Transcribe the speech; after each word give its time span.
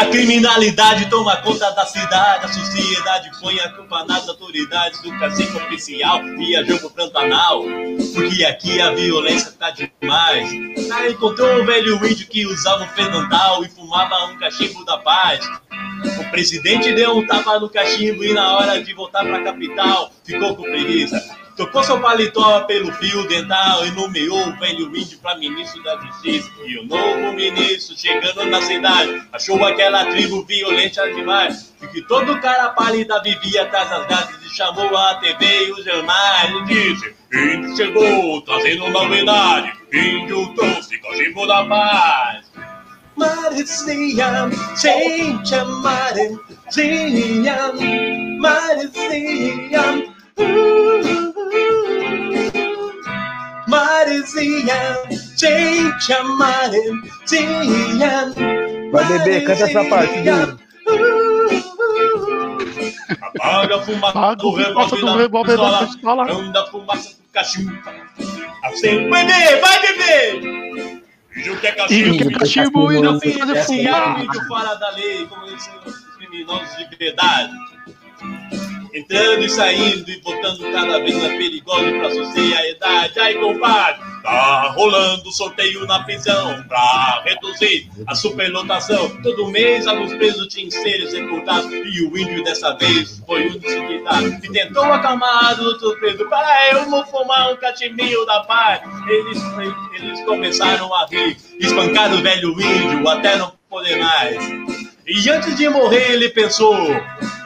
A 0.00 0.06
criminalidade 0.06 1.10
toma 1.10 1.36
conta 1.42 1.70
da 1.72 1.84
cidade, 1.84 2.46
a 2.46 2.48
sociedade 2.48 3.30
põe 3.38 3.60
a 3.60 3.68
culpa 3.74 4.02
nas 4.06 4.26
autoridades 4.26 4.98
do 5.02 5.10
cacique 5.18 5.54
oficial 5.54 6.24
e 6.38 6.64
jogo 6.64 6.88
Pantanal. 6.88 7.62
Porque 8.14 8.42
aqui 8.46 8.80
a 8.80 8.92
violência 8.92 9.52
tá 9.58 9.70
demais. 9.70 10.50
Aí 10.90 11.12
encontrou 11.12 11.60
o 11.60 11.66
velho 11.66 11.96
índio 11.96 12.26
que 12.28 12.46
usava 12.46 12.84
um 12.84 12.88
fenantal 12.88 13.62
e 13.62 13.68
fumava 13.68 14.24
um 14.24 14.38
cachimbo 14.38 14.82
da 14.86 14.96
paz. 14.96 15.46
O 16.18 16.30
presidente 16.30 16.94
deu 16.94 17.18
um 17.18 17.26
tapa 17.26 17.60
no 17.60 17.68
cachimbo 17.68 18.24
e 18.24 18.32
na 18.32 18.56
hora 18.56 18.82
de 18.82 18.94
voltar 18.94 19.22
pra 19.22 19.44
capital 19.44 20.10
ficou 20.24 20.56
com 20.56 20.62
preguiça. 20.62 21.39
Tocou 21.60 21.84
seu 21.84 22.00
paletó 22.00 22.60
pelo 22.60 22.90
fio 22.94 23.28
dental 23.28 23.84
e 23.84 23.90
nomeou 23.90 24.48
o 24.48 24.56
velho 24.56 24.96
índio 24.96 25.18
para 25.18 25.36
ministro 25.36 25.82
da 25.82 25.94
Justiça. 26.00 26.50
E 26.64 26.78
o 26.78 26.86
novo 26.86 27.34
ministro, 27.34 27.94
chegando 27.98 28.46
na 28.46 28.62
cidade, 28.62 29.22
achou 29.30 29.62
aquela 29.62 30.06
tribo 30.06 30.42
violenta 30.46 31.12
demais. 31.12 31.74
E 31.82 31.86
que 31.88 32.00
todo 32.00 32.40
cara 32.40 32.70
pálida 32.70 33.22
vivia 33.22 33.64
atrás 33.64 33.90
das 33.90 34.06
grades 34.06 34.42
e 34.42 34.56
chamou 34.56 34.96
a 34.96 35.16
TV 35.16 35.66
e 35.66 35.72
os 35.72 35.84
jornais 35.84 36.50
e 36.50 36.64
disse: 36.64 37.14
Índio 37.30 37.76
chegou, 37.76 38.40
trazendo 38.40 38.88
novidade. 38.88 39.70
Índio 39.92 40.54
trouxe 40.54 40.98
cachimbo 40.98 41.46
da 41.46 41.62
paz. 41.66 42.46
Maresia, 43.18 44.48
gente, 44.80 45.56
Maresia, 45.82 47.70
Maresia. 48.38 50.19
Maresia, 53.66 55.02
gente, 55.36 56.22
Maresia. 56.38 58.10
Vai 58.92 59.04
beber, 59.04 59.44
canta 59.44 59.64
essa 59.64 59.84
parte. 59.84 60.28
Apaga 63.22 63.76
a 63.76 63.82
fumaça 63.82 64.36
do 64.36 65.16
revólver 65.16 65.56
da 65.56 65.86
pistola, 65.86 66.32
anda 66.32 66.62
a 66.62 66.66
fumaça 66.66 67.10
do 67.10 67.28
cachimbo. 67.32 67.72
Assim, 68.64 69.08
vai 69.08 69.26
beber, 69.26 69.60
vai 69.60 69.80
beber! 69.80 71.00
Índio 71.36 71.60
que 71.60 71.66
é 71.66 71.72
cachimbo, 71.72 72.08
Índio 72.08 72.28
que 72.28 72.34
é 72.34 72.38
cachimbo, 72.38 72.92
índio 72.92 73.10
índio 73.14 73.20
que 73.20 73.38
fazer 73.38 73.64
fumar. 73.64 74.24
índio 74.24 74.46
fora 74.46 74.74
da 74.74 74.90
lei, 74.90 75.26
como 75.26 75.46
eles 75.46 75.62
são 75.62 75.74
os 75.86 75.98
criminosos 76.16 76.88
de 76.90 76.96
verdade. 76.96 77.52
Entrando 78.92 79.44
e 79.44 79.48
saindo 79.48 80.10
e 80.10 80.20
voltando 80.20 80.72
cada 80.72 80.98
vez 80.98 81.16
mais 81.16 81.36
perigoso 81.36 81.90
pra 81.98 82.10
sociedade. 82.10 83.20
Aí, 83.20 83.34
compadre, 83.36 84.00
tá 84.22 84.72
rolando 84.76 85.30
sorteio 85.32 85.86
na 85.86 86.02
prisão 86.02 86.62
pra 86.68 87.22
reduzir 87.24 87.88
a 88.06 88.14
superlotação. 88.14 89.08
Todo 89.22 89.48
mês, 89.48 89.86
alguns 89.86 90.12
presos 90.14 90.48
tinham 90.48 90.68
que 90.68 90.74
ser 90.74 91.02
executados. 91.02 91.70
E 91.72 92.02
o 92.02 92.18
índio 92.18 92.42
dessa 92.42 92.76
vez 92.76 93.22
foi 93.26 93.48
um 93.48 93.58
desigualdado. 93.58 94.26
E 94.42 94.50
tentou 94.50 94.84
acalmar 94.84 95.52
os 95.60 95.66
outros 95.66 95.98
presos. 95.98 96.28
Para 96.28 96.72
eu 96.72 96.90
vou 96.90 97.04
fumar 97.06 97.52
um 97.52 97.56
catimbinho 97.56 98.24
da 98.26 98.40
paz. 98.40 98.80
Eles, 99.08 99.38
eles 99.94 100.20
começaram 100.24 100.92
a 100.94 101.06
rir. 101.06 101.36
Espancaram 101.60 102.18
o 102.18 102.22
velho 102.22 102.52
índio 102.60 103.08
até 103.08 103.36
não 103.36 103.52
poder 103.68 103.96
mais. 103.98 104.36
E 105.06 105.30
antes 105.30 105.56
de 105.56 105.68
morrer, 105.68 106.12
ele 106.12 106.28
pensou: 106.28 106.76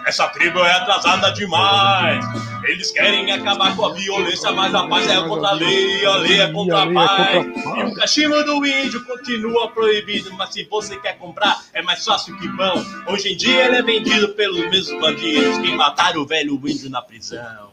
essa 0.06 0.28
tribo 0.28 0.60
é 0.60 0.72
atrasada 0.72 1.31
demais. 1.32 2.25
Eles 2.65 2.91
querem 2.91 3.31
acabar 3.32 3.75
com 3.76 3.87
a 3.87 3.92
violência, 3.92 4.53
mas 4.53 4.75
a 4.75 4.87
paz 4.87 5.09
é 5.09 5.20
contra 5.22 5.48
a 5.48 5.53
lei, 5.53 6.06
a 6.06 6.16
lei 6.16 6.41
é 6.41 6.53
contra 6.53 6.82
a 6.82 6.92
paz. 6.92 7.47
E 7.76 7.84
o 7.84 7.94
cachimbo 7.94 8.43
do 8.44 8.66
índio 8.66 9.04
continua 9.04 9.70
proibido, 9.70 10.32
mas 10.34 10.53
se 10.53 10.64
você 10.64 10.97
quer 10.97 11.19
comprar, 11.19 11.62
é 11.72 11.82
mais 11.82 12.04
fácil 12.04 12.37
que 12.38 12.48
pão. 12.56 12.84
Hoje 13.06 13.32
em 13.32 13.37
dia 13.37 13.66
ele 13.66 13.76
é 13.76 13.82
vendido 13.82 14.28
pelos 14.31 14.69
mesmos 14.70 15.00
bandidos 15.00 15.59
que 15.59 15.75
mataram 15.75 16.22
o 16.22 16.26
velho 16.26 16.54
índio 16.54 16.91
na 16.91 17.03
prisão. 17.03 17.72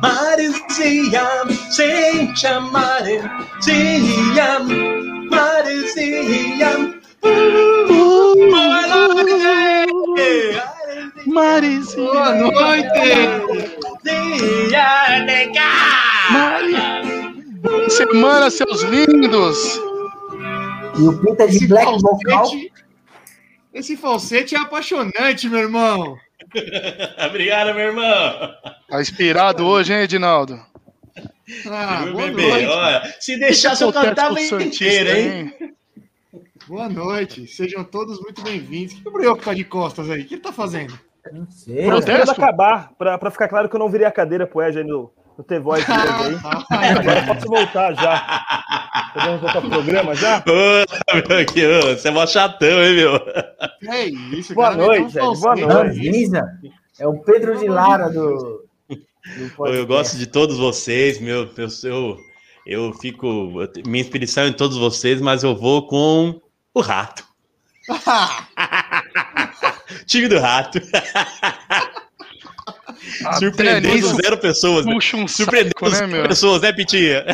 Maresia, 0.00 1.26
sente 1.70 2.46
a 2.46 2.60
maresia, 2.60 3.30
noite. 12.36 14.24
Mari. 16.32 16.74
Semana, 17.90 18.50
seus 18.50 18.82
lindos. 18.82 19.80
E 20.98 21.02
o 21.08 21.18
Pinta 21.18 21.46
de 21.48 21.56
Esse 21.56 21.66
Black 21.66 21.86
Vocal. 22.00 22.20
falsete, 22.46 22.72
esse 23.72 23.96
falsete 23.96 24.54
é 24.54 24.58
apaixonante, 24.58 25.48
meu 25.48 25.60
irmão. 25.60 26.16
Obrigado, 27.26 27.74
meu 27.74 27.86
irmão. 27.86 28.54
Tá 28.88 29.00
inspirado 29.00 29.66
hoje, 29.66 29.92
hein, 29.92 30.00
Edinaldo? 30.02 30.60
Ah, 31.66 32.02
Meu 32.04 32.12
boa 32.14 32.26
bebê, 32.28 32.48
noite. 32.48 32.66
olha, 32.66 33.14
se 33.20 33.38
deixasse 33.38 33.82
eu 33.82 33.92
cantava 33.92 34.34
com 34.34 34.40
o 34.40 34.44
Santista, 34.48 34.84
inteira, 34.84 35.18
hein? 35.18 35.52
Boa 36.66 36.88
noite. 36.88 37.46
Sejam 37.46 37.84
todos 37.84 38.18
muito 38.20 38.40
bem-vindos. 38.42 38.94
O 38.94 39.02
que 39.02 39.08
o 39.08 39.12
Brioco 39.12 39.42
tá 39.42 39.52
de 39.52 39.64
costas 39.64 40.08
aí? 40.08 40.22
O 40.22 40.26
que 40.26 40.34
ele 40.34 40.40
tá 40.42 40.52
fazendo? 40.52 40.98
Não 41.32 41.50
sei. 41.50 41.86
Protesto? 41.86 42.30
acabar, 42.32 42.92
pra, 42.98 43.18
pra 43.18 43.30
ficar 43.30 43.48
claro 43.48 43.68
que 43.68 43.76
eu 43.76 43.80
não 43.80 43.88
virei 43.88 44.06
a 44.06 44.12
cadeira 44.12 44.46
pro 44.46 44.62
Ed 44.62 44.78
aí 44.78 44.84
no, 44.84 45.10
no 45.36 45.44
T-Voice 45.44 45.86
dele 45.86 46.38
aí. 46.70 46.88
Agora 46.90 47.20
eu 47.20 47.26
posso 47.26 47.46
voltar 47.46 47.94
já. 47.94 48.44
Podemos 49.14 49.40
voltar 49.40 49.60
pro 49.60 49.70
programa 49.70 50.14
já? 50.14 50.38
Ô, 50.46 51.54
meu, 51.54 51.96
você 51.96 52.08
é 52.08 52.10
mó 52.10 52.26
chatão, 52.26 52.82
hein, 52.82 52.96
meu? 52.96 53.14
É 53.90 54.06
isso, 54.06 54.54
Boa 54.54 54.70
cara, 54.70 54.86
noite, 54.86 55.18
Ed. 55.18 55.40
Boa 55.40 55.56
noite. 55.56 56.30
É 56.98 57.06
o 57.08 57.18
Pedro 57.20 57.58
de 57.58 57.68
Lara 57.68 58.08
do. 58.08 58.64
do. 58.88 59.66
Eu 59.66 59.86
gosto 59.86 60.16
de 60.16 60.26
todos 60.26 60.58
vocês, 60.58 61.20
meu. 61.20 61.48
Eu, 61.56 61.68
eu, 61.84 62.16
eu 62.66 62.92
fico. 62.94 63.52
Minha 63.86 64.02
inspiração 64.02 64.44
é 64.44 64.48
em 64.48 64.52
todos 64.52 64.76
vocês, 64.76 65.20
mas 65.20 65.42
eu 65.42 65.56
vou 65.56 65.86
com 65.86 66.40
o 66.72 66.80
rato. 66.80 67.24
Time 70.06 70.28
do 70.28 70.38
rato. 70.38 70.78
Surpreendendo 73.38 73.94
nisso 73.94 74.16
zero 74.16 74.38
pessoas. 74.38 74.86
Né? 74.86 74.92
Puxa 74.94 75.16
um 75.16 75.28
Surpreendendo 75.28 75.74
saco, 75.78 75.90
né, 75.90 75.96
zero 75.96 76.10
meu? 76.10 76.28
pessoas, 76.28 76.62
né, 76.62 76.72
Pitinha? 76.72 77.24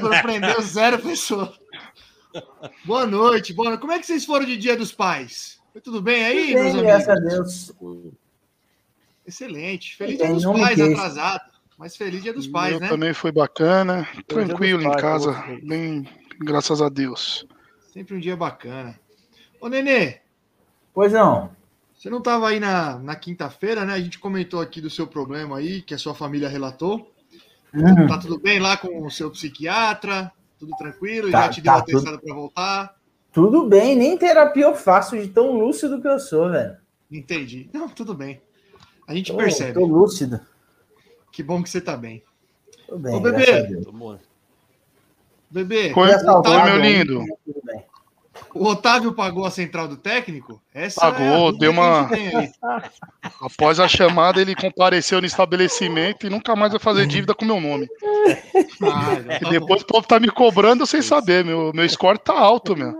Surpreendeu 0.00 0.62
zero 0.62 0.98
pessoas. 0.98 1.50
Boa 2.84 3.06
noite, 3.06 3.52
boa 3.52 3.68
noite. 3.70 3.80
Como 3.80 3.92
é 3.92 3.98
que 3.98 4.06
vocês 4.06 4.24
foram 4.24 4.44
de 4.44 4.56
Dia 4.56 4.76
dos 4.76 4.92
Pais? 4.92 5.58
Foi 5.72 5.80
tudo 5.80 6.00
bem 6.02 6.24
aí, 6.24 6.46
Tudo 6.48 6.54
meus 6.62 6.72
bem, 6.74 6.90
amigos? 6.90 7.06
graças 7.06 7.08
a 7.08 7.14
Deus. 7.14 7.72
Excelente. 9.26 9.96
Feliz 9.96 10.18
Dia 10.18 10.32
dos 10.32 10.44
Pais 10.44 10.80
atrasado. 10.80 11.44
Mas 11.78 11.96
feliz 11.96 12.22
Dia 12.22 12.32
dos 12.32 12.46
Pais, 12.46 12.74
Eu 12.74 12.80
né? 12.80 12.88
também 12.88 13.12
foi 13.12 13.30
bacana, 13.30 14.08
tranquilo 14.26 14.80
em 14.80 14.84
pais 14.88 15.00
casa, 15.00 15.44
bem, 15.62 16.08
graças 16.40 16.80
a 16.80 16.88
Deus. 16.88 17.46
Sempre 17.92 18.14
um 18.16 18.20
dia 18.20 18.36
bacana. 18.36 18.98
Ô, 19.60 19.68
Nenê, 19.68 20.20
Pois 20.94 21.12
não. 21.12 21.50
Você 21.96 22.10
não 22.10 22.18
estava 22.18 22.48
aí 22.48 22.60
na, 22.60 22.98
na 22.98 23.16
quinta-feira, 23.16 23.84
né? 23.84 23.94
A 23.94 24.00
gente 24.00 24.18
comentou 24.18 24.60
aqui 24.60 24.80
do 24.80 24.90
seu 24.90 25.06
problema 25.06 25.58
aí, 25.58 25.80
que 25.82 25.94
a 25.94 25.98
sua 25.98 26.14
família 26.14 26.48
relatou. 26.48 27.10
Hum, 27.74 28.06
Tá 28.06 28.18
tudo 28.18 28.38
bem 28.38 28.58
lá 28.60 28.76
com 28.76 29.04
o 29.06 29.10
seu 29.10 29.30
psiquiatra? 29.30 30.30
Tudo 30.58 30.74
tranquilo? 30.76 31.30
Tá- 31.30 31.42
Já 31.42 31.48
te 31.50 31.60
deu 31.60 31.72
tá 31.72 31.78
atestado 31.78 32.18
para 32.20 32.34
voltar? 32.34 32.96
tudo 33.32 33.66
bem, 33.68 33.94
nem 33.94 34.16
terapia 34.16 34.64
eu 34.64 34.74
faço 34.74 35.14
de 35.20 35.28
tão 35.28 35.52
lúcido 35.58 36.00
que 36.00 36.08
eu 36.08 36.18
sou, 36.18 36.50
velho. 36.50 36.76
Entendi. 37.10 37.68
Não, 37.72 37.86
tudo 37.88 38.14
bem. 38.14 38.40
A 39.06 39.14
gente 39.14 39.30
Tô, 39.30 39.36
percebe. 39.38 39.74
tô 39.74 39.84
lúcido. 39.84 40.40
Que 41.30 41.42
bom 41.42 41.62
que 41.62 41.68
você 41.68 41.80
tá 41.80 41.96
bem. 41.96 42.22
Tudo 42.88 42.98
bem, 42.98 43.14
Ô, 43.14 43.20
bebê. 43.20 43.68
Bebê, 45.50 45.92
assaltado 46.14 46.56
oi, 46.56 46.64
meu 46.64 46.80
lindo. 46.80 47.24
O 48.62 48.64
Otávio 48.66 49.12
pagou 49.12 49.44
a 49.44 49.50
central 49.50 49.86
do 49.88 49.96
técnico? 49.96 50.60
Essa 50.74 51.00
Pagou, 51.00 51.20
é 51.26 51.28
a 51.34 51.36
dúvida 51.38 51.58
deu 51.58 51.72
que 51.72 51.78
uma-. 51.78 52.10
Após 53.40 53.78
a 53.80 53.88
chamada, 53.88 54.40
ele 54.40 54.54
compareceu 54.54 55.20
no 55.20 55.26
estabelecimento 55.26 56.26
e 56.26 56.30
nunca 56.30 56.54
mais 56.56 56.72
vai 56.72 56.80
fazer 56.80 57.06
dívida 57.06 57.34
com 57.34 57.44
meu 57.44 57.60
nome. 57.60 57.88
Ah, 58.82 59.34
E 59.36 59.40
tá 59.40 59.50
depois 59.50 59.82
o 59.82 59.86
povo 59.86 60.06
tá 60.06 60.18
me 60.20 60.28
cobrando 60.30 60.86
sem 60.86 61.02
saber. 61.02 61.44
Meu, 61.44 61.72
meu 61.74 61.88
score 61.88 62.18
tá 62.18 62.32
alto, 62.38 62.76
meu. 62.76 62.94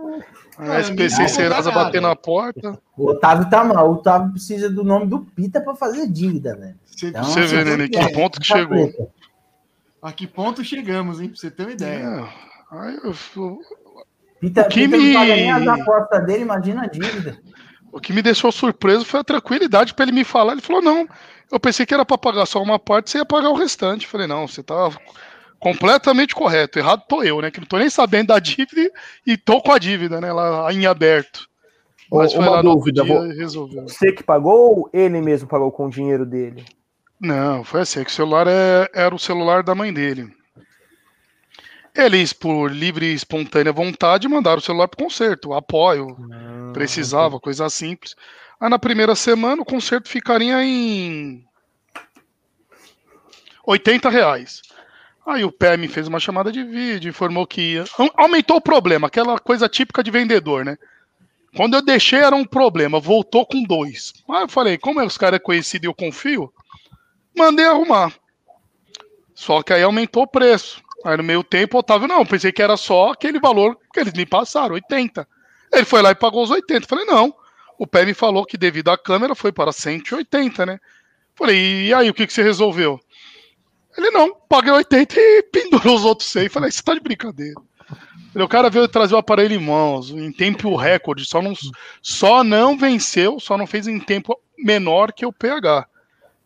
Ah, 0.57 0.73
A 0.73 0.79
SPC 0.79 1.23
e 1.23 1.29
Serasa 1.29 1.71
bater 1.71 2.01
nada. 2.01 2.09
na 2.09 2.15
porta. 2.15 2.79
O 2.97 3.09
Otávio 3.11 3.49
tá 3.49 3.63
mal. 3.63 3.89
O 3.89 3.93
Otávio 3.93 4.31
precisa 4.31 4.69
do 4.69 4.83
nome 4.83 5.05
do 5.05 5.19
Pita 5.19 5.61
pra 5.61 5.75
fazer 5.75 6.07
dívida, 6.07 6.55
velho. 6.55 6.75
Você, 6.85 7.07
Então, 7.09 7.23
Você 7.25 7.41
vê, 7.41 7.63
tem 7.63 7.65
né, 7.65 7.71
uma 7.83 7.89
que 7.89 7.97
ideia. 7.97 8.13
ponto 8.13 8.39
que 8.39 8.47
Tá 8.47 8.55
chegou. 8.57 9.11
A 10.01 10.11
que 10.11 10.25
ponto 10.27 10.63
chegamos, 10.63 11.19
hein? 11.21 11.29
Pra 11.29 11.37
você 11.37 11.51
ter 11.51 11.63
uma 11.63 11.71
ideia. 11.73 12.03
É. 12.03 12.47
Aí 12.71 12.95
eu- 13.03 13.13
eu- 13.35 13.59
Pita, 14.39 14.61
O 14.61 14.67
que 14.69 14.81
Pita 14.87 14.97
me- 14.97 15.13
não 15.13 15.19
paga 15.21 15.35
nem 15.35 15.51
as 15.51 15.67
apostas 15.67 16.25
dele, 16.25 16.43
imagina 16.43 16.83
a 16.83 16.87
dívida. 16.87 17.37
O 17.91 17.99
que 17.99 18.13
me 18.13 18.21
deixou 18.21 18.51
surpreso 18.51 19.03
foi 19.05 19.19
a 19.19 19.23
tranquilidade 19.23 19.93
pra 19.93 20.03
ele 20.03 20.11
me 20.11 20.23
falar. 20.23 20.51
Ele 20.53 20.61
falou: 20.61 20.81
não, 20.81 21.07
eu 21.51 21.59
pensei 21.59 21.85
que 21.85 21.93
era 21.93 22.05
pra 22.05 22.17
pagar 22.17 22.45
só 22.45 22.61
uma 22.61 22.77
parte, 22.77 23.09
você 23.09 23.17
ia 23.19 23.25
pagar 23.25 23.49
o 23.49 23.55
restante. 23.55 24.05
Eu 24.05 24.11
falei: 24.11 24.27
não, 24.27 24.47
você 24.47 24.61
tá 24.61 24.91
completamente 25.59 26.35
correto. 26.35 26.77
Errado 26.77 27.03
tô 27.07 27.23
eu, 27.23 27.41
né? 27.41 27.49
Que 27.49 27.59
não 27.59 27.67
tô 27.67 27.77
nem 27.77 27.89
sabendo 27.89 28.27
da 28.27 28.39
dívida 28.39 28.91
e 29.25 29.37
tô 29.37 29.61
com 29.61 29.71
a 29.71 29.79
dívida, 29.79 30.21
né? 30.21 30.31
Lá 30.31 30.71
em 30.71 30.85
aberto. 30.85 31.47
Mas 32.11 32.31
Ô, 32.33 32.35
foi 32.37 32.45
uma 32.45 32.51
lá 32.57 32.63
no 32.63 32.69
outro 32.71 32.91
dúvida, 32.91 33.03
dia 33.03 33.47
vou-. 33.59 33.87
Você 33.87 34.11
que 34.11 34.23
pagou 34.23 34.77
ou 34.77 34.89
ele 34.93 35.19
mesmo 35.21 35.47
pagou 35.49 35.71
com 35.71 35.87
o 35.87 35.89
dinheiro 35.89 36.25
dele? 36.25 36.63
Não, 37.19 37.63
foi 37.63 37.81
assim, 37.81 38.01
é 38.01 38.05
que 38.05 38.11
o 38.11 38.13
celular 38.13 38.45
é- 38.47 38.87
era 38.93 39.13
o 39.13 39.19
celular 39.19 39.63
da 39.63 39.73
mãe 39.73 39.91
dele. 39.91 40.31
Eles, 41.97 42.31
por 42.31 42.71
livre 42.71 43.07
e 43.07 43.13
espontânea 43.13 43.73
vontade, 43.73 44.27
mandaram 44.27 44.59
o 44.59 44.61
celular 44.61 44.87
pro 44.87 45.03
conserto, 45.03 45.53
apoio, 45.53 46.15
precisava, 46.73 47.39
coisa 47.39 47.67
simples. 47.69 48.15
Aí 48.59 48.69
na 48.69 48.77
primeira 48.77 49.15
semana 49.15 49.61
o 49.61 49.65
conserto 49.65 50.07
ficaria 50.07 50.63
em 50.63 51.43
80 53.65 54.09
reais. 54.09 54.61
Aí 55.25 55.43
o 55.43 55.51
PM 55.51 55.87
fez 55.87 56.07
uma 56.07 56.19
chamada 56.19 56.51
de 56.51 56.63
vídeo, 56.63 57.09
informou 57.09 57.45
que 57.45 57.73
ia- 57.73 57.85
Au- 57.97 58.11
aumentou 58.15 58.57
o 58.57 58.61
problema, 58.61 59.07
aquela 59.07 59.37
coisa 59.39 59.67
típica 59.67 60.01
de 60.03 60.11
vendedor, 60.11 60.63
né? 60.63 60.77
Quando 61.55 61.73
eu 61.75 61.81
deixei 61.81 62.19
era 62.19 62.35
um 62.35 62.45
problema, 62.45 62.99
voltou 62.99 63.45
com 63.45 63.63
dois. 63.63 64.13
Aí 64.29 64.43
eu 64.43 64.47
falei, 64.47 64.77
como 64.77 65.03
os 65.03 65.17
caras 65.17 65.37
é 65.37 65.43
conhecido 65.43 65.85
e 65.85 65.87
eu 65.87 65.93
confio, 65.93 66.53
mandei 67.35 67.65
arrumar. 67.65 68.13
Só 69.33 69.61
que 69.63 69.73
aí 69.73 69.81
aumentou 69.83 70.23
o 70.23 70.27
preço. 70.27 70.81
Aí 71.05 71.15
no 71.17 71.23
meio 71.23 71.43
tempo, 71.43 71.77
Otávio, 71.77 72.07
não, 72.07 72.25
pensei 72.25 72.51
que 72.51 72.61
era 72.61 72.75
só 72.75 73.11
aquele 73.11 73.39
valor 73.39 73.77
que 73.93 73.99
eles 73.99 74.13
me 74.13 74.25
passaram, 74.25 74.75
80. 74.75 75.27
Ele 75.71 75.85
foi 75.85 76.01
lá 76.01 76.11
e 76.11 76.15
pagou 76.15 76.43
os 76.43 76.49
80. 76.49 76.83
Eu 76.83 76.87
Falei, 76.87 77.05
não. 77.05 77.33
O 77.77 77.85
pé 77.85 78.05
me 78.05 78.13
falou 78.13 78.45
que 78.45 78.57
devido 78.57 78.89
à 78.89 78.97
câmera 78.97 79.35
foi 79.35 79.51
para 79.51 79.71
180, 79.71 80.65
né? 80.65 80.79
Falei, 81.35 81.87
e 81.87 81.93
aí, 81.93 82.09
o 82.09 82.13
que, 82.13 82.25
que 82.25 82.33
você 82.33 82.41
resolveu? 82.41 82.99
Ele, 83.95 84.09
não, 84.09 84.35
paguei 84.49 84.71
80 84.71 85.15
e 85.19 85.43
pendurou 85.43 85.95
os 85.95 86.03
outros 86.03 86.29
100. 86.29 86.49
Falei, 86.49 86.71
você 86.71 86.81
tá 86.81 86.93
de 86.95 86.99
brincadeira. 86.99 87.53
Falei, 88.33 88.45
o 88.45 88.49
cara 88.49 88.69
veio 88.69 88.87
trazer 88.87 89.13
o 89.13 89.19
aparelho 89.19 89.53
em 89.53 89.63
mãos, 89.63 90.09
em 90.09 90.31
tempo 90.31 90.75
recorde, 90.75 91.25
só 91.25 91.41
não, 91.41 91.53
só 92.01 92.43
não 92.43 92.77
venceu, 92.77 93.39
só 93.39 93.57
não 93.57 93.67
fez 93.67 93.87
em 93.87 93.99
tempo 93.99 94.39
menor 94.57 95.13
que 95.13 95.25
o 95.25 95.31
PH. 95.31 95.87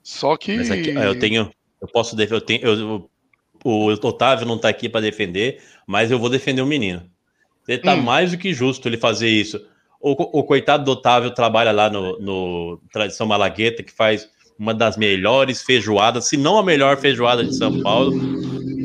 Só 0.03 0.35
que. 0.35 0.51
Aqui, 0.71 0.89
eu 0.89 1.19
tenho. 1.19 1.51
Eu 1.81 1.87
posso 1.87 2.15
defender. 2.15 2.35
Eu 2.35 2.41
tenho, 2.41 2.65
eu- 2.65 3.09
o 3.63 3.87
Otávio 3.91 4.45
não 4.47 4.57
tá 4.57 4.69
aqui 4.69 4.87
para 4.89 5.01
defender, 5.01 5.61
mas 5.85 6.11
eu 6.11 6.19
vou 6.19 6.29
defender 6.29 6.61
o 6.61 6.65
menino. 6.65 7.03
Ele 7.67 7.77
tá 7.79 7.93
Hum. 7.93 8.01
mais 8.01 8.31
do 8.31 8.37
que 8.37 8.53
justo 8.53 8.87
ele 8.87 8.97
fazer 8.97 9.29
isso. 9.29 9.59
O, 9.99 10.39
o 10.39 10.43
coitado 10.43 10.83
do 10.83 10.91
Otávio 10.91 11.31
trabalha 11.31 11.71
lá 11.71 11.89
no, 11.89 12.17
no 12.19 12.81
Tradição 12.91 13.27
Malagueta, 13.27 13.83
que 13.83 13.91
faz 13.91 14.27
uma 14.57 14.73
das 14.73 14.97
melhores 14.97 15.61
feijoadas, 15.61 16.25
se 16.27 16.37
não 16.37 16.57
a 16.57 16.63
melhor 16.63 16.97
feijoada 16.97 17.43
de 17.43 17.55
São 17.55 17.81
Paulo. 17.81 18.11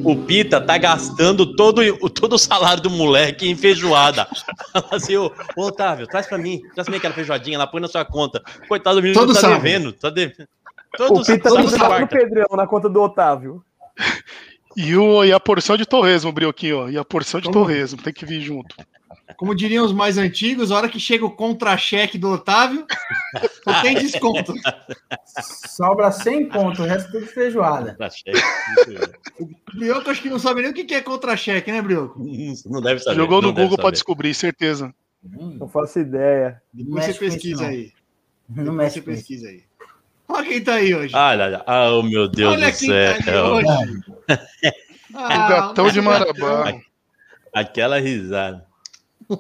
O 0.05 0.15
Pita 0.25 0.61
tá 0.61 0.77
gastando 0.79 1.57
todo, 1.57 1.81
o- 2.01 2.09
todo 2.11 2.35
o 2.35 2.39
salário 2.39 2.83
do 2.83 2.91
moleque 2.91 3.49
em 3.49 3.57
feijoada. 3.57 4.27
assim, 4.91 5.17
ô, 5.17 5.33
ô, 5.57 5.63
Otávio, 5.67 6.07
traz 6.07 6.27
pra 6.27 6.39
mim, 6.39 6.61
traz 6.75 6.85
pra 6.87 6.93
mim 6.93 6.99
aquela 6.99 7.15
feijoadinha 7.15 7.59
lá, 7.59 7.67
põe 7.67 7.81
na 7.81 7.89
sua 7.89 8.05
conta. 8.05 8.43
Coitado 8.69 8.97
do 8.97 9.03
menino 9.03 9.19
Todo 9.21 9.35
tá 9.35 9.41
sábado. 9.41 9.63
devendo, 9.63 9.93
tá 9.93 10.11
devendo. 10.11 10.49
Todo 10.97 11.21
O 11.21 11.25
Pita 11.25 11.49
sábado 11.51 11.65
não 11.65 11.69
e 11.69 11.79
tá 11.79 11.79
no 11.79 11.85
quarta. 11.97 12.17
Pedrão 12.19 12.47
na 12.57 12.67
conta 12.67 12.89
do 12.89 13.03
Otávio. 13.03 13.63
E, 14.77 14.95
o, 14.97 15.25
e 15.25 15.33
a 15.33 15.41
porção 15.41 15.77
de 15.77 15.87
torresmo, 15.87 16.31
Brioquinho, 16.33 16.91
e 16.91 16.99
a 16.99 17.05
porção 17.05 17.41
de 17.41 17.47
Como? 17.49 17.61
torresmo, 17.65 18.03
tem 18.03 18.13
que 18.13 18.27
vir 18.27 18.41
junto. 18.41 18.77
Como 19.37 19.55
diriam 19.55 19.85
os 19.85 19.93
mais 19.93 20.19
antigos, 20.19 20.71
a 20.71 20.77
hora 20.77 20.89
que 20.89 21.01
chega 21.01 21.25
o 21.25 21.31
contra-cheque 21.31 22.17
do 22.17 22.29
Otávio, 22.31 22.87
só 23.65 23.83
tem 23.83 23.95
desconto. 23.99 24.55
Sobra 25.69 26.13
100 26.13 26.49
conto, 26.49 26.83
o 26.83 26.87
resto 26.87 27.11
tudo 27.11 27.27
feijoada. 27.27 27.97
O 29.41 29.49
Brioco 29.77 30.11
acho 30.11 30.23
que 30.23 30.31
não 30.31 30.39
sabe 30.39 30.63
nem 30.63 30.71
o 30.71 30.75
que 30.75 30.95
é 30.95 31.01
contra-cheque, 31.01 31.73
né, 31.73 31.83
Brioco? 31.83 32.25
Não 32.67 32.81
deve 32.81 33.01
saber. 33.01 33.17
Jogou 33.17 33.43
no 33.43 33.53
Google 33.53 33.77
pra 33.77 33.85
saber. 33.87 33.93
descobrir, 33.93 34.35
certeza. 34.35 34.95
Hum, 35.25 35.57
Não 35.59 35.69
faço 35.69 35.99
ideia. 35.99 36.63
Depois 36.73 37.05
você 37.05 37.11
isso, 37.11 37.21
pesquisa 37.21 37.67
aí. 37.67 37.93
Não 38.49 38.57
Depois 38.65 38.77
mexe 38.77 38.95
você 39.01 39.03
pesquisa 39.03 39.49
aí. 39.49 39.65
Olha 40.29 40.49
quem 40.49 40.63
tá 40.63 40.75
aí 40.75 40.95
hoje. 40.95 41.15
Ah, 41.15 41.29
olha, 41.31 41.63
ah, 41.67 41.91
oh, 41.93 42.03
meu 42.03 42.29
Deus 42.29 42.53
Olha 42.55 42.71
do 42.73 42.77
quem 42.79 42.89
tá 42.89 42.95
aí 43.15 43.23
céu. 43.23 43.45
hoje. 43.47 43.67
o 45.15 45.19
Ah, 45.19 45.49
gatão 45.49 45.85
nosso 45.85 45.95
de 45.95 46.01
Marabá. 46.01 46.33
gatão. 46.65 46.81
Aquela 47.55 47.99
risada. 48.01 48.67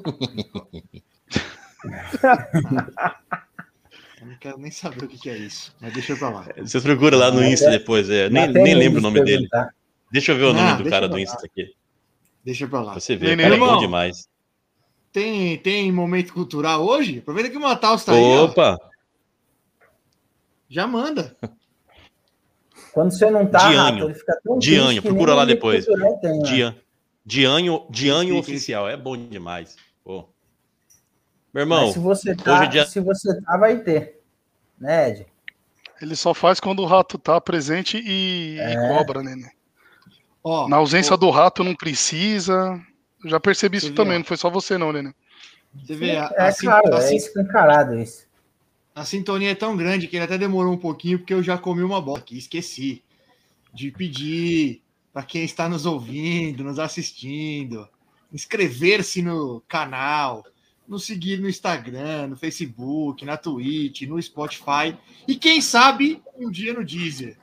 Eu 4.20 4.26
não 4.26 4.36
quero 4.40 4.58
nem 4.58 4.70
saber 4.70 5.04
o 5.04 5.08
que 5.08 5.28
é 5.28 5.36
isso, 5.36 5.74
mas 5.80 5.92
deixa 5.92 6.16
pra 6.16 6.30
lá. 6.30 6.46
Vocês 6.56 6.82
procuram 6.82 7.18
lá 7.18 7.30
no 7.30 7.44
Insta 7.44 7.70
depois. 7.70 8.08
é, 8.08 8.28
nem, 8.30 8.48
nem 8.48 8.74
lembro 8.74 8.98
o 8.98 9.02
nome 9.02 9.22
dele. 9.22 9.46
Deixa 10.10 10.32
eu 10.32 10.36
ver 10.36 10.44
o 10.44 10.52
nome 10.52 10.70
Não, 10.70 10.82
do 10.82 10.90
cara 10.90 11.04
eu 11.06 11.08
do. 11.10 11.18
Insta 11.18 11.44
aqui. 11.46 11.74
Deixa 12.44 12.66
pra 12.66 12.80
lá. 12.80 12.94
Você. 12.94 13.14
O 13.14 13.18
cara 13.20 13.54
é 13.54 13.58
bom 13.58 13.78
demais. 13.78 14.28
Tem, 15.12 15.56
tem 15.58 15.90
momento 15.92 16.32
cultural 16.32 16.84
hoje? 16.84 17.18
Aproveita 17.18 17.50
que 17.50 17.56
o 17.56 17.60
Matheus 17.60 18.04
tá 18.04 18.12
aí, 18.12 18.22
ó. 18.22 18.76
Já 20.68 20.86
manda. 20.86 21.36
Quando 22.92 23.12
você 23.12 23.30
não 23.30 23.46
tá, 23.46 23.68
Dianho. 23.68 23.78
Rato, 23.82 24.04
ele 24.04 24.14
fica 24.14 24.40
tão 24.42 24.58
Dianho, 24.58 25.02
procura 25.02 25.34
lá 25.34 25.44
depois. 25.44 25.84
tem, 26.20 26.38
né? 26.38 26.44
Dian, 26.44 26.76
Dianho, 27.24 27.86
Dianho 27.90 28.34
Explica, 28.36 28.56
Oficial. 28.56 28.88
É 28.88 28.96
bom 28.96 29.16
demais. 29.16 29.76
Pô. 30.02 30.28
Meu 31.52 31.62
irmão, 31.62 31.84
Mas 31.86 31.94
se 31.94 31.98
você 31.98 32.34
tá, 32.34 32.54
hoje 32.54 32.62
é 32.64 32.66
dia- 32.68 32.86
se 32.86 33.00
você 33.00 33.40
tá, 33.42 33.56
vai 33.56 33.78
ter. 33.80 34.20
Né, 34.78 35.10
Ed? 35.10 35.26
Ele 36.02 36.14
só 36.14 36.34
faz 36.34 36.60
quando 36.60 36.80
o 36.80 36.86
rato 36.86 37.16
tá 37.16 37.40
presente 37.40 37.96
e, 37.98 38.56
e 38.56 38.60
É. 38.60 38.88
cobra, 38.88 39.22
né? 39.22 39.34
né? 39.34 39.50
Ó, 40.44 40.68
Na 40.68 40.76
ausência 40.76 41.14
ó, 41.14 41.16
do 41.16 41.30
rato 41.30 41.64
não 41.64 41.74
precisa. 41.74 42.78
Eu 43.24 43.30
já 43.30 43.40
percebi 43.40 43.78
isso 43.78 43.88
Você 43.88 43.94
também, 43.94 44.12
viu? 44.12 44.18
não 44.20 44.26
foi 44.26 44.36
só 44.36 44.50
você 44.50 44.76
não, 44.76 44.92
né? 44.92 45.12
Você 45.74 45.94
vê, 45.94 46.10
É 46.10 46.18
a 46.38 46.52
sin- 46.52 46.66
claro, 46.66 46.94
a 46.94 46.98
é 46.98 47.00
sin- 47.00 47.16
escancarado 47.16 47.94
isso. 47.98 48.25
A 48.96 49.04
sintonia 49.04 49.50
é 49.50 49.54
tão 49.54 49.76
grande 49.76 50.08
que 50.08 50.16
ele 50.16 50.24
até 50.24 50.38
demorou 50.38 50.72
um 50.72 50.78
pouquinho, 50.78 51.18
porque 51.18 51.34
eu 51.34 51.42
já 51.42 51.58
comi 51.58 51.82
uma 51.82 52.00
bola 52.00 52.18
aqui, 52.18 52.38
esqueci 52.38 53.04
de 53.72 53.90
pedir 53.90 54.82
para 55.12 55.22
quem 55.22 55.44
está 55.44 55.68
nos 55.68 55.84
ouvindo, 55.84 56.64
nos 56.64 56.78
assistindo, 56.78 57.86
inscrever-se 58.32 59.20
no 59.20 59.62
canal, 59.68 60.42
nos 60.88 61.04
seguir 61.04 61.38
no 61.38 61.46
Instagram, 61.46 62.28
no 62.28 62.36
Facebook, 62.38 63.22
na 63.22 63.36
Twitch, 63.36 64.02
no 64.02 64.20
Spotify 64.20 64.96
e 65.28 65.36
quem 65.36 65.60
sabe 65.60 66.22
um 66.34 66.50
dia 66.50 66.72
no 66.72 66.82
Deezer, 66.82 67.36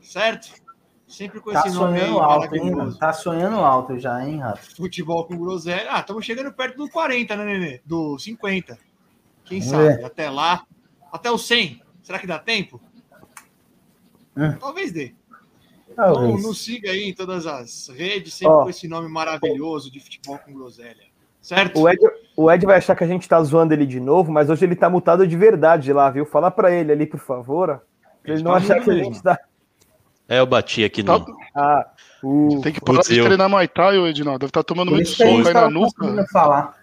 certo? 0.00 0.50
Sempre 1.06 1.40
com 1.40 1.52
Tá 1.52 1.60
esse 1.60 1.74
nome 1.74 1.98
aí 1.98 2.06
sonhando 2.06 2.20
alto, 2.20 2.56
hein. 2.56 2.96
Tá 2.98 3.12
sonhando 3.12 3.56
alto 3.56 3.98
já, 3.98 4.26
hein, 4.26 4.38
Rato? 4.38 4.76
Futebol 4.76 5.26
com 5.26 5.36
groselha. 5.36 5.88
Ah, 5.90 6.00
estamos 6.00 6.24
chegando 6.24 6.52
perto 6.54 6.78
do 6.78 6.88
40, 6.88 7.36
né, 7.36 7.44
Nenê? 7.44 7.80
Do 7.84 8.18
50. 8.18 8.78
Quem 9.50 9.60
Vamos 9.60 9.70
sabe? 9.74 9.96
ver. 9.98 10.04
Até 10.06 10.30
lá. 10.30 10.62
Até 11.12 11.30
o 11.30 11.36
100. 11.36 11.82
Será 12.02 12.18
que 12.18 12.26
dá 12.26 12.38
tempo? 12.38 12.80
Hum. 14.36 14.52
Talvez 14.58 14.92
dê. 14.92 15.12
Então, 15.90 16.14
Talvez. 16.14 16.42
nos 16.42 16.64
siga 16.64 16.90
aí 16.90 17.02
em 17.10 17.12
todas 17.14 17.46
as 17.46 17.88
redes, 17.88 18.32
sempre 18.32 18.54
Ó. 18.54 18.62
com 18.62 18.70
esse 18.70 18.86
nome 18.88 19.08
maravilhoso 19.08 19.90
de 19.90 19.98
futebol 20.00 20.38
com 20.38 20.54
groselha. 20.54 21.10
Certo? 21.42 21.80
O 21.80 21.88
Ed, 21.88 21.98
o 22.36 22.50
Ed 22.50 22.64
vai 22.64 22.76
achar 22.78 22.94
que 22.94 23.02
a 23.02 23.06
gente 23.06 23.28
tá 23.28 23.42
zoando 23.42 23.74
ele 23.74 23.84
de 23.86 23.98
novo, 23.98 24.30
mas 24.30 24.48
hoje 24.48 24.64
ele 24.64 24.76
tá 24.76 24.88
mutado 24.88 25.26
de 25.26 25.36
verdade 25.36 25.92
lá, 25.92 26.08
viu? 26.10 26.24
Fala 26.24 26.50
pra 26.50 26.70
ele 26.70 26.92
ali, 26.92 27.06
por 27.06 27.18
favor. 27.18 27.82
Pra 28.22 28.34
ele 28.34 28.42
não 28.42 28.52
Tá 28.52 28.58
achar 28.58 28.80
que 28.80 28.90
a 28.90 28.94
gente 28.94 29.20
tá. 29.22 29.38
é, 30.28 30.38
eu 30.38 30.46
bati 30.46 30.84
aqui 30.84 31.02
Tá- 31.02 31.18
no. 31.18 31.26
Ah, 31.54 31.90
o... 32.22 32.60
Tem 32.62 32.72
que 32.72 32.80
parar 32.80 32.98
Putz, 32.98 33.08
de 33.08 33.18
eu- 33.18 33.24
treinar 33.24 33.48
Muay 33.48 33.66
Thai, 33.66 33.98
ô 33.98 34.06
Edinaldo. 34.06 34.38
Deve 34.38 34.50
estar 34.50 34.62
tomando 34.62 34.88
Por 34.90 34.94
muito 34.94 35.08
soco 35.10 35.48
aí 35.48 35.54
na 35.54 35.68
nuca. 35.70 36.26
falar. 36.32 36.78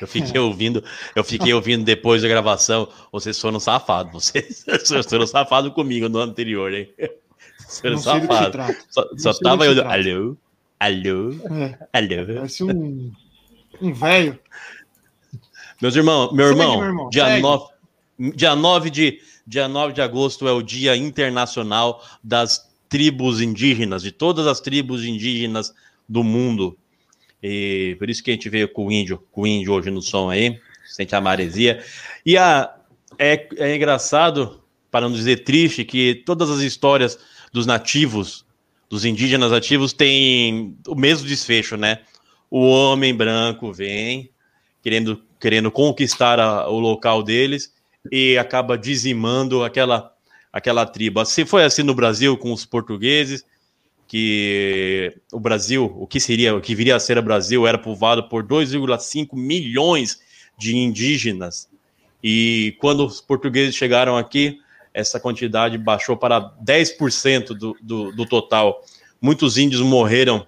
Eu 0.00 0.06
fiquei 0.06 0.40
ouvindo, 0.40 0.84
eu 1.14 1.24
fiquei 1.24 1.52
ouvindo 1.54 1.84
depois 1.84 2.22
da 2.22 2.28
gravação. 2.28 2.88
Vocês 3.10 3.38
foram 3.40 3.58
safados. 3.58 4.12
Vocês, 4.12 4.64
vocês 4.84 5.06
foram 5.06 5.26
safados 5.26 5.72
comigo 5.72 6.08
no 6.08 6.18
ano 6.18 6.32
anterior, 6.32 6.72
hein? 6.72 6.88
Seu 7.58 7.92
Não 7.92 7.98
sei 7.98 8.20
do 8.20 8.28
que 8.28 8.34
se 8.34 8.38
safado. 8.38 8.52
trata. 8.52 8.76
Só, 8.90 9.08
só 9.16 9.32
tava 9.40 9.66
eu. 9.66 9.88
Alô? 9.88 10.36
Alô? 10.78 11.32
É, 11.56 11.78
Alô? 11.92 12.34
parece 12.34 12.64
um, 12.64 13.12
um 13.80 13.92
velho. 13.92 14.38
Meus 15.80 15.96
irmãos, 15.96 16.32
meu 16.32 16.46
irmão, 16.46 16.78
meu 16.78 16.88
irmão, 16.88 17.08
dia, 17.10 17.26
segue. 17.26 17.42
9, 17.42 17.66
dia, 18.36 18.54
9 18.54 18.90
de, 18.90 19.20
dia 19.46 19.68
9 19.68 19.92
de 19.92 20.00
agosto 20.00 20.46
é 20.46 20.52
o 20.52 20.62
Dia 20.62 20.96
Internacional 20.96 22.04
das 22.22 22.70
Tribos 22.88 23.40
Indígenas, 23.40 24.02
de 24.02 24.12
todas 24.12 24.46
as 24.46 24.60
tribos 24.60 25.04
indígenas 25.04 25.72
do 26.08 26.22
mundo. 26.22 26.76
E 27.42 27.96
por 27.98 28.08
isso 28.08 28.22
que 28.22 28.30
a 28.30 28.34
gente 28.34 28.48
veio 28.48 28.68
com 28.68 28.86
o 28.86 28.92
índio, 28.92 29.22
com 29.32 29.42
o 29.42 29.46
índio 29.46 29.72
hoje 29.72 29.90
no 29.90 30.00
som 30.00 30.30
aí, 30.30 30.60
sente 30.84 31.14
a 31.14 31.20
maresia. 31.20 31.82
E 32.24 32.36
a, 32.36 32.72
é, 33.18 33.48
é 33.56 33.74
engraçado, 33.76 34.62
para 34.90 35.08
não 35.08 35.14
dizer 35.14 35.44
triste, 35.44 35.84
que 35.84 36.22
todas 36.26 36.50
as 36.50 36.60
histórias 36.60 37.18
dos 37.52 37.66
nativos, 37.66 38.44
dos 38.88 39.04
indígenas 39.04 39.50
nativos, 39.50 39.92
têm 39.92 40.76
o 40.86 40.94
mesmo 40.94 41.26
desfecho, 41.26 41.76
né? 41.76 42.00
O 42.50 42.60
homem 42.68 43.14
branco 43.14 43.72
vem 43.72 44.30
querendo, 44.82 45.22
querendo 45.40 45.70
conquistar 45.70 46.38
a- 46.38 46.68
o 46.68 46.78
local 46.78 47.22
deles 47.22 47.72
e 48.10 48.36
acaba 48.36 48.76
dizimando 48.76 49.64
aquela, 49.64 50.12
aquela 50.52 50.84
tribo. 50.84 51.20
Assim 51.20 51.44
foi 51.44 51.64
assim 51.64 51.82
no 51.82 51.94
Brasil 51.94 52.36
com 52.36 52.52
os 52.52 52.66
portugueses, 52.66 53.44
que 54.12 55.10
o 55.32 55.40
Brasil, 55.40 55.90
o 55.96 56.06
que 56.06 56.20
seria, 56.20 56.54
o 56.54 56.60
que 56.60 56.74
viria 56.74 56.96
a 56.96 57.00
ser 57.00 57.16
o 57.16 57.22
Brasil, 57.22 57.66
era 57.66 57.78
povoado 57.78 58.28
por 58.28 58.46
2,5 58.46 59.28
milhões 59.32 60.20
de 60.58 60.76
indígenas. 60.76 61.66
E 62.22 62.76
quando 62.78 63.06
os 63.06 63.22
portugueses 63.22 63.74
chegaram 63.74 64.18
aqui, 64.18 64.58
essa 64.92 65.18
quantidade 65.18 65.78
baixou 65.78 66.14
para 66.14 66.54
10% 66.62 67.54
do, 67.54 67.74
do, 67.80 68.12
do 68.12 68.26
total. 68.26 68.84
Muitos 69.18 69.56
índios 69.56 69.80
morreram, 69.80 70.46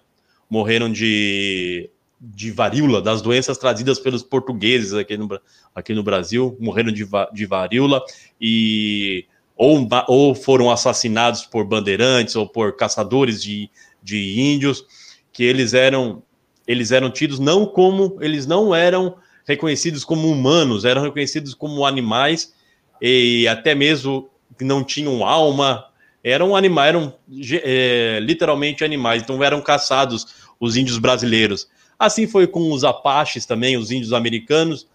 morreram 0.50 0.92
de, 0.92 1.88
de 2.20 2.50
varíola, 2.50 3.00
das 3.00 3.22
doenças 3.22 3.56
trazidas 3.56 3.98
pelos 3.98 4.22
portugueses 4.22 4.92
aqui 4.92 5.16
no, 5.16 5.40
aqui 5.74 5.94
no 5.94 6.02
Brasil, 6.02 6.54
morreram 6.60 6.92
de, 6.92 7.08
de 7.32 7.46
varíola 7.46 8.04
e 8.38 9.24
ou, 9.56 9.88
ou 10.08 10.34
foram 10.34 10.70
assassinados 10.70 11.42
por 11.46 11.64
bandeirantes 11.64 12.36
ou 12.36 12.48
por 12.48 12.76
caçadores 12.76 13.42
de, 13.42 13.70
de 14.02 14.40
índios, 14.40 14.84
que 15.32 15.42
eles 15.44 15.74
eram 15.74 16.22
eles 16.66 16.92
eram 16.92 17.10
tidos 17.10 17.38
não 17.38 17.66
como 17.66 18.16
eles 18.22 18.46
não 18.46 18.74
eram 18.74 19.16
reconhecidos 19.46 20.02
como 20.02 20.30
humanos, 20.30 20.84
eram 20.84 21.02
reconhecidos 21.02 21.54
como 21.54 21.84
animais 21.84 22.54
e 23.00 23.46
até 23.48 23.74
mesmo 23.74 24.30
não 24.60 24.82
tinham 24.82 25.24
alma, 25.26 25.84
eram 26.22 26.56
animais, 26.56 26.88
eram 26.88 27.14
é, 27.62 28.18
literalmente 28.22 28.82
animais, 28.82 29.22
então 29.22 29.42
eram 29.44 29.60
caçados 29.60 30.26
os 30.58 30.76
índios 30.76 30.98
brasileiros. 30.98 31.68
Assim 31.98 32.26
foi 32.26 32.46
com 32.46 32.72
os 32.72 32.82
apaches 32.82 33.44
também, 33.44 33.76
os 33.76 33.90
índios 33.90 34.12
americanos, 34.12 34.88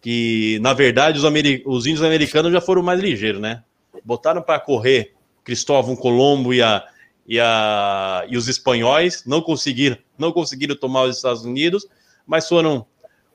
que 0.00 0.58
na 0.62 0.72
verdade 0.72 1.18
os, 1.18 1.24
ameri- 1.24 1.62
os 1.66 1.86
índios 1.86 2.02
americanos 2.02 2.50
já 2.52 2.60
foram 2.60 2.82
mais 2.82 2.98
ligeiros, 3.00 3.40
né? 3.40 3.62
Botaram 4.04 4.42
para 4.42 4.60
correr 4.60 5.14
Cristóvão 5.44 5.96
Colombo 5.96 6.52
e, 6.52 6.62
a, 6.62 6.84
e, 7.26 7.38
a, 7.40 8.24
e 8.28 8.36
os 8.36 8.48
espanhóis, 8.48 9.24
não 9.26 9.40
conseguiram, 9.40 9.96
não 10.18 10.32
conseguiram 10.32 10.76
tomar 10.76 11.04
os 11.04 11.16
Estados 11.16 11.44
Unidos, 11.44 11.86
mas 12.26 12.48
foram 12.48 12.86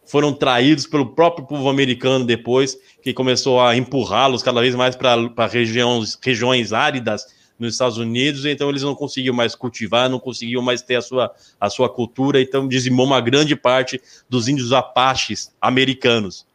foram 0.06 0.32
traídos 0.32 0.86
pelo 0.86 1.16
próprio 1.16 1.48
povo 1.48 1.68
americano 1.68 2.24
depois, 2.26 2.78
que 3.02 3.12
começou 3.12 3.60
a 3.60 3.76
empurrá-los 3.76 4.44
cada 4.44 4.62
vez 4.62 4.76
mais 4.76 4.96
para 4.96 5.48
regiões, 5.48 6.16
regiões 6.22 6.72
áridas 6.72 7.26
nos 7.58 7.74
Estados 7.74 7.98
Unidos, 7.98 8.46
então 8.46 8.70
eles 8.70 8.84
não 8.84 8.94
conseguiam 8.94 9.34
mais 9.34 9.56
cultivar, 9.56 10.10
não 10.10 10.20
conseguiam 10.20 10.62
mais 10.62 10.82
ter 10.82 10.96
a 10.96 11.02
sua, 11.02 11.34
a 11.60 11.70
sua 11.70 11.90
cultura, 11.90 12.42
então 12.42 12.68
dizimou 12.68 13.06
uma 13.06 13.22
grande 13.22 13.56
parte 13.56 14.00
dos 14.30 14.48
índios 14.48 14.72
apaches 14.72 15.52
americanos. 15.60 16.46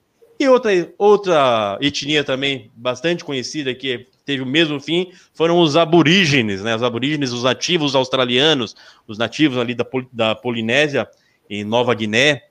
E 0.40 0.48
outra, 0.48 0.90
outra 0.96 1.78
etnia 1.82 2.24
também 2.24 2.70
bastante 2.74 3.22
conhecida 3.22 3.74
que 3.74 4.06
teve 4.24 4.42
o 4.42 4.46
mesmo 4.46 4.80
fim 4.80 5.12
foram 5.34 5.60
os 5.60 5.76
aborígenes, 5.76 6.62
né? 6.62 6.74
Os 6.74 6.82
aborígenes, 6.82 7.30
os 7.30 7.42
nativos 7.42 7.94
australianos, 7.94 8.74
os 9.06 9.18
nativos 9.18 9.58
ali 9.58 9.74
da, 9.74 9.84
Pol- 9.84 10.08
da 10.10 10.34
Polinésia 10.34 11.06
e 11.48 11.62
Nova 11.62 11.94
Guiné. 11.94 12.44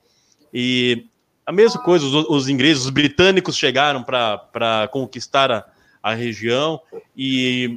E 0.54 1.04
a 1.44 1.50
mesma 1.50 1.82
coisa, 1.82 2.06
os, 2.06 2.14
os 2.28 2.48
ingleses, 2.48 2.84
os 2.84 2.90
britânicos 2.90 3.56
chegaram 3.56 4.04
para 4.04 4.88
conquistar 4.92 5.50
a, 5.50 5.66
a 6.00 6.14
região, 6.14 6.80
e 7.16 7.76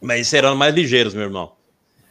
mas 0.00 0.32
eram 0.32 0.54
mais 0.54 0.72
ligeiros, 0.72 1.14
meu 1.14 1.24
irmão. 1.24 1.52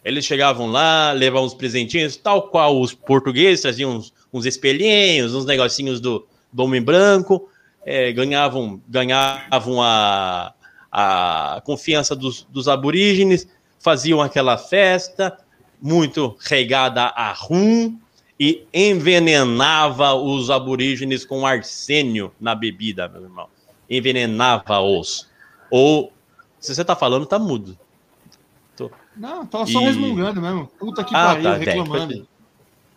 Eles 0.03 0.25
chegavam 0.25 0.67
lá, 0.67 1.13
levavam 1.13 1.45
uns 1.45 1.53
presentinhos, 1.53 2.17
tal 2.17 2.49
qual 2.49 2.77
os 2.81 2.93
portugueses 2.93 3.61
traziam 3.61 3.95
uns, 3.95 4.13
uns 4.33 4.45
espelhinhos, 4.45 5.33
uns 5.33 5.45
negocinhos 5.45 6.01
do, 6.01 6.27
do 6.51 6.63
homem 6.63 6.81
branco, 6.81 7.49
é, 7.85 8.11
ganhavam, 8.11 8.81
ganhavam 8.87 9.81
a, 9.81 10.53
a 10.91 11.61
confiança 11.65 12.15
dos, 12.15 12.43
dos 12.43 12.67
aborígenes, 12.67 13.47
faziam 13.79 14.21
aquela 14.21 14.57
festa 14.57 15.37
muito 15.81 16.37
regada 16.41 17.03
a 17.05 17.31
rum 17.33 17.97
e 18.39 18.65
envenenava 18.73 20.13
os 20.13 20.49
aborígenes 20.49 21.25
com 21.25 21.45
arsênio 21.45 22.31
na 22.39 22.53
bebida, 22.55 23.07
meu 23.07 23.23
irmão. 23.23 23.47
Envenenava-os. 23.89 25.29
Ou, 25.69 26.11
se 26.59 26.73
você 26.73 26.83
tá 26.83 26.95
falando, 26.95 27.25
tá 27.25 27.37
mudo. 27.39 27.77
Não, 29.15 29.45
tava 29.45 29.65
só 29.67 29.79
E- 29.81 29.83
resmungando 29.83 30.41
mesmo. 30.41 30.67
Puta 30.79 31.03
que 31.03 31.13
Ah, 31.15 31.27
pariu, 31.27 31.43
tá, 31.43 31.55
reclamando. 31.55 32.27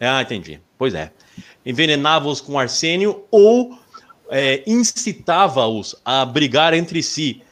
Ah, 0.00 0.22
entendi. 0.22 0.60
Pois 0.78 0.94
é. 0.94 1.12
Envenenava-os 1.64 2.40
com 2.40 2.58
arsênio 2.58 3.24
ou 3.30 3.78
é, 4.30 4.62
incitava-os 4.66 5.94
a 6.04 6.24
brigar 6.24 6.74
entre 6.74 7.02
si. 7.02 7.42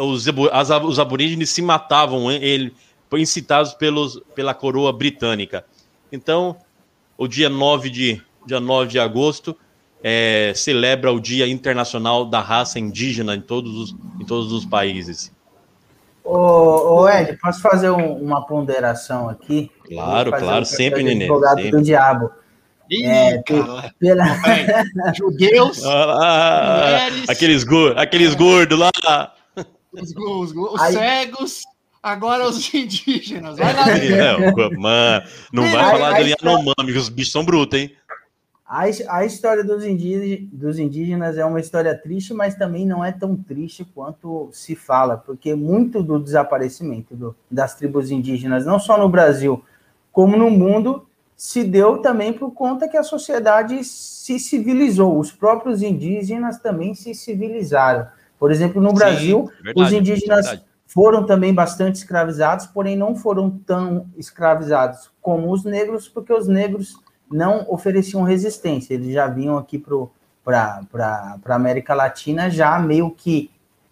Os, 0.00 0.26
as- 0.52 0.70
os 0.84 0.98
aborígenes 0.98 1.50
se 1.50 1.62
matavam, 1.62 2.30
ele, 2.30 2.74
incitados 3.14 3.72
pelos, 3.74 4.20
pela 4.34 4.52
coroa 4.54 4.92
britânica. 4.92 5.64
Então, 6.12 6.56
o 7.16 7.26
dia 7.26 7.48
9 7.48 7.88
de, 7.90 8.22
dia 8.46 8.60
9 8.60 8.90
de 8.90 8.98
agosto 8.98 9.56
é, 10.02 10.52
celebra 10.54 11.12
o 11.12 11.18
Dia 11.18 11.48
Internacional 11.48 12.24
da 12.24 12.40
Raça 12.40 12.78
Indígena 12.78 13.34
em 13.34 13.40
todos 13.40 13.74
os, 13.76 13.96
em 14.20 14.24
todos 14.24 14.52
os 14.52 14.64
países. 14.64 15.32
Ô, 16.22 17.00
ô 17.00 17.08
Ed, 17.08 17.36
posso 17.40 17.60
fazer 17.62 17.90
um- 17.90 18.14
uma 18.22 18.46
ponderação 18.46 19.28
aqui? 19.28 19.70
Claro, 19.88 20.30
claro, 20.30 20.62
um 20.62 20.64
sempre, 20.64 21.02
Nenê, 21.02 21.24
Advogado 21.24 21.56
sempre. 21.62 21.70
do 21.72 21.82
diabo. 21.82 22.30
Ih, 22.90 23.04
É, 23.04 23.42
cara. 23.42 23.92
Pela... 23.98 24.24
Judeus, 25.14 25.84
Ah, 25.84 26.80
mulheres, 27.10 27.28
aqueles, 27.28 27.64
aqueles 27.96 28.34
gordos 28.34 28.78
lá. 28.78 29.34
os, 29.92 30.14
os- 30.16 30.52
os 30.56 30.80
Aí- 30.80 30.92
cegos, 30.94 31.62
agora 32.02 32.48
os 32.48 32.72
indígenas. 32.74 33.56
Vai 33.58 33.74
lá, 33.74 33.90
É, 33.90 34.52
mano, 34.76 35.26
não 35.52 35.62
vai 35.64 35.76
Aí- 35.84 35.90
falar 35.90 36.12
do 36.20 36.26
está- 36.26 36.48
Yanomami, 36.48 36.92
os 36.96 37.08
bichos 37.08 37.32
são 37.32 37.44
brutos, 37.44 37.78
hein? 37.78 37.92
A, 38.70 38.82
a 39.08 39.24
história 39.24 39.64
dos, 39.64 39.82
indí- 39.82 40.46
dos 40.52 40.78
indígenas 40.78 41.38
é 41.38 41.44
uma 41.44 41.58
história 41.58 41.94
triste, 41.94 42.34
mas 42.34 42.54
também 42.54 42.84
não 42.86 43.02
é 43.02 43.10
tão 43.10 43.34
triste 43.34 43.82
quanto 43.94 44.50
se 44.52 44.76
fala, 44.76 45.16
porque 45.16 45.54
muito 45.54 46.02
do 46.02 46.18
desaparecimento 46.18 47.16
do- 47.16 47.34
das 47.50 47.74
tribos 47.74 48.10
indígenas, 48.10 48.66
não 48.66 48.78
só 48.78 48.98
no 48.98 49.08
Brasil, 49.08 49.64
como 50.12 50.36
no 50.36 50.50
mundo, 50.50 51.06
se 51.38 51.62
deu 51.62 51.98
também 52.02 52.32
por 52.32 52.50
conta 52.50 52.88
que 52.88 52.96
a 52.96 53.02
sociedade 53.04 53.84
se 53.84 54.40
civilizou. 54.40 55.20
Os 55.20 55.30
próprios 55.30 55.82
indígenas 55.82 56.58
também 56.58 56.94
se 56.94 57.14
civilizaram. 57.14 58.08
Por 58.40 58.50
exemplo, 58.50 58.82
no 58.82 58.92
Brasil, 58.92 59.46
Sim, 59.46 59.62
verdade, 59.62 59.80
os 59.86 59.92
indígenas 59.92 60.46
verdade. 60.46 60.64
foram 60.84 61.24
também 61.24 61.54
bastante 61.54 61.94
escravizados, 61.94 62.66
porém 62.66 62.96
não 62.96 63.14
foram 63.14 63.50
tão 63.50 64.06
escravizados 64.16 65.12
como 65.22 65.52
os 65.52 65.64
negros, 65.64 66.08
porque 66.08 66.32
os 66.32 66.48
negros 66.48 66.96
não 67.30 67.64
ofereciam 67.68 68.24
resistência. 68.24 68.94
Eles 68.94 69.12
já 69.12 69.28
vinham 69.28 69.56
aqui 69.56 69.78
para 70.44 70.80
a 71.46 71.54
América 71.54 71.94
Latina 71.94 72.50
já 72.50 72.78
meio 72.80 73.12
que, 73.12 73.48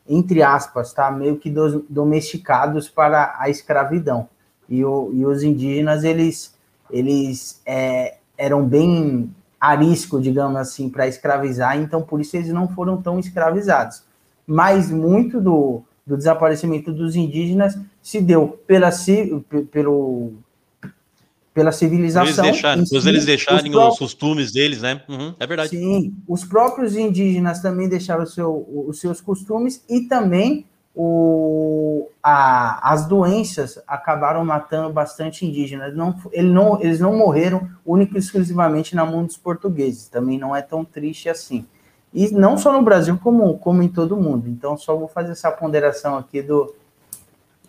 entre 0.08 0.42
aspas, 0.42 0.92
tá? 0.92 1.12
meio 1.12 1.36
que 1.36 1.48
dos- 1.48 1.82
domesticados 1.88 2.88
para 2.88 3.36
a 3.38 3.48
escravidão. 3.48 4.28
E, 4.68 4.84
o, 4.84 5.10
e 5.12 5.24
os 5.24 5.44
indígenas, 5.44 6.02
eles, 6.02 6.55
eles 6.90 7.60
é, 7.66 8.16
eram 8.36 8.66
bem 8.66 9.30
arisco, 9.60 10.20
digamos 10.20 10.56
assim, 10.56 10.88
para 10.88 11.08
escravizar, 11.08 11.76
então 11.78 12.02
por 12.02 12.20
isso 12.20 12.36
eles 12.36 12.50
não 12.50 12.68
foram 12.68 13.00
tão 13.00 13.18
escravizados. 13.18 14.02
Mas 14.46 14.90
muito 14.90 15.40
do, 15.40 15.82
do 16.06 16.16
desaparecimento 16.16 16.92
dos 16.92 17.16
indígenas 17.16 17.76
se 18.02 18.20
deu 18.20 18.60
pela, 18.66 18.90
pelo, 19.72 20.34
pela 21.52 21.68
Eles 21.70 21.76
civilização. 21.78 22.44
deixarem, 22.44 22.84
pois 22.88 23.02
si, 23.02 23.08
eles 23.08 23.24
deixarem 23.24 23.70
os 23.74 23.92
os 23.92 23.98
costumes 23.98 24.52
deles, 24.52 24.82
né? 24.82 25.02
Uhum, 25.08 25.34
é 25.40 25.46
verdade. 25.46 25.70
Sim, 25.70 26.14
os 26.28 26.44
próprios 26.44 26.94
indígenas 26.94 27.60
também 27.60 27.88
deixaram 27.88 28.26
seu- 28.26 28.66
os 28.86 29.00
seus 29.00 29.20
costumes 29.20 29.82
e 29.88 30.02
também 30.02 30.66
o, 30.98 32.08
a, 32.22 32.90
as 32.90 33.06
doenças 33.06 33.78
acabaram 33.86 34.42
matando 34.46 34.90
bastante 34.90 35.44
indígenas. 35.44 35.94
Não, 35.94 36.18
ele 36.32 36.48
não, 36.48 36.80
eles 36.80 36.98
não 36.98 37.14
morreram 37.14 37.68
única 37.84 38.16
e 38.16 38.18
exclusivamente 38.18 38.96
na 38.96 39.04
mão 39.04 39.22
dos 39.26 39.36
portugueses. 39.36 40.08
Também 40.08 40.38
não 40.38 40.56
é 40.56 40.62
tão 40.62 40.86
triste 40.86 41.28
assim. 41.28 41.66
E 42.14 42.30
não 42.30 42.56
só 42.56 42.72
no 42.72 42.80
Brasil, 42.80 43.18
como, 43.22 43.58
como 43.58 43.82
em 43.82 43.88
todo 43.88 44.16
mundo. 44.16 44.48
Então, 44.48 44.78
só 44.78 44.96
vou 44.96 45.06
fazer 45.06 45.32
essa 45.32 45.52
ponderação 45.52 46.16
aqui 46.16 46.40
do. 46.40 46.74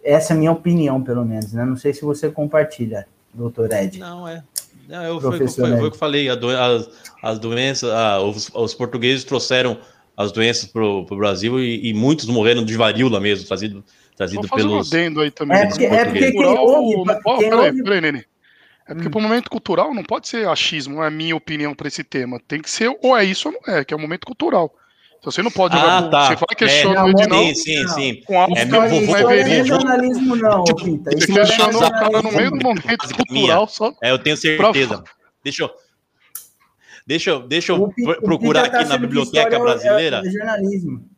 Essa 0.02 0.32
é 0.32 0.36
a 0.36 0.40
minha 0.40 0.52
opinião, 0.54 1.04
pelo 1.04 1.26
menos. 1.26 1.52
Né? 1.52 1.66
Não 1.66 1.76
sei 1.76 1.94
se 1.94 2.06
você 2.06 2.32
compartilha, 2.32 3.06
doutor 3.34 3.70
Ed. 3.74 4.00
Não, 4.00 4.26
é. 4.26 4.42
Não, 4.88 5.04
eu, 5.04 5.20
foi, 5.20 5.38
foi, 5.40 5.48
foi, 5.50 5.78
foi 5.78 5.88
o 5.90 5.92
que 5.92 5.98
falei. 5.98 6.34
Do, 6.38 6.50
as, 6.50 6.90
as 7.22 7.40
doenças, 7.40 7.92
ah, 7.92 8.22
os, 8.22 8.50
os 8.54 8.74
portugueses 8.74 9.26
trouxeram 9.26 9.78
as 10.18 10.32
doenças 10.32 10.66
para 10.66 10.84
o 10.84 11.06
Brasil 11.06 11.60
e, 11.60 11.90
e, 11.90 11.94
muitos 11.94 12.26
morreram 12.26 12.66
de 12.66 12.76
varíola 12.76 13.20
mesmo, 13.20 13.48
trazido, 13.48 13.86
trazido 14.16 14.50
pelos. 14.50 14.92
Um 14.92 15.20
aí 15.20 15.30
também. 15.30 15.60
É 15.60 15.68
porque, 15.68 15.86
é 15.86 16.06
porque 16.06 16.32
quem 16.32 16.46
ouve, 16.46 17.06
não 17.06 17.38
quem 17.38 17.50
peraí, 17.50 17.84
peraí, 17.84 18.02
Nene. 18.02 18.26
É 18.90 18.94
porque 18.96 19.10
hum. 19.10 19.20
o 19.20 19.22
momento 19.22 19.50
cultural 19.50 19.94
não 19.94 20.04
pode 20.04 20.28
ser 20.28 20.48
achismo, 20.48 21.04
é 21.04 21.08
a 21.08 21.12
minha 21.12 21.36
opinião 21.36 21.76
para 21.76 21.88
esse 21.88 22.04
tema. 22.04 22.40
Tem 22.48 22.60
que 22.60 22.70
ser 22.70 22.98
ou 23.04 23.16
é 23.16 23.24
isso 23.24 23.50
ou 23.50 23.54
não 23.54 23.76
é, 23.76 23.86
que 23.86 23.94
é 23.94 23.98
o 23.98 24.00
momento 24.00 24.26
cultural. 24.26 24.74
Então 25.20 25.32
você 25.32 25.44
não 25.44 25.52
pode 25.52 25.76
jogar. 25.76 25.98
Ah, 25.98 26.10
tá. 26.10 26.28
Você 26.28 26.36
vai 26.36 26.56
questionar 26.56 27.02
é, 27.02 27.04
o 27.04 27.10
Edinaldo. 27.10 27.48
Sim, 27.48 27.56
sim, 27.56 27.88
sim. 27.90 28.22
Com 28.26 28.42
a 28.42 28.48
é, 28.56 28.66
meu 28.66 28.82
vovô 28.90 29.20
não 29.20 29.32
é 29.32 29.64
jornalismo, 29.64 30.36
não, 30.36 30.64
Pita. 30.64 31.12
Você 31.12 31.34
questionou 31.34 31.84
o 31.84 31.92
cara 31.92 32.22
no 32.22 32.32
meio 32.32 32.52
do 32.52 32.64
momento 32.64 33.16
cultural. 33.16 33.68
Só 33.68 33.94
é, 34.02 34.12
eu 34.12 34.20
tenho 34.20 34.38
certeza. 34.38 34.98
Pra... 35.00 35.12
Deixa 35.44 35.64
eu. 35.64 35.87
Deixa 37.08 37.30
eu, 37.30 37.48
deixa 37.48 37.72
eu 37.72 37.82
o, 37.82 38.22
procurar 38.22 38.68
o 38.68 38.70
tá 38.70 38.82
aqui 38.82 38.90
na 38.90 38.98
biblioteca 38.98 39.56
é 39.56 39.60
brasileira. 39.60 40.18
É, 40.18 40.28
é 40.28 40.30
jornalismo. 40.30 41.10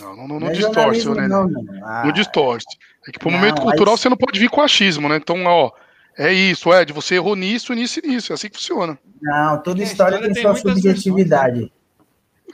Não, 0.00 0.16
não, 0.16 0.28
não, 0.28 0.40
não, 0.40 0.48
é 0.48 0.52
distorce, 0.52 1.08
né? 1.10 1.26
Não, 1.26 1.48
não. 1.48 1.64
Ah, 1.84 2.04
não 2.04 2.12
distorce. 2.12 2.66
É 3.08 3.10
que 3.10 3.18
pro 3.18 3.30
momento 3.30 3.60
cultural 3.60 3.96
você 3.96 4.08
não 4.08 4.16
pode 4.16 4.38
vir 4.38 4.48
com 4.48 4.60
achismo, 4.60 5.08
né? 5.08 5.16
Então, 5.16 5.44
ó, 5.44 5.72
é 6.16 6.32
isso, 6.32 6.72
Ed, 6.72 6.92
você 6.92 7.16
errou 7.16 7.34
nisso, 7.34 7.74
nisso 7.74 8.00
e 8.04 8.06
nisso. 8.06 8.32
É 8.32 8.34
assim 8.34 8.48
que 8.48 8.56
funciona. 8.56 8.96
Não, 9.20 9.60
toda 9.60 9.82
história, 9.82 10.16
história 10.16 10.32
tem 10.32 10.42
sua 10.42 10.54
subjetividade. 10.54 11.58
Versões? 11.58 11.72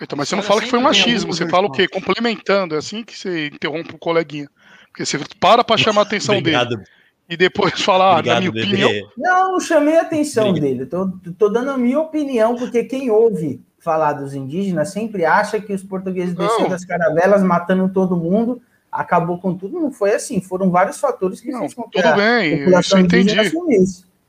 Então, 0.00 0.16
mas 0.16 0.30
você 0.30 0.36
não 0.36 0.42
fala 0.42 0.62
que 0.62 0.68
foi 0.68 0.78
um 0.78 0.88
achismo, 0.88 1.34
você 1.34 1.46
fala 1.46 1.66
o 1.66 1.70
quê? 1.70 1.86
Complementando, 1.86 2.74
é 2.74 2.78
assim 2.78 3.04
que 3.04 3.18
você 3.18 3.48
interrompe 3.48 3.94
o 3.94 3.98
coleguinha. 3.98 4.48
Porque 4.86 5.04
você 5.04 5.18
para 5.38 5.62
para 5.62 5.76
chamar 5.76 6.02
a 6.02 6.04
atenção 6.04 6.38
Obrigado. 6.38 6.70
dele 6.70 6.84
e 7.30 7.36
depois 7.36 7.72
falar 7.80 8.18
Obrigado, 8.18 8.36
a 8.36 8.40
minha 8.40 8.52
bebê. 8.52 8.84
opinião. 8.84 9.10
Não, 9.16 9.52
não 9.52 9.60
chamei 9.60 9.96
a 9.96 10.02
atenção 10.02 10.48
Obrigado. 10.48 10.68
dele. 10.68 10.86
Tô, 10.86 11.08
tô 11.38 11.48
dando 11.48 11.70
a 11.70 11.78
minha 11.78 12.00
opinião, 12.00 12.56
porque 12.56 12.82
quem 12.82 13.08
ouve 13.10 13.62
falar 13.78 14.14
dos 14.14 14.34
indígenas 14.34 14.90
sempre 14.90 15.24
acha 15.24 15.60
que 15.60 15.72
os 15.72 15.84
portugueses 15.84 16.34
desceram 16.34 16.68
das 16.68 16.84
caravelas 16.84 17.42
matando 17.42 17.88
todo 17.88 18.16
mundo, 18.16 18.60
acabou 18.90 19.38
com 19.38 19.54
tudo. 19.54 19.80
Não 19.80 19.92
foi 19.92 20.12
assim. 20.12 20.40
Foram 20.40 20.70
vários 20.70 20.98
fatores 20.98 21.40
que 21.40 21.50
não, 21.52 21.60
fez 21.60 21.72
com 21.72 21.84
que 21.84 22.02
tudo 22.02 22.16
bem, 22.16 22.68
isso 22.78 22.96
eu 22.96 23.00
entendi. 23.00 23.36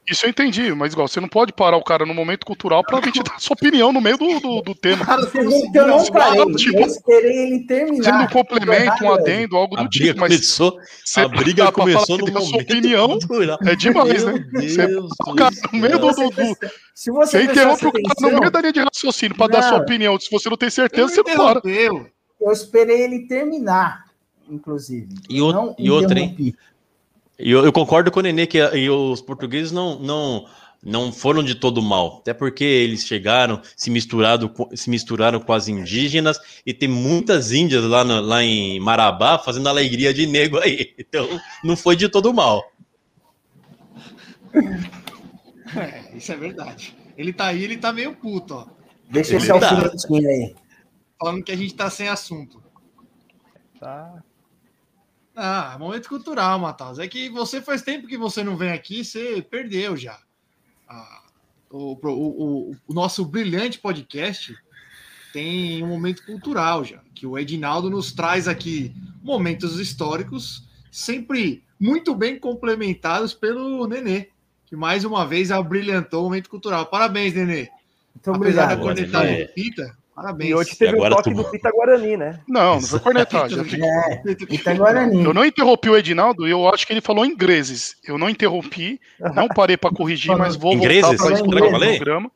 Isso 0.10 0.26
eu 0.26 0.30
entendi, 0.30 0.74
mas 0.74 0.94
igual, 0.94 1.08
você 1.08 1.20
não 1.20 1.28
pode 1.28 1.54
parar 1.54 1.78
o 1.78 1.84
cara 1.84 2.06
no 2.06 2.14
momento 2.14 2.46
cultural 2.46 2.84
pra 2.84 3.00
vir 3.00 3.12
te 3.12 3.22
dar 3.24 3.40
sua 3.40 3.54
opinião 3.54 3.94
no 3.94 4.02
meio 4.02 4.18
do, 4.18 4.40
do, 4.40 4.62
do 4.62 4.76
tema. 4.76 5.06
Cara, 5.06 5.22
você 5.22 5.72
que 5.72 5.78
eu 5.78 5.88
não 5.88 6.06
parei, 6.08 6.56
tipo, 6.56 6.80
eu 6.80 6.88
esperei 6.88 7.38
ele 7.38 7.60
terminar. 7.66 8.04
Sendo 8.04 8.24
um 8.24 8.28
complemento, 8.28 9.04
um 9.04 9.14
adendo, 9.14 9.56
algo 9.56 9.76
do 9.76 9.88
tipo, 9.88 10.20
mas 10.20 10.34
começou, 10.34 10.80
a 11.18 11.28
briga 11.28 11.72
começou 11.72 12.18
no 12.18 12.26
momento. 12.26 12.46
Sua 12.46 12.62
opinião 12.62 13.20
é 13.64 13.76
demais, 13.76 14.24
né? 14.26 14.46
Você 14.54 14.98
o 14.98 15.36
cara 15.36 15.56
no 15.72 15.80
meio 15.80 16.00
do, 16.00 16.08
do, 16.08 16.30
do... 16.30 16.58
Se 16.96 17.12
você, 17.12 17.38
você 17.38 17.44
interrompe 17.44 17.86
o 17.86 17.92
cara 17.92 18.32
no 18.34 18.40
meio 18.40 18.52
da 18.52 18.60
linha 18.60 18.74
de 18.74 18.80
raciocínio 18.82 19.38
pra 19.38 19.48
não, 19.48 19.54
dar 19.54 19.64
sua 19.64 19.78
opinião. 19.78 20.20
Se 20.20 20.32
você 20.32 20.50
não 20.50 20.58
tem 20.58 20.70
certeza, 20.70 21.10
você 21.10 21.24
não 21.24 21.36
para. 21.36 21.62
Eu 21.66 22.52
esperei 22.52 23.04
ele 23.04 23.28
terminar, 23.28 24.06
inclusive. 24.50 25.14
E, 25.30 25.40
o, 25.42 25.76
e 25.78 25.92
outra, 25.92 26.20
hein? 26.20 26.56
E 27.42 27.52
eu, 27.52 27.66
eu, 27.66 27.72
concordo 27.72 28.12
com 28.12 28.20
o 28.20 28.24
Nenê 28.24 28.46
que 28.46 28.60
e 28.60 28.90
os 28.90 29.22
portugueses 29.22 29.72
não, 29.72 30.00
não, 30.00 30.46
não 30.84 31.12
foram 31.12 31.44
de 31.44 31.56
todo 31.56 31.82
mal, 31.82 32.20
até 32.20 32.34
porque 32.34 32.64
eles 32.64 33.06
chegaram, 33.06 33.62
se, 33.76 33.90
misturado, 33.90 34.52
se 34.76 34.90
misturaram 34.90 35.40
com 35.40 35.54
as 35.54 35.68
indígenas 35.68 36.40
e 36.66 36.74
tem 36.74 36.88
muitas 36.88 37.52
índias 37.52 37.84
lá, 37.84 38.04
no, 38.04 38.22
lá 38.22 38.44
em 38.44 38.80
Marabá 38.80 39.40
fazendo 39.40 39.70
alegria 39.70 40.14
de 40.14 40.26
nego 40.26 40.58
aí. 40.60 40.94
Então, 41.12 41.28
não 41.62 41.76
foi 41.76 41.98
de 41.98 42.08
todo 42.08 42.34
mal. 42.34 42.64
É, 45.76 46.16
isso 46.16 46.32
é 46.32 46.38
verdade. 46.38 46.96
Ele 47.18 47.34
tá 47.34 47.48
aí, 47.48 47.64
ele 47.64 47.78
tá 47.78 47.92
meio 47.92 48.16
puto, 48.16 48.54
ó. 48.54 48.68
Deixa 49.10 49.36
esse 49.36 49.48
tá. 49.48 49.54
alfinetinho 49.56 50.30
aí. 50.30 50.56
Falando 51.20 51.44
que 51.44 51.52
a 51.52 51.58
gente 51.58 51.74
tá 51.74 51.90
sem 51.90 52.08
assunto. 52.08 52.64
Tá. 53.78 54.24
Ah, 55.44 55.76
momento 55.80 56.08
cultural, 56.08 56.60
Matheus. 56.60 57.00
É 57.00 57.08
que 57.08 57.28
você 57.28 57.60
faz 57.60 57.82
tempo 57.82 58.08
que 58.08 58.16
você 58.16 58.44
não 58.44 58.56
vem 58.56 58.70
aqui, 58.70 59.04
você 59.04 59.42
perdeu 59.42 59.98
já. 59.98 60.20
Ah, 60.88 61.24
o, 61.68 61.98
o, 62.00 62.10
o, 62.10 62.76
o, 62.88 62.94
nosso 62.94 63.26
brilhante 63.26 63.80
podcast 63.80 64.56
tem 65.34 65.84
um 65.84 65.88
momento 65.88 66.24
cultural 66.28 66.86
já, 66.86 67.00
que 67.16 67.26
o 67.26 67.40
Edinaldo 67.40 67.90
nos 67.90 68.12
traz 68.12 68.48
aqui 68.48 68.94
momentos 69.24 69.80
históricos, 69.80 70.64
sempre 70.92 71.64
muito 71.80 72.14
bem 72.14 72.38
complementados 72.38 73.34
pelo 73.34 73.88
Nenê, 73.88 74.28
que 74.68 74.76
mais 74.76 75.04
uma 75.04 75.26
vez 75.26 75.50
abrilhantou 75.50 76.22
o 76.22 76.24
momento 76.26 76.52
cultural. 76.52 76.86
Parabéns, 76.86 77.34
Nenê. 77.34 77.68
Muito 78.14 78.30
Apesar 78.30 78.36
obrigado, 78.36 78.70
da 78.70 78.78
cornetada 78.78 79.44
do 79.44 79.54
Pita, 79.54 79.98
Parabéns. 80.22 80.50
E 80.52 80.54
hoje 80.54 80.76
teve 80.76 80.96
o 80.96 81.10
toque 81.10 81.32
tu... 81.32 81.36
do 81.36 81.44
Pita 81.46 81.72
Guarani, 81.72 82.16
né? 82.16 82.40
Não, 82.48 82.76
não 82.76 82.82
foi 82.82 83.00
cornetagem. 83.00 83.60
é, 83.84 84.36
Pita 84.46 84.74
Guarani. 84.76 85.24
Eu 85.24 85.34
não 85.34 85.44
interrompi 85.44 85.90
o 85.90 85.98
Edinaldo 85.98 86.48
e 86.48 86.52
eu 86.52 86.70
acho 86.70 86.86
que 86.86 86.94
ele 86.94 87.02
falou 87.02 87.26
ingleses. 87.26 87.96
Eu 88.04 88.18
não 88.18 88.30
interrompi, 88.30 89.02
não 89.20 89.48
parei 89.48 89.78
para 89.78 89.90
corrigir, 89.90 90.36
mas 90.38 90.56
vou 90.56 90.74
ingleses? 90.74 91.20
voltar 91.20 91.44
para 91.44 91.44
o 91.44 91.50
programa. 91.50 92.32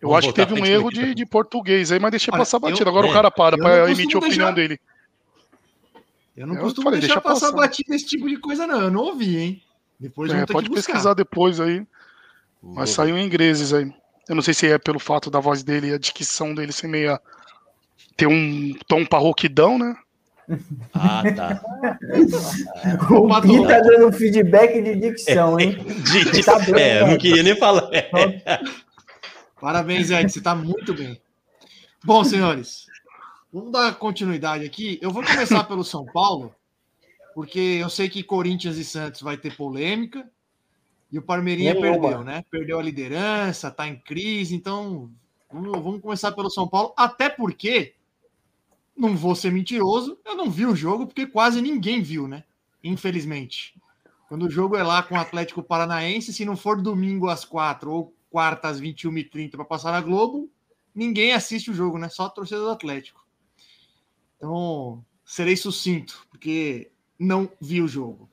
Eu 0.00 0.10
Vamos 0.10 0.18
acho 0.18 0.28
que 0.28 0.34
teve 0.34 0.60
um 0.60 0.64
erro 0.64 0.90
de, 0.90 1.14
de, 1.14 1.26
português 1.26 1.90
aí, 1.90 1.98
mas 1.98 2.10
deixei 2.10 2.32
Olha, 2.32 2.40
passar 2.40 2.58
batida. 2.58 2.88
Agora 2.88 3.06
eu, 3.06 3.10
o 3.10 3.14
cara 3.14 3.30
para 3.30 3.56
para 3.56 3.90
emitir 3.90 4.16
a 4.16 4.18
opinião 4.18 4.52
deixar... 4.52 4.54
dele. 4.54 4.80
Eu 6.36 6.46
não 6.46 6.54
eu 6.54 6.60
costumo 6.60 6.84
falei, 6.84 7.00
deixar 7.00 7.14
deixa 7.14 7.28
passar, 7.28 7.46
passar 7.46 7.56
batida 7.56 7.94
esse 7.94 8.06
tipo 8.06 8.28
de 8.28 8.36
coisa, 8.36 8.66
não. 8.66 8.82
Eu 8.82 8.90
não 8.90 9.00
ouvi, 9.00 9.36
hein? 9.36 9.62
Depois 9.98 10.30
é, 10.30 10.44
pode 10.44 10.70
pesquisar 10.70 11.14
depois 11.14 11.60
aí. 11.60 11.84
Mas 12.62 12.90
saiu 12.90 13.16
em 13.16 13.24
ingleses 13.24 13.72
aí. 13.72 13.90
Eu 14.28 14.34
não 14.34 14.42
sei 14.42 14.54
se 14.54 14.66
é 14.66 14.78
pelo 14.78 14.98
fato 14.98 15.30
da 15.30 15.38
voz 15.38 15.62
dele 15.62 15.88
e 15.88 15.94
a 15.94 15.98
dicção 15.98 16.54
dele 16.54 16.72
ser 16.72 16.88
meia. 16.88 17.20
ter 18.16 18.26
um 18.26 18.74
tom 18.88 19.04
parroquidão, 19.04 19.78
né? 19.78 19.96
Ah, 20.94 21.22
tá. 21.34 21.60
o 23.10 23.40
Gui 23.40 23.66
tá 23.66 23.80
dando 23.80 24.12
feedback 24.12 24.80
de 24.80 24.94
dicção, 24.94 25.58
hein? 25.58 25.72
De, 25.74 26.24
de, 26.30 26.44
tá 26.44 26.58
bem, 26.60 26.82
é, 26.82 27.00
eu 27.02 27.08
não 27.08 27.18
queria 27.18 27.42
nem 27.42 27.56
falar. 27.56 27.90
Parabéns, 29.60 30.10
Ed, 30.10 30.30
você 30.30 30.40
tá 30.40 30.54
muito 30.54 30.94
bem. 30.94 31.20
Bom, 32.04 32.22
senhores, 32.22 32.86
vamos 33.52 33.72
dar 33.72 33.92
continuidade 33.96 34.64
aqui. 34.64 34.98
Eu 35.02 35.10
vou 35.10 35.24
começar 35.24 35.64
pelo 35.64 35.82
São 35.82 36.04
Paulo, 36.06 36.54
porque 37.34 37.58
eu 37.58 37.90
sei 37.90 38.08
que 38.08 38.22
Corinthians 38.22 38.76
e 38.76 38.84
Santos 38.84 39.22
vai 39.22 39.36
ter 39.36 39.56
polêmica. 39.56 40.24
E 41.10 41.18
o 41.18 41.22
Parmeirinha 41.22 41.78
perdeu, 41.78 42.24
né? 42.24 42.44
Perdeu 42.50 42.78
a 42.78 42.82
liderança, 42.82 43.70
tá 43.70 43.86
em 43.86 43.96
crise, 43.96 44.54
então 44.54 45.10
vamos, 45.50 45.72
vamos 45.72 46.00
começar 46.00 46.32
pelo 46.32 46.50
São 46.50 46.66
Paulo, 46.66 46.92
até 46.96 47.28
porque 47.28 47.94
não 48.96 49.16
vou 49.16 49.34
ser 49.34 49.52
mentiroso, 49.52 50.18
eu 50.24 50.34
não 50.34 50.50
vi 50.50 50.66
o 50.66 50.74
jogo 50.74 51.06
porque 51.06 51.26
quase 51.26 51.60
ninguém 51.60 52.02
viu, 52.02 52.26
né? 52.26 52.44
Infelizmente. 52.82 53.74
Quando 54.28 54.46
o 54.46 54.50
jogo 54.50 54.76
é 54.76 54.82
lá 54.82 55.02
com 55.02 55.14
o 55.14 55.20
Atlético 55.20 55.62
Paranaense, 55.62 56.32
se 56.32 56.44
não 56.44 56.56
for 56.56 56.80
domingo 56.80 57.28
às 57.28 57.44
quatro 57.44 57.92
ou 57.92 58.14
quarta 58.30 58.68
às 58.68 58.80
21h30 58.80 59.52
para 59.52 59.64
passar 59.64 59.92
na 59.92 60.00
Globo, 60.00 60.50
ninguém 60.94 61.32
assiste 61.32 61.70
o 61.70 61.74
jogo, 61.74 61.98
né? 61.98 62.08
Só 62.08 62.24
a 62.24 62.30
torcida 62.30 62.60
do 62.60 62.70
Atlético. 62.70 63.24
Então, 64.36 65.04
serei 65.24 65.56
sucinto, 65.56 66.26
porque 66.28 66.90
não 67.18 67.48
vi 67.60 67.80
o 67.80 67.88
jogo. 67.88 68.28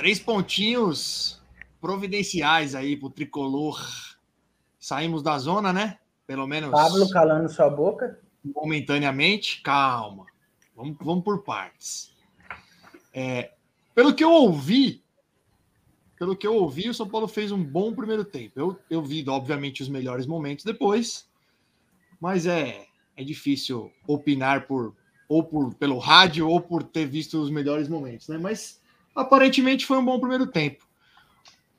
Três 0.00 0.18
pontinhos 0.18 1.38
providenciais 1.78 2.74
aí 2.74 2.96
pro 2.96 3.10
tricolor. 3.10 3.78
Saímos 4.78 5.22
da 5.22 5.36
zona, 5.36 5.74
né? 5.74 5.98
Pelo 6.26 6.46
menos. 6.46 6.70
Pablo 6.70 7.06
calando 7.10 7.50
sua 7.50 7.68
boca. 7.68 8.18
Momentaneamente. 8.42 9.60
Calma. 9.60 10.24
Vamos, 10.74 10.96
vamos 11.02 11.22
por 11.22 11.42
partes. 11.42 12.16
É, 13.12 13.52
pelo 13.94 14.14
que 14.14 14.24
eu 14.24 14.30
ouvi, 14.30 15.04
pelo 16.18 16.34
que 16.34 16.46
eu 16.46 16.54
ouvi, 16.54 16.88
o 16.88 16.94
São 16.94 17.06
Paulo 17.06 17.28
fez 17.28 17.52
um 17.52 17.62
bom 17.62 17.94
primeiro 17.94 18.24
tempo. 18.24 18.58
Eu, 18.58 18.80
eu 18.88 19.02
vi, 19.02 19.22
obviamente, 19.28 19.82
os 19.82 19.88
melhores 19.90 20.26
momentos 20.26 20.64
depois, 20.64 21.28
mas 22.18 22.46
é, 22.46 22.86
é 23.14 23.22
difícil 23.22 23.92
opinar 24.06 24.66
por 24.66 24.96
ou 25.28 25.44
por 25.44 25.74
pelo 25.74 25.98
rádio 25.98 26.48
ou 26.48 26.58
por 26.58 26.82
ter 26.82 27.04
visto 27.04 27.38
os 27.38 27.50
melhores 27.50 27.86
momentos, 27.86 28.28
né? 28.28 28.38
Mas 28.38 28.79
aparentemente 29.20 29.86
foi 29.86 29.98
um 29.98 30.04
bom 30.04 30.18
primeiro 30.18 30.46
tempo. 30.46 30.84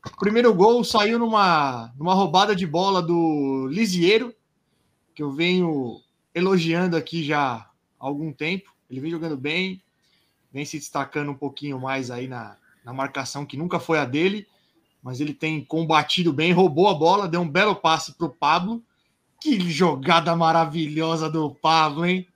O 0.05 0.17
primeiro 0.17 0.53
gol 0.53 0.83
saiu 0.83 1.19
numa, 1.19 1.93
numa 1.97 2.13
roubada 2.13 2.55
de 2.55 2.65
bola 2.65 3.01
do 3.01 3.67
Lisieiro, 3.67 4.33
que 5.13 5.21
eu 5.21 5.31
venho 5.31 6.01
elogiando 6.33 6.97
aqui 6.97 7.23
já 7.23 7.57
há 7.57 7.69
algum 7.99 8.33
tempo. 8.33 8.73
Ele 8.89 8.99
vem 8.99 9.11
jogando 9.11 9.37
bem, 9.37 9.81
vem 10.51 10.65
se 10.65 10.77
destacando 10.77 11.31
um 11.31 11.35
pouquinho 11.35 11.79
mais 11.79 12.09
aí 12.09 12.27
na, 12.27 12.57
na 12.83 12.91
marcação, 12.91 13.45
que 13.45 13.57
nunca 13.57 13.79
foi 13.79 13.99
a 13.99 14.05
dele, 14.05 14.47
mas 15.03 15.19
ele 15.19 15.33
tem 15.33 15.63
combatido 15.63 16.33
bem, 16.33 16.51
roubou 16.51 16.87
a 16.87 16.93
bola, 16.93 17.27
deu 17.27 17.41
um 17.41 17.49
belo 17.49 17.75
passe 17.75 18.13
para 18.13 18.27
o 18.27 18.29
Pablo. 18.29 18.83
Que 19.39 19.59
jogada 19.59 20.35
maravilhosa 20.35 21.29
do 21.29 21.53
Pablo, 21.55 22.05
hein? 22.05 22.27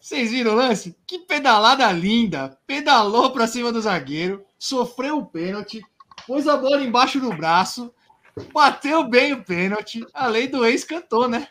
Vocês 0.00 0.30
viram 0.30 0.52
o 0.52 0.56
lance? 0.56 0.96
Que 1.06 1.18
pedalada 1.18 1.90
linda! 1.92 2.58
Pedalou 2.66 3.30
para 3.32 3.46
cima 3.46 3.70
do 3.70 3.80
zagueiro, 3.80 4.44
sofreu 4.58 5.18
o 5.18 5.26
pênalti, 5.26 5.82
pôs 6.26 6.48
a 6.48 6.56
bola 6.56 6.82
embaixo 6.82 7.20
do 7.20 7.30
braço, 7.30 7.92
bateu 8.52 9.08
bem 9.08 9.34
o 9.34 9.44
pênalti. 9.44 10.04
A 10.14 10.26
lei 10.26 10.48
do 10.48 10.64
ex 10.64 10.84
cantou, 10.84 11.28
né? 11.28 11.48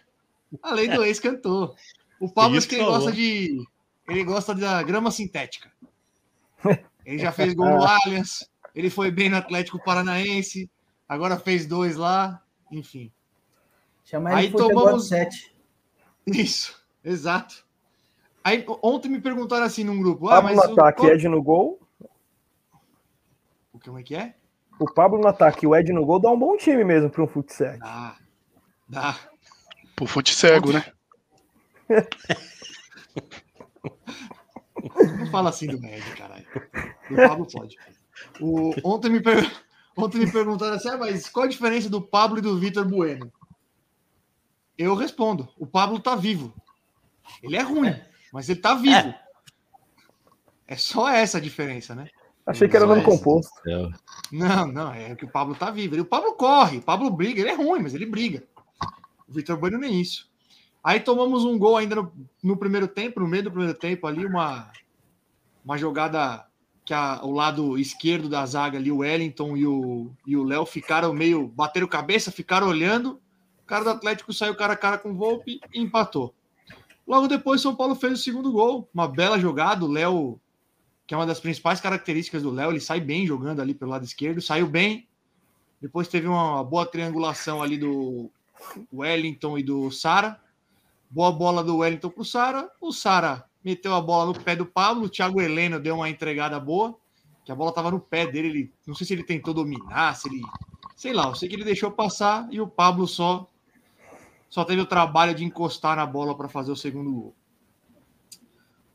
A 0.64 0.74
lei 0.74 0.88
do 0.88 1.04
ex 1.04 1.20
cantou. 1.20 1.76
O 2.20 2.30
Pablo 2.30 2.60
que 2.62 2.76
ele 2.76 2.84
gosta 2.86 3.12
de. 3.12 3.68
Ele 4.08 4.24
gosta 4.24 4.56
da 4.56 4.82
grama 4.82 5.12
sintética. 5.12 5.72
Ele 7.06 7.18
já 7.18 7.32
fez 7.32 7.56
gol 7.56 7.66
no 7.70 7.84
Allianz, 7.84 8.48
ele 8.76 8.88
foi 8.88 9.10
bem 9.10 9.30
no 9.30 9.38
Atlético 9.38 9.84
Paranaense, 9.84 10.70
agora 11.08 11.40
fez 11.40 11.66
dois 11.66 11.96
lá, 11.96 12.40
enfim. 12.72 13.12
Chama 14.06 14.32
ele 14.32 14.40
Aí 14.40 14.52
tomamos- 14.52 15.08
7. 15.08 15.56
Isso, 16.28 16.80
exato. 17.04 17.66
Aí 18.44 18.66
ontem 18.82 19.10
me 19.10 19.20
perguntaram 19.22 19.66
assim 19.66 19.84
num 19.84 20.00
grupo, 20.00 20.28
ah, 20.28 20.36
Pablo 20.42 20.56
mas 20.56 20.58
no 20.58 20.70
o, 20.70 20.74
ataque, 20.80 21.02
qual- 21.02 21.12
Ed 21.12 21.28
no 21.28 21.44
gol. 21.44 21.80
o 23.74 23.80
como 23.80 24.00
é 24.00 24.04
que 24.04 24.16
é? 24.16 24.36
O 24.80 24.86
Pablo 24.86 25.20
no 25.20 25.28
ataque 25.28 25.66
e 25.66 25.68
o 25.68 25.76
Ed 25.76 25.92
no 25.92 26.06
gol 26.06 26.20
dá 26.20 26.30
um 26.32 26.40
bom 26.40 26.56
time 26.56 26.84
mesmo 26.86 27.10
para 27.10 27.24
um 27.24 27.28
futsal. 27.28 27.78
Dá, 27.78 28.16
dá. 28.88 29.20
Pro 29.96 30.06
fute 30.06 30.34
cego, 30.34 30.72
né? 30.72 30.86
Não 35.20 35.26
fala 35.28 35.50
assim 35.50 35.68
do 35.68 35.80
Med, 35.82 36.02
caralho. 36.16 36.46
Do 37.10 37.16
Pablo 37.18 37.46
pode. 37.46 37.76
O, 38.40 38.74
ontem, 38.84 39.10
me 39.10 39.20
per- 39.22 39.44
ontem 39.98 40.20
me 40.20 40.32
perguntaram 40.32 40.76
assim, 40.76 40.88
ah, 40.90 40.98
mas 40.98 41.28
qual 41.28 41.46
a 41.46 41.50
diferença 41.50 41.90
do 41.90 42.02
Pablo 42.02 42.38
e 42.40 42.42
do 42.42 42.58
Vitor 42.58 42.88
Bueno? 42.88 43.32
Eu 44.78 44.96
respondo, 44.96 45.50
o 45.58 45.68
Pablo 45.68 46.00
tá 46.00 46.16
vivo. 46.16 46.54
Ele 47.44 47.58
é 47.58 47.62
ruim, 47.62 47.94
mas 48.34 48.50
ele 48.50 48.60
tá 48.60 48.74
vivo. 48.76 49.14
É 50.68 50.76
só 50.76 51.10
essa 51.10 51.38
a 51.38 51.42
diferença, 51.42 51.96
né? 51.96 52.08
Achei 52.46 52.68
que 52.68 52.76
era 52.76 52.86
nome 52.86 53.02
composto. 53.18 53.52
Não, 54.32 54.68
não, 54.68 54.94
é 54.94 55.16
que 55.16 55.26
o 55.26 55.30
Pablo 55.32 55.56
tá 55.56 55.70
vivo. 55.72 55.96
Ele- 55.96 56.02
O 56.02 56.06
Pablo 56.06 56.34
corre, 56.34 56.78
o 56.78 56.82
Pablo 56.82 57.10
briga, 57.10 57.42
ele 57.42 57.50
é 57.50 57.56
ruim, 57.56 57.82
mas 57.82 57.94
ele 57.94 58.06
briga. 58.06 58.44
O 59.28 59.34
Vitor 59.34 59.58
Bueno 59.58 59.78
nem 59.78 60.00
isso. 60.00 60.30
Aí 60.84 61.00
tomamos 61.00 61.44
um 61.46 61.58
gol 61.58 61.78
ainda 61.78 61.96
no, 61.96 62.12
no 62.42 62.58
primeiro 62.58 62.88
tempo, 62.88 63.20
no 63.20 63.28
meio 63.28 63.44
do 63.44 63.52
primeiro 63.52 63.78
tempo 63.78 64.08
ali, 64.08 64.26
uma, 64.26 64.72
uma 65.64 65.78
jogada 65.78 66.46
que 66.86 66.94
a- 66.94 67.20
o 67.24 67.32
lado 67.32 67.78
esquerdo 67.78 68.28
da 68.30 68.46
zaga 68.46 68.78
ali, 68.78 68.92
o 68.92 68.98
Wellington 69.00 69.56
e 69.58 69.68
o 69.68 70.10
e 70.26 70.36
o 70.38 70.44
Léo 70.44 70.66
ficaram 70.66 71.14
meio, 71.14 71.48
bateram 71.48 71.88
cabeça, 71.88 72.32
ficaram 72.32 72.68
olhando. 72.68 73.22
O 73.62 73.66
cara 73.68 73.84
do 73.84 73.90
Atlético 73.92 74.34
saiu 74.34 74.56
cara 74.56 74.74
a 74.74 74.78
cara 74.78 74.98
com 74.98 75.12
o 75.12 75.16
Volpe 75.16 75.60
e 75.74 75.80
empatou. 75.82 76.34
Logo 77.10 77.28
depois, 77.28 77.60
São 77.60 77.76
Paulo 77.76 77.96
fez 77.96 78.14
o 78.14 78.22
segundo 78.22 78.52
gol. 78.52 78.88
Uma 78.94 79.08
bela 79.08 79.40
jogada. 79.40 79.84
O 79.84 79.88
Léo, 79.88 80.40
que 81.08 81.16
é 81.16 81.18
uma 81.18 81.26
das 81.26 81.40
principais 81.40 81.82
características 81.82 82.44
do 82.44 82.52
Léo, 82.52 82.70
ele 82.70 82.80
sai 82.80 83.02
bem 83.02 83.26
jogando 83.26 83.64
ali 83.64 83.74
pelo 83.74 83.90
lado 83.90 84.06
esquerdo, 84.06 84.40
saiu 84.40 84.68
bem. 84.68 85.08
Depois 85.82 86.08
teve 86.08 86.28
uma 86.28 86.64
boa 86.64 86.86
triangulação 86.86 87.64
ali 87.64 87.80
do 87.80 88.30
Wellington 88.94 89.58
e 89.58 89.64
do 89.64 89.90
Sara. 89.90 90.40
Boa 91.10 91.32
bola 91.32 91.64
do 91.64 91.78
Wellington 91.78 92.12
pro 92.12 92.24
Sara. 92.24 92.70
O 92.80 92.92
Sara 92.92 93.44
meteu 93.66 93.96
a 93.96 94.02
bola 94.02 94.28
no 94.28 94.40
pé 94.40 94.56
do 94.56 94.68
Pablo. 94.68 95.06
O 95.06 95.10
Thiago 95.10 95.42
Heleno 95.42 95.80
deu 95.80 95.96
uma 95.96 96.12
entregada 96.12 96.60
boa, 96.60 96.96
que 97.44 97.52
a 97.52 97.56
bola 97.56 97.74
tava 97.74 97.90
no 97.90 98.00
pé 98.00 98.28
dele. 98.28 98.50
Ele, 98.50 98.74
não 98.86 98.94
sei 98.94 99.08
se 99.08 99.14
ele 99.14 99.24
tentou 99.24 99.52
dominar, 99.52 100.16
se 100.16 100.28
ele. 100.30 100.44
Sei 100.96 101.12
lá, 101.12 101.26
eu 101.30 101.34
sei 101.34 101.50
que 101.50 101.56
ele 101.56 101.64
deixou 101.64 101.90
passar 101.90 102.48
e 102.52 102.62
o 102.62 102.68
Pablo 102.68 103.08
só 103.08 103.50
só 104.50 104.64
teve 104.66 104.82
o 104.82 104.86
trabalho 104.86 105.36
de 105.36 105.44
encostar 105.46 105.96
na 105.96 106.06
bola 106.06 106.36
para 106.36 106.50
fazer 106.50 106.72
o 106.72 106.76
segundo 106.76 107.12
gol. 107.12 107.36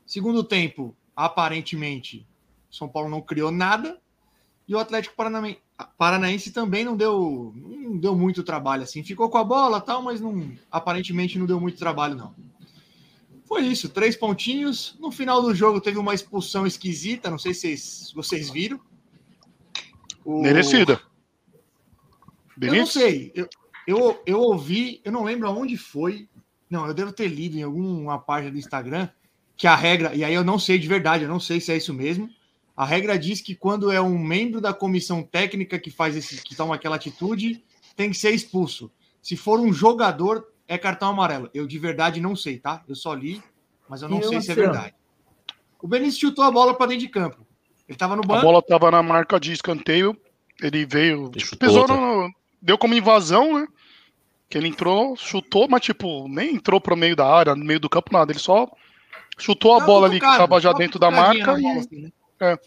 Segundo 0.05 0.43
tempo, 0.43 0.95
aparentemente, 1.15 2.27
São 2.69 2.87
Paulo 2.87 3.09
não 3.09 3.21
criou 3.21 3.51
nada 3.51 3.99
e 4.67 4.75
o 4.75 4.79
Atlético 4.79 5.15
Paranaense, 5.15 5.59
Paranaense 5.97 6.51
também 6.51 6.83
não 6.83 6.95
deu, 6.95 7.53
não 7.55 7.97
deu 7.97 8.15
muito 8.15 8.43
trabalho 8.43 8.83
assim. 8.83 9.03
Ficou 9.03 9.29
com 9.29 9.37
a 9.37 9.43
bola 9.43 9.81
tal, 9.81 10.01
mas 10.01 10.21
não, 10.21 10.51
aparentemente 10.71 11.37
não 11.39 11.45
deu 11.45 11.59
muito 11.59 11.77
trabalho 11.77 12.15
não. 12.15 12.35
Foi 13.45 13.61
isso, 13.61 13.89
três 13.89 14.15
pontinhos. 14.15 14.95
No 14.99 15.11
final 15.11 15.41
do 15.41 15.53
jogo 15.53 15.79
teve 15.79 15.97
uma 15.99 16.13
expulsão 16.13 16.65
esquisita, 16.65 17.29
não 17.29 17.37
sei 17.37 17.53
se 17.53 17.61
vocês, 17.61 18.11
vocês 18.13 18.49
viram. 18.49 18.79
O- 20.23 20.41
Merecida. 20.41 20.99
eu 22.59 22.73
não 22.75 22.85
sei. 22.87 23.31
Eu, 23.35 23.47
eu, 23.87 24.21
eu 24.25 24.39
ouvi, 24.39 25.01
eu 25.03 25.11
não 25.11 25.23
lembro 25.23 25.47
aonde 25.47 25.77
foi. 25.77 26.27
Não, 26.69 26.85
eu 26.87 26.93
devo 26.93 27.11
ter 27.11 27.27
lido 27.27 27.57
em 27.57 27.63
alguma 27.63 28.19
página 28.19 28.51
do 28.51 28.57
Instagram 28.57 29.09
que 29.57 29.67
a 29.67 29.75
regra, 29.75 30.13
e 30.13 30.23
aí 30.23 30.33
eu 30.33 30.43
não 30.43 30.59
sei 30.59 30.77
de 30.77 30.87
verdade, 30.87 31.23
eu 31.23 31.29
não 31.29 31.39
sei 31.39 31.61
se 31.61 31.71
é 31.71 31.77
isso 31.77 31.93
mesmo. 31.93 32.29
A 32.75 32.85
regra 32.85 33.17
diz 33.17 33.39
que 33.41 33.55
quando 33.55 33.89
é 33.89 34.01
um 34.01 34.19
membro 34.19 34.59
da 34.59 34.73
comissão 34.73 35.23
técnica 35.23 35.79
que 35.79 35.89
faz 35.89 36.15
esse, 36.15 36.41
que 36.43 36.55
toma 36.55 36.75
aquela 36.75 36.97
atitude, 36.97 37.63
tem 37.95 38.09
que 38.09 38.17
ser 38.17 38.31
expulso. 38.31 38.91
Se 39.21 39.37
for 39.37 39.59
um 39.59 39.71
jogador, 39.71 40.45
é 40.67 40.77
cartão 40.77 41.09
amarelo. 41.09 41.49
Eu 41.53 41.65
de 41.65 41.79
verdade 41.79 42.19
não 42.19 42.35
sei, 42.35 42.59
tá? 42.59 42.83
Eu 42.87 42.95
só 42.95 43.13
li, 43.13 43.41
mas 43.87 44.01
eu 44.01 44.09
não 44.09 44.21
sei 44.21 44.41
se 44.41 44.51
é 44.51 44.55
verdade. 44.55 44.93
O 45.81 45.87
Benício 45.87 46.19
chutou 46.19 46.43
a 46.43 46.51
bola 46.51 46.73
para 46.73 46.87
dentro 46.87 47.05
de 47.05 47.09
campo. 47.09 47.45
Ele 47.87 47.97
tava 47.97 48.15
no 48.15 48.23
A 48.23 48.27
banco. 48.27 48.41
bola 48.41 48.61
tava 48.61 48.91
na 48.91 49.01
marca 49.01 49.39
de 49.39 49.53
escanteio. 49.53 50.17
Ele 50.61 50.85
veio. 50.85 51.29
Tipo, 51.29 51.69
outra. 51.69 51.95
no. 51.95 52.33
Deu 52.61 52.77
como 52.77 52.95
invasão, 52.95 53.59
né? 53.59 53.67
Que 54.49 54.57
ele 54.57 54.67
entrou, 54.67 55.15
chutou, 55.17 55.67
mas 55.67 55.81
tipo, 55.81 56.27
nem 56.27 56.55
entrou 56.55 56.79
pro 56.79 56.95
meio 56.95 57.15
da 57.15 57.25
área, 57.25 57.55
no 57.55 57.65
meio 57.65 57.79
do 57.79 57.89
campo, 57.89 58.11
nada. 58.13 58.31
Ele 58.31 58.39
só 58.39 58.67
chutou 59.37 59.73
a 59.73 59.77
uma 59.77 59.85
bola 59.85 60.07
ali 60.07 60.15
que 60.19 60.25
cutucada, 60.25 60.47
tava 60.47 60.61
já 60.61 60.71
dentro 60.73 60.99
da 60.99 61.09
marca 61.11 61.59
e 61.59 61.67
assim, 61.67 62.11
né? 62.39 62.57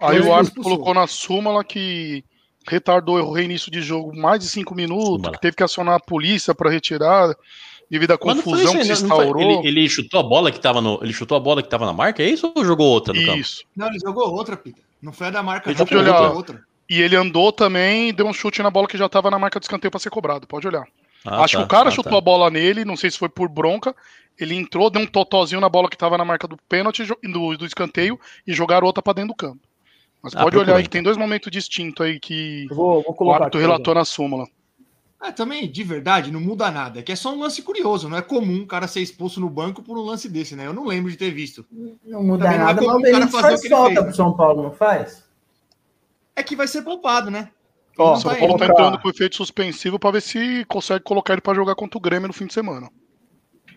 Aí 0.00 0.16
Ele 0.16 0.26
o 0.28 0.34
árbitro 0.34 0.62
colocou 0.62 0.92
na 0.92 1.06
súmula 1.06 1.64
que 1.64 2.22
retardou 2.68 3.18
o 3.18 3.32
reinício 3.32 3.70
de 3.70 3.80
jogo 3.80 4.14
mais 4.14 4.40
de 4.40 4.48
cinco 4.48 4.74
minutos, 4.74 5.30
que 5.30 5.40
teve 5.40 5.56
que 5.56 5.62
acionar 5.62 5.94
a 5.94 6.00
polícia 6.00 6.54
para 6.54 6.68
retirar, 6.70 7.34
devido 7.88 8.10
à 8.10 8.14
não 8.14 8.18
confusão 8.18 8.58
isso 8.64 8.72
que 8.72 8.78
aí, 8.78 8.96
se 8.96 9.02
não- 9.04 9.08
não 9.10 9.16
instaurou. 9.24 9.42
ele, 9.60 9.68
ele 9.68 9.88
chutou 9.88 10.20
a 10.20 10.22
bola 10.24 10.50
que 10.50 10.60
tava 10.60 10.80
no. 10.80 10.98
Ele 11.02 11.12
chutou 11.12 11.36
a 11.36 11.40
bola 11.40 11.62
que 11.62 11.68
tava 11.70 11.86
na 11.86 11.92
marca, 11.92 12.22
é 12.22 12.28
isso 12.28 12.52
ou 12.54 12.64
jogou 12.64 12.88
outra 12.88 13.14
no 13.14 13.24
campo? 13.24 13.38
Isso. 13.38 13.64
Não, 13.76 13.86
ele 13.86 13.98
jogou 14.00 14.28
outra, 14.34 14.56
Pita. 14.56 14.80
Não 15.00 15.12
foi 15.12 15.28
a 15.28 15.30
da 15.30 15.42
marca, 15.42 15.70
Ele 15.70 15.78
não, 15.78 15.86
jogou 15.86 16.02
foi 16.04 16.12
outra. 16.12 16.32
outra. 16.36 16.64
E 16.88 17.00
ele 17.02 17.16
andou 17.16 17.52
também 17.52 18.08
e 18.08 18.12
deu 18.12 18.26
um 18.26 18.32
chute 18.32 18.62
na 18.62 18.70
bola 18.70 18.86
que 18.86 18.96
já 18.98 19.06
estava 19.06 19.30
na 19.30 19.38
marca 19.38 19.58
de 19.58 19.66
escanteio 19.66 19.90
para 19.90 20.00
ser 20.00 20.10
cobrado. 20.10 20.46
Pode 20.46 20.66
olhar. 20.66 20.86
Ah, 21.24 21.42
Acho 21.42 21.54
tá, 21.54 21.58
que 21.58 21.64
o 21.64 21.68
cara 21.68 21.88
ah, 21.88 21.92
chutou 21.92 22.12
tá. 22.12 22.18
a 22.18 22.20
bola 22.20 22.50
nele, 22.50 22.84
não 22.84 22.96
sei 22.96 23.10
se 23.10 23.18
foi 23.18 23.28
por 23.28 23.48
bronca. 23.48 23.94
Ele 24.38 24.54
entrou, 24.54 24.90
deu 24.90 25.02
um 25.02 25.06
totozinho 25.06 25.60
na 25.60 25.68
bola 25.68 25.88
que 25.88 25.96
estava 25.96 26.16
na 26.16 26.24
marca 26.24 26.46
do 26.46 26.56
pênalti, 26.68 27.04
do, 27.04 27.56
do 27.56 27.66
escanteio, 27.66 28.20
e 28.46 28.52
jogaram 28.52 28.86
outra 28.86 29.02
para 29.02 29.14
dentro 29.14 29.28
do 29.28 29.34
campo. 29.34 29.60
Mas 30.22 30.34
Ah, 30.36 30.42
pode 30.42 30.56
olhar 30.58 30.76
aí 30.76 30.82
que 30.82 30.88
então. 30.88 30.98
tem 30.98 31.02
dois 31.02 31.16
momentos 31.16 31.50
distintos 31.50 32.04
aí 32.04 32.20
que 32.20 32.66
Vou, 32.68 33.02
vou 33.02 33.16
o 33.18 33.32
árbitro 33.32 33.60
relatou 33.60 33.94
na 33.94 34.04
súmula. 34.04 34.46
Ah, 35.18 35.32
também, 35.32 35.70
de 35.70 35.82
verdade, 35.82 36.30
não 36.30 36.40
muda 36.40 36.70
nada. 36.70 37.00
É 37.00 37.02
que 37.02 37.10
é 37.10 37.16
só 37.16 37.34
um 37.34 37.40
lance 37.40 37.62
curioso. 37.62 38.08
Não 38.08 38.18
é 38.18 38.22
comum 38.22 38.62
o 38.62 38.66
cara 38.66 38.86
ser 38.86 39.00
expulso 39.00 39.40
no 39.40 39.48
banco 39.48 39.82
por 39.82 39.96
um 39.98 40.02
lance 40.02 40.28
desse, 40.28 40.54
né? 40.54 40.66
Eu 40.66 40.74
não 40.74 40.84
lembro 40.84 41.10
de 41.10 41.16
ter 41.16 41.30
visto. 41.30 41.64
Não 42.04 42.22
muda 42.22 42.44
Também 42.44 42.58
não 42.58 42.64
é 42.64 42.74
nada, 42.74 42.82
mas 42.82 42.92
comum 42.92 43.08
o 43.08 43.12
cara 43.12 43.28
fazer 43.28 43.38
o 43.38 43.40
faz 43.40 43.60
que 43.60 43.66
ele 43.66 43.74
falta 43.74 43.94
fez, 43.94 44.04
pro 44.04 44.14
São 44.14 44.36
Paulo, 44.36 44.62
não 44.62 44.72
faz? 44.72 45.25
É 46.36 46.42
que 46.42 46.54
vai 46.54 46.68
ser 46.68 46.82
poupado, 46.82 47.30
né? 47.30 47.50
Ó, 47.98 48.10
Não 48.10 48.16
São 48.20 48.30
vai- 48.30 48.38
Paulo 48.40 48.58
tá 48.58 48.66
entrando 48.66 49.00
com 49.00 49.08
efeito 49.08 49.36
suspensivo 49.36 49.98
para 49.98 50.10
ver 50.10 50.20
se 50.20 50.64
consegue 50.66 51.02
colocar 51.02 51.32
ele 51.32 51.40
para 51.40 51.54
jogar 51.54 51.74
contra 51.74 51.96
o 51.96 52.00
Grêmio 52.00 52.28
no 52.28 52.34
fim 52.34 52.46
de 52.46 52.52
semana. 52.52 52.90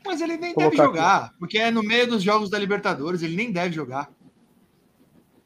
Mas 0.06 0.19
ele 0.22 0.38
nem 0.38 0.54
deve 0.54 0.76
jogar, 0.76 1.34
porque 1.39 1.58
é 1.58 1.72
no 1.72 1.82
meio 1.82 2.08
dos 2.08 2.22
jogos 2.22 2.50
da 2.50 2.60
Libertadores, 2.60 3.22
ele 3.22 3.36
nem 3.36 3.52
deve 3.52 3.74
jogar. 3.74 4.10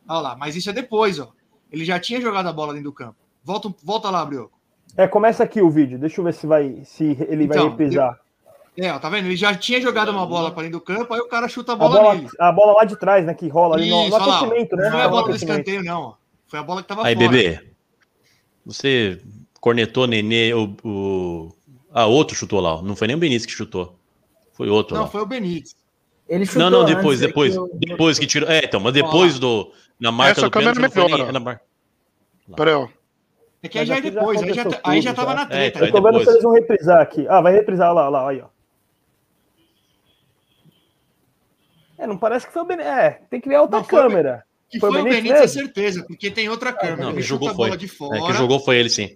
Olha 0.08 0.20
lá, 0.20 0.36
mas 0.36 0.56
isso 0.56 0.70
é 0.70 0.74
depois, 0.74 1.20
ó. 1.20 1.32
Ele 1.72 1.86
já 1.86 2.00
tinha 2.00 2.20
jogado 2.22 2.48
a 2.48 2.54
bola 2.54 2.74
dentro 2.74 2.90
do 2.90 2.94
campo. 2.96 3.16
Volta, 3.44 3.74
volta 3.84 4.10
lá, 4.10 4.24
Brioco. 4.26 4.60
É, 4.96 5.08
começa 5.08 5.44
aqui 5.44 5.62
o 5.62 5.70
vídeo. 5.70 5.98
Deixa 5.98 6.22
eu 6.22 6.26
ver 6.26 6.34
se 6.34 6.46
vai, 6.46 6.82
se 6.86 7.18
ele 7.30 7.48
vai 7.48 7.58
Então, 7.58 7.70
reprisar. 7.70 8.20
É, 8.78 8.92
ó, 8.92 9.00
tá 9.00 9.10
vendo? 9.10 9.26
Ele 9.26 9.36
já 9.36 9.54
tinha 9.56 9.80
jogado 9.82 10.10
uma 10.10 10.26
bola 10.26 10.52
para 10.52 10.64
dentro 10.64 10.80
do 10.80 10.84
campo, 10.86 11.14
aí 11.14 11.20
o 11.20 11.28
cara 11.28 11.48
chuta 11.48 11.72
a 11.74 11.76
A 11.76 11.78
bola, 11.78 12.00
bola, 12.02 12.16
nele. 12.16 12.28
a 12.40 12.52
bola 12.52 12.74
lá 12.74 12.86
de 12.86 12.96
trás, 12.96 13.26
né? 13.26 13.34
Que 13.34 13.48
rola 13.48 13.76
ali 13.76 13.90
no, 13.90 13.98
no 14.02 14.06
Isso, 14.08 14.16
olha 14.16 14.26
lá, 14.26 14.42
né? 14.48 14.68
Não 14.72 14.92
foi 14.92 15.02
a 15.02 15.04
No 15.06 15.10
bola 15.10 15.28
do 15.30 15.36
escanteio, 15.36 15.84
não. 15.84 16.02
ó. 16.02 16.23
Foi 16.54 16.60
a 16.60 16.64
bola 16.64 16.84
que 16.84 16.88
tava 16.88 17.04
Aí, 17.04 17.16
fora. 17.16 17.30
bebê, 17.30 17.64
você 18.64 19.20
cornetou 19.60 20.06
Nenê, 20.06 20.54
o, 20.54 20.76
o. 20.84 21.52
Ah, 21.92 22.06
outro 22.06 22.36
chutou 22.36 22.60
lá, 22.60 22.80
não 22.84 22.96
foi 22.96 23.08
nem 23.08 23.16
o 23.16 23.20
Benício 23.20 23.48
que 23.48 23.54
chutou. 23.56 23.98
Foi 24.52 24.70
outro 24.70 24.96
Não, 24.96 25.02
lá. 25.02 25.10
foi 25.10 25.22
o 25.22 25.26
Benítez. 25.26 25.76
Ele 26.30 26.46
chutou 26.46 26.62
Não, 26.62 26.70
não, 26.70 26.82
antes, 26.82 26.96
depois, 26.96 27.22
é 27.24 27.26
depois. 27.26 27.56
eu- 27.56 27.72
Depois 27.74 28.20
que 28.20 28.28
tirou. 28.28 28.48
É, 28.48 28.60
então, 28.66 28.80
mas 28.80 28.94
depois 28.94 29.40
do. 29.40 29.74
Na 30.00 30.12
marca 30.12 30.34
Essa 30.34 30.42
do 30.42 30.52
câmera 30.52 30.76
pênalti, 30.76 30.96
não 30.96 31.10
foi 31.10 31.18
nem- 31.24 31.32
na 31.32 31.40
mar- 31.40 31.62
Pera 32.56 32.70
aí, 32.70 32.76
ó. 32.76 32.88
É 33.64 33.68
que 33.68 33.80
aí 33.80 33.86
já 33.88 33.96
é 33.96 33.98
aqui 33.98 34.08
já 34.12 34.20
depois, 34.20 34.44
aí 34.44 34.54
já, 34.54 34.64
tá- 34.66 34.82
aí 34.84 35.02
já 35.02 35.14
tava 35.16 35.30
já. 35.32 35.36
na 35.38 35.42
É, 35.42 35.46
treta. 35.72 35.78
então, 35.80 35.88
Eu 35.88 35.92
tô 35.92 36.02
vendo 36.04 36.06
depois. 36.20 36.26
se 36.28 36.34
eles 36.34 36.44
vão 36.44 36.54
reprisar 36.54 37.02
aqui. 37.02 37.26
Ah, 37.28 37.42
vai 37.42 37.52
reprisar 37.54 37.92
lá, 37.96 38.08
lá, 38.10 38.30
aí, 38.30 38.42
ó. 38.42 38.48
É, 41.98 42.06
não 42.06 42.16
parece 42.18 42.46
que 42.46 42.54
foi 42.54 42.62
o 42.62 42.66
Benítez. 42.66 42.94
É, 42.94 43.10
tem 43.28 43.42
que 43.42 43.50
ver 43.50 43.56
a 43.56 43.62
outra 43.64 43.80
Não, 43.80 43.86
câmera. 43.86 44.46
Que 44.74 44.80
Foi 44.80 44.90
foi, 44.90 45.02
o 45.02 45.04
Benítez 45.04 45.24
Benítez, 45.24 45.44
é 45.44 45.48
certeza, 45.62 46.04
porque 46.08 46.32
tem 46.32 46.50
outra 46.50 46.74
câmera. 46.74 46.98
Não, 47.04 47.10
ele 47.10 47.18
que 47.18 47.22
jogou 47.22 47.50
foi. 47.50 47.68
bola 47.68 47.78
de 47.78 47.88
fora. 47.88 48.18
É, 48.18 48.26
que 48.26 48.34
jogou 48.34 48.60
foi 48.60 48.78
ele 48.78 48.90
sim. 48.90 49.16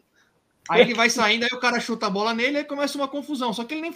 Aí 0.69 0.81
ele 0.81 0.93
vai 0.93 1.09
saindo, 1.09 1.45
aí 1.45 1.49
o 1.51 1.59
cara 1.59 1.79
chuta 1.79 2.05
a 2.05 2.09
bola 2.11 2.31
nele, 2.31 2.57
aí 2.59 2.63
começa 2.63 2.95
uma 2.95 3.07
confusão. 3.07 3.51
Só 3.53 3.63
que 3.63 3.73
ele 3.73 3.81
nem. 3.81 3.95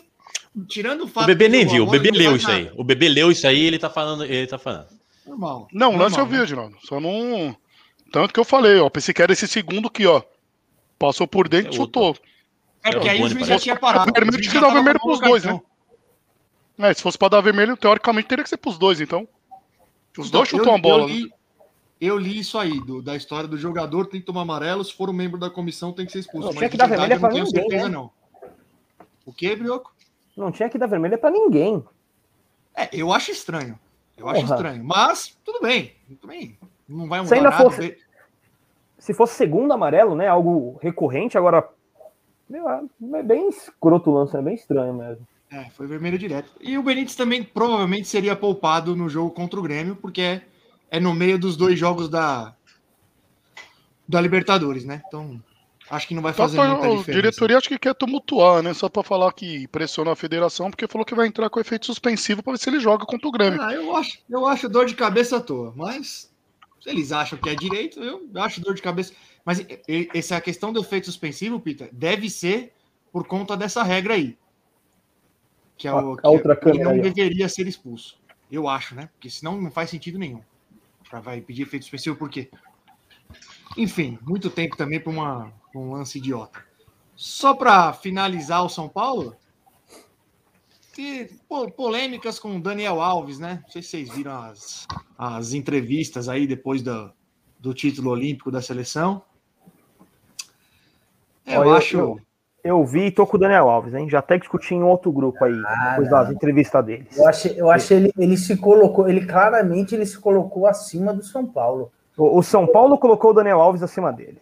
Tirando 0.68 1.04
o 1.04 1.08
fato. 1.08 1.26
O 1.26 1.28
bebê 1.28 1.48
nem 1.48 1.68
viu, 1.68 1.84
o 1.84 1.90
bebê 1.92 2.10
leu 2.10 2.36
isso 2.36 2.50
aí. 2.50 2.72
O 2.76 2.84
bebê 2.84 3.10
leu 3.10 3.32
isso 3.32 3.46
aí 3.46 3.60
e 3.60 3.66
ele 3.68 3.78
tá 3.78 3.92
falando. 3.92 4.24
Ele 4.26 4.48
tá 4.48 4.58
falando. 4.58 4.88
Normal. 5.24 5.68
Não, 5.72 5.94
o 5.94 5.98
lance 5.98 6.18
eu 6.18 6.26
vi, 6.26 6.38
né? 6.38 6.44
Edinaldo. 6.44 6.76
Só 6.84 7.00
não. 7.00 7.56
Tanto 8.12 8.34
que 8.34 8.40
eu 8.40 8.44
falei, 8.44 8.80
ó. 8.80 8.90
Pensei 8.90 9.14
que 9.14 9.22
era 9.22 9.32
esse 9.32 9.48
segundo 9.48 9.88
aqui, 9.88 10.08
ó. 10.08 10.24
Passou 10.98 11.28
por 11.28 11.48
dentro 11.48 11.72
e 11.72 11.76
É 11.76 11.78
chutou. 11.78 12.18
É 12.84 12.92
porque 12.92 13.08
É, 13.08 13.12
aí 13.12 13.22
o 13.24 13.30
juiz 13.30 13.46
já 13.46 13.60
tinha 13.60 13.76
parado. 13.76 14.12
Vermelho 14.12 14.42
tinha 14.42 14.52
que 14.52 14.60
dar 14.60 14.74
vermelho 14.74 15.00
pros 15.00 15.20
dois, 15.20 15.44
cartão. 15.44 15.64
É, 16.80 16.94
se 16.96 17.02
fosse 17.04 17.18
pra 17.18 17.28
dar 17.28 17.42
vermelho, 17.42 17.78
teoricamente 17.78 18.28
teria 18.28 18.44
que 18.44 18.50
ser 18.50 18.58
pros 18.58 18.80
dois, 18.80 19.00
então. 19.00 19.28
Os 20.18 20.28
Então, 20.28 20.40
dois 20.40 20.50
chutam 20.50 20.72
eu- 20.74 20.76
a 20.76 20.78
bola. 20.82 21.04
Eu 21.04 21.08
né? 21.10 21.30
Eu 22.02 22.18
li 22.18 22.40
isso 22.40 22.58
aí, 22.58 22.80
do- 22.86 23.02
da 23.02 23.16
história 23.16 23.48
do 23.48 23.58
jogador 23.58 24.08
tem 24.08 24.20
que 24.20 24.26
tomar 24.26 24.42
amarelo, 24.42 24.84
se 24.84 24.94
for 24.94 25.10
um 25.10 25.14
membro 25.14 25.40
da 25.40 25.50
comissão 25.50 25.94
tem 25.94 26.06
que 26.06 26.12
ser 26.12 26.20
expulso. 26.20 26.48
Não, 26.48 26.54
Mas 26.54 26.58
tinha 26.58 26.70
que 26.70 26.78
dar 26.78 26.88
pra 26.90 26.98
tenho 27.30 27.46
ninguém, 27.46 27.46
certeza, 27.46 27.84
né? 27.84 27.90
não. 27.90 28.12
O 29.26 29.32
que, 29.32 29.56
Brioco? 29.56 29.94
Não 30.36 30.52
tinha 30.52 30.68
que 30.70 30.78
dar 30.78 30.88
vermelha 30.88 31.18
pra 31.18 31.30
ninguém. 31.30 31.84
É, 32.76 32.90
eu 32.92 33.14
acho 33.14 33.32
estranho. 33.32 33.78
Eu 34.18 34.28
acho 34.28 34.42
Porra. 34.42 34.56
estranho. 34.56 34.84
Mas, 34.84 35.38
tudo 35.46 35.62
bem. 35.62 35.94
Tudo 36.08 36.28
bem. 36.28 36.58
Não 36.88 37.08
vai 37.08 37.20
Se 37.20 37.26
mudar 37.26 37.36
ainda 37.38 37.50
nada. 37.52 37.64
fosse- 37.64 37.98
Se 38.98 39.14
fosse 39.14 39.34
segundo 39.36 39.72
amarelo, 39.74 40.16
né? 40.16 40.28
Algo 40.28 40.78
recorrente, 40.82 41.38
agora. 41.38 41.68
meu, 42.50 42.68
É 42.70 43.24
bem 43.24 43.50
escroto 43.50 44.10
o 44.10 44.14
lance, 44.14 44.36
é 44.36 44.42
bem 44.42 44.56
estranho 44.56 44.94
mesmo. 44.94 45.26
É, 45.52 45.70
foi 45.72 45.86
vermelho 45.88 46.18
direto. 46.18 46.52
E 46.62 46.78
o 46.78 46.84
Benítez 46.84 47.16
também 47.16 47.44
provavelmente 47.44 48.08
seria 48.08 48.36
poupado 48.36 48.96
no 48.96 49.10
jogo 49.10 49.32
contra 49.32 49.60
o 49.60 49.64
Grêmio, 49.64 49.96
porque 49.96 50.42
é, 50.92 51.00
no 51.00 51.14
meio 51.14 51.40
dos 51.40 51.56
dois 51.56 51.80
jogos 51.80 52.10
da, 52.10 52.54
da 54.08 54.20
Libertadores, 54.20 54.84
né? 54.84 55.02
Então, 55.08 55.42
acho 55.90 56.08
que 56.08 56.14
não 56.14 56.22
vai 56.22 56.34
fazer 56.34 56.58
pra, 56.58 56.68
muita 56.68 56.86
a 56.86 56.90
diferença. 56.90 57.12
diretoria 57.22 57.58
acho 57.58 57.70
que 57.70 57.80
quer 57.80 57.96
tumultuar, 57.96 58.62
né? 58.62 58.74
Só 58.74 58.90
pra 58.90 59.02
falar 59.02 59.32
que 59.32 59.68
pressiona 59.70 60.12
a 60.12 60.16
federação, 60.16 60.70
porque 60.70 60.88
falou 60.88 61.06
que 61.06 61.16
vai 61.16 61.28
entrar 61.28 61.50
com 61.50 61.60
efeito 61.60 61.86
suspensivo 61.86 62.44
pra 62.44 62.52
ver 62.54 62.60
se 62.60 62.70
ele 62.70 62.80
joga 62.80 63.06
contra 63.06 63.28
o 63.28 63.32
Grêmio. 63.32 63.62
Ah, 63.62 63.74
eu 63.74 63.96
acho, 63.96 64.20
eu 64.30 64.46
acho 64.46 64.68
dor 64.68 64.86
de 64.86 64.94
cabeça 64.94 65.38
à 65.38 65.42
toa, 65.42 65.74
mas 65.76 66.30
se 66.82 66.90
eles 66.90 67.12
acham 67.12 67.40
que 67.40 67.50
é 67.50 67.56
direito, 67.56 68.00
eu 68.04 68.30
acho 68.36 68.60
dor 68.62 68.74
de 68.74 68.82
cabeça. 68.82 69.14
Mas 69.46 69.66
essa 70.14 70.40
questão 70.42 70.74
do 70.74 70.82
efeito 70.82 71.06
suspensivo, 71.08 71.60
Peter, 71.60 71.90
deve 71.92 72.30
ser 72.30 72.74
por 73.12 73.26
conta 73.26 73.56
dessa 73.56 73.82
regra 73.82 74.14
aí. 74.14 74.38
Que 75.78 75.88
é 75.88 75.94
o 75.94 76.14
A- 76.16 76.18
a 76.24 76.30
outra 76.30 76.56
que 76.56 76.70
ele 76.70 76.78
câmera 76.80 76.98
não 76.98 77.04
aí, 77.06 77.12
deveria 77.12 77.50
ser 77.50 77.66
expulso. 77.68 78.20
Eu 78.52 78.68
acho, 78.68 78.94
né? 78.94 79.10
Porque 79.14 79.30
senão 79.30 79.60
não 79.60 79.72
faz 79.72 79.90
sentido 79.90 80.20
nenhum. 80.20 80.42
Pra 81.12 81.20
vai 81.20 81.42
pedir 81.42 81.64
efeito 81.64 81.84
suspensivo 81.84 82.16
por 82.16 82.30
quê? 82.30 82.50
Enfim, 83.78 84.18
muito 84.22 84.50
tempo 84.50 84.78
também 84.78 84.98
para 85.00 85.12
um 85.76 85.92
lance 85.92 86.18
idiota. 86.18 86.66
Só 87.18 87.54
para 87.54 87.92
finalizar 87.92 88.64
o 88.64 88.70
São 88.70 88.88
Paulo, 88.88 89.36
que, 90.94 91.30
pô, 91.50 91.70
polêmicas 91.70 92.40
com 92.40 92.56
o 92.56 92.62
Daniel 92.62 93.02
Alves, 93.02 93.40
né? 93.40 93.60
Não 93.64 93.70
sei 93.70 93.82
se 93.84 93.90
vocês 93.90 94.10
viram 94.10 94.42
as, 94.42 94.88
as 95.18 95.52
entrevistas 95.54 96.30
aí 96.30 96.48
depois 96.48 96.82
do, 96.82 97.12
do 97.60 97.74
título 97.74 98.10
olímpico 98.12 98.50
da 98.50 98.62
seleção. 98.62 99.22
É, 101.46 101.58
Eu 101.58 101.64
eu- 101.66 101.74
acho. 101.74 101.98
eu- 101.98 102.22
Eu 102.64 102.86
vi 102.86 103.08
e 103.08 103.12
tô 103.12 103.26
com 103.26 103.38
o 103.38 103.40
Daniel 103.40 103.70
Alves, 103.70 103.94
hein? 103.94 104.10
Já 104.10 104.20
até 104.20 104.38
discuti 104.38 104.76
em 104.76 104.84
outro 104.84 105.12
grupo 105.12 105.44
aí, 105.44 105.60
Ah, 105.66 105.90
depois 105.92 106.10
não. 106.10 106.20
das 106.20 106.32
entrevistas 106.32 106.86
deles. 106.86 107.18
Eu 107.18 107.28
achei, 107.28 107.54
eu 107.60 107.72
achei 107.72 107.98
ele, 107.98 108.14
ele 108.18 108.38
se 108.38 108.56
colocou, 108.56 109.10
ele 109.10 109.26
claramente 109.26 109.96
ele 109.96 110.06
se 110.06 110.20
colocou 110.20 110.68
acima 110.68 111.14
do 111.14 111.24
São 111.24 111.46
Paulo. 111.46 111.92
O, 112.16 112.38
o 112.38 112.44
São 112.44 112.68
Paulo 112.68 112.98
colocou 112.98 113.32
o 113.32 113.34
Daniel 113.34 113.60
Alves 113.60 113.82
acima 113.82 114.14
dele. 114.14 114.40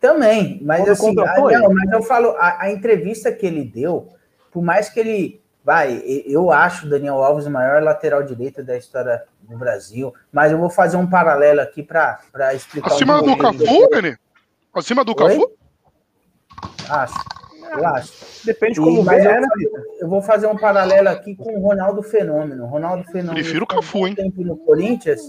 Também, 0.00 0.60
mas 0.62 0.80
Quando 0.80 0.90
assim, 0.90 1.14
contratou 1.14 1.48
ah, 1.48 1.58
não, 1.58 1.74
mas 1.74 1.92
eu 1.92 2.02
falo, 2.02 2.30
a, 2.38 2.62
a 2.62 2.70
entrevista 2.70 3.30
que 3.30 3.46
ele 3.46 3.64
deu, 3.64 4.08
por 4.50 4.62
mais 4.62 4.88
que 4.88 4.98
ele, 4.98 5.42
vai, 5.64 6.02
eu 6.26 6.50
acho 6.50 6.86
o 6.86 6.90
Daniel 6.90 7.22
Alves 7.22 7.46
o 7.46 7.50
maior 7.50 7.82
lateral 7.82 8.22
direito 8.22 8.62
da 8.62 8.76
história 8.76 9.22
do 9.42 9.58
Brasil, 9.58 10.12
mas 10.32 10.52
eu 10.52 10.58
vou 10.58 10.70
fazer 10.70 10.96
um 10.96 11.06
paralelo 11.06 11.60
aqui 11.60 11.82
para 11.82 12.18
explicar. 12.54 12.92
Acima 12.92 13.22
um 13.22 13.26
do. 13.26 13.36
Cafu, 13.36 13.88
Nenê? 13.90 14.16
Acima 14.74 15.04
do 15.04 15.12
Oi? 15.12 15.16
Cafu? 15.16 15.52
Acho, 16.88 17.14
eu 17.76 17.86
acho. 17.86 18.12
Depende 18.44 18.74
de 18.74 18.80
E- 18.80 18.84
como 18.84 19.02
mas 19.04 19.22
vê, 19.22 19.28
eu, 19.36 19.40
né? 19.40 19.48
eu 20.00 20.08
vou 20.08 20.22
fazer 20.22 20.46
um 20.46 20.56
paralelo 20.56 21.08
aqui 21.08 21.34
com 21.36 21.56
o 21.56 21.60
Ronaldo 21.60 22.02
Fenômeno. 22.02 22.66
Ronaldo 22.66 23.04
Fenômeno 23.04 23.34
Prefiro 23.34 23.64
o 23.64 23.66
Cafu, 23.66 24.06
hein? 24.06 24.14
tempo 24.14 24.42
no 24.42 24.56
Corinthians 24.56 25.20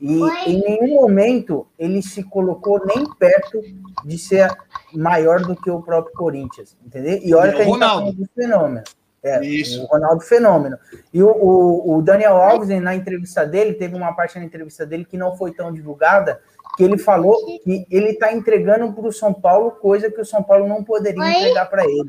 e 0.00 0.20
em 0.46 0.60
nenhum 0.60 0.94
momento 1.00 1.66
ele 1.78 2.02
se 2.02 2.22
colocou 2.24 2.84
nem 2.84 3.04
perto 3.14 3.60
de 4.04 4.18
ser 4.18 4.50
maior 4.92 5.40
do 5.40 5.54
que 5.56 5.70
o 5.70 5.80
próprio 5.80 6.14
Corinthians, 6.14 6.76
entendeu? 6.84 7.18
E 7.22 7.34
olha 7.34 7.50
E 7.52 7.54
que 7.54 7.62
a 7.62 7.64
gente 7.64 7.78
tá 7.78 7.86
Ronaldo. 7.86 8.00
falando 8.02 8.16
do 8.16 8.28
Fenômeno. 8.34 8.84
É, 9.22 9.42
Isso. 9.42 9.82
o 9.82 9.86
Ronaldo 9.86 10.20
Fenômeno. 10.22 10.76
E 11.10 11.22
o, 11.22 11.28
o, 11.30 11.96
o 11.96 12.02
Daniel 12.02 12.36
Alves, 12.36 12.68
na 12.82 12.94
entrevista 12.94 13.46
dele, 13.46 13.72
teve 13.72 13.94
uma 13.96 14.12
parte 14.12 14.38
na 14.38 14.44
entrevista 14.44 14.84
dele 14.84 15.06
que 15.06 15.16
não 15.16 15.34
foi 15.34 15.50
tão 15.54 15.72
divulgada, 15.72 16.40
que 16.76 16.84
ele 16.84 16.98
falou 16.98 17.36
que 17.62 17.86
ele 17.90 18.10
está 18.10 18.32
entregando 18.32 18.92
para 18.92 19.06
o 19.08 19.12
São 19.12 19.32
Paulo 19.32 19.70
coisa 19.72 20.10
que 20.10 20.20
o 20.20 20.24
São 20.24 20.42
Paulo 20.42 20.66
não 20.66 20.82
poderia 20.84 21.20
Oi? 21.22 21.30
entregar 21.30 21.66
para 21.66 21.84
ele. 21.84 22.08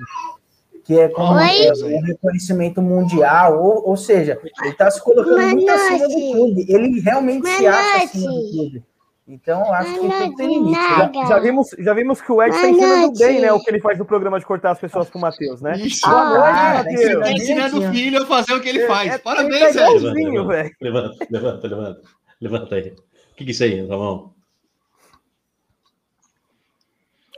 Que 0.84 1.00
é 1.00 1.10
como 1.10 1.40
é, 1.40 1.72
um 1.74 2.02
reconhecimento 2.02 2.80
mundial, 2.80 3.60
ou, 3.60 3.90
ou 3.90 3.98
seja, 3.98 4.40
ele 4.62 4.70
está 4.70 4.90
se 4.92 5.02
colocando 5.04 5.42
muito 5.42 5.66
Manote. 5.66 5.72
acima 5.94 6.08
do 6.08 6.32
clube. 6.32 6.66
Ele 6.70 7.00
realmente 7.00 7.48
se 7.48 7.66
acha 7.66 8.04
acima 8.04 8.32
do 8.32 8.50
clube. 8.52 8.84
Então, 9.28 9.74
acho 9.74 9.92
que 9.96 10.00
tudo 10.08 10.36
tem 10.36 10.48
limite. 10.48 10.78
né? 10.78 11.12
Já 11.28 11.40
vimos, 11.40 11.70
já 11.80 11.94
vimos 11.96 12.22
que 12.22 12.32
o 12.32 12.44
Ed 12.44 12.52
tá 12.56 12.70
ensinando 12.70 13.18
bem, 13.18 13.42
né? 13.42 13.52
O 13.52 13.60
que 13.60 13.72
ele 13.72 13.80
faz 13.82 13.98
no 13.98 14.06
programa 14.06 14.40
de 14.40 14.46
cortar 14.46 14.70
as 14.74 14.80
pessoas 14.80 15.10
pro 15.10 15.20
Matheus, 15.20 15.60
né? 15.60 15.76
Isso. 15.78 16.08
Boa 16.08 16.26
noite, 16.30 16.44
Ah, 16.60 16.74
Matheus. 16.78 16.94
ensinando 17.02 17.22
Tá 17.24 17.32
ensinando 17.32 17.80
o 17.80 17.92
filho 17.92 18.22
a 18.22 18.26
fazer 18.28 18.54
o 18.54 18.62
que 18.62 18.70
ele 18.70 18.86
faz. 18.86 19.12
É, 19.12 19.18
Parabéns, 19.18 19.56
ele 19.56 19.74
tá 19.74 19.86
velho. 19.86 19.98
igualzinho, 19.98 20.48
velho. 20.48 20.72
Levanta, 20.80 21.28
levanta, 21.32 21.68
levanta. 21.68 22.02
Levanta 22.40 22.76
aí. 22.76 22.90
O 22.90 23.36
que, 23.36 23.44
que 23.46 23.50
é 23.50 23.52
isso 23.52 23.64
aí, 23.64 23.88
Ramon? 23.88 24.30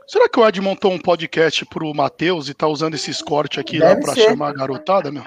Será 0.07 0.29
que 0.29 0.39
o 0.39 0.47
Ed 0.47 0.61
montou 0.61 0.91
um 0.93 0.99
podcast 0.99 1.65
pro 1.65 1.93
Matheus 1.93 2.47
e 2.47 2.53
tá 2.53 2.65
usando 2.67 2.93
esses 2.95 3.21
cortes 3.21 3.59
aqui 3.59 3.77
lá 3.77 3.89
Deve 3.89 4.01
pra 4.01 4.13
ser. 4.13 4.29
chamar 4.29 4.49
a 4.49 4.53
garotada, 4.53 5.11
meu? 5.11 5.23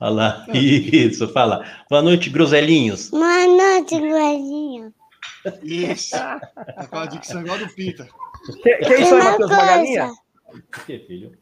Olha 0.00 0.10
lá. 0.10 0.46
Isso, 0.54 1.26
fala. 1.32 1.64
Boa 1.90 2.00
noite, 2.02 2.30
groselinhos. 2.30 3.10
Boa 3.10 3.46
noite, 3.46 3.96
Guazinho. 3.96 4.94
Isso. 5.62 6.10
Tá 6.16 6.86
com 6.88 6.98
a 6.98 7.06
dicção 7.06 7.40
igual 7.40 7.58
do 7.58 7.68
Pita. 7.70 8.08
Que, 8.62 8.76
que 8.76 8.92
é 8.92 9.00
isso 9.00 9.14
aí, 9.14 9.24
Matheus? 9.24 9.50
Uma 9.50 9.64
galinha? 9.66 10.12
O 10.46 10.80
que, 10.86 10.98
filho? 11.00 11.32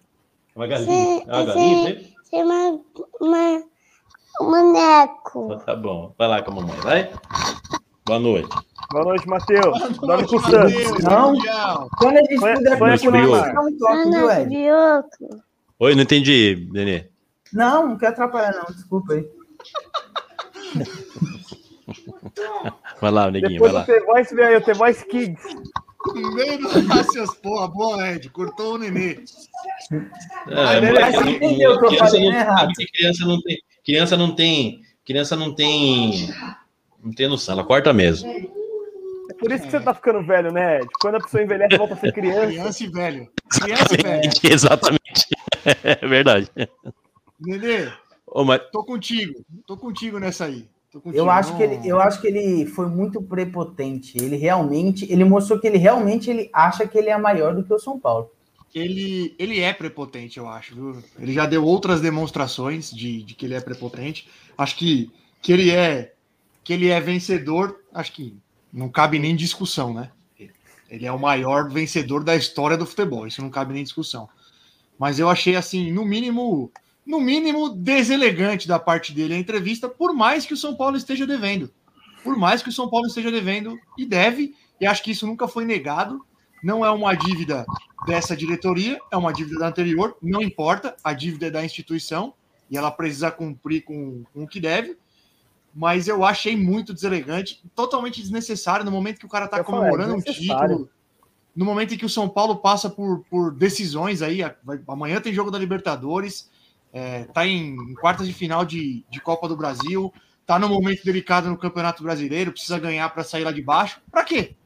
É 0.55 0.59
Uma 0.59 0.67
galinha. 0.67 1.23
É 1.27 1.35
uma 1.35 1.45
galinha, 1.45 2.01
uma, 2.33 2.81
uma, 3.21 3.63
um 4.41 4.51
boneco. 4.51 5.45
Então 5.45 5.59
Tá 5.67 5.77
bom. 5.77 6.15
Vai 6.17 6.29
lá 6.29 6.43
com 6.43 6.53
a 6.53 6.55
mamãe, 6.55 6.77
vai. 6.81 7.11
Boa 8.07 8.19
noite. 8.19 8.49
Boa 8.93 9.05
noite, 9.05 9.27
Matheus. 9.29 9.97
Com 9.97 10.07
o 10.07 10.09
Matheus, 10.09 10.43
Santos. 10.45 11.03
Não. 11.03 11.35
Quando 11.99 12.17
a 12.19 12.21
gente 12.21 12.37
puder 12.37 12.79
com 12.79 12.87
continuar, 12.89 13.23
Brioco. 13.23 13.53
dá 13.55 13.61
um 13.61 13.77
Boa 13.77 13.79
toque, 13.79 14.11
noite, 14.11 14.55
Ed? 14.55 15.43
Oi, 15.79 15.95
não 15.95 16.03
entendi, 16.03 16.69
Nenê. 16.73 17.07
Não, 17.53 17.89
não 17.89 17.97
quero 17.99 18.13
atrapalhar, 18.13 18.55
não. 18.55 18.75
Desculpa 18.75 19.15
aí. 19.15 19.29
Vai 23.01 23.11
lá, 23.11 23.31
neguinho, 23.31 23.53
Depois 23.53 23.73
vai 23.73 23.85
do 23.85 23.93
lá. 23.93 23.99
The 23.99 24.01
Voice 24.07 24.35
vem 24.35 24.45
aí 24.45 24.57
o 24.57 24.61
The 24.65 24.75
Voice 24.75 25.07
Kids. 25.07 25.43
Do 26.07 26.87
raciocínio. 26.89 27.41
Porra, 27.43 27.69
boa, 27.69 28.09
Ed. 28.13 28.29
Cortou 28.31 28.75
o 28.75 28.79
nenê. 28.79 29.19
É, 30.49 30.81
Nenê, 30.81 30.93
moleque, 30.93 31.13
você 31.13 31.25
não- 31.25 31.31
entendeu 31.31 31.73
o 31.73 31.79
que 31.79 31.85
eu 31.87 31.95
falei, 31.99 32.21
não- 32.25 32.31
né, 32.31 32.47
criança 32.93 33.25
não 33.27 33.41
tem. 33.43 33.59
Criança 33.85 34.17
não 34.17 34.35
tem. 34.35 34.81
Criança 35.05 35.37
não 35.37 35.55
tem. 35.55 36.31
Não 37.05 37.13
tem 37.13 37.29
noção, 37.29 37.55
ela 37.55 37.65
corta 37.65 37.93
mesmo. 37.93 38.29
É 39.37 39.39
por 39.39 39.53
isso 39.53 39.65
que 39.65 39.71
você 39.71 39.81
tá 39.81 39.93
ficando 39.93 40.27
velho, 40.27 40.51
né, 40.51 40.81
Ed? 40.81 40.89
Quando 40.99 41.17
a 41.17 41.21
pessoa 41.21 41.43
envelhece, 41.43 41.77
volta 41.77 41.95
a 41.95 41.97
ser 41.99 42.13
criança. 42.13 42.47
Criança 42.47 42.85
e 42.85 42.87
velho. 42.89 43.31
Criança 43.51 43.95
e 43.95 44.03
velho. 44.03 44.31
Exatamente. 44.43 45.27
É 45.85 46.07
verdade. 46.07 46.51
Nenê, 47.39 47.91
Ô, 48.27 48.45
mas, 48.45 48.61
tô 48.73 48.83
contigo. 48.85 49.45
Tô 49.67 49.77
contigo 49.77 50.19
nessa 50.19 50.47
aí. 50.47 50.67
Tô 50.91 51.01
contigo. 51.01 51.23
Eu 51.23 51.31
acho, 51.31 51.57
que 51.57 51.63
ele, 51.63 51.81
eu 51.89 52.01
acho 52.01 52.21
que 52.21 52.27
ele 52.27 52.67
foi 52.67 52.87
muito 52.87 53.23
prepotente. 53.23 54.17
Ele 54.19 54.37
realmente, 54.37 55.11
ele 55.11 55.25
mostrou 55.25 55.59
que 55.59 55.67
ele 55.67 55.79
realmente 55.79 56.31
ele 56.31 56.51
acha 56.53 56.87
que 56.87 56.97
ele 56.97 57.11
é 57.11 57.19
maior 57.19 57.55
do 57.55 57.63
que 57.63 57.73
o 57.73 57.79
São 57.79 57.99
Paulo. 58.01 58.31
ele, 58.75 59.35
ele 59.39 59.61
é 59.61 59.73
prepotente, 59.73 60.39
eu 60.39 60.49
acho. 60.49 60.75
Viu? 60.75 61.03
Ele 61.19 61.33
já 61.33 61.47
deu 61.47 61.65
outras 61.65 62.01
demonstrações 62.01 62.91
de, 62.91 63.23
de 63.23 63.35
que 63.35 63.45
ele 63.45 63.55
é 63.55 63.61
prepotente. 63.61 64.29
Acho 64.57 64.77
que, 64.77 65.11
que 65.43 65.53
ele 65.53 65.71
é 65.71 66.13
que 66.65 66.73
ele 66.73 66.89
é 66.89 67.01
vencedor. 67.01 67.81
Acho 67.95 68.13
que 68.13 68.37
não 68.77 68.91
cabe 68.91 69.19
nem 69.19 69.35
discussão, 69.35 69.95
né? 69.95 70.11
Ele 70.89 71.07
é 71.07 71.11
o 71.11 71.19
maior 71.19 71.71
vencedor 71.71 72.23
da 72.23 72.37
história 72.37 72.77
do 72.77 72.87
futebol. 72.87 73.27
Isso 73.27 73.41
não 73.41 73.49
cabe 73.49 73.73
nem 73.73 73.83
discussão. 73.83 74.29
Mas 74.99 75.19
eu 75.19 75.31
achei 75.31 75.57
assim, 75.57 75.91
no 75.91 76.05
mínimo, 76.05 76.71
no 77.05 77.19
mínimo, 77.19 77.71
deselegante 77.71 78.69
da 78.69 78.79
parte 78.79 79.15
dele 79.15 79.35
a 79.35 79.39
entrevista, 79.39 79.89
por 79.89 80.15
mais 80.15 80.45
que 80.45 80.53
o 80.53 80.57
São 80.57 80.77
Paulo 80.77 80.97
esteja 80.97 81.27
devendo. 81.27 81.73
Por 82.23 82.37
mais 82.37 82.63
que 82.63 82.69
o 82.69 82.73
São 82.73 82.89
Paulo 82.89 83.07
esteja 83.07 83.31
devendo 83.31 83.79
e 83.97 84.05
deve, 84.05 84.55
e 84.79 84.87
acho 84.87 85.03
que 85.03 85.11
isso 85.11 85.27
nunca 85.27 85.49
foi 85.49 85.65
negado. 85.65 86.25
Não 86.63 86.85
é 86.85 86.91
uma 86.91 87.15
dívida 87.15 87.65
dessa 88.07 88.37
diretoria, 88.37 88.99
é 89.11 89.17
uma 89.17 89.33
dívida 89.33 89.61
da 89.61 89.69
anterior, 89.69 90.17
não 90.23 90.43
importa, 90.43 90.95
a 91.03 91.15
dívida 91.15 91.47
é 91.47 91.51
da 91.51 91.65
instituição 91.65 92.35
e 92.71 92.77
ela 92.77 92.91
precisa 92.91 93.31
cumprir 93.31 93.85
com, 93.85 94.23
com 94.33 94.45
o 94.45 94.49
que 94.49 94.61
deve. 94.61 94.99
Mas 95.79 96.09
eu 96.09 96.25
achei 96.25 96.57
muito 96.57 96.95
deselegante, 96.95 97.63
totalmente 97.75 98.23
desnecessário 98.23 98.83
no 98.83 98.91
momento 98.91 99.19
que 99.19 99.27
o 99.27 99.29
cara 99.29 99.47
tá 99.47 99.63
falei, 99.63 99.81
comemorando 99.81 100.15
um 100.15 100.17
desnecessário. 100.17 100.69
título, 100.69 100.91
no 101.55 101.67
momento 101.67 101.93
em 101.93 101.99
que 101.99 102.07
o 102.07 102.09
São 102.09 102.31
Paulo 102.31 102.57
passa 102.57 102.89
por, 102.89 103.23
por 103.29 103.53
decisões 103.53 104.23
aí, 104.23 104.41
amanhã 104.89 105.21
tem 105.21 105.35
jogo 105.35 105.51
da 105.51 105.59
Libertadores, 105.59 106.51
é, 106.95 107.25
tá 107.25 107.47
em, 107.47 107.75
em 107.75 107.95
quartas 107.95 108.27
de 108.27 108.33
final 108.33 108.65
de, 108.65 109.05
de 109.11 109.21
Copa 109.21 109.47
do 109.47 109.57
Brasil, 109.57 110.11
tá 110.47 110.59
num 110.59 110.69
momento 110.71 111.05
delicado 111.05 111.51
no 111.51 111.59
Campeonato 111.59 112.03
Brasileiro, 112.03 112.53
precisa 112.53 112.79
ganhar 112.79 113.11
para 113.11 113.23
sair 113.23 113.45
lá 113.45 113.53
de 113.53 113.61
baixo. 113.61 114.01
Para 114.11 114.25
quê? 114.25 114.57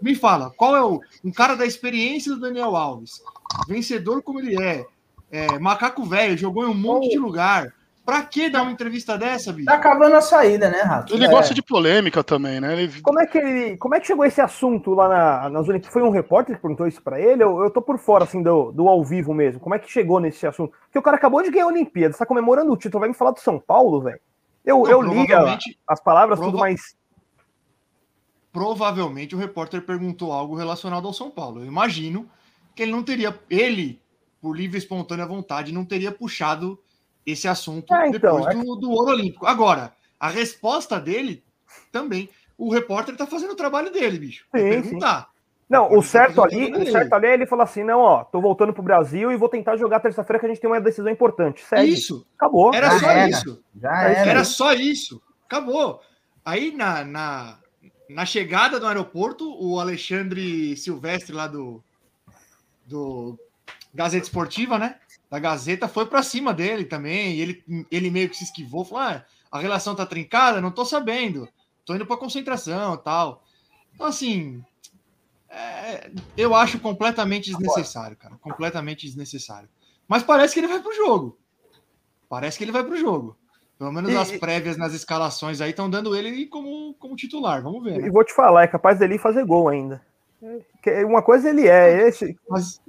Me 0.00 0.14
fala, 0.14 0.50
qual 0.50 0.76
é 0.76 0.84
o 0.84 1.00
um 1.24 1.32
cara 1.32 1.56
da 1.56 1.66
experiência 1.66 2.32
do 2.32 2.40
Daniel 2.40 2.76
Alves, 2.76 3.20
vencedor 3.66 4.22
como 4.22 4.38
ele 4.38 4.62
é, 4.62 4.86
é, 5.32 5.58
macaco 5.58 6.04
velho, 6.04 6.38
jogou 6.38 6.64
em 6.64 6.70
um 6.70 6.74
monte 6.74 7.08
de 7.08 7.18
lugar. 7.18 7.74
Pra 8.04 8.22
que 8.22 8.50
dar 8.50 8.62
uma 8.62 8.70
entrevista 8.70 9.16
dessa, 9.16 9.50
bicho? 9.50 9.64
Tá 9.64 9.76
acabando 9.76 10.14
a 10.14 10.20
saída, 10.20 10.68
né, 10.68 10.82
Rato? 10.82 11.14
Ele 11.14 11.24
É. 11.24 11.28
gosta 11.30 11.54
de 11.54 11.62
polêmica 11.62 12.22
também, 12.22 12.60
né? 12.60 12.74
Ele... 12.82 13.00
Como 13.00 13.18
é 13.18 13.26
que 13.26 13.38
ele, 13.38 13.78
como 13.78 13.94
é 13.94 14.00
que 14.00 14.06
chegou 14.06 14.26
esse 14.26 14.42
assunto 14.42 14.92
lá 14.92 15.08
na, 15.08 15.48
nas 15.48 15.66
Olimpíadas? 15.68 15.90
Foi 15.92 16.02
um 16.02 16.10
repórter 16.10 16.54
que 16.56 16.60
perguntou 16.60 16.86
isso 16.86 17.00
pra 17.02 17.18
ele? 17.18 17.42
Eu, 17.42 17.62
eu 17.62 17.70
tô 17.70 17.80
por 17.80 17.98
fora, 17.98 18.24
assim, 18.24 18.42
do, 18.42 18.70
do 18.72 18.88
ao 18.90 19.02
vivo 19.02 19.32
mesmo. 19.32 19.58
Como 19.58 19.74
é 19.74 19.78
que 19.78 19.90
chegou 19.90 20.20
nesse 20.20 20.46
assunto? 20.46 20.72
Porque 20.84 20.98
o 20.98 21.02
cara 21.02 21.16
acabou 21.16 21.42
de 21.42 21.50
ganhar 21.50 21.64
a 21.64 21.68
Olimpíada, 21.68 22.14
tá 22.14 22.26
comemorando 22.26 22.70
o 22.72 22.76
título, 22.76 23.00
vai 23.00 23.08
me 23.08 23.14
falar 23.14 23.30
do 23.30 23.40
São 23.40 23.58
Paulo, 23.58 24.02
velho? 24.02 24.20
Eu, 24.62 24.82
Não, 24.82 24.90
eu 24.90 25.00
li 25.02 25.26
as 25.88 26.00
palavras, 26.02 26.38
tudo, 26.38 26.50
prova- 26.52 26.64
mas 26.68 26.94
provavelmente 28.52 29.34
o 29.34 29.38
repórter 29.38 29.82
perguntou 29.82 30.32
algo 30.32 30.54
relacionado 30.54 31.06
ao 31.06 31.12
São 31.12 31.30
Paulo. 31.30 31.60
Eu 31.62 31.66
imagino 31.66 32.28
que 32.74 32.82
ele 32.82 32.92
não 32.92 33.02
teria, 33.02 33.38
ele, 33.50 34.00
por 34.40 34.56
livre 34.56 34.76
e 34.76 34.78
espontânea 34.78 35.26
vontade, 35.26 35.72
não 35.72 35.84
teria 35.84 36.12
puxado 36.12 36.78
esse 37.26 37.48
assunto 37.48 37.92
É, 37.94 38.08
então, 38.08 38.40
depois 38.40 38.56
é 38.56 38.58
do, 38.58 38.76
do 38.76 38.90
ouro 38.90 39.12
olímpico. 39.12 39.46
Agora, 39.46 39.92
a 40.18 40.28
resposta 40.28 41.00
dele 41.00 41.42
também. 41.90 42.28
O 42.56 42.72
repórter 42.72 43.16
tá 43.16 43.26
fazendo 43.26 43.52
o 43.52 43.56
trabalho 43.56 43.90
dele, 43.90 44.18
bicho. 44.18 44.46
É 44.54 44.58
Sim, 44.58 44.68
perguntar. 44.68 45.28
Não, 45.68 45.86
o 45.86 45.96
tá 45.96 46.02
certo 46.02 46.42
ali, 46.42 46.72
o 46.72 46.90
certo 46.90 47.12
ali 47.14 47.26
é 47.26 47.34
ele 47.34 47.46
falar 47.46 47.64
assim: 47.64 47.82
não, 47.82 48.00
ó, 48.00 48.24
tô 48.24 48.40
voltando 48.40 48.72
pro 48.72 48.82
Brasil 48.82 49.32
e 49.32 49.36
vou 49.36 49.48
tentar 49.48 49.76
jogar 49.76 50.00
terça-feira 50.00 50.38
que 50.38 50.46
a 50.46 50.48
gente 50.48 50.60
tem 50.60 50.70
uma 50.70 50.80
decisão 50.80 51.10
importante. 51.10 51.64
Segue. 51.64 51.92
Isso. 51.92 52.26
Acabou. 52.36 52.72
Era 52.72 52.90
Já 52.90 52.98
só 53.00 53.10
era. 53.10 53.28
isso. 53.28 53.64
Já 53.80 54.02
era. 54.02 54.30
Era 54.30 54.44
só 54.44 54.72
isso. 54.72 55.22
Acabou. 55.46 56.00
Aí 56.44 56.76
na, 56.76 57.04
na, 57.04 57.58
na 58.08 58.26
chegada 58.26 58.78
do 58.78 58.86
aeroporto, 58.86 59.52
o 59.58 59.80
Alexandre 59.80 60.76
Silvestre 60.76 61.34
lá 61.34 61.46
do, 61.46 61.82
do 62.86 63.38
Gazeta 63.94 64.26
Esportiva, 64.26 64.78
né? 64.78 64.96
Da 65.30 65.38
Gazeta, 65.38 65.88
foi 65.88 66.06
pra 66.06 66.22
cima 66.22 66.54
dele 66.54 66.84
também. 66.84 67.34
E 67.34 67.40
ele, 67.40 67.86
ele 67.90 68.10
meio 68.10 68.28
que 68.28 68.36
se 68.36 68.44
esquivou, 68.44 68.84
falou: 68.84 69.04
ah, 69.04 69.24
a 69.50 69.58
relação 69.58 69.94
tá 69.94 70.06
trincada? 70.06 70.60
Não 70.60 70.70
tô 70.70 70.84
sabendo. 70.84 71.48
Tô 71.84 71.94
indo 71.94 72.06
pra 72.06 72.16
concentração 72.16 72.94
e 72.94 72.98
tal. 72.98 73.44
Então, 73.94 74.06
assim. 74.06 74.62
é, 75.50 76.10
eu 76.36 76.54
acho 76.54 76.78
completamente 76.78 77.50
desnecessário, 77.50 78.16
cara. 78.16 78.36
Completamente 78.36 79.06
desnecessário. 79.06 79.68
Mas 80.08 80.22
parece 80.22 80.54
que 80.54 80.60
ele 80.60 80.68
vai 80.68 80.80
pro 80.80 80.94
jogo. 80.94 81.38
Parece 82.28 82.58
que 82.58 82.64
ele 82.64 82.72
vai 82.72 82.84
pro 82.84 82.96
jogo. 82.96 83.36
Pelo 83.78 83.92
menos 83.92 84.12
E- 84.12 84.16
as 84.16 84.32
prévias 84.32 84.76
nas 84.76 84.94
escalações 84.94 85.60
aí 85.60 85.70
estão 85.70 85.90
dando 85.90 86.14
ele 86.14 86.46
como, 86.46 86.94
como 86.94 87.16
titular. 87.16 87.62
Vamos 87.62 87.82
ver. 87.82 87.98
E 87.98 88.02
né? 88.02 88.10
vou 88.10 88.24
te 88.24 88.32
falar, 88.32 88.64
é 88.64 88.68
capaz 88.68 88.98
dele 88.98 89.18
fazer 89.18 89.44
gol 89.44 89.68
ainda. 89.68 90.00
Uma 91.06 91.22
coisa 91.22 91.48
ele 91.48 91.66
é, 91.66 92.08
esse, 92.08 92.36
Mas 92.48 92.80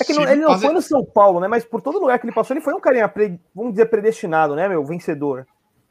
É 0.00 0.04
que 0.04 0.12
não- 0.14 0.22
ele 0.22 0.40
não 0.42 0.50
fazer- 0.50 0.66
foi 0.66 0.74
no 0.74 0.82
São 0.82 1.04
Paulo, 1.04 1.40
né? 1.40 1.48
Mas 1.48 1.64
por 1.64 1.80
todo 1.80 1.98
lugar 1.98 2.18
que 2.18 2.26
ele 2.26 2.34
passou, 2.34 2.54
ele 2.54 2.64
foi 2.64 2.74
um 2.74 2.80
carinha, 2.80 3.08
pre- 3.08 3.38
vamos 3.54 3.72
dizer, 3.72 3.86
predestinado, 3.86 4.54
né, 4.54 4.68
meu? 4.68 4.84
Vencedor. 4.84 5.46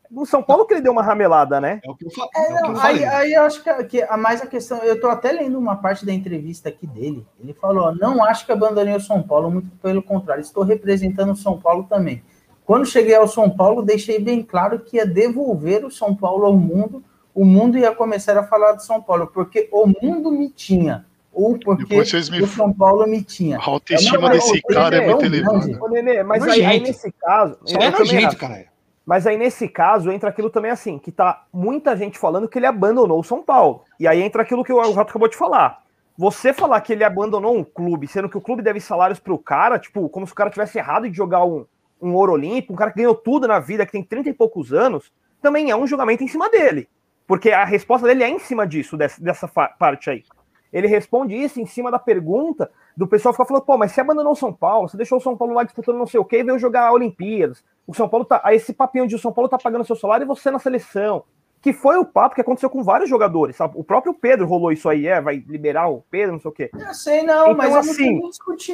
No 0.10 0.26
São 0.26 0.44
Paulo 0.44 0.66
que 0.66 0.74
ele 0.74 0.82
deu 0.82 0.92
uma 0.92 1.02
ramelada, 1.02 1.62
né? 1.62 1.80
é 1.86 1.90
o 1.90 1.96
que 1.96 2.06
eu, 2.06 2.12
fa 2.12 2.28
É, 2.36 2.40
é 2.40 2.44
o 2.44 2.48
que 2.48 2.54
não, 2.54 2.70
eu 2.72 2.76
aí, 2.82 3.00
falei. 3.00 3.06
aí 3.06 3.34
eu 3.34 3.44
acho 3.44 3.64
que, 3.64 3.84
que 3.86 4.02
a 4.04 4.18
mais 4.18 4.42
a 4.42 4.46
questão, 4.46 4.80
eu 4.80 5.00
tô 5.00 5.08
até 5.08 5.32
lendo 5.32 5.58
uma 5.58 5.78
parte 5.78 6.06
da 6.06 6.12
entrevista 6.12 6.68
aqui 6.68 6.86
dele. 6.86 7.26
Ele 7.42 7.54
falou: 7.54 7.96
não 7.96 8.22
acho 8.24 8.46
que 8.46 8.52
abandonei 8.52 8.94
o 8.94 9.00
São 9.00 9.24
Paulo, 9.24 9.50
muito 9.50 9.70
pelo 9.78 10.04
contrário, 10.04 10.42
estou 10.42 10.64
representando 10.64 11.32
o 11.32 11.36
São 11.36 11.58
Paulo 11.58 11.86
também. 11.90 12.22
Quando 12.66 12.86
cheguei 12.86 13.16
ao 13.16 13.28
São 13.28 13.50
Paulo, 13.50 13.82
deixei 13.82 14.20
bem 14.20 14.44
claro 14.44 14.80
que 14.80 14.98
ia 14.98 15.06
devolver 15.06 15.86
o 15.86 15.92
São 15.92 16.14
Paulo 16.14 16.46
ao 16.46 16.58
mundo, 16.58 17.02
o 17.34 17.46
mundo 17.46 17.78
ia 17.78 17.94
começar 17.96 18.38
a 18.38 18.44
falar 18.44 18.74
do 18.74 18.84
São 18.84 19.02
Paulo, 19.02 19.28
porque 19.28 19.70
o 19.72 19.88
mundo 19.88 20.30
me 20.30 20.50
tinha, 20.50 21.06
ou 21.34 21.58
porque 21.58 21.96
me- 21.96 22.42
o 22.42 22.48
São 22.48 22.74
Paulo 22.74 23.08
me 23.08 23.24
tinha. 23.24 23.58
A 23.58 23.64
autoestima 23.66 24.18
Não, 24.20 24.28
mas 24.28 24.44
desse 24.44 24.62
cara 24.64 24.96
é 24.98 25.04
é 25.04 25.08
muito 25.08 25.26
elevada. 25.26 25.80
Ô, 25.84 25.88
Nenê, 25.88 26.24
mas 26.24 26.44
aí, 26.44 26.50
Nojento. 26.50 26.70
aí 26.70 26.80
nesse 26.82 27.12
caso. 27.14 27.58
Só 27.66 27.78
é 27.78 27.92
também 27.92 28.00
nojento, 28.00 28.28
acho. 28.28 28.38
cara. 28.38 28.66
Mas 29.06 29.26
aí 29.28 29.38
nesse 29.38 29.68
caso 29.68 30.12
entra 30.12 30.30
aquilo 30.30 30.50
também 30.50 30.72
assim, 30.72 31.00
que 31.00 31.12
tá 31.12 31.46
muita 31.52 31.96
gente 31.98 32.18
falando 32.20 32.48
que 32.48 32.60
ele 32.60 32.66
abandonou 32.68 33.20
o 33.20 33.24
São 33.24 33.42
Paulo. 33.42 33.84
E 34.00 34.08
aí 34.08 34.22
entra 34.22 34.42
aquilo 34.42 34.64
que 34.64 34.72
o 34.72 34.92
Rato 34.92 35.10
acabou 35.10 35.28
de 35.28 35.36
falar. 35.36 35.82
Você 36.18 36.54
falar 36.54 36.80
que 36.82 36.94
ele 36.94 37.04
abandonou 37.04 37.58
um 37.58 37.64
clube, 37.64 38.08
sendo 38.08 38.30
que 38.30 38.38
o 38.38 38.42
clube 38.42 38.62
deve 38.62 38.80
salários 38.80 39.20
pro 39.20 39.38
cara, 39.40 39.80
tipo, 39.80 40.08
como 40.10 40.28
se 40.28 40.34
o 40.34 40.36
cara 40.36 40.50
tivesse 40.52 40.78
errado 40.78 41.10
de 41.10 41.18
jogar 41.18 41.44
um, 41.46 41.66
um 42.02 42.14
ouro 42.14 42.34
olímpico, 42.34 42.74
um 42.74 42.76
cara 42.76 42.92
que 42.92 42.98
ganhou 42.98 43.16
tudo 43.16 43.48
na 43.48 43.60
vida, 43.60 43.86
que 43.86 43.92
tem 43.92 44.04
30 44.04 44.30
e 44.30 44.34
poucos 44.34 44.72
anos, 44.72 45.12
também 45.42 45.72
é 45.72 45.76
um 45.76 45.88
julgamento 45.88 46.24
em 46.24 46.28
cima 46.28 46.50
dele. 46.50 46.88
Porque 47.26 47.50
a 47.52 47.64
resposta 47.66 48.06
dele 48.06 48.24
é 48.24 48.30
em 48.30 48.40
cima 48.40 48.68
disso, 48.68 48.96
dessa, 48.98 49.22
dessa 49.24 49.48
parte 49.48 50.10
aí. 50.10 50.24
Ele 50.72 50.88
responde 50.88 51.36
isso 51.36 51.60
em 51.60 51.66
cima 51.66 51.92
da 51.92 52.00
pergunta 52.00 52.72
do 52.96 53.08
pessoal 53.08 53.34
ficar 53.34 53.46
falando, 53.46 53.64
pô, 53.64 53.78
mas 53.78 53.92
você 53.92 54.02
abandonou 54.02 54.36
São 54.36 54.54
Paulo, 54.54 54.88
você 54.88 54.98
deixou 54.98 55.18
o 55.18 55.22
São 55.22 55.36
Paulo 55.36 55.54
lá 55.54 55.64
disputando 55.64 55.98
não 55.98 56.08
sei 56.08 56.20
o 56.20 56.26
quê 56.26 56.38
e 56.40 56.44
veio 56.44 56.60
jogar 56.60 56.92
Olimpíadas. 56.92 57.64
O 57.86 57.94
São 57.94 58.08
Paulo 58.08 58.26
tá. 58.26 58.42
Esse 58.54 58.74
papinho 58.74 59.08
de 59.08 59.16
o 59.16 59.20
São 59.20 59.34
Paulo 59.34 59.50
tá 59.50 59.58
pagando 59.58 59.84
seu 59.84 59.96
salário 59.96 60.24
e 60.24 60.28
você 60.28 60.50
na 60.52 60.60
seleção. 60.60 61.24
Que 61.62 61.72
foi 61.72 61.98
o 61.98 62.06
papo 62.06 62.34
que 62.34 62.42
aconteceu 62.42 62.70
com 62.72 62.84
vários 62.84 63.08
jogadores, 63.10 63.56
sabe? 63.56 63.74
O 63.78 63.84
próprio 63.84 64.14
Pedro 64.16 64.48
rolou 64.48 64.72
isso 64.72 64.90
aí, 64.90 65.06
é, 65.08 65.22
vai 65.22 65.44
liberar 65.48 65.90
o 65.90 66.04
Pedro, 66.10 66.34
não 66.34 66.40
sei 66.40 66.50
o 66.50 66.54
quê. 66.54 66.72
Eu 66.74 66.94
sei, 66.94 67.22
não, 67.22 67.44
Então, 67.44 67.56
mas 67.56 67.68
eu 67.68 67.74
não 67.74 67.80
assim, 67.80 68.20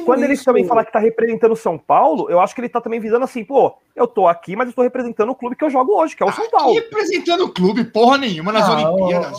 Quando 0.06 0.22
ele 0.24 0.32
isso. 0.32 0.44
também 0.44 0.64
fala 0.64 0.82
que 0.84 0.90
tá 0.92 0.98
representando 0.98 1.52
o 1.52 1.56
São 1.56 1.76
Paulo, 1.76 2.30
eu 2.30 2.40
acho 2.40 2.54
que 2.54 2.62
ele 2.62 2.68
tá 2.70 2.80
também 2.80 2.98
visando 2.98 3.24
assim, 3.24 3.44
pô, 3.44 3.74
eu 3.94 4.06
tô 4.06 4.26
aqui, 4.26 4.56
mas 4.56 4.68
eu 4.68 4.74
tô 4.74 4.80
representando 4.82 5.28
o 5.28 5.34
clube 5.34 5.54
que 5.54 5.64
eu 5.64 5.70
jogo 5.70 5.92
hoje, 6.00 6.16
que 6.16 6.22
é 6.22 6.26
o 6.26 6.32
São 6.32 6.44
Aqui 6.44 6.50
Paulo. 6.50 6.74
representando 6.74 7.44
o 7.44 7.52
clube, 7.52 7.84
porra 7.84 8.16
nenhuma 8.16 8.52
nas 8.52 8.66
Ah, 8.66 8.72
Olimpíadas. 8.90 9.38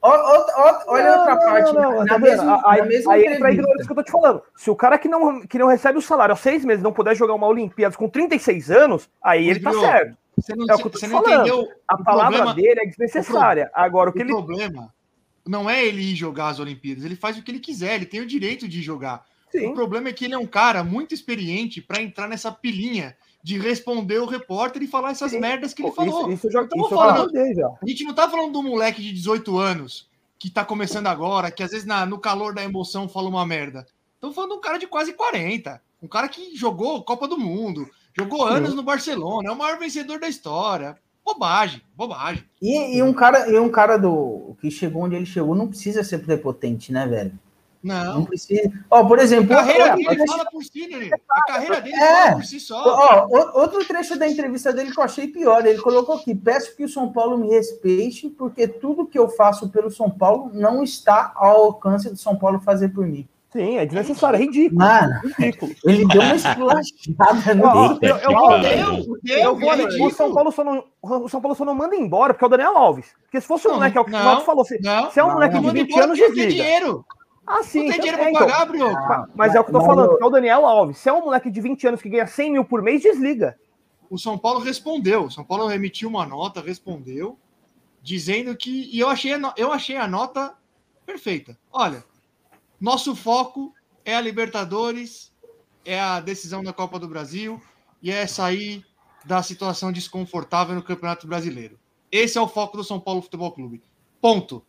Ô, 0.00 0.08
ô, 0.08 0.08
ó, 0.10 0.82
olha 0.86 1.10
Não, 1.10 1.18
outra 1.18 1.36
parte. 1.38 1.72
não, 1.74 1.82
não, 1.82 1.98
na, 1.98 2.06
tá 2.06 2.18
mesma, 2.20 2.62
aí, 2.64 2.80
na 2.80 2.86
mesma 2.86 3.12
aí 3.14 3.24
entra 3.26 3.48
a 3.48 3.52
ignorância 3.52 3.84
que 3.84 3.90
eu 3.92 3.96
tô 3.96 4.02
te 4.04 4.12
falando. 4.12 4.42
Se 4.56 4.70
o 4.70 4.76
cara 4.76 4.96
que 4.96 5.08
não, 5.08 5.40
que 5.40 5.58
não 5.58 5.66
recebe 5.66 5.98
o 5.98 6.02
salário 6.02 6.32
há 6.32 6.36
seis 6.36 6.64
meses 6.64 6.82
não 6.84 6.92
puder 6.92 7.16
jogar 7.16 7.34
uma 7.34 7.48
Olimpíadas 7.48 7.96
com 7.96 8.08
36 8.08 8.70
anos, 8.70 9.10
aí 9.20 9.40
Mas, 9.48 9.56
ele 9.56 9.60
tá 9.64 9.70
Brioco, 9.70 9.88
certo. 9.88 10.16
Você 10.40 10.54
não, 10.54 10.66
É 10.68 10.74
o 10.74 10.78
que 10.78 10.86
eu 10.86 10.90
tô 10.90 10.98
você 10.98 11.08
falando. 11.08 11.32
entendeu 11.32 11.68
A 11.86 11.96
palavra 12.02 12.36
problema- 12.38 12.54
dele 12.54 12.80
é 12.80 12.86
desnecessária. 12.86 13.70
Agora, 13.74 14.10
o 14.10 14.12
que 14.12 14.18
o 14.20 14.22
ele. 14.22 14.28
problema 14.32 14.92
não 15.46 15.68
é 15.68 15.84
ele 15.84 16.02
ir 16.02 16.14
jogar 16.14 16.48
as 16.48 16.60
Olimpíadas, 16.60 17.04
ele 17.04 17.16
faz 17.16 17.38
o 17.38 17.42
que 17.42 17.50
ele 17.50 17.58
quiser, 17.60 17.94
ele 17.94 18.06
tem 18.06 18.20
o 18.20 18.26
direito 18.26 18.68
de 18.68 18.82
jogar. 18.82 19.24
Sim. 19.50 19.68
O 19.68 19.74
problema 19.74 20.08
é 20.08 20.12
que 20.12 20.26
ele 20.26 20.34
é 20.34 20.38
um 20.38 20.46
cara 20.46 20.84
muito 20.84 21.14
experiente 21.14 21.80
para 21.80 22.02
entrar 22.02 22.28
nessa 22.28 22.52
pilinha 22.52 23.16
de 23.42 23.58
responder 23.58 24.18
o 24.18 24.26
repórter 24.26 24.82
e 24.82 24.86
falar 24.86 25.12
essas 25.12 25.30
Sim. 25.30 25.40
merdas 25.40 25.72
que 25.72 25.82
ele 25.82 25.92
falou. 25.92 26.22
Isso, 26.30 26.46
isso 26.46 26.50
já, 26.50 26.62
Então, 26.62 26.78
isso 26.80 26.88
falando- 26.90 27.32
já. 27.54 27.68
A 27.82 27.86
gente 27.88 28.04
não 28.04 28.12
tá 28.14 28.28
falando 28.28 28.52
do 28.52 28.62
moleque 28.62 29.00
de 29.00 29.10
18 29.12 29.58
anos 29.58 30.06
que 30.38 30.50
tá 30.50 30.64
começando 30.64 31.06
agora, 31.06 31.50
que 31.50 31.62
às 31.62 31.70
vezes 31.70 31.86
na- 31.86 32.04
no 32.04 32.18
calor 32.18 32.52
da 32.54 32.62
emoção 32.62 33.08
fala 33.08 33.28
uma 33.28 33.46
merda. 33.46 33.86
Estamos 34.14 34.34
falando 34.36 34.50
de 34.52 34.56
um 34.58 34.60
cara 34.60 34.78
de 34.78 34.86
quase 34.86 35.12
40. 35.14 35.80
Um 36.02 36.08
cara 36.08 36.28
que 36.28 36.54
jogou 36.54 37.02
Copa 37.02 37.26
do 37.26 37.38
Mundo, 37.38 37.88
jogou 38.18 38.44
anos 38.44 38.74
no 38.74 38.82
Barcelona, 38.82 39.48
é 39.48 39.52
o 39.52 39.56
maior 39.56 39.78
vencedor 39.78 40.18
da 40.18 40.28
história. 40.28 40.96
Bobagem, 41.24 41.82
bobagem. 41.94 42.42
E, 42.60 42.96
e 42.96 43.02
um 43.02 43.12
cara, 43.12 43.50
e 43.50 43.58
um 43.58 43.68
cara 43.68 43.98
do 43.98 44.56
que 44.60 44.70
chegou 44.70 45.02
onde 45.02 45.14
ele 45.14 45.26
chegou 45.26 45.54
não 45.54 45.68
precisa 45.68 46.02
ser 46.02 46.18
prepotente, 46.18 46.90
né, 46.92 47.06
velho? 47.06 47.38
Não 47.82 48.14
Não. 48.14 48.24
precisa. 48.24 48.72
Ó, 48.90 49.04
por 49.04 49.20
A 49.20 49.22
exemplo, 49.22 49.50
carreira 49.54 49.92
ó, 49.92 49.96
dele 49.96 50.26
fala 50.26 50.44
por 50.50 50.64
si, 50.64 50.88
né? 50.88 51.10
A 51.30 51.42
carreira 51.44 51.80
dele 51.80 51.94
É. 51.96 52.22
fala 52.24 52.32
por 52.36 52.44
si 52.44 52.58
só. 52.58 52.82
ó, 53.30 53.60
outro 53.60 53.84
trecho 53.86 54.18
da 54.18 54.26
entrevista 54.28 54.72
dele 54.72 54.90
que 54.90 54.98
eu 54.98 55.04
achei 55.04 55.28
pior. 55.28 55.64
Ele 55.64 55.78
colocou 55.80 56.16
aqui: 56.16 56.34
peço 56.34 56.74
que 56.74 56.82
o 56.84 56.88
São 56.88 57.12
Paulo 57.12 57.38
me 57.38 57.48
respeite, 57.50 58.28
porque 58.30 58.66
tudo 58.66 59.06
que 59.06 59.18
eu 59.18 59.28
faço 59.28 59.68
pelo 59.68 59.90
São 59.92 60.10
Paulo 60.10 60.50
não 60.52 60.82
está 60.82 61.30
ao 61.36 61.66
alcance 61.66 62.10
do 62.10 62.16
São 62.16 62.34
Paulo 62.36 62.58
fazer 62.58 62.88
por 62.88 63.06
mim. 63.06 63.28
Sim, 63.50 63.78
é 63.78 63.86
desnecessário, 63.86 64.36
é 64.36 64.40
ridículo. 64.40 64.78
Mano, 64.78 65.20
ridículo. 65.38 65.72
ele 65.86 66.06
deu 66.06 66.20
uma 66.20 66.34
esculachada 66.34 67.54
no. 67.54 67.98
Eu, 68.02 68.16
eu 68.16 68.60
deu, 69.22 69.38
eu 69.38 69.56
vou 69.56 69.72
é 69.72 69.86
o. 70.02 70.10
São 70.10 70.34
Paulo 70.34 70.52
só 70.52 70.62
não, 70.62 70.84
o 71.02 71.28
São 71.30 71.40
Paulo 71.40 71.56
só 71.56 71.64
não 71.64 71.74
manda 71.74 71.96
embora 71.96 72.34
porque 72.34 72.44
é 72.44 72.46
o 72.46 72.50
Daniel 72.50 72.76
Alves. 72.76 73.06
Porque 73.22 73.40
se 73.40 73.46
fosse 73.46 73.66
o 73.66 73.70
Não, 73.70 73.76
moleque, 73.76 73.96
é 73.96 74.00
o 74.00 74.04
que 74.04 74.10
o 74.12 74.16
Renato 74.18 74.44
falou, 74.44 74.64
se, 74.66 74.78
Não, 74.82 75.10
se 75.10 75.18
é 75.18 75.24
um 75.24 75.28
não, 75.28 75.34
moleque 75.34 75.54
não, 75.54 75.60
de 75.62 75.66
manda 75.66 75.78
20 75.80 75.88
embora 75.88 76.04
anos, 76.04 76.18
desliga. 76.18 76.48
dinheiro. 76.50 77.06
Ah, 77.46 77.62
sim. 77.62 77.84
Não 77.84 77.90
tem 77.92 78.00
dinheiro 78.00 78.22
então- 78.22 78.32
pra 78.32 78.46
é, 78.46 78.50
pagar, 78.50 78.56
então, 78.74 78.86
Brioco. 78.88 79.08
ma- 79.08 79.28
Mas 79.34 79.54
é 79.54 79.60
o 79.60 79.64
que 79.64 79.70
eu 79.70 79.80
tô 79.80 79.86
falando, 79.86 80.12
eu- 80.12 80.18
é 80.20 80.24
o 80.26 80.30
Daniel 80.30 80.66
Alves. 80.66 80.98
Se 80.98 81.08
é 81.08 81.12
um 81.14 81.24
moleque 81.24 81.50
de 81.50 81.60
20 81.62 81.86
anos 81.86 82.02
que 82.02 82.10
ganha 82.10 82.26
100 82.26 82.52
mil 82.52 82.64
por 82.66 82.82
mês, 82.82 83.00
desliga. 83.00 83.56
O 84.10 84.18
São 84.18 84.36
Paulo 84.36 84.60
respondeu. 84.60 85.24
O 85.24 85.30
São 85.30 85.42
Paulo 85.42 85.70
emitiu 85.72 86.10
uma 86.10 86.26
nota, 86.26 86.60
respondeu, 86.60 87.38
dizendo 88.02 88.54
que. 88.54 88.90
E 88.94 89.00
eu 89.00 89.08
achei, 89.08 89.32
eu 89.56 89.72
achei 89.72 89.96
a 89.96 90.06
nota 90.06 90.52
perfeita. 91.06 91.56
Olha, 91.72 92.04
nosso 92.80 93.14
foco 93.16 93.74
é 94.04 94.14
a 94.16 94.20
Libertadores, 94.20 95.32
é 95.84 95.98
a 96.00 96.20
decisão 96.20 96.62
da 96.62 96.72
Copa 96.72 96.98
do 96.98 97.08
Brasil 97.08 97.60
e 98.02 98.10
é 98.10 98.26
sair 98.26 98.84
da 99.24 99.42
situação 99.42 99.92
desconfortável 99.92 100.74
no 100.74 100.82
Campeonato 100.82 101.26
Brasileiro. 101.26 101.78
Esse 102.10 102.38
é 102.38 102.40
o 102.40 102.48
foco 102.48 102.76
do 102.76 102.84
São 102.84 102.98
Paulo 103.00 103.20
Futebol 103.22 103.52
Clube. 103.52 103.82
Ponto. 104.20 104.62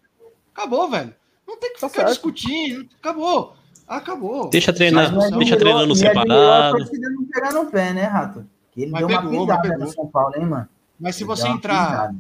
Acabou, 0.54 0.90
velho. 0.90 1.16
Não 1.48 1.58
tem 1.58 1.74
que 1.74 1.80
Tá 1.80 1.88
ficar 1.88 2.02
certo. 2.02 2.10
discutindo. 2.14 2.90
Acabou. 3.02 3.56
Acabou. 3.88 4.50
Deixa 4.50 4.74
treinar, 4.74 5.06
Mas 5.14 5.32
deixa 5.32 5.56
admirou- 5.56 5.58
treinando 5.60 5.96
me 5.96 6.06
admirou 6.08 6.26
separado. 6.26 6.76
A 6.76 6.80
torcida 6.80 7.10
não 7.10 7.26
pegar 7.26 7.54
no 7.54 7.66
pé, 7.72 7.94
né, 7.94 8.04
Rato? 8.04 8.46
Que 8.72 8.82
ele 8.84 8.92
Mas 8.92 9.08
deu 9.08 9.22
pegou, 9.22 9.44
uma 9.44 9.62
pisada 9.62 9.78
no 9.78 9.92
São 9.92 10.08
Paulo, 10.08 10.34
hein, 10.36 10.46
mano? 10.46 10.70
Mas 11.00 11.16
se 11.16 11.24
Ele 11.24 11.28
você 11.28 11.48
entrar. 11.48 12.10
pisada. 12.10 12.16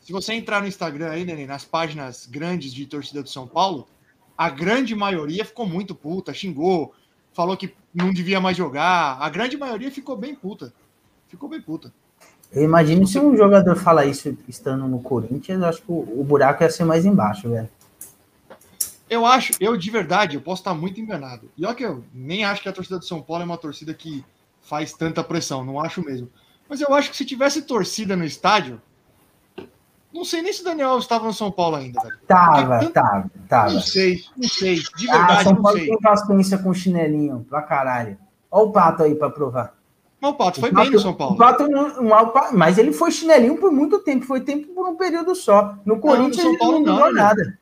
Se 0.00 0.12
você 0.12 0.34
entrar 0.34 0.60
no 0.60 0.66
Instagram 0.68 1.10
aí, 1.10 1.24
Nenê, 1.24 1.46
nas 1.46 1.64
páginas 1.64 2.26
grandes 2.26 2.72
de 2.74 2.84
torcida 2.86 3.22
do 3.22 3.28
São 3.28 3.46
Paulo, 3.46 3.86
a 4.36 4.48
grande 4.48 4.94
maioria 4.94 5.44
ficou 5.44 5.66
muito 5.66 5.94
puta, 5.94 6.34
xingou, 6.34 6.94
falou 7.32 7.56
que 7.56 7.74
não 7.94 8.12
devia 8.12 8.40
mais 8.40 8.56
jogar. 8.56 9.18
A 9.20 9.28
grande 9.28 9.56
maioria 9.56 9.90
ficou 9.90 10.16
bem 10.16 10.34
puta. 10.34 10.72
Ficou 11.28 11.48
bem 11.48 11.60
puta. 11.60 11.92
Eu 12.52 12.62
imagino 12.62 13.06
se 13.06 13.18
um 13.18 13.36
jogador 13.36 13.76
fala 13.76 14.06
isso 14.06 14.36
estando 14.48 14.86
no 14.86 15.00
Corinthians, 15.00 15.62
acho 15.62 15.82
que 15.82 15.90
o, 15.90 16.20
o 16.20 16.24
buraco 16.24 16.62
ia 16.62 16.70
ser 16.70 16.84
mais 16.84 17.04
embaixo, 17.04 17.50
velho. 17.50 17.68
Eu 19.10 19.26
acho, 19.26 19.52
eu 19.60 19.76
de 19.76 19.90
verdade, 19.90 20.36
eu 20.36 20.40
posso 20.40 20.60
estar 20.60 20.74
muito 20.74 21.00
enganado. 21.00 21.50
E 21.56 21.66
olha 21.66 21.74
que 21.74 21.84
eu 21.84 22.04
nem 22.12 22.44
acho 22.44 22.62
que 22.62 22.68
a 22.68 22.72
torcida 22.72 22.98
do 22.98 23.04
São 23.04 23.20
Paulo 23.20 23.42
é 23.42 23.46
uma 23.46 23.58
torcida 23.58 23.92
que 23.92 24.24
faz 24.62 24.92
tanta 24.92 25.22
pressão, 25.22 25.64
não 25.64 25.80
acho 25.80 26.02
mesmo. 26.02 26.28
Mas 26.68 26.80
eu 26.80 26.94
acho 26.94 27.10
que 27.10 27.16
se 27.16 27.24
tivesse 27.24 27.62
torcida 27.62 28.16
no 28.16 28.24
estádio, 28.24 28.80
não 30.14 30.24
sei 30.24 30.40
nem 30.40 30.52
se 30.52 30.62
o 30.62 30.64
Daniel 30.64 30.90
Alves 30.90 31.04
estava 31.04 31.24
no 31.26 31.32
São 31.34 31.50
Paulo 31.50 31.76
ainda, 31.76 32.00
velho. 32.00 32.14
Tava, 32.26 32.78
Porque 32.78 32.92
tava, 32.92 33.30
tava. 33.48 33.72
Não 33.72 33.80
sei, 33.80 34.20
não 34.36 34.48
sei. 34.48 34.76
De 34.76 35.10
Ah, 35.10 35.18
verdade, 35.18 35.42
São 35.44 35.52
não 35.54 35.62
Paulo 35.62 35.78
sei. 35.78 35.88
tem 35.88 35.98
paciência 36.00 36.58
com 36.58 36.72
chinelinho 36.72 37.46
pra 37.50 37.60
caralho. 37.62 38.16
Olha 38.50 38.64
o 38.66 38.72
Pato 38.72 39.02
aí 39.02 39.14
pra 39.14 39.28
provar. 39.28 39.74
Mas 40.20 40.30
o 40.30 40.34
Pato 40.34 40.60
foi 40.60 40.70
O 40.70 40.74
bem 40.74 40.84
Pato- 40.84 40.96
no 40.96 41.00
São 41.00 41.12
Paulo. 41.14 41.34
O 41.34 41.38
Pato 41.38 41.68
não, 41.68 42.02
não 42.02 42.18
é 42.18 42.52
mas 42.52 42.78
ele 42.78 42.92
foi 42.92 43.10
chinelinho 43.10 43.56
por 43.58 43.70
muito 43.70 43.98
tempo, 43.98 44.24
foi 44.24 44.40
tempo 44.40 44.68
por 44.68 44.88
um 44.88 44.96
período 44.96 45.34
só. 45.34 45.74
No 45.84 45.98
Corinthians 45.98 46.36
São 46.42 46.50
ele 46.50 46.58
Paulo 46.58 46.78
não 46.78 46.86
não, 46.86 46.96
jogou 46.96 47.12
né? 47.12 47.20
nada. 47.22 47.58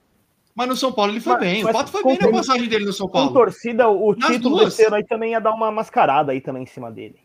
Mas 0.55 0.68
no 0.68 0.76
São 0.76 0.92
Paulo 0.92 1.11
ele 1.11 1.20
foi 1.20 1.32
Mas- 1.32 1.40
bem. 1.42 1.64
O 1.64 1.72
Pato 1.72 1.90
foi 1.90 2.03
com 2.03 2.11
bem 2.11 2.18
na 2.18 2.30
passagem 2.30 2.68
dele 2.68 2.84
no 2.84 2.92
São 2.92 3.07
Com 3.09 3.14
Paulo. 3.14 3.32
torcida, 3.32 3.88
o 3.88 4.14
Nas 4.14 4.30
título 4.30 4.57
duas. 4.59 4.76
desse 4.76 4.86
ano 4.86 4.96
aí 4.96 5.05
também 5.05 5.32
ia 5.32 5.40
dar 5.40 5.53
uma 5.55 5.72
mascarada 5.72 6.30
aí 6.32 6.40
também 6.40 6.62
em 6.64 6.66
cima 6.66 6.90
dele. 6.90 7.16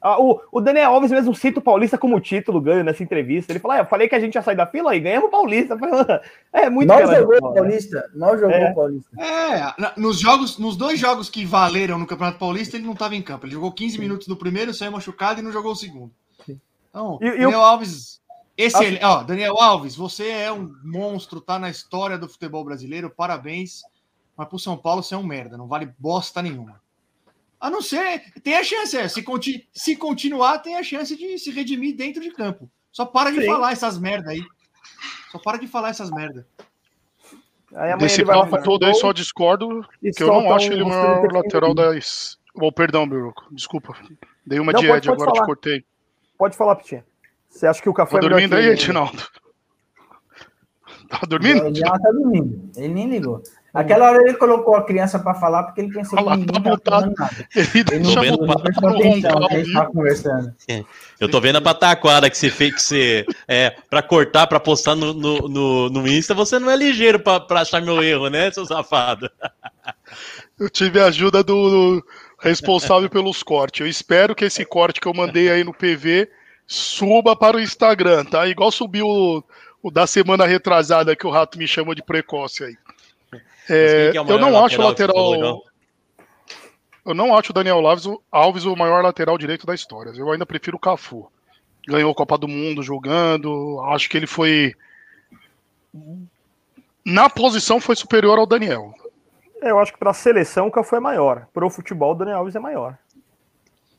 Ah, 0.00 0.20
o, 0.20 0.40
o 0.52 0.60
Daniel 0.60 0.92
Alves 0.92 1.10
mesmo 1.10 1.34
cita 1.34 1.58
o 1.58 1.62
Paulista 1.62 1.96
como 1.98 2.20
título 2.20 2.60
ganho 2.60 2.84
nessa 2.84 3.02
entrevista. 3.02 3.50
Ele 3.52 3.58
fala: 3.58 3.74
ah, 3.74 3.78
eu 3.78 3.86
falei 3.86 4.08
que 4.08 4.14
a 4.14 4.20
gente 4.20 4.34
ia 4.34 4.42
sair 4.42 4.54
da 4.54 4.66
fila 4.66 4.94
e 4.94 5.00
ganhamos 5.00 5.28
o 5.28 5.30
Paulista. 5.30 5.76
Falei, 5.78 6.20
É 6.52 6.70
muito 6.70 6.88
Mal 6.88 7.06
jogou 7.06 7.36
o? 7.36 7.54
Paulista. 7.54 8.10
Mal 8.14 8.38
jogou 8.38 8.50
É. 8.54 8.70
o 8.70 8.74
Paulista. 8.74 9.10
É, 9.20 10.00
nos 10.00 10.20
jogos, 10.20 10.58
nos 10.58 10.76
dois 10.76 11.00
jogos 11.00 11.28
que 11.30 11.44
valeram 11.44 11.98
no 11.98 12.06
Campeonato 12.06 12.38
Paulista, 12.38 12.76
ele 12.76 12.84
não 12.86 12.92
estava 12.92 13.16
em 13.16 13.22
campo. 13.22 13.46
Ele 13.46 13.54
jogou 13.54 13.72
15 13.72 13.98
minutos 13.98 14.26
do 14.28 14.36
primeiro, 14.36 14.72
saiu 14.74 14.92
machucado 14.92 15.40
e 15.40 15.42
não 15.42 15.50
jogou 15.50 15.72
o 15.72 15.76
segundo. 15.76 16.12
Então, 16.90 17.18
E- 17.20 17.26
e 17.26 17.30
Daniel 17.40 17.60
Alves. 17.62 18.20
Esse, 18.56 18.98
ó, 19.02 19.22
Daniel 19.22 19.58
Alves, 19.60 19.94
você 19.96 20.28
é 20.30 20.50
um 20.52 20.72
monstro, 20.82 21.40
tá 21.42 21.58
na 21.58 21.68
história 21.68 22.16
do 22.16 22.26
futebol 22.28 22.64
brasileiro, 22.64 23.10
parabéns. 23.10 23.82
Mas 24.36 24.48
pro 24.48 24.58
São 24.58 24.76
Paulo 24.76 25.02
você 25.02 25.14
é 25.14 25.18
um 25.18 25.22
merda, 25.22 25.56
não 25.58 25.66
vale 25.66 25.90
bosta 25.98 26.40
nenhuma. 26.40 26.80
A 27.60 27.70
não 27.70 27.80
ser, 27.80 28.22
tem 28.42 28.56
a 28.56 28.62
chance, 28.62 28.96
é, 28.96 29.08
se, 29.08 29.22
conti- 29.22 29.66
se 29.72 29.96
continuar, 29.96 30.58
tem 30.58 30.76
a 30.76 30.82
chance 30.82 31.16
de 31.16 31.38
se 31.38 31.50
redimir 31.50 31.96
dentro 31.96 32.20
de 32.22 32.30
campo. 32.30 32.70
Só 32.92 33.04
para 33.06 33.30
de 33.30 33.40
Sim. 33.40 33.46
falar 33.46 33.72
essas 33.72 33.98
merda 33.98 34.30
aí. 34.30 34.42
Só 35.32 35.38
para 35.38 35.58
de 35.58 35.66
falar 35.66 35.88
essas 35.90 36.10
merda. 36.10 36.46
Aí 37.74 37.96
Desse 37.98 38.24
papo 38.24 38.62
todo 38.62 38.86
aí 38.86 38.94
só 38.94 39.12
discordo, 39.12 39.84
e 40.02 40.10
que 40.10 40.22
eu 40.22 40.28
não 40.28 40.52
acho 40.54 40.68
um 40.68 40.72
ele 40.72 40.82
o 40.82 40.88
maior 40.88 41.30
lateral 41.32 41.74
das. 41.74 42.38
Oh, 42.54 42.70
perdão, 42.72 43.06
Biruco. 43.08 43.46
Desculpa. 43.50 43.94
Dei 44.46 44.58
uma 44.60 44.72
Não, 44.72 44.80
de 44.80 44.86
pode- 44.86 44.98
Ed, 44.98 45.06
pode 45.08 45.20
agora 45.22 45.32
te 45.32 45.36
falar. 45.36 45.46
cortei. 45.46 45.84
Pode 46.38 46.56
falar, 46.56 46.76
Pitinha. 46.76 47.04
Você 47.50 47.66
acha 47.66 47.82
que 47.82 47.88
o 47.88 47.94
Cafu 47.94 48.12
Tá 48.12 48.18
é 48.18 48.20
melhor 48.22 48.30
dormindo 48.40 48.56
aí? 48.56 48.66
Edinaldo? 48.68 49.22
Tá 51.08 51.20
dormindo? 51.28 51.66
Ele 51.66 51.74
já 51.78 51.86
tá 51.98 52.10
dormindo. 52.10 52.70
Ele 52.76 52.88
nem 52.94 53.08
ligou. 53.08 53.42
Aquela 53.76 54.10
hora 54.10 54.22
ele 54.22 54.34
colocou 54.34 54.74
a 54.74 54.82
criança 54.82 55.18
pra 55.18 55.34
falar 55.34 55.64
porque 55.64 55.82
ele 55.82 55.92
pensou 55.92 56.18
que 56.18 56.24
Olha 56.24 56.30
lá, 56.30 56.36
ninguém 56.36 56.62
tá 56.62 56.78
falando 56.84 57.14
nada. 57.16 57.48
Ele 57.54 57.84
Ele 57.92 58.14
não, 58.14 58.22
vendo 58.22 58.46
não 58.46 58.56
prestou 58.56 58.88
atenção 58.88 59.48
que 59.48 59.54
a 59.54 59.58
gente 59.58 59.72
tava 59.72 59.86
conversando. 59.86 60.54
Eu 61.20 61.30
tô 61.30 61.40
vendo 61.40 61.56
a 61.56 61.60
pataquada 61.60 62.30
que 62.30 62.36
você 62.36 62.50
fez, 62.50 62.74
que 62.74 62.82
você. 62.82 63.26
É, 63.46 63.74
pra 63.90 64.02
cortar, 64.02 64.46
pra 64.46 64.58
postar 64.58 64.94
no, 64.94 65.12
no, 65.12 65.48
no, 65.48 65.90
no 65.90 66.08
Insta, 66.08 66.34
você 66.34 66.58
não 66.58 66.70
é 66.70 66.76
ligeiro 66.76 67.18
pra, 67.20 67.38
pra 67.38 67.60
achar 67.60 67.82
meu 67.82 68.02
erro, 68.02 68.28
né, 68.28 68.50
seu 68.50 68.64
safado? 68.64 69.30
Eu 70.58 70.70
tive 70.70 70.98
a 70.98 71.06
ajuda 71.06 71.44
do 71.44 72.02
responsável 72.40 73.10
pelos 73.10 73.42
cortes. 73.42 73.80
Eu 73.80 73.86
espero 73.86 74.34
que 74.34 74.44
esse 74.46 74.64
corte 74.64 75.00
que 75.00 75.06
eu 75.06 75.12
mandei 75.12 75.50
aí 75.50 75.62
no 75.62 75.74
PV 75.74 76.30
suba 76.66 77.36
para 77.36 77.56
o 77.56 77.60
Instagram, 77.60 78.24
tá? 78.24 78.46
Igual 78.46 78.72
subiu 78.72 79.06
o, 79.06 79.44
o 79.82 79.90
da 79.90 80.06
semana 80.06 80.46
retrasada 80.46 81.14
que 81.14 81.26
o 81.26 81.30
rato 81.30 81.58
me 81.58 81.68
chamou 81.68 81.94
de 81.94 82.02
precoce 82.02 82.64
aí. 82.64 82.76
É, 83.68 84.12
é 84.14 84.20
o 84.20 84.26
eu 84.28 84.38
não 84.38 84.64
acho 84.64 84.80
o 84.80 84.84
lateral. 84.84 85.34
Igão? 85.34 85.62
Eu 87.04 87.14
não 87.14 87.36
acho 87.36 87.50
o 87.50 87.54
Daniel 87.54 87.86
Alves, 87.86 88.06
o- 88.06 88.20
Alves 88.32 88.64
o 88.64 88.74
maior 88.74 89.02
lateral 89.02 89.38
direito 89.38 89.64
da 89.66 89.74
história. 89.74 90.10
Eu 90.16 90.30
ainda 90.30 90.44
prefiro 90.46 90.76
o 90.76 90.80
Cafu. 90.80 91.30
Ganhou 91.86 92.10
a 92.10 92.14
Copa 92.14 92.36
do 92.36 92.48
Mundo 92.48 92.82
jogando. 92.82 93.80
Acho 93.92 94.08
que 94.10 94.16
ele 94.16 94.26
foi. 94.26 94.74
Na 97.04 97.30
posição 97.30 97.80
foi 97.80 97.94
superior 97.94 98.38
ao 98.38 98.46
Daniel. 98.46 98.92
É, 99.62 99.70
Eu 99.70 99.78
acho 99.78 99.92
que 99.92 99.98
pra 99.98 100.12
seleção 100.12 100.66
o 100.66 100.70
Cafu 100.70 100.96
é 100.96 101.00
maior. 101.00 101.46
Pro 101.54 101.70
futebol, 101.70 102.12
o 102.12 102.14
Daniel 102.16 102.38
Alves 102.38 102.56
é 102.56 102.58
maior. 102.58 102.98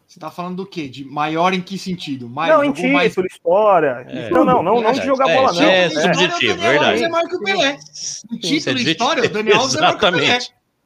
Você 0.08 0.20
tá 0.22 0.32
falando 0.32 0.56
do 0.56 0.66
quê? 0.66 0.88
De 0.88 1.04
maior 1.04 1.54
em 1.54 1.60
que 1.62 1.78
sentido? 1.78 2.30
Mais, 2.30 2.50
não, 2.52 2.64
em 2.64 2.74
jogou 2.74 2.92
mais 2.92 3.10
título, 3.10 3.28
história. 3.28 4.06
É. 4.08 4.30
não, 4.30 4.46
não, 4.46 4.64
não, 4.64 4.82
não 4.82 4.92
de 4.94 5.02
Verdade. 5.02 5.06
jogar 5.06 5.30
É, 5.30 5.36
bola, 5.36 5.54
não. 5.54 5.62
é 5.64 5.84
É. 5.86 5.90
subjetivo, 5.90 6.56
verdade. 6.62 7.04
é 7.04 7.10
maior 7.10 7.28
que 7.28 7.36
o 7.36 7.40
Pelé. 7.44 7.70
Em 7.72 7.74
é 7.74 7.78
título 7.78 8.38
e 8.56 8.62
subjetivo. 8.62 8.90
história, 8.92 9.24
o 9.26 9.30
Daniel 9.30 9.58
Alves 9.60 9.76
é 9.76 9.82
maior 9.82 9.98
que 10.00 10.06
o 10.06 10.12
Pelé. 10.12 10.38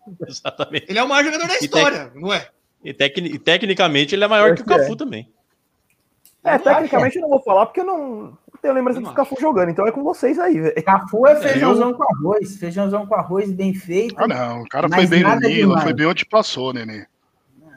Exatamente. 0.27 0.85
Ele 0.89 0.99
é 0.99 1.03
o 1.03 1.07
maior 1.07 1.23
jogador 1.23 1.47
da 1.47 1.57
história, 1.57 2.11
não 2.15 2.33
é? 2.33 2.47
E, 2.83 2.91
tecni- 2.93 3.29
e 3.35 3.37
tecnicamente 3.37 4.15
ele 4.15 4.23
é 4.23 4.27
maior 4.27 4.55
que 4.55 4.63
o 4.63 4.65
é. 4.73 4.77
Cafu 4.77 4.95
também. 4.95 5.29
É, 6.43 6.57
tecnicamente 6.57 7.17
eu 7.17 7.21
não 7.21 7.29
vou 7.29 7.43
falar 7.43 7.67
porque 7.67 7.81
eu 7.81 7.85
não, 7.85 8.35
tenho 8.59 8.73
lembrança 8.73 8.99
do 8.99 9.13
Cafu 9.13 9.37
jogando, 9.39 9.69
então 9.69 9.85
é 9.87 9.91
com 9.91 10.01
vocês 10.03 10.39
aí, 10.39 10.59
velho. 10.59 10.83
Cafu 10.83 11.27
é 11.27 11.35
feijãozão 11.35 11.93
com 11.93 12.03
arroz. 12.03 12.57
Feijãozão 12.57 13.05
com 13.05 13.13
arroz 13.13 13.51
bem 13.51 13.75
feito. 13.75 14.15
Ah, 14.17 14.27
não. 14.27 14.61
O 14.63 14.67
cara 14.67 14.89
foi 14.89 15.05
bem 15.05 15.21
no 15.21 15.35
Nilo, 15.39 15.79
foi 15.79 15.93
bem 15.93 16.07
onde 16.07 16.25
passou, 16.25 16.73
Nenê. 16.73 17.05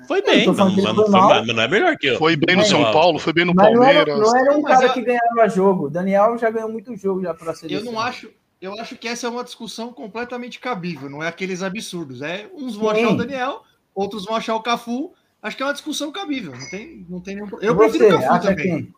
Foi 0.07 0.23
bem, 0.23 0.45
tô 0.45 0.53
mas, 0.53 0.59
não, 0.59 0.95
foi 0.95 1.11
mas 1.21 1.47
não 1.47 1.63
é 1.63 1.69
melhor 1.69 1.97
que 1.97 2.07
eu. 2.09 2.19
Foi 2.19 2.37
bem 2.37 2.57
no 2.57 2.65
São 2.65 2.83
Paulo, 2.93 3.19
foi 3.19 3.33
bem 3.33 3.45
no 3.45 3.55
Mas 3.55 3.73
não 3.75 3.83
era, 3.85 4.05
Palmeiras. 4.05 4.19
não 4.33 4.37
era 4.39 4.59
um 4.59 4.63
Mas 4.63 4.75
cara 4.79 4.87
eu- 4.87 4.93
que 4.95 5.03
ganhava 5.03 5.49
jogo. 5.49 5.89
Daniel 5.91 6.37
já 6.39 6.51
ganhou 6.51 6.69
muito 6.71 6.95
jogo 6.97 7.23
já 7.23 7.33
pra 7.35 7.51
Eu 7.51 7.55
seleção. 7.55 7.93
não 7.93 8.01
acho. 8.01 8.31
Eu 8.61 8.73
acho 8.81 8.97
que 8.97 9.07
essa 9.09 9.27
é 9.27 9.31
uma 9.31 9.45
discussão 9.45 9.93
completamente 9.93 10.59
cabível, 10.59 11.11
não 11.11 11.23
é 11.23 11.29
aqueles 11.29 11.63
absurdos. 11.63 12.23
É 12.23 12.49
uns 12.55 12.77
vão 12.77 12.95
Sim. 12.95 13.03
achar 13.05 13.13
o 13.13 13.17
Daniel, 13.17 13.63
outros 13.95 14.25
vão 14.25 14.37
achar 14.37 14.55
o 14.55 14.63
Cafu. 14.63 15.13
Acho 15.43 15.57
que 15.57 15.63
é 15.63 15.67
uma 15.67 15.73
discussão 15.75 16.11
cabível. 16.11 16.53
Não 16.53 16.71
tem, 16.71 17.07
não 17.09 17.21
tem 17.21 17.35
nenhum. 17.35 17.49
Eu 17.61 17.75
E 17.75 17.77
prefiro 17.77 18.07
você, 18.09 18.15
o 18.15 18.21
Cafu 18.21 18.43
também. 18.47 18.57
quem? 18.65 18.95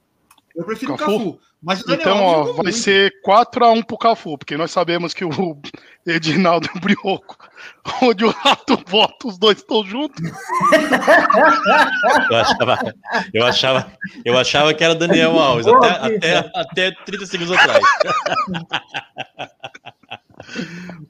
Eu 0.57 0.65
prefiro 0.65 0.95
o 0.95 0.97
Cafu? 0.97 1.19
Cafu. 1.19 1.41
Mas 1.63 1.81
o 1.81 1.87
Daniel 1.87 2.01
Então, 2.01 2.25
ó, 2.25 2.45
vai 2.45 2.55
muito. 2.65 2.73
ser 2.73 3.13
4x1 3.27 3.85
pro 3.85 3.99
Cafu, 3.99 4.39
porque 4.39 4.57
nós 4.57 4.71
sabemos 4.71 5.13
que 5.13 5.25
o 5.25 5.31
Edinaldo 6.07 6.69
e 6.73 6.79
o 6.79 6.81
Brioco, 6.81 7.37
onde 8.03 8.25
o 8.25 8.31
Rato 8.31 8.79
vota, 8.87 9.27
os 9.29 9.39
dois 9.39 9.59
estão 9.59 9.85
juntos. 9.85 10.23
Eu 12.31 12.37
achava, 12.37 12.79
eu 13.35 13.47
achava, 13.47 13.93
eu 14.25 14.39
achava 14.39 14.75
que 14.75 14.85
era 14.85 14.95
Daniel 14.95 15.39
Alves, 15.39 15.67
até, 15.67 15.89
até, 15.91 16.51
até 16.55 16.91
30 17.05 17.27
segundos 17.27 17.53
atrás. 17.53 17.85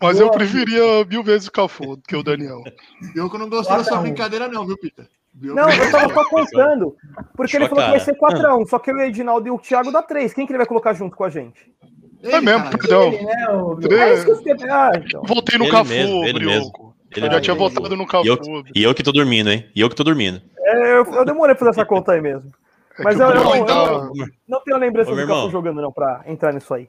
Mas 0.01 0.19
eu 0.21 0.31
preferia 0.31 1.05
mil 1.05 1.23
vezes 1.23 1.49
o 1.49 1.53
Cafu 1.53 1.97
do 1.97 2.03
que 2.03 2.17
o 2.17 2.23
Daniel. 2.23 2.63
Eu 3.15 3.31
que 3.31 3.39
não 3.39 3.49
gostou 3.49 3.77
da 3.77 3.85
sua 3.85 3.95
Quatro 3.95 3.95
a 3.97 4.01
um. 4.01 4.03
brincadeira, 4.03 4.49
não, 4.49 4.67
viu, 4.67 4.79
Pita? 4.79 5.09
Não, 5.41 5.69
eu 5.69 5.91
tava 5.91 6.15
só 6.15 6.25
contando. 6.29 6.97
Porque 7.37 7.57
ele 7.57 7.69
falou 7.69 7.85
que 7.85 7.91
vai 7.91 8.01
ser 8.01 8.17
4x1, 8.17 8.67
só 8.69 8.79
que 8.79 8.91
o 8.91 9.01
Edinaldo 9.01 9.47
e 9.47 9.51
o 9.51 9.59
Thiago 9.59 9.93
dá 9.93 10.03
3. 10.03 10.33
Quem 10.33 10.47
que 10.47 10.53
ele 10.53 10.59
vai 10.59 10.67
colocar 10.67 10.93
junto 10.95 11.15
com 11.17 11.25
a 11.25 11.31
gente? 11.31 11.73
É 12.23 12.41
mesmo, 12.41 12.71
perdão. 12.71 13.13
Ele, 13.13 13.23
né, 13.25 13.49
o- 13.51 13.79
É. 13.93 14.71
Ah, 14.71 14.93
então. 14.97 15.23
Votei 15.25 15.59
no 15.59 15.65
Ele 15.65 15.71
Cafu, 15.71 15.91
mesmo, 15.91 16.25
ele 16.25 16.39
Brioco. 16.39 16.97
Ele 17.15 17.27
Eu 17.27 17.31
já 17.33 17.41
tinha 17.41 17.55
mesmo. 17.55 17.69
votado 17.71 17.97
no 17.97 18.03
E 18.03 18.07
Cafu. 18.07 18.27
eu, 18.27 18.39
e 18.75 18.83
eu 18.83 18.95
que 18.95 19.03
tô 19.03 19.13
dormindo, 19.13 19.51
hein? 19.51 19.67
E 19.75 19.81
eu 19.81 19.89
que 19.89 19.95
tô 19.95 20.03
dormindo. 20.03 20.41
É, 20.59 20.93
eu, 20.99 21.05
eu 21.05 21.25
demorei 21.25 21.55
pra 21.55 21.67
fazer 21.67 21.81
essa 21.81 21.87
conta 21.87 22.13
aí 22.13 22.21
mesmo. 22.21 22.51
É 22.99 23.03
Mas 23.05 23.21
eu, 23.21 23.27
eu, 23.29 23.65
tá- 23.67 24.11
eu 24.17 24.27
não 24.49 24.61
tenho 24.65 24.79
lembrança 24.79 25.11
Ô, 25.13 25.15
do 25.15 25.27
Cafu 25.27 25.51
jogando, 25.51 25.83
não, 25.83 25.93
pra 25.93 26.23
entrar 26.27 26.53
nisso 26.55 26.73
aí. 26.73 26.89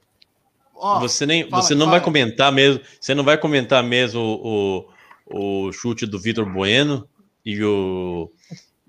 Ó, 0.74 1.00
Você 1.00 1.26
nem, 1.26 1.50
fala, 1.50 1.62
você 1.62 1.74
não 1.76 1.86
fala. 1.88 1.98
vai 1.98 2.02
comentar 2.06 2.52
mesmo, 2.52 2.82
você 3.00 3.14
não 3.14 3.24
vai 3.24 3.38
comentar 3.38 3.84
mesmo 3.84 4.22
o, 4.22 5.66
o 5.68 5.72
chute 5.74 6.06
do 6.06 6.18
Vitor 6.20 6.45
Bueno 6.45 7.06
e 7.48 7.64
o, 7.64 8.30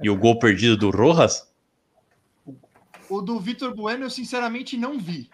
e 0.03 0.11
o 0.11 0.17
gol 0.17 0.37
perdido 0.37 0.77
do 0.77 0.91
Rojas? 0.91 1.49
O 3.09 3.23
do 3.23 3.39
Vitor 3.39 3.73
Bueno, 3.73 4.07
eu 4.07 4.11
sinceramente 4.11 4.77
não 4.77 4.99
vi. 4.99 5.31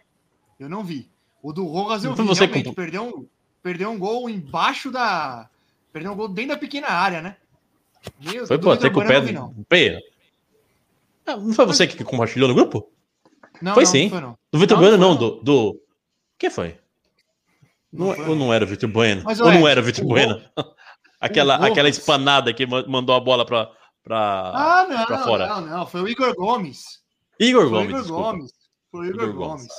Eu 0.61 0.69
não 0.69 0.85
vi. 0.85 1.11
O 1.43 1.51
do 1.51 1.65
Rojas 1.65 2.05
eu 2.05 2.15
vi. 2.15 2.23
Você 2.23 2.45
realmente, 2.45 2.75
perdeu, 2.75 3.03
um, 3.03 3.27
perdeu 3.63 3.91
um 3.91 3.99
gol 3.99 4.29
embaixo 4.29 4.91
da. 4.91 5.49
Perdeu 5.91 6.13
um 6.13 6.17
gol 6.17 6.29
dentro 6.29 6.51
da 6.51 6.59
pequena 6.59 6.89
área, 6.89 7.23
né? 7.23 7.37
Meu, 8.21 8.47
Foi 8.47 8.59
Vitor 8.59 8.93
com 8.93 9.01
o 9.01 9.07
pé 9.07 9.33
não 9.33 9.55
não. 11.27 11.55
foi 11.55 11.65
você 11.65 11.87
que 11.87 12.05
compartilhou 12.05 12.47
no 12.47 12.55
grupo? 12.55 12.93
Não, 13.63 13.73
Foi 13.73 13.85
não, 13.85 13.91
sim. 13.91 14.03
Não 14.03 14.11
foi, 14.11 14.21
não. 14.21 14.39
Do 14.53 14.59
Vitor 14.59 14.77
Bueno, 14.79 14.99
não 14.99 15.17
do. 15.17 15.41
do... 15.43 15.81
Quem 16.39 16.51
foi? 16.51 16.77
Não 17.91 18.09
Não, 18.09 18.15
foi. 18.15 18.29
ou 18.29 18.37
não 18.37 18.53
era 18.53 18.65
o 18.65 18.69
Vitor 18.69 18.91
Bueno? 18.91 19.23
Mas, 19.25 19.39
não 19.39 19.67
era 19.67 19.81
o 19.81 19.85
Vitor 19.85 20.05
Bueno? 20.05 20.43
Aquela, 21.25 21.57
aquela 21.67 21.89
espanada 21.89 22.53
que 22.53 22.67
ma- 22.67 22.85
mandou 22.87 23.15
a 23.15 23.21
bola 23.21 23.45
pra, 23.47 23.71
pra 24.03 24.53
Ah, 24.55 24.87
não, 24.89 25.07
pra 25.07 25.19
fora. 25.25 25.47
não, 25.49 25.61
não. 25.61 25.87
Foi 25.87 26.03
o 26.03 26.09
Igor 26.09 26.35
Gomes. 26.35 27.03
Igor 27.41 27.63
Foi 27.63 27.69
o 27.69 27.71
Gomes. 27.71 27.89
Igor 27.89 28.01
desculpa. 28.03 28.23
Gomes. 28.33 28.53
Foi 28.91 29.01
o 29.07 29.11
Igor, 29.11 29.23
Igor 29.25 29.35
Gomes. 29.35 29.49
Gomes. 29.63 29.75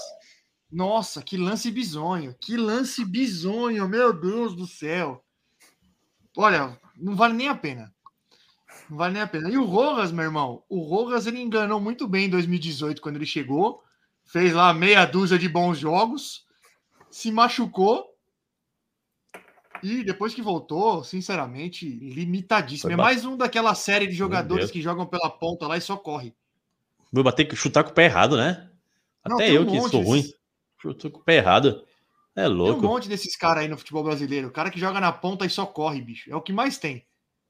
Nossa, 0.72 1.22
que 1.22 1.38
lance 1.38 1.72
bizonho. 1.72 2.36
Que 2.42 2.58
lance 2.58 3.06
bizonho, 3.06 3.88
meu 3.88 4.12
Deus 4.12 4.56
do 4.56 4.68
céu. 4.68 5.24
Olha, 6.36 6.78
não 6.98 7.16
vale 7.16 7.34
nem 7.34 7.48
a 7.48 7.56
pena. 7.56 7.94
Não 8.90 8.98
vale 8.98 9.14
nem 9.14 9.22
a 9.22 9.28
pena. 9.28 9.50
E 9.50 9.58
o 9.58 9.64
Rojas, 9.66 10.12
meu 10.12 10.26
irmão, 10.26 10.64
o 10.70 10.82
Rojas 10.82 11.26
ele 11.28 11.40
enganou 11.40 11.80
muito 11.80 12.08
bem 12.08 12.26
em 12.26 12.30
2018 12.30 13.02
quando 13.02 13.16
ele 13.16 13.26
chegou, 13.26 13.82
fez 14.26 14.54
lá 14.54 14.74
meia 14.74 15.06
dúzia 15.06 15.40
de 15.40 15.48
bons 15.48 15.78
jogos, 15.80 16.46
se 17.10 17.32
machucou 17.32 18.06
e 19.86 20.04
depois 20.04 20.34
que 20.34 20.42
voltou, 20.42 21.04
sinceramente, 21.04 21.88
limitadíssimo. 21.88 22.90
Foi 22.90 22.94
É 22.94 22.98
mais 22.98 23.26
um 23.26 23.38
daquela 23.38 23.74
série 23.76 24.08
de 24.08 24.14
jogadores 24.14 24.72
que 24.72 24.82
jogam 24.82 25.06
pela 25.06 25.30
ponta 25.30 25.68
lá 25.68 25.78
e 25.78 25.82
só 25.82 25.96
corre. 25.98 26.34
Vou 27.12 27.24
bater 27.24 27.46
que 27.46 27.56
chutar 27.56 27.84
com 27.84 27.92
o 27.92 27.94
pé 27.94 28.06
errado, 28.06 28.36
né? 28.36 28.70
Não, 29.26 29.36
Até 29.36 29.52
eu 29.52 29.62
um 29.62 29.66
que 29.66 29.78
monte 29.78 29.92
sou 29.92 30.02
ruim. 30.02 30.24
Chutou 30.82 31.10
com 31.12 31.20
o 31.20 31.24
pé 31.24 31.38
errado. 31.38 31.84
É 32.36 32.44
Tem 32.44 32.52
um 32.52 32.56
louco. 32.56 32.82
monte 32.82 33.08
desses 33.08 33.36
caras 33.38 33.64
aí 33.64 33.70
no 33.70 33.78
futebol 33.78 34.04
brasileiro. 34.04 34.50
O 34.50 34.52
cara 34.52 34.70
que 34.70 34.80
joga 34.80 35.00
na 35.00 35.12
ponta 35.12 35.46
e 35.46 35.50
só 35.50 35.66
corre, 35.66 36.02
bicho. 36.02 36.30
É 36.30 36.36
o 36.36 36.42
que 36.42 36.52
mais 36.52 36.78
tem. 36.78 37.06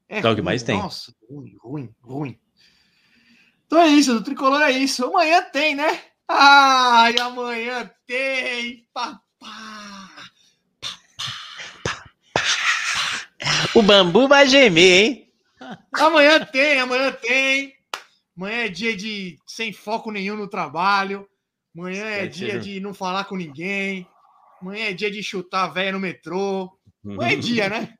É 0.08 0.20
o 0.26 0.34
que 0.36 0.42
mais 0.42 0.62
tem. 0.62 0.78
Nossa, 0.78 1.12
ruim, 1.28 1.56
ruim, 1.60 1.94
ruim. 2.00 2.38
Então 3.66 3.80
é 3.80 3.88
isso, 3.88 4.14
do 4.14 4.22
tricolor 4.22 4.62
é 4.62 4.70
isso. 4.70 5.04
Amanhã 5.04 5.42
tem, 5.42 5.74
né? 5.74 6.00
Ai, 6.28 7.18
amanhã 7.18 7.90
tem, 8.06 8.86
papá. 8.94 9.85
O 13.76 13.82
bambu 13.82 14.26
vai 14.26 14.46
gemer, 14.48 15.04
hein? 15.04 15.28
Amanhã 15.92 16.40
tem, 16.44 16.80
amanhã 16.80 17.12
tem. 17.12 17.74
Amanhã 18.36 18.64
é 18.64 18.68
dia 18.68 18.96
de 18.96 19.36
sem 19.46 19.72
foco 19.72 20.10
nenhum 20.10 20.36
no 20.36 20.48
trabalho. 20.48 21.26
Amanhã 21.76 22.04
é 22.06 22.26
dia 22.26 22.52
seja- 22.52 22.58
de 22.60 22.80
não 22.80 22.94
falar 22.94 23.24
com 23.24 23.36
ninguém. 23.36 24.06
Amanhã 24.62 24.86
é 24.86 24.92
dia 24.92 25.10
de 25.10 25.22
chutar 25.22 25.64
a 25.64 25.68
véia 25.68 25.92
no 25.92 26.00
metrô. 26.00 26.70
Amanhã 27.04 27.32
é 27.32 27.36
dia, 27.36 27.68
né? 27.68 27.94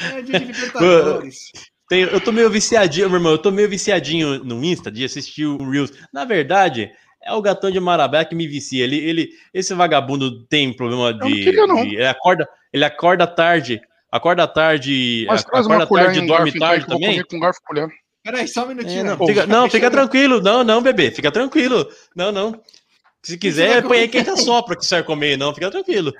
Amanhã 0.00 0.18
é 0.18 0.22
dia 0.22 0.38
de 0.40 0.44
Libertadores. 0.46 1.52
Tem- 1.88 2.02
eu 2.02 2.20
tô 2.20 2.32
meio 2.32 2.48
viciadinho, 2.48 3.08
meu 3.10 3.18
irmão. 3.18 3.32
Eu 3.32 3.38
tô 3.38 3.50
meio 3.50 3.68
viciadinho 3.68 4.42
no 4.42 4.64
Insta 4.64 4.90
de 4.90 5.04
assistir 5.04 5.44
o 5.44 5.58
Reels. 5.70 5.92
Na 6.12 6.24
verdade, 6.24 6.90
é 7.22 7.32
o 7.34 7.42
gatão 7.42 7.70
de 7.70 7.78
Marabé 7.78 8.24
que 8.24 8.34
me 8.34 8.46
vicia. 8.48 8.82
Ele, 8.84 8.96
ele, 8.96 9.28
esse 9.52 9.74
vagabundo 9.74 10.44
tem 10.46 10.72
problema 10.74 11.12
não 11.12 11.26
de. 11.28 11.44
queria, 11.44 11.66
não. 11.66 11.82
de- 11.86 11.96
ele, 11.96 12.06
acorda, 12.06 12.48
ele 12.72 12.84
acorda 12.84 13.26
tarde. 13.26 13.80
Acorda 14.10 14.46
tarde. 14.46 15.24
Mas 15.28 15.44
acorda 15.52 15.86
tarde 15.86 16.18
e 16.18 16.22
um 16.22 16.26
dorme 16.26 16.50
garfo, 16.50 16.56
então, 16.56 16.68
tarde 16.68 16.84
eu 16.84 16.88
vou 16.88 17.00
também. 17.00 17.24
com 17.24 17.40
garfo 17.40 17.60
e 17.62 17.66
colher. 17.66 17.88
Peraí, 18.22 18.46
só 18.46 18.64
um 18.64 18.68
minutinho. 18.68 19.00
É, 19.00 19.02
não, 19.04 19.16
Pô, 19.16 19.26
fica, 19.26 19.46
não, 19.46 19.68
fica 19.70 19.86
eu- 19.86 19.90
tranquilo. 19.90 20.40
Não, 20.40 20.62
não, 20.62 20.80
bebê. 20.82 21.10
Fica 21.10 21.30
tranquilo. 21.32 21.88
Não, 22.14 22.30
não. 22.30 22.60
Se 23.24 23.38
quiser, 23.38 23.84
põe 23.84 23.98
aí 24.00 24.08
quem 24.08 24.24
tá 24.24 24.36
sopra 24.36 24.76
que 24.76 24.84
você 24.84 24.96
vai 24.96 25.04
comer, 25.04 25.36
não. 25.38 25.54
Fica 25.54 25.70
tranquilo. 25.70 26.12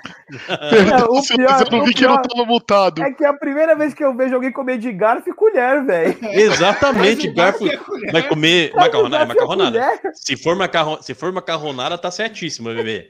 É, 0.49 1.05
o 1.05 1.21
pior- 1.21 1.65
eu 1.67 1.79
não 1.79 1.85
vi 1.85 1.93
que 1.95 2.03
não 2.07 2.17
pior 2.17 2.23
tava 2.29 2.45
mutado. 2.47 3.03
É 3.03 3.13
que 3.13 3.25
é 3.25 3.29
a 3.29 3.33
primeira 3.35 3.75
vez 3.77 3.93
que 3.93 4.05
eu 4.05 4.17
vejo 4.17 4.35
alguém 4.37 4.53
comer 4.53 4.79
de 4.79 4.93
garfo 4.93 5.29
e 5.29 5.35
colher, 5.35 5.85
velho. 5.85 6.17
Exatamente. 6.31 7.29
Garfo 7.33 7.59
colher. 7.85 8.13
vai 8.13 8.23
comer 8.29 8.73
macarronada. 8.75 9.25
É 9.25 9.27
macarronada. 9.27 9.81
Se 10.15 10.37
for, 10.37 10.55
macarron... 10.55 11.03
Se 11.03 11.13
for 11.13 11.33
macarronada, 11.33 11.99
tá 11.99 12.11
certíssimo, 12.11 12.73
bebê. 12.73 13.09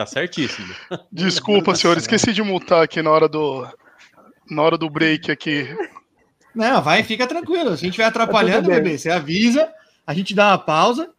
Tá 0.00 0.06
certíssimo. 0.06 0.74
Desculpa, 1.12 1.74
senhor, 1.74 1.98
esqueci 1.98 2.32
de 2.32 2.42
multar 2.42 2.82
aqui 2.82 3.02
na 3.02 3.10
hora 3.10 3.28
do 3.28 3.66
na 4.50 4.62
hora 4.62 4.78
do 4.78 4.88
break 4.88 5.30
aqui. 5.30 5.68
Não, 6.54 6.80
vai, 6.80 7.04
fica 7.04 7.26
tranquilo. 7.26 7.76
Se 7.76 7.84
a 7.84 7.88
gente 7.88 7.98
vai 7.98 8.06
atrapalhando, 8.06 8.62
Tá 8.70 8.74
bem. 8.76 8.82
bebê, 8.82 8.96
você 8.98 9.10
avisa, 9.10 9.70
a 10.06 10.14
gente 10.14 10.34
dá 10.34 10.48
uma 10.52 10.58
pausa, 10.58 11.10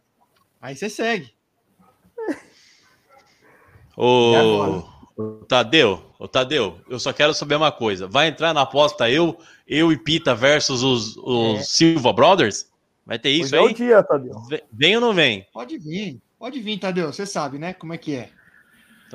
aí 0.60 0.74
você 0.74 0.90
segue. 0.90 1.32
Ô, 3.96 4.82
Tadeu, 5.46 6.02
ô, 6.18 6.26
Tadeu, 6.26 6.80
eu 6.88 6.98
só 6.98 7.12
quero 7.12 7.32
saber 7.34 7.54
uma 7.54 7.70
coisa. 7.70 8.08
Vai 8.08 8.26
entrar 8.26 8.52
na 8.52 8.62
aposta 8.62 9.08
eu, 9.08 9.38
eu 9.64 9.92
e 9.92 9.96
Pita 9.96 10.34
versus 10.34 10.82
os, 10.82 11.16
os 11.18 11.60
É. 11.60 11.62
Silva 11.62 12.12
Brothers? 12.12 12.66
Vai 13.06 13.16
ter 13.16 13.28
Hoje 13.28 13.40
isso 13.42 13.54
é 13.54 13.60
o 13.60 13.66
aí? 13.68 13.74
dia, 13.74 14.02
Tadeu. 14.02 14.40
Vem- 14.48 14.62
Vem 14.72 14.94
ou 14.96 15.00
não 15.00 15.14
vem? 15.14 15.46
Pode 15.52 15.78
vir, 15.78 16.20
pode 16.36 16.60
vir, 16.60 16.78
Tadeu. 16.78 17.12
Você 17.12 17.24
sabe, 17.24 17.58
né? 17.60 17.72
Como 17.74 17.94
é 17.94 17.98
que 17.98 18.16
é. 18.16 18.28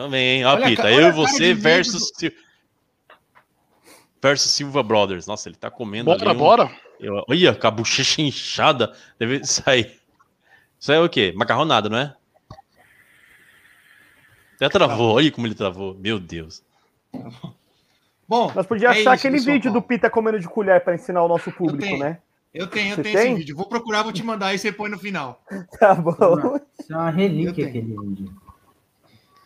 Vem, 0.10 0.38
hein? 0.40 0.46
Ó, 0.46 0.54
Olha 0.54 0.66
a 0.66 0.70
Pita, 0.70 0.82
ca- 0.84 0.92
eu 0.92 0.98
olha 0.98 1.08
e 1.08 1.12
você 1.12 1.54
versus. 1.54 2.12
Sil- 2.14 2.36
Versus 4.22 4.52
Silva 4.52 4.84
Brothers. 4.84 5.26
Nossa, 5.28 5.48
ele 5.50 5.56
tá 5.56 5.70
comendo 5.72 6.06
Bora, 6.06 6.30
ali 6.30 6.36
um- 6.38 6.40
bora. 6.40 6.72
Eu- 7.00 7.24
Olha, 7.30 7.56
com 7.56 7.68
a 7.68 7.72
bochecha 7.72 8.22
inchada. 8.22 8.94
Deve 9.20 9.44
sair. 9.46 10.00
Isso 10.80 10.92
é 10.92 11.00
o 11.00 11.08
quê? 11.10 11.34
Macarronada, 11.36 11.88
não 11.90 11.98
é? 11.98 12.14
Até 14.56 14.70
travou. 14.70 15.16
Olha 15.16 15.32
como 15.32 15.46
ele 15.48 15.56
travou. 15.56 15.96
Meu 15.96 16.20
Deus. 16.20 16.64
Bom, 18.28 18.52
Nós 18.54 18.66
podíamos 18.66 18.98
é 18.98 19.02
achar 19.02 19.16
isso 19.16 19.28
aquele 19.28 19.40
vídeo 19.40 19.72
do. 19.72 19.82
Pita 19.82 20.10
comendo 20.10 20.40
de 20.40 20.48
colher 20.50 20.84
para 20.84 20.96
ensinar 20.96 21.24
o 21.24 21.28
nosso 21.28 21.52
público, 21.52 21.84
tenho. 21.84 22.00
né? 22.00 22.20
Eu 22.54 22.66
tenho, 22.68 22.90
eu 22.92 22.96
Você 22.96 23.04
tenho 23.04 23.18
tem? 23.18 23.28
esse 23.32 23.40
vídeo. 23.40 23.56
Vou 23.56 23.68
procurar, 23.68 24.02
vou 24.04 24.12
te 24.12 24.24
mandar 24.24 24.48
aí, 24.48 24.58
você 24.60 24.72
põe 24.72 24.90
no 24.90 24.98
final. 24.98 25.42
Tá 25.80 25.94
bom. 25.96 26.60
Isso 26.80 26.92
é 26.92 26.96
uma 26.96 27.10
relíquia 27.12 27.64
Eu 27.64 27.70
aquele 27.70 27.96
vídeo. 27.96 28.34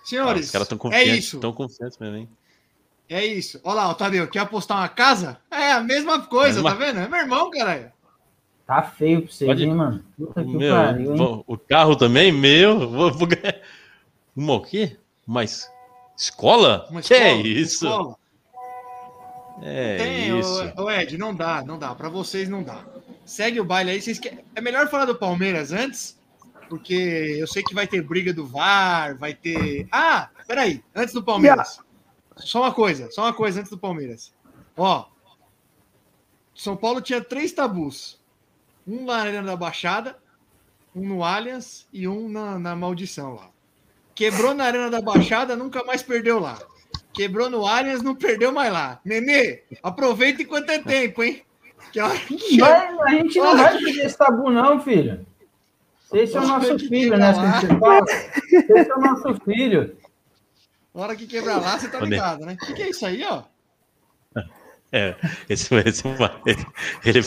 Ah, 0.01 0.05
Senhores, 0.05 0.45
os 0.47 0.51
caras 0.51 0.65
estão 0.65 0.77
é 0.77 0.79
confiantes. 0.79 1.17
isso. 1.25 1.35
Estão 1.37 1.53
confiantes 1.53 1.97
mesmo, 1.99 2.15
hein? 2.17 2.29
É 3.09 3.25
isso. 3.25 3.59
Olha 3.63 3.75
lá, 3.75 3.89
o 3.89 3.93
Tadeu, 3.95 4.27
quer 4.27 4.39
apostar 4.39 4.77
uma 4.77 4.87
casa? 4.89 5.37
É 5.51 5.73
a 5.73 5.81
mesma 5.81 6.21
coisa, 6.21 6.61
Mesma- 6.61 6.71
tá 6.71 6.75
vendo? 6.77 6.99
É 6.99 7.07
meu 7.07 7.19
irmão, 7.19 7.51
caralho. 7.51 7.91
Tá 8.65 8.81
feio 8.83 9.23
pra 9.23 9.31
vocês, 9.31 9.47
Pode- 9.49 9.63
hein, 9.63 9.73
mano? 9.75 10.03
Puta 10.17 10.43
que 10.43 10.49
Meu, 10.49 10.73
pariu, 10.75 11.15
hein? 11.15 11.43
o 11.45 11.57
carro 11.57 11.95
também, 11.95 12.31
meu. 12.31 12.89
Vou, 12.89 13.11
vou 13.11 13.27
ganhar. 13.27 13.59
Uma 14.35 14.53
o 14.53 14.61
quê? 14.61 14.97
Mas. 15.27 15.69
Escola? 16.17 16.87
Uma 16.89 17.01
que 17.01 17.13
escola, 17.13 17.29
é 17.31 17.41
isso? 17.41 17.85
escola. 17.85 18.15
É 19.63 19.97
Tem, 19.97 20.39
isso. 20.39 20.73
ô, 20.77 20.83
ô, 20.83 20.91
Ed, 20.91 21.17
não 21.17 21.35
dá, 21.35 21.63
não 21.63 21.77
dá. 21.77 21.93
Pra 21.93 22.09
vocês 22.09 22.47
não 22.49 22.63
dá. 22.63 22.83
Segue 23.25 23.59
o 23.59 23.65
baile 23.65 23.91
aí. 23.91 24.01
Vocês 24.01 24.17
quer... 24.19 24.43
É 24.55 24.61
melhor 24.61 24.87
falar 24.89 25.05
do 25.05 25.15
Palmeiras 25.15 25.71
antes, 25.71 26.17
porque 26.72 27.36
eu 27.38 27.45
sei 27.47 27.61
que 27.61 27.74
vai 27.74 27.86
ter 27.86 28.01
briga 28.01 28.34
do 28.34 28.45
VAR, 28.47 29.17
vai 29.17 29.34
ter. 29.34 29.86
Ah, 29.91 30.30
peraí, 30.47 30.82
antes 30.95 31.13
do 31.13 31.22
Palmeiras. 31.22 31.80
Só 32.38 32.61
uma 32.61 32.74
coisa, 32.74 33.11
só 33.11 33.24
uma 33.24 33.34
coisa 33.34 33.59
antes 33.59 33.69
do 33.69 33.78
Palmeiras. 33.78 34.34
Ó, 34.78 35.05
São 36.55 36.78
Paulo 36.78 37.01
tinha 37.01 37.19
três 37.22 37.51
tabus: 37.51 38.22
um 38.88 39.03
na 39.03 39.17
Arena 39.17 39.43
da 39.43 39.55
Baixada, 39.57 40.17
um 40.95 41.05
no 41.05 41.24
Allianz 41.26 41.86
e 41.91 42.07
um 42.07 42.30
na, 42.30 42.57
na 42.57 42.74
Maldição 42.74 43.36
lá. 43.36 43.49
Quebrou 44.15 44.53
na 44.53 44.63
Arena 44.63 44.89
da 44.89 45.01
Baixada, 45.01 45.55
nunca 45.57 45.84
mais 45.84 46.01
perdeu 46.01 46.39
lá. 46.39 46.57
Quebrou 47.13 47.49
no 47.49 47.67
Allianz, 47.67 48.01
não 48.01 48.15
perdeu 48.15 48.53
mais 48.53 48.72
lá. 48.72 49.01
Nenê, 49.03 49.63
aproveita 49.84 50.41
enquanto 50.41 50.69
é 50.69 50.80
tempo, 50.80 51.22
hein? 51.22 51.41
Que 51.91 51.99
a 51.99 52.07
hora 52.07 52.17
que- 52.19 52.57
Vai- 52.57 52.97
a 53.01 53.09
gente 53.09 53.38
não 53.39 53.57
vai 53.57 53.74
fazer 53.74 54.05
esse 54.05 54.17
tabu, 54.17 54.49
não, 54.49 54.80
filho. 54.80 55.26
Esse 56.14 56.38
é 56.38 56.39
o 56.39 56.47
nosso 56.47 56.80
filho, 56.80 57.18
né? 57.18 57.34
você 57.34 57.68
fala. 57.68 58.05
Esse 58.51 58.91
é 58.91 58.95
o 58.95 59.01
nosso 59.01 59.36
filho. 59.45 59.95
a 60.93 60.99
hora 60.99 61.16
que 61.16 61.26
quebrar 61.26 61.62
lá, 61.62 61.80
você 61.80 61.88
tá 61.88 61.99
ligado, 61.99 62.45
né? 62.45 62.57
O 62.62 62.66
que, 62.66 62.74
que 62.74 62.84
é 62.84 62.89
isso 62.89 63.05
aí, 63.05 63.24
ó? 63.24 63.43
É, 64.93 65.16
esse, 65.47 65.74
esse, 65.86 66.03
ele, 67.05 67.22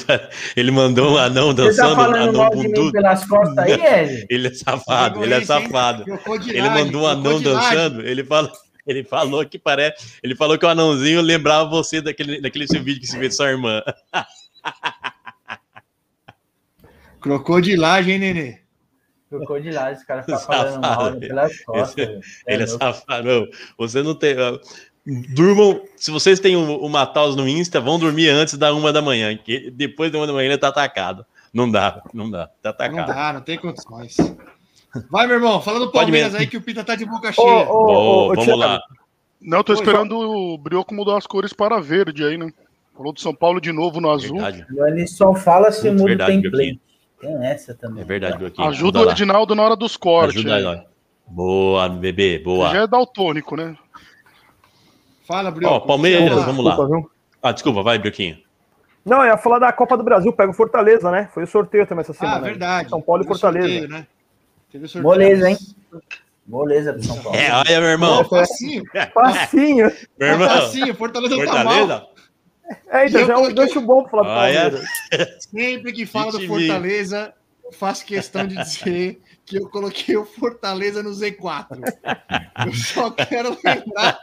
ele 0.54 0.70
mandou 0.70 1.14
um 1.14 1.16
anão 1.16 1.46
Você 1.46 1.56
tá 1.56 1.62
dançando, 1.64 1.96
falando 1.96 2.16
anão 2.16 2.32
mal 2.34 2.50
de 2.50 2.56
mim 2.58 2.64
bundudo. 2.64 2.92
pelas 2.92 3.24
costas 3.24 3.56
aí, 3.56 3.72
Ed? 3.80 4.26
Ele 4.28 4.48
é 4.48 4.52
safado, 4.52 5.24
ele 5.24 5.32
é 5.32 5.42
safado. 5.42 6.04
Ele 6.46 6.68
mandou 6.68 7.04
um 7.04 7.06
anão 7.06 7.40
dançando, 7.40 8.02
ele 8.02 8.22
falou, 8.22 8.52
ele 8.86 9.02
falou 9.02 9.46
que 9.46 9.58
parece, 9.58 10.18
ele 10.22 10.36
falou 10.36 10.58
que 10.58 10.66
o 10.66 10.68
anãozinho 10.68 11.22
lembrava 11.22 11.70
você 11.70 12.02
daquele, 12.02 12.38
daquele 12.38 12.66
seu 12.66 12.84
vídeo 12.84 13.00
que 13.00 13.06
se 13.06 13.18
vê 13.18 13.28
de 13.28 13.34
sua 13.34 13.48
irmã. 13.48 13.82
Crocodilagem, 17.18 18.12
hein, 18.12 18.20
Nenê? 18.20 18.63
Crocodilagem, 19.38 19.92
esse 19.94 20.06
cara 20.06 20.22
fica 20.24 20.38
falando 20.38 20.80
mal 20.80 20.94
Safado. 20.94 21.20
pelas 21.20 21.60
costas. 21.64 21.88
Esse- 21.98 22.06
velho. 22.06 22.20
ele 22.46 22.62
é 22.62 22.66
safado. 22.66 23.28
Não, 23.28 23.46
você 23.78 24.02
não 24.02 24.14
tem. 24.14 24.36
Durmam, 25.34 25.82
se 25.96 26.10
vocês 26.10 26.40
têm 26.40 26.56
o, 26.56 26.78
o 26.78 26.88
Mataus 26.88 27.36
no 27.36 27.46
Insta, 27.46 27.78
vão 27.80 27.98
dormir 27.98 28.28
antes 28.30 28.56
da 28.56 28.72
uma 28.72 28.90
da 28.92 29.02
manhã, 29.02 29.36
que 29.36 29.70
depois 29.70 30.10
da 30.10 30.18
uma 30.18 30.26
da 30.26 30.32
manhã 30.32 30.46
ele 30.48 30.58
tá 30.58 30.68
atacado. 30.68 31.26
Não 31.52 31.70
dá, 31.70 32.02
não 32.12 32.30
dá, 32.30 32.46
tá 32.46 32.62
Não 32.64 32.70
atacado. 32.70 33.06
dá, 33.14 33.32
não 33.34 33.40
tem 33.42 33.58
condições. 33.58 34.16
Vai, 35.10 35.26
meu 35.26 35.36
irmão, 35.36 35.60
fala 35.60 35.78
do 35.80 35.90
Palmeiras 35.92 36.34
aí 36.34 36.46
que 36.46 36.56
o 36.56 36.60
Pita 36.62 36.82
tá 36.82 36.94
de 36.94 37.04
boca 37.04 37.30
cheia. 37.32 37.46
ô, 37.46 37.64
Bom, 37.86 37.94
ô, 37.94 38.30
ô, 38.30 38.34
vamos 38.34 38.58
lá. 38.58 38.80
Não, 39.42 39.58
eu 39.58 39.64
tô 39.64 39.74
esperando 39.74 40.16
o 40.18 40.56
Brioco 40.56 40.94
mudar 40.94 41.18
as 41.18 41.26
cores 41.26 41.52
para 41.52 41.80
verde 41.80 42.24
aí, 42.24 42.38
né? 42.38 42.50
Falou 42.96 43.12
do 43.12 43.20
São 43.20 43.34
Paulo 43.34 43.60
de 43.60 43.72
novo 43.72 44.00
no 44.00 44.08
azul. 44.10 44.38
Verdade, 44.40 44.64
Ele 44.70 45.06
só 45.06 45.34
fala 45.34 45.70
se 45.70 45.90
muda 45.90 46.14
o 46.24 46.26
template. 46.26 46.80
Tem 47.24 47.46
essa 47.46 47.74
também. 47.74 48.02
é 48.02 48.04
verdade. 48.04 48.52
Ajuda 48.58 49.00
o. 49.00 49.10
Edinaldo 49.10 49.54
na 49.54 49.62
hora 49.62 49.76
dos 49.76 49.96
cortes. 49.96 50.36
Ajuda 50.36 50.56
aí. 50.56 50.82
Boa, 51.26 51.88
bebê, 51.88 52.38
boa. 52.38 52.70
Já 52.70 52.82
é 52.82 52.86
daltônico, 52.86 53.56
né? 53.56 53.74
Fala, 55.26 55.50
Brioco. 55.50 55.74
Ó, 55.74 55.80
Palmeiras, 55.80 56.28
Vamos 56.44 56.44
lá. 56.44 56.44
vamos 56.46 56.64
lá. 56.64 56.70
Desculpa? 56.76 57.10
Ah, 57.42 57.52
desculpa, 57.52 57.82
vai, 57.82 57.98
Brioquinho. 57.98 58.38
Não, 59.04 59.18
eu 59.20 59.26
ia 59.28 59.38
falar 59.38 59.58
da 59.58 59.72
Copa 59.72 59.96
do 59.96 60.02
Brasil, 60.04 60.32
pega 60.32 60.50
o 60.50 60.54
Fortaleza, 60.54 61.10
né? 61.10 61.28
Foi 61.32 61.44
o 61.44 61.46
sorteio 61.46 61.86
também 61.86 62.02
essa 62.02 62.12
Ah, 62.12 62.14
semana. 62.14 62.40
verdade. 62.40 62.88
São 62.90 63.00
Paulo 63.00 63.22
e 63.22 63.26
Teve 63.26 63.38
Fortaleza. 63.38 63.68
sorteio, 63.68 63.88
né? 63.88 64.06
Teve 64.70 64.84
o 64.84 64.88
sorteio. 64.88 65.04
Moleza, 65.04 65.50
hein? 65.50 65.56
Moleza 66.46 66.92
pro 66.92 67.02
São 67.02 67.22
Paulo. 67.22 67.38
É, 67.38 67.52
olha, 67.54 67.80
meu 67.80 67.90
irmão. 67.90 68.24
Facinho. 68.24 68.82
Facinho. 69.14 69.90
Meu 70.18 70.28
irmão. 70.28 70.48
Facinho. 70.48 70.94
Fortaleza 70.94 71.46
tá 71.46 71.64
mal. 71.64 72.10
É, 72.88 73.06
então 73.06 73.20
E 73.20 73.22
eu 73.22 73.26
já 73.26 73.32
é 73.34 73.36
um 73.36 73.40
coloquei- 73.42 73.54
gancho 73.66 73.80
bom 73.80 74.02
pra 74.02 74.10
falar 74.10 74.22
do 74.22 74.28
Olha. 74.30 74.60
Palmeiras. 74.70 74.88
Sempre 75.40 75.92
que 75.92 76.06
fala 76.06 76.32
do. 76.32 76.46
Fortaleza, 76.46 77.34
eu 77.64 77.72
faço 77.72 78.04
questão 78.06 78.46
de 78.46 78.56
dizer 78.56 79.20
que 79.44 79.56
eu 79.58 79.68
coloquei 79.68 80.16
o 80.16 80.24
Fortaleza 80.24 81.02
no 81.02 81.10
Z4. 81.10 81.78
Eu 82.66 82.72
só 82.74 83.10
quero 83.10 83.50
lembrar 83.64 84.20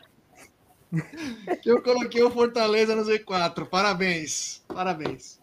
que 1.61 1.69
eu 1.69 1.81
coloquei 1.81 2.23
o 2.23 2.31
Fortaleza 2.31 2.95
no 2.95 3.03
Z4. 3.03 3.65
Parabéns. 3.67 4.63
Parabéns. 4.67 5.39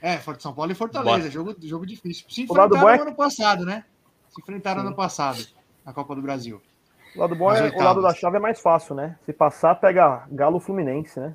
É, 0.00 0.18
Forte 0.18 0.42
São 0.42 0.52
Paulo 0.52 0.72
e 0.72 0.74
Fortaleza. 0.74 1.18
Bora. 1.18 1.30
Jogo, 1.30 1.56
jogo 1.62 1.86
difícil. 1.86 2.24
Se 2.28 2.44
O 2.48 2.54
lado 2.54 2.74
enfrentaram 2.74 2.80
bom 2.80 2.90
é- 2.90 2.96
no 2.96 3.02
ano 3.10 3.14
passado, 3.16 3.64
né? 3.64 3.84
Se 4.30 4.40
enfrentaram 4.40 4.80
ano 4.80 4.94
passado 4.96 5.46
na 5.84 5.92
Copa 5.92 6.14
do 6.16 6.22
Brasil. 6.22 6.60
O 7.14 7.20
lado 7.20 7.36
bom 7.36 7.52
é 7.52 7.70
o 7.70 7.82
lado 7.82 8.02
da 8.02 8.12
chave 8.14 8.38
é 8.38 8.40
mais 8.40 8.58
fácil, 8.60 8.94
né? 8.96 9.16
Se 9.24 9.32
passar, 9.32 9.74
pega 9.76 10.24
Galo 10.32 10.58
Fluminense, 10.58 11.20
né? 11.20 11.34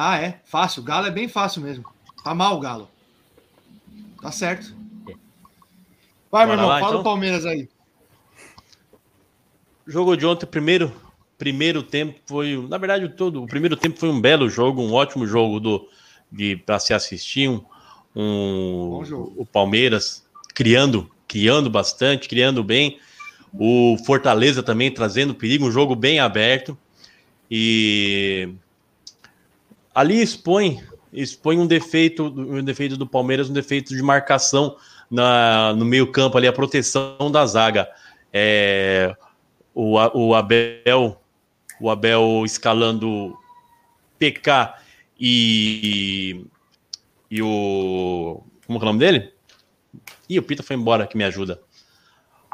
Ah, 0.00 0.16
é? 0.20 0.40
Fácil. 0.44 0.82
O 0.82 0.84
Galo 0.84 1.08
é 1.08 1.10
bem 1.10 1.26
fácil 1.26 1.60
mesmo. 1.60 1.84
Tá 2.22 2.32
mal 2.32 2.56
o 2.56 2.60
Galo. 2.60 2.88
Tá 4.22 4.30
certo. 4.30 4.72
Vai, 6.30 6.46
meu 6.46 6.54
Bora 6.56 6.62
irmão, 6.62 6.68
lá, 6.68 6.78
fala 6.78 6.90
então? 6.92 6.98
do 6.98 7.04
Palmeiras 7.04 7.44
aí. 7.44 7.68
Jogo 9.86 10.16
de 10.16 10.24
ontem, 10.24 10.46
primeiro, 10.46 10.92
primeiro 11.36 11.82
tempo 11.82 12.20
foi, 12.26 12.64
na 12.68 12.78
verdade, 12.78 13.08
todo 13.08 13.42
o 13.42 13.46
primeiro 13.46 13.76
tempo 13.76 13.98
foi 13.98 14.08
um 14.10 14.20
belo 14.20 14.48
jogo, 14.48 14.82
um 14.82 14.92
ótimo 14.92 15.26
jogo 15.26 15.58
do 15.58 15.88
de 16.30 16.56
para 16.56 16.78
se 16.78 16.94
assistir, 16.94 17.48
um, 17.48 17.64
um- 18.14 19.02
o 19.36 19.46
Palmeiras 19.46 20.24
criando, 20.54 21.10
criando 21.26 21.68
bastante, 21.70 22.28
criando 22.28 22.62
bem, 22.62 23.00
o 23.52 23.96
Fortaleza 24.04 24.62
também 24.62 24.92
trazendo 24.92 25.34
perigo, 25.34 25.66
um 25.66 25.72
jogo 25.72 25.96
bem 25.96 26.20
aberto 26.20 26.76
e 27.50 28.50
ali 29.94 30.20
expõe 30.20 30.80
expõe 31.12 31.58
um 31.58 31.66
defeito, 31.66 32.24
um 32.24 32.62
defeito 32.62 32.96
do 32.96 33.06
Palmeiras, 33.06 33.48
um 33.48 33.52
defeito 33.52 33.94
de 33.94 34.02
marcação 34.02 34.76
na, 35.10 35.72
no 35.74 35.84
meio 35.84 36.10
campo 36.12 36.36
ali, 36.36 36.46
a 36.46 36.52
proteção 36.52 37.30
da 37.30 37.46
zaga. 37.46 37.88
É, 38.32 39.16
o, 39.74 39.94
o 39.94 40.34
Abel 40.34 41.18
o 41.80 41.88
Abel 41.88 42.42
escalando 42.44 43.38
PK 44.18 44.74
e 45.18 46.44
e 47.30 47.40
o 47.42 48.42
como 48.66 48.78
é 48.78 48.82
o 48.82 48.84
nome 48.84 48.98
dele? 48.98 49.32
Ih, 50.28 50.38
o 50.38 50.42
Pita 50.42 50.62
foi 50.62 50.76
embora 50.76 51.06
que 51.06 51.16
me 51.16 51.24
ajuda. 51.24 51.60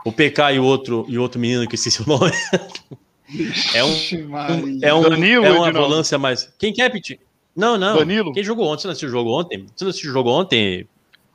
O 0.05 0.13
PK 0.13 0.53
e 0.53 0.59
o 0.59 0.65
outro 0.65 1.07
e 1.09 1.19
outro 1.19 1.41
menino 1.41 1.67
que 1.67 1.75
esqueci 1.75 2.03
o 2.03 2.07
nome. 2.07 2.33
é 3.75 3.85
um 3.85 3.91
é, 4.83 4.95
um, 4.95 5.03
Danilo, 5.03 5.45
é 5.45 5.51
uma 5.51 5.73
volância 5.73 6.19
mais. 6.19 6.53
Quem 6.59 6.73
quer, 6.73 6.91
Piti? 6.91 7.19
Não, 7.57 7.79
não. 7.79 7.97
Danilo. 7.97 8.33
Quem 8.33 8.45
jogou 8.45 8.67
ontem? 8.67 8.83
Você 8.83 8.87
não 8.89 8.93
assistiu 8.93 9.09
o 9.09 9.13
jogo 9.13 9.31
ontem? 9.41 9.67
Você 9.75 9.85
não 9.85 9.91
assistiu 9.91 10.11
o 10.11 10.13
jogo 10.15 10.31
ontem? 10.31 10.89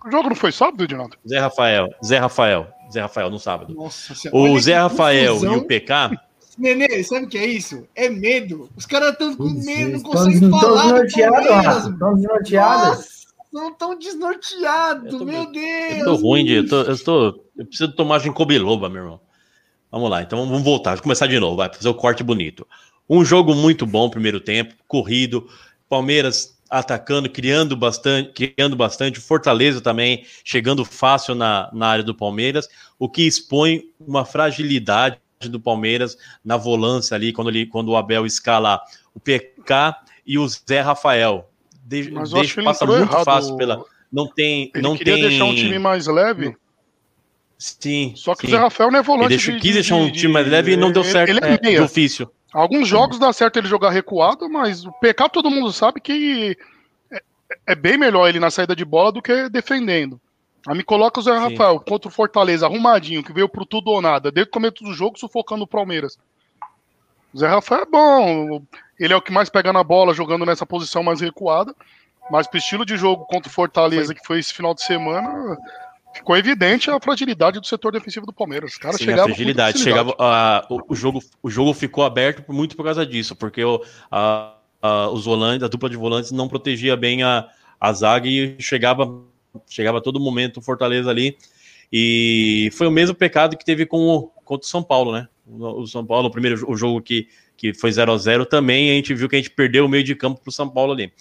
O 0.06 0.12
jogo 0.12 0.30
não 0.30 0.36
foi 0.36 0.52
sábado, 0.52 0.84
Edinaldo? 0.84 1.18
Zé 1.28 1.40
Rafael. 1.40 1.90
Zé 2.06 2.18
Rafael. 2.18 2.68
Zé 2.92 3.02
Rafael, 3.02 3.30
no 3.30 3.40
sábado. 3.40 3.74
Nossa. 3.74 4.14
O 4.32 4.60
Zé 4.60 4.76
Rafael 4.76 5.34
confusão. 5.34 5.54
e 5.54 5.58
o 5.58 5.66
PK. 5.66 6.20
Nenê, 6.58 7.04
sabe 7.04 7.26
o 7.26 7.30
que 7.30 7.38
é 7.38 7.46
isso? 7.46 7.88
É 7.96 8.10
medo. 8.10 8.70
Os 8.76 8.86
caras 8.86 9.12
estão 9.14 9.36
com 9.36 9.46
medo, 9.46 9.92
não 9.92 9.98
Estão 9.98 10.12
conseguem 10.12 10.50
falar 10.50 11.04
desnorteados. 11.04 11.86
Estão 11.88 12.16
desnorteados. 12.16 13.20
Não 13.52 13.74
tão 13.74 13.98
desnorteados, 13.98 15.22
meu 15.22 15.52
Deus. 15.52 15.98
Eu 16.00 16.06
tô 16.06 16.16
ruim 16.16 16.46
de. 16.46 16.54
Eu, 16.56 16.68
tô, 16.68 16.82
eu, 16.82 17.04
tô- 17.04 17.42
eu 17.58 17.66
preciso 17.66 17.92
tomar 17.94 18.20
ginkgo 18.20 18.46
biloba, 18.46 18.90
meu 18.90 19.02
irmão. 19.04 19.20
Vamos 19.92 20.10
lá, 20.10 20.22
então 20.22 20.46
vamos 20.46 20.64
voltar, 20.64 20.92
vamos 20.92 21.02
começar 21.02 21.28
de 21.28 21.40
novo, 21.40 21.58
vai 21.58 21.74
fazer 21.74 21.90
o 21.90 21.94
corte 21.94 22.24
bonito. 22.24 22.68
Um 23.10 23.26
jogo 23.26 23.56
muito 23.56 23.86
bom, 23.86 24.10
primeiro 24.10 24.40
tempo, 24.40 24.76
corrido, 24.88 25.48
Palmeiras 25.90 26.60
atacando, 26.70 27.28
criando 27.28 27.76
bastante, 27.76 28.32
criando 28.32 28.76
bastante, 28.76 29.20
Fortaleza 29.20 29.82
também 29.82 30.24
chegando 30.44 30.86
fácil 30.86 31.34
na, 31.34 31.70
na 31.74 31.88
área 31.88 32.04
do 32.04 32.14
Palmeiras, 32.14 32.70
o 33.00 33.10
que 33.10 33.24
expõe 33.24 33.86
uma 34.00 34.24
fragilidade 34.24 35.18
do 35.42 35.60
Palmeiras 35.60 36.18
na 36.46 36.58
volância 36.58 37.16
ali, 37.16 37.34
quando, 37.34 37.50
ele, 37.50 37.66
quando 37.66 37.90
o 37.90 37.98
Abel 37.98 38.26
escala 38.26 38.80
o 39.16 39.20
PK 39.20 39.96
e 40.26 40.38
o 40.38 40.48
Zé 40.48 40.82
Rafael. 40.82 41.50
De, 41.84 42.12
Mas 42.12 42.32
eu 42.32 42.38
acho 42.38 42.42
deixa, 42.42 42.54
que 42.54 42.60
ele 42.60 42.66
passa 42.66 42.86
muito 42.86 43.02
errado. 43.02 43.26
fácil 43.26 43.58
pela. 43.58 43.84
Não 44.12 44.28
tem. 44.28 44.72
Ele 44.76 44.84
não 44.84 44.96
queria 44.96 45.16
tem... 45.16 45.24
deixar 45.24 45.46
um 45.46 45.56
time 45.56 45.80
mais 45.80 46.06
leve, 46.06 46.56
Sim. 47.60 48.14
só 48.16 48.34
que 48.36 48.48
sim. 48.48 48.48
o 48.48 48.52
Zé 48.52 48.58
Rafael 48.58 48.90
não 48.90 49.00
é 49.00 49.04
volante. 49.04 49.26
Ele 49.34 49.36
deixou- 49.36 49.54
de- 49.56 49.60
quis 49.60 49.74
deixar 49.74 49.96
um 49.96 50.10
time 50.10 50.32
mais 50.34 50.48
leve 50.48 50.72
e 50.72 50.78
não 50.78 50.92
deu 50.94 51.04
certo 51.04 51.30
Ele 51.30 51.40
é 51.44 51.54
é, 51.54 51.58
de 51.58 51.80
ofício. 51.82 52.32
Alguns 52.54 52.88
jogos 52.88 53.20
dá 53.20 53.32
certo 53.34 53.58
ele 53.58 53.68
jogar 53.68 53.90
recuado, 53.90 54.50
mas 54.50 54.86
o 54.86 54.92
PK 54.94 55.28
todo 55.30 55.52
mundo 55.52 55.72
sabe 55.74 56.00
que 56.00 56.58
é, 57.12 57.22
é 57.68 57.76
bem 57.76 57.98
melhor 57.98 58.28
ele 58.30 58.40
na 58.40 58.50
saída 58.50 58.74
de 58.76 58.86
bola 58.86 59.12
do 59.12 59.22
que 59.22 59.50
defendendo. 59.50 60.20
Aí 60.68 60.76
me 60.76 60.84
coloca 60.84 61.20
o 61.20 61.24
Zé 61.24 61.34
Sim. 61.34 61.52
Rafael 61.52 61.80
contra 61.82 62.08
o 62.08 62.12
Fortaleza, 62.12 62.66
arrumadinho, 62.66 63.24
que 63.24 63.34
veio 63.34 63.50
pro 63.50 63.66
tudo 63.66 63.92
ou 63.92 64.02
nada, 64.02 64.32
desde 64.32 64.50
o 64.50 64.54
começo 64.54 64.84
do 64.84 64.94
jogo, 64.94 65.20
sufocando 65.20 65.64
o 65.64 65.68
Palmeiras. 65.68 66.18
O 67.34 67.38
Zé 67.38 67.48
Rafael 67.48 67.84
é 67.84 67.86
bom, 67.86 68.62
ele 69.00 69.14
é 69.14 69.16
o 69.18 69.22
que 69.22 69.32
mais 69.32 69.50
pega 69.50 69.72
na 69.74 69.84
bola, 69.84 70.14
jogando 70.14 70.46
nessa 70.46 70.66
posição 70.66 71.04
mais 71.04 71.22
recuada, 71.22 71.76
mas 72.32 72.48
pro 72.48 72.58
estilo 72.58 72.86
de 72.86 72.98
jogo 72.98 73.26
contra 73.26 73.50
o 73.50 73.54
Fortaleza, 73.54 74.14
que 74.16 74.26
foi 74.26 74.40
esse 74.40 74.54
final 74.54 74.74
de 74.74 74.82
semana, 74.84 75.58
ficou 76.20 76.38
evidente 76.38 76.90
a 76.92 77.00
fragilidade 77.00 77.60
do 77.60 77.66
setor 77.66 77.92
defensivo 77.92 78.26
do 78.26 78.34
Palmeiras. 78.34 78.72
Os 78.74 78.78
caras 78.78 78.98
Sim, 78.98 79.04
a 79.04 79.06
chegavam 79.08 79.30
com 79.30 79.36
fragilidade. 79.36 79.80
Chegava, 79.80 80.16
ah, 80.20 80.66
o, 80.70 80.94
o 80.94 80.96
jogo, 80.96 81.24
o 81.42 81.50
jogo 81.50 81.74
ficou 81.74 82.04
aberto 82.04 82.44
muito 82.54 82.76
por 82.76 82.84
causa 82.84 83.06
disso, 83.06 83.36
porque 83.36 83.64
o, 83.64 83.82
a- 84.12 84.56
a- 84.82 85.10
os 85.10 85.26
volantes, 85.26 85.64
a 85.64 85.68
dupla 85.68 85.90
de 85.90 85.98
volantes 85.98 86.32
não 86.32 86.48
protegia 86.48 86.96
bem 86.96 87.24
a, 87.24 87.48
a 87.80 87.94
zaga 87.94 88.28
e 88.28 88.56
chegava, 88.60 89.22
chegava 89.68 89.98
a 89.98 90.02
todo 90.02 90.20
momento 90.20 90.58
o 90.58 90.62
Fortaleza 90.62 91.10
ali. 91.10 91.38
E 91.92 92.70
foi 92.74 92.88
o 92.88 92.92
mesmo 92.92 93.16
pecado 93.16 93.58
que 93.58 93.66
teve 93.66 93.86
com 93.86 94.08
o, 94.08 94.24
contra 94.46 94.66
o 94.66 94.70
São 94.70 94.84
Paulo, 94.84 95.12
né? 95.12 95.28
O, 95.48 95.82
o 95.82 95.88
São 95.88 96.06
Paulo, 96.06 96.28
o 96.28 96.32
primeiro 96.32 96.70
o 96.70 96.78
jogo 96.78 97.02
que, 97.02 97.28
que 97.58 97.74
foi 97.74 97.92
0 97.92 98.12
a 98.12 98.18
0 98.18 98.46
também, 98.46 98.92
a 98.92 98.94
gente 98.94 99.14
viu 99.14 99.28
que 99.28 99.36
a 99.36 99.40
gente 99.40 99.50
perdeu 99.50 99.86
o 99.86 99.90
meio 99.90 100.04
de 100.04 100.16
campo 100.16 100.40
pro 100.40 100.52
São 100.52 100.70
Paulo 100.70 100.94
ali. 100.94 101.12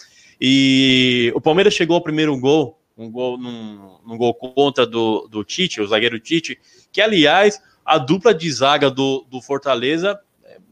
E 0.40 1.32
o 1.34 1.40
Palmeiras 1.40 1.72
chegou 1.74 1.96
ao 1.96 2.02
primeiro 2.02 2.36
gol, 2.38 2.78
um 2.98 3.10
gol 3.10 3.38
num, 3.38 3.98
num 4.04 4.18
gol 4.18 4.34
contra 4.34 4.84
do, 4.84 5.28
do 5.30 5.44
Tite, 5.44 5.80
o 5.80 5.86
zagueiro 5.86 6.18
Tite, 6.18 6.58
que 6.92 7.00
aliás, 7.00 7.62
a 7.84 7.96
dupla 7.96 8.34
de 8.34 8.50
zaga 8.50 8.90
do, 8.90 9.24
do 9.30 9.40
Fortaleza 9.40 10.18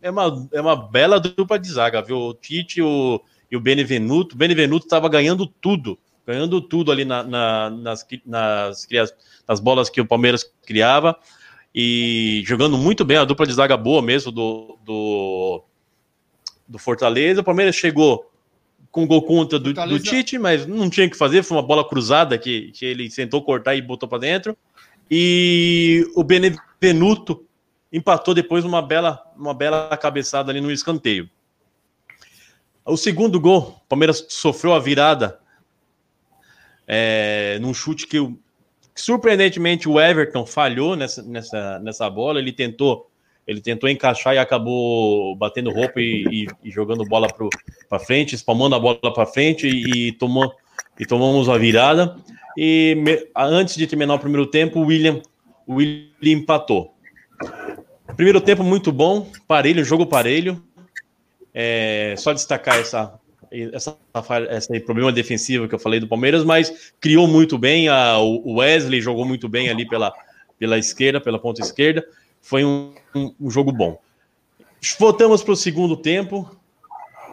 é 0.02 0.10
uma, 0.10 0.48
é 0.52 0.60
uma 0.60 0.76
bela 0.76 1.20
dupla 1.20 1.58
de 1.58 1.68
zaga, 1.68 2.02
viu? 2.02 2.18
O 2.18 2.34
Tite 2.34 2.82
o, 2.82 3.20
e 3.50 3.56
o 3.56 3.60
Benevenuto. 3.60 4.34
O 4.34 4.38
Benevenuto 4.38 4.86
estava 4.86 5.08
ganhando 5.08 5.46
tudo, 5.46 5.98
ganhando 6.26 6.60
tudo 6.60 6.90
ali 6.90 7.04
na- 7.04 7.22
na- 7.22 7.70
nas, 7.70 8.06
nas, 8.26 8.86
nas 9.48 9.60
bolas 9.60 9.88
que 9.88 10.00
o 10.00 10.06
Palmeiras 10.06 10.44
criava 10.64 11.16
e 11.74 12.42
jogando 12.46 12.76
muito 12.76 13.04
bem, 13.04 13.18
a 13.18 13.24
dupla 13.24 13.46
de 13.46 13.52
zaga 13.52 13.76
boa 13.76 14.02
mesmo 14.02 14.32
do, 14.32 14.78
do, 14.84 15.62
do 16.66 16.78
Fortaleza. 16.78 17.40
O 17.40 17.44
Palmeiras 17.44 17.76
chegou 17.76 18.30
com 18.96 19.06
gol 19.06 19.20
contra 19.20 19.58
do, 19.58 19.74
do 19.74 20.00
Tite, 20.00 20.38
mas 20.38 20.66
não 20.66 20.88
tinha 20.88 21.06
o 21.06 21.10
que 21.10 21.18
fazer, 21.18 21.42
foi 21.42 21.58
uma 21.58 21.62
bola 21.62 21.86
cruzada 21.86 22.38
que, 22.38 22.72
que 22.72 22.86
ele 22.86 23.10
tentou 23.10 23.42
cortar 23.42 23.74
e 23.74 23.82
botou 23.82 24.08
para 24.08 24.20
dentro. 24.20 24.56
E 25.10 26.10
o 26.16 26.24
Benevenuto 26.24 27.44
empatou 27.92 28.32
depois 28.32 28.64
uma 28.64 28.80
bela, 28.80 29.22
uma 29.36 29.52
bela 29.52 29.94
cabeçada 29.98 30.50
ali 30.50 30.62
no 30.62 30.72
escanteio. 30.72 31.28
O 32.86 32.96
segundo 32.96 33.38
gol, 33.38 33.78
o 33.84 33.86
Palmeiras 33.86 34.24
sofreu 34.30 34.72
a 34.72 34.78
virada 34.78 35.38
é, 36.86 37.58
num 37.60 37.74
chute 37.74 38.06
que, 38.06 38.16
surpreendentemente 38.94 39.90
o 39.90 40.00
Everton 40.00 40.46
falhou 40.46 40.96
nessa, 40.96 41.22
nessa, 41.22 41.78
nessa 41.80 42.08
bola. 42.08 42.38
Ele 42.38 42.50
tentou 42.50 43.10
Ele 43.46 43.60
tentou 43.60 43.88
encaixar 43.88 44.34
e 44.34 44.38
acabou 44.38 45.36
batendo 45.36 45.70
roupa 45.70 46.00
e, 46.00 46.24
e- 46.30 46.46
e 46.64 46.70
jogando 46.70 47.04
bola 47.04 47.28
para 47.88 47.98
frente, 48.00 48.34
espalmando 48.34 48.74
a 48.74 48.78
bola 48.78 49.12
para 49.12 49.24
frente 49.26 49.68
e, 49.68 50.12
tomou, 50.12 50.52
e 50.98 51.06
tomamos 51.06 51.48
a 51.48 51.56
virada. 51.56 52.16
E 52.56 52.94
me- 52.98 53.28
antes 53.36 53.76
de 53.76 53.86
terminar 53.86 54.14
o 54.14 54.18
primeiro 54.18 54.46
tempo, 54.46 54.80
o 54.80 54.86
William, 54.86 55.20
o 55.66 55.74
William 55.74 56.10
empatou. 56.24 56.94
Primeiro 58.16 58.40
tempo 58.40 58.62
muito 58.64 58.90
bom, 58.90 59.30
parelho, 59.46 59.84
jogo 59.84 60.06
parelho. 60.06 60.62
É, 61.54 62.14
só 62.18 62.32
destacar 62.32 62.78
essa, 62.78 63.14
essa, 63.72 63.96
esse 64.50 64.80
problema 64.80 65.12
defensivo 65.12 65.68
que 65.68 65.74
eu 65.74 65.78
falei 65.78 66.00
do 66.00 66.08
Palmeiras, 66.08 66.44
mas 66.44 66.92
criou 67.00 67.26
muito 67.26 67.56
bem. 67.58 67.88
A, 67.88 68.18
o 68.18 68.56
Wesley 68.56 69.00
jogou 69.00 69.24
muito 69.24 69.48
bem 69.48 69.68
ali 69.68 69.86
pela, 69.86 70.12
pela 70.58 70.78
esquerda, 70.78 71.20
pela 71.20 71.38
ponta 71.38 71.60
esquerda. 71.62 72.04
Foi 72.40 72.64
um, 72.64 72.94
um- 73.14 73.34
um 73.40 73.50
jogo 73.50 73.72
bom. 73.72 73.98
Voltamos 74.98 75.42
para 75.42 75.52
o 75.52 75.56
segundo 75.56 75.96
tempo. 75.96 76.48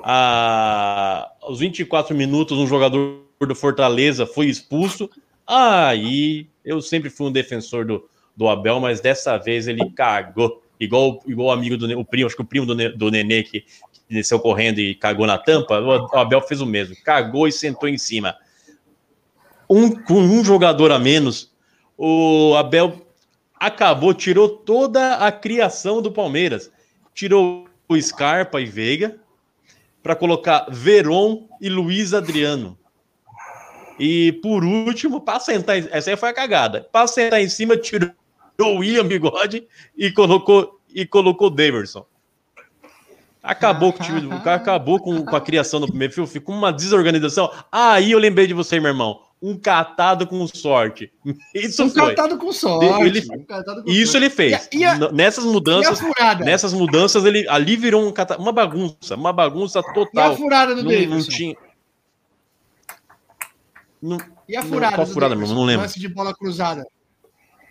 A, 0.04 1.32
aos 1.42 1.60
24 1.60 2.16
minutos, 2.16 2.58
um 2.58 2.68
jogador 2.68 3.22
do 3.40 3.56
Fortaleza 3.56 4.26
foi 4.26 4.48
expulso. 4.48 5.10
Aí 5.48 6.48
eu 6.64 6.82
sempre 6.82 7.10
fui 7.10 7.28
um 7.28 7.32
defensor 7.32 7.86
do, 7.86 8.08
do 8.36 8.48
Abel, 8.48 8.80
mas 8.80 9.00
dessa 9.00 9.38
vez 9.38 9.68
ele 9.68 9.90
cagou. 9.92 10.62
Igual, 10.80 11.22
igual 11.26 11.48
o 11.48 11.52
amigo 11.52 11.78
do 11.78 11.86
o 11.98 12.04
primo, 12.04 12.26
acho 12.28 12.36
que 12.36 12.42
o 12.42 12.46
primo 12.46 12.66
do, 12.66 12.98
do 12.98 13.12
Nenê 13.12 13.44
que, 13.44 13.62
que 13.62 14.02
desceu 14.10 14.40
correndo 14.40 14.80
e 14.80 14.96
cagou 14.96 15.26
na 15.26 15.38
tampa. 15.38 15.80
O 15.80 16.18
Abel 16.18 16.42
fez 16.42 16.60
o 16.60 16.66
mesmo, 16.66 16.96
cagou 17.04 17.48
e 17.48 17.52
sentou 17.52 17.88
em 17.88 17.98
cima. 17.98 18.36
Um, 19.70 19.90
com 19.92 20.16
um 20.16 20.44
jogador 20.44 20.92
a 20.92 21.00
menos, 21.00 21.52
o 21.98 22.54
Abel 22.58 23.03
acabou, 23.68 24.14
tirou 24.14 24.50
toda 24.50 25.16
a 25.16 25.32
criação 25.32 26.02
do 26.02 26.12
Palmeiras. 26.12 26.72
Tirou 27.14 27.66
o 27.88 28.02
Scarpa 28.02 28.60
e 28.60 28.66
Veiga 28.66 29.20
para 30.02 30.16
colocar 30.16 30.68
Veron 30.70 31.48
e 31.62 31.70
Luiz 31.70 32.14
Adriano. 32.14 32.78
E 33.98 34.34
por 34.42 34.66
último, 34.66 35.22
para 35.22 35.40
sentar, 35.40 35.78
essa 35.78 36.10
aí 36.10 36.18
foi 36.18 36.30
a 36.30 36.34
cagada. 36.34 36.88
Para 36.92 37.08
sentar 37.08 37.42
em 37.42 37.48
cima, 37.48 37.78
tirou 37.78 38.12
o 38.60 38.78
William 38.80 39.06
Bigode 39.06 39.66
e 39.98 40.12
colocou 40.12 40.80
e 40.94 41.06
colocou 41.06 41.50
Daverson. 41.50 42.06
Acabou 43.42 43.92
com 43.92 44.02
o 44.02 44.06
time 44.06 44.22
do 44.22 44.30
cara 44.42 44.56
acabou 44.56 45.00
com, 45.00 45.26
com 45.26 45.36
a 45.36 45.42
criação 45.42 45.80
do 45.80 45.88
primeiro 45.88 46.14
filme, 46.14 46.30
ficou 46.30 46.56
uma 46.56 46.72
desorganização. 46.72 47.52
Aí 47.72 48.12
eu 48.12 48.20
lembrei 48.20 48.48
de 48.48 48.54
você, 48.54 48.80
meu 48.80 48.92
irmão. 48.92 49.22
Um 49.46 49.58
catado 49.58 50.26
com 50.26 50.48
sorte. 50.48 51.12
Isso 51.54 51.84
Um 51.84 51.90
foi. 51.90 52.16
catado 52.16 52.38
com 52.38 52.52
sorte. 52.54 52.86
Ele- 53.04 53.20
um 53.36 53.44
catado 53.44 53.84
com 53.84 53.90
Isso 53.90 54.14
sorte. 54.14 54.18
ele 54.26 54.30
fez. 54.30 54.70
E 54.72 54.86
a- 54.86 54.96
e 54.98 55.04
a- 55.04 55.12
Nessas 55.12 55.44
E 55.44 55.48
a 55.48 55.52
mudanças, 55.52 56.00
furada? 56.00 56.46
nessas 56.46 56.72
mudanças 56.74 57.26
ele 57.26 57.46
ali 57.50 57.76
virou 57.76 58.08
um 58.08 58.12
cata- 58.14 58.38
uma 58.38 58.54
bagunça, 58.54 59.16
uma 59.16 59.34
bagunça 59.34 59.80
E 59.80 59.82
a 59.82 59.94
total. 59.94 60.38
furada 60.38 60.74
do 60.74 60.82
Não, 60.84 60.90
não 60.92 60.98
Davidson? 60.98 61.30
tinha. 61.32 61.56
Não- 64.02 64.18
E 64.48 64.56
a 64.56 64.62
Não, 64.62 64.70
furada 64.70 64.96
qual 64.96 65.08
do 65.08 65.14
furada, 65.14 65.36
Davidson? 65.36 65.54
meu? 65.54 65.62
Não 65.62 65.68
lembro. 65.68 65.82
Lance 65.84 66.00
de 66.00 66.08
bola 66.08 66.34
cruzada. 66.34 66.86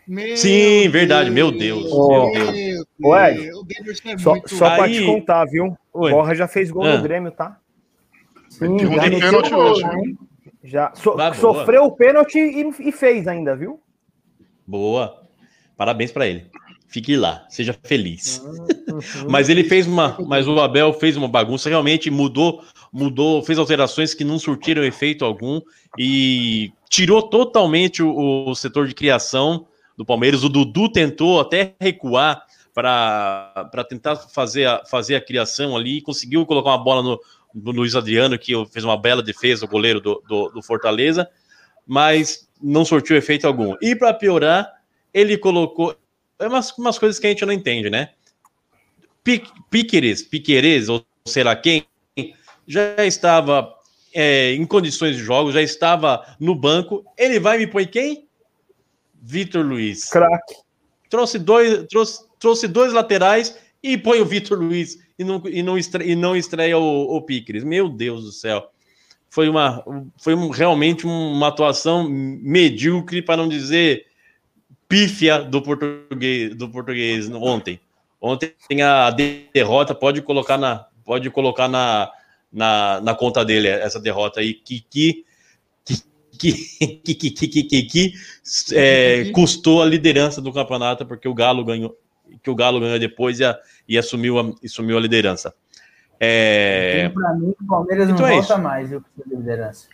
Meu 0.06 0.36
Sim, 0.36 0.88
verdade, 0.88 1.30
meu 1.30 1.50
Deus, 1.52 1.84
meu 1.90 2.32
Deus. 2.32 3.64
Davidson 3.66 4.08
é 4.08 4.18
Só, 4.18 4.30
muito... 4.32 4.54
só 4.56 4.74
pra 4.74 4.84
Aí- 4.84 4.98
te 4.98 5.06
contar, 5.06 5.44
viu? 5.46 5.76
Oi. 5.92 6.10
Borra 6.10 6.34
já 6.34 6.48
fez 6.48 6.70
gol 6.70 6.84
Ah. 6.84 6.96
no 6.96 7.02
Grêmio, 7.02 7.30
tá? 7.30 7.56
Sim, 8.48 8.66
um 8.68 8.78
já 8.78 8.84
de 9.04 9.10
meteu 9.10 9.20
pênalti 9.20 9.50
gol, 9.50 9.60
hoje. 9.72 9.84
né? 9.84 10.14
Já 10.62 10.92
so- 10.94 11.16
Vai, 11.16 11.30
boa. 11.30 11.54
sofreu 11.54 11.84
o 11.84 11.92
pênalti 11.92 12.38
e, 12.38 12.88
e 12.88 12.92
fez 12.92 13.26
ainda, 13.26 13.56
viu? 13.56 13.80
Boa. 14.66 15.22
Parabéns 15.76 16.12
pra 16.12 16.26
ele. 16.26 16.46
Fique 16.86 17.16
lá, 17.16 17.44
seja 17.48 17.76
feliz. 17.82 18.42
Uhum. 18.92 19.30
Mas 19.30 19.48
ele 19.48 19.64
fez 19.64 19.86
uma, 19.86 20.18
mas 20.26 20.46
o 20.46 20.60
Abel 20.60 20.92
fez 20.92 21.16
uma 21.16 21.26
bagunça, 21.26 21.70
realmente 21.70 22.10
mudou, 22.10 22.62
mudou, 22.92 23.42
fez 23.42 23.58
alterações 23.58 24.12
que 24.12 24.22
não 24.22 24.38
surtiram 24.38 24.84
efeito 24.84 25.24
algum 25.24 25.62
e 25.98 26.70
tirou 26.90 27.22
totalmente 27.22 28.02
o, 28.02 28.50
o 28.50 28.54
setor 28.54 28.86
de 28.86 28.94
criação 28.94 29.66
do 29.96 30.04
Palmeiras. 30.04 30.44
O 30.44 30.48
Dudu 30.50 30.90
tentou 30.90 31.40
até 31.40 31.74
recuar 31.80 32.44
para 32.74 33.84
tentar 33.88 34.16
fazer 34.16 34.66
a, 34.66 34.84
fazer 34.84 35.16
a 35.16 35.24
criação 35.24 35.74
ali, 35.74 36.02
conseguiu 36.02 36.44
colocar 36.44 36.68
uma 36.70 36.84
bola 36.84 37.02
no, 37.02 37.18
no 37.54 37.70
Luiz 37.70 37.94
Adriano, 37.94 38.38
que 38.38 38.52
fez 38.66 38.84
uma 38.84 38.96
bela 38.96 39.22
defesa, 39.22 39.64
o 39.64 39.68
goleiro 39.68 40.00
do, 40.00 40.22
do, 40.28 40.48
do 40.48 40.62
Fortaleza, 40.62 41.28
mas 41.86 42.48
não 42.62 42.84
surtiu 42.84 43.16
efeito 43.16 43.46
algum. 43.46 43.74
E 43.80 43.94
para 43.94 44.14
piorar, 44.14 44.70
ele 45.12 45.36
colocou 45.36 45.96
é 46.38 46.48
umas, 46.48 46.76
umas 46.76 46.98
coisas 46.98 47.18
que 47.18 47.26
a 47.26 47.30
gente 47.30 47.46
não 47.46 47.52
entende, 47.52 47.88
né? 47.88 48.10
Pi- 49.22 49.44
Piqueires, 49.70 50.22
Piqueires, 50.22 50.88
ou 50.88 51.04
sei 51.24 51.44
lá 51.44 51.54
quem, 51.54 51.86
já 52.66 53.04
estava 53.04 53.72
é, 54.12 54.52
em 54.52 54.66
condições 54.66 55.16
de 55.16 55.22
jogo, 55.22 55.52
já 55.52 55.62
estava 55.62 56.36
no 56.40 56.54
banco. 56.54 57.04
Ele 57.16 57.38
vai 57.38 57.58
me 57.58 57.66
põe 57.66 57.86
quem? 57.86 58.26
Vitor 59.20 59.64
Luiz. 59.64 60.08
Craque. 60.08 60.56
Trouxe 61.08 61.38
dois, 61.38 61.86
trouxe, 61.88 62.24
trouxe 62.40 62.66
dois 62.66 62.92
laterais 62.92 63.56
e 63.82 63.98
põe 63.98 64.20
o 64.20 64.24
Vitor 64.24 64.58
Luiz 64.58 64.98
e 65.18 65.24
não, 65.24 65.42
e 65.46 65.62
não, 65.62 65.76
estreia, 65.76 66.12
e 66.12 66.14
não 66.14 66.36
estreia 66.36 66.78
o, 66.78 67.16
o 67.16 67.26
Meu 67.64 67.88
Deus 67.88 68.24
do 68.24 68.32
céu. 68.32 68.70
Foi, 69.28 69.48
uma, 69.48 69.82
foi 70.18 70.34
um, 70.34 70.50
realmente 70.50 71.06
uma 71.06 71.48
atuação 71.48 72.08
medíocre, 72.08 73.22
para 73.22 73.38
não 73.38 73.48
dizer 73.48 74.06
pífia, 74.88 75.38
do 75.38 75.62
português, 75.62 76.54
do 76.54 76.68
português 76.68 77.30
ontem. 77.30 77.80
Ontem 78.20 78.52
a 78.82 79.10
derrota, 79.10 79.94
pode 79.94 80.20
colocar 80.22 80.58
na, 80.58 80.86
pode 81.04 81.28
colocar 81.30 81.66
na, 81.66 82.10
na, 82.52 83.00
na 83.00 83.14
conta 83.14 83.44
dele 83.44 83.68
essa 83.68 83.98
derrota 83.98 84.40
aí, 84.40 84.54
que, 84.54 84.84
que 84.88 85.24
que, 86.38 86.52
que, 87.04 87.14
que, 87.14 87.30
que, 87.30 87.62
que, 87.62 87.82
que 87.82 88.12
é, 88.72 89.30
custou 89.30 89.80
a 89.80 89.86
liderança 89.86 90.40
do 90.40 90.52
campeonato, 90.52 91.06
porque 91.06 91.28
o 91.28 91.34
Galo 91.34 91.64
ganhou, 91.64 91.96
que 92.42 92.50
o 92.50 92.54
Galo 92.54 92.78
ganhou 92.80 92.98
depois 92.98 93.40
e, 93.40 93.44
a- 93.44 93.58
e 93.88 93.98
assumiu, 93.98 94.38
a, 94.38 94.42
e 94.62 94.66
assumiu 94.66 94.96
a 94.96 95.00
liderança. 95.00 95.54
É, 96.20 97.08
Pra 97.08 97.32
mim, 97.34 97.52
o 97.60 97.66
Palmeiras 97.66 98.08
Então 98.08 98.20
não 98.20 98.26
é 98.28 98.30
volta 98.36 98.52
isso. 98.54 98.62
mais, 98.62 98.88
viu, 98.90 99.04
liderança. 99.26 99.88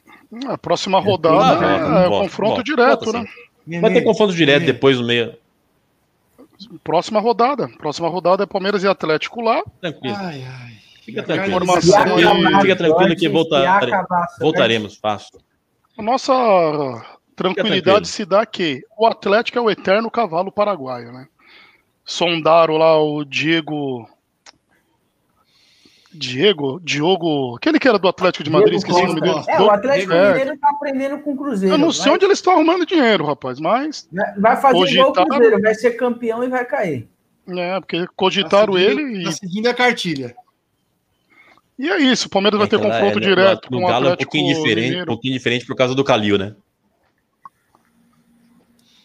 A 0.47 0.59
próxima 0.59 1.01
rodada 1.01 1.37
Volta, 1.37 1.65
é, 1.65 1.77
é 2.05 2.09
volta, 2.09 2.25
confronto 2.25 2.49
volta, 2.57 2.63
direto, 2.65 3.05
volta, 3.07 3.21
né? 3.21 3.27
sim. 3.67 3.81
Vai 3.81 3.93
ter 3.95 4.03
confronto 4.03 4.35
direto 4.35 4.67
depois 4.67 4.99
no 5.01 5.07
meio. 5.07 5.35
Próxima 6.83 7.21
rodada. 7.21 7.69
Próxima 7.79 8.09
rodada 8.09 8.43
é 8.43 8.47
Palmeiras 8.47 8.83
e 8.83 8.89
Atlético 8.89 9.41
lá. 9.41 9.63
Tranquilo. 9.81 10.17
Ai, 10.19 10.45
ai. 10.45 10.73
Fica 11.05 11.23
tranquilo. 11.23 11.57
Informação 11.65 12.05
que- 12.17 12.25
acabar 12.25 12.61
Fica 12.63 12.77
tranquilo 12.77 13.17
que 13.17 13.29
voltare- 13.29 13.91
antes, 13.93 14.39
voltaremos 14.41 14.97
fácil. 14.97 15.39
A 15.97 16.03
nossa 16.03 16.33
tranquilidade 17.35 18.07
se 18.09 18.25
dá 18.27 18.45
que 18.45 18.83
o 18.99 19.07
Atlético 19.07 19.59
é 19.59 19.61
o 19.63 19.71
eterno 19.71 20.11
cavalo 20.11 20.53
paraguaio, 20.53 21.13
né? 21.13 21.27
Sondaram 22.09 22.79
lá 22.79 22.99
o 22.99 23.23
Diego. 23.23 24.09
Diego? 26.11 26.81
Diogo. 26.83 27.57
Aquele 27.57 27.79
que 27.79 27.87
era 27.87 27.99
do 27.99 28.09
Atlético 28.09 28.43
de 28.43 28.49
Madrid, 28.51 28.79
Diego 28.79 28.87
esqueci 28.89 29.05
o 29.05 29.09
nome 29.09 29.21
dele. 29.21 29.45
É, 29.47 29.61
o 29.61 29.71
Atlético 29.71 30.13
É. 30.15 30.31
Mineiro 30.31 30.59
tá 30.59 30.71
aprendendo 30.71 31.19
com 31.19 31.33
o 31.33 31.37
Cruzeiro. 31.37 31.75
Eu 31.75 31.79
não 31.79 31.93
sei 31.93 32.07
vai, 32.07 32.15
onde 32.15 32.25
eles 32.25 32.39
estão 32.39 32.55
arrumando 32.55 32.87
dinheiro, 32.87 33.27
rapaz, 33.27 33.61
mas. 33.61 34.09
vai 34.39 34.57
fazer 34.57 34.79
igual 34.91 35.11
o 35.11 35.13
Cogitaram- 35.13 35.29
Cruzeiro, 35.29 35.61
vai 35.63 35.75
ser 35.75 35.91
campeão 35.93 36.43
e 36.43 36.49
vai 36.49 36.65
cair. 36.65 37.07
É, 37.47 37.79
porque 37.79 38.07
cogitaram 38.17 38.73
Tá 38.73 38.79
seguindo- 38.81 39.01
ele 39.01 39.25
Tá 39.25 39.31
e, 39.31 39.33
seguindo 39.35 39.67
a 39.67 39.75
cartilha. 39.75 40.37
e 41.79 41.91
é 41.91 41.99
isso. 41.99 42.27
O 42.27 42.31
Palmeiras 42.31 42.59
vai 42.59 42.69
ter 42.69 42.77
Aquela- 42.77 42.95
confronto 42.95 43.19
é, 43.19 43.21
direto 43.21 43.65
no, 43.67 43.69
com 43.69 43.75
no 43.83 43.85
o 43.85 43.89
Galo 43.91 44.07
é 44.07 44.09
um 44.09 44.13
Atlético 44.15 44.33
pouquinho 44.33 44.55
diferente, 44.57 45.03
um 45.03 45.07
pouquinho 45.07 45.35
diferente 45.35 45.67
por 45.67 45.77
causa 45.77 45.95
do 45.95 46.03
Calil, 46.03 46.39
né? 46.39 46.55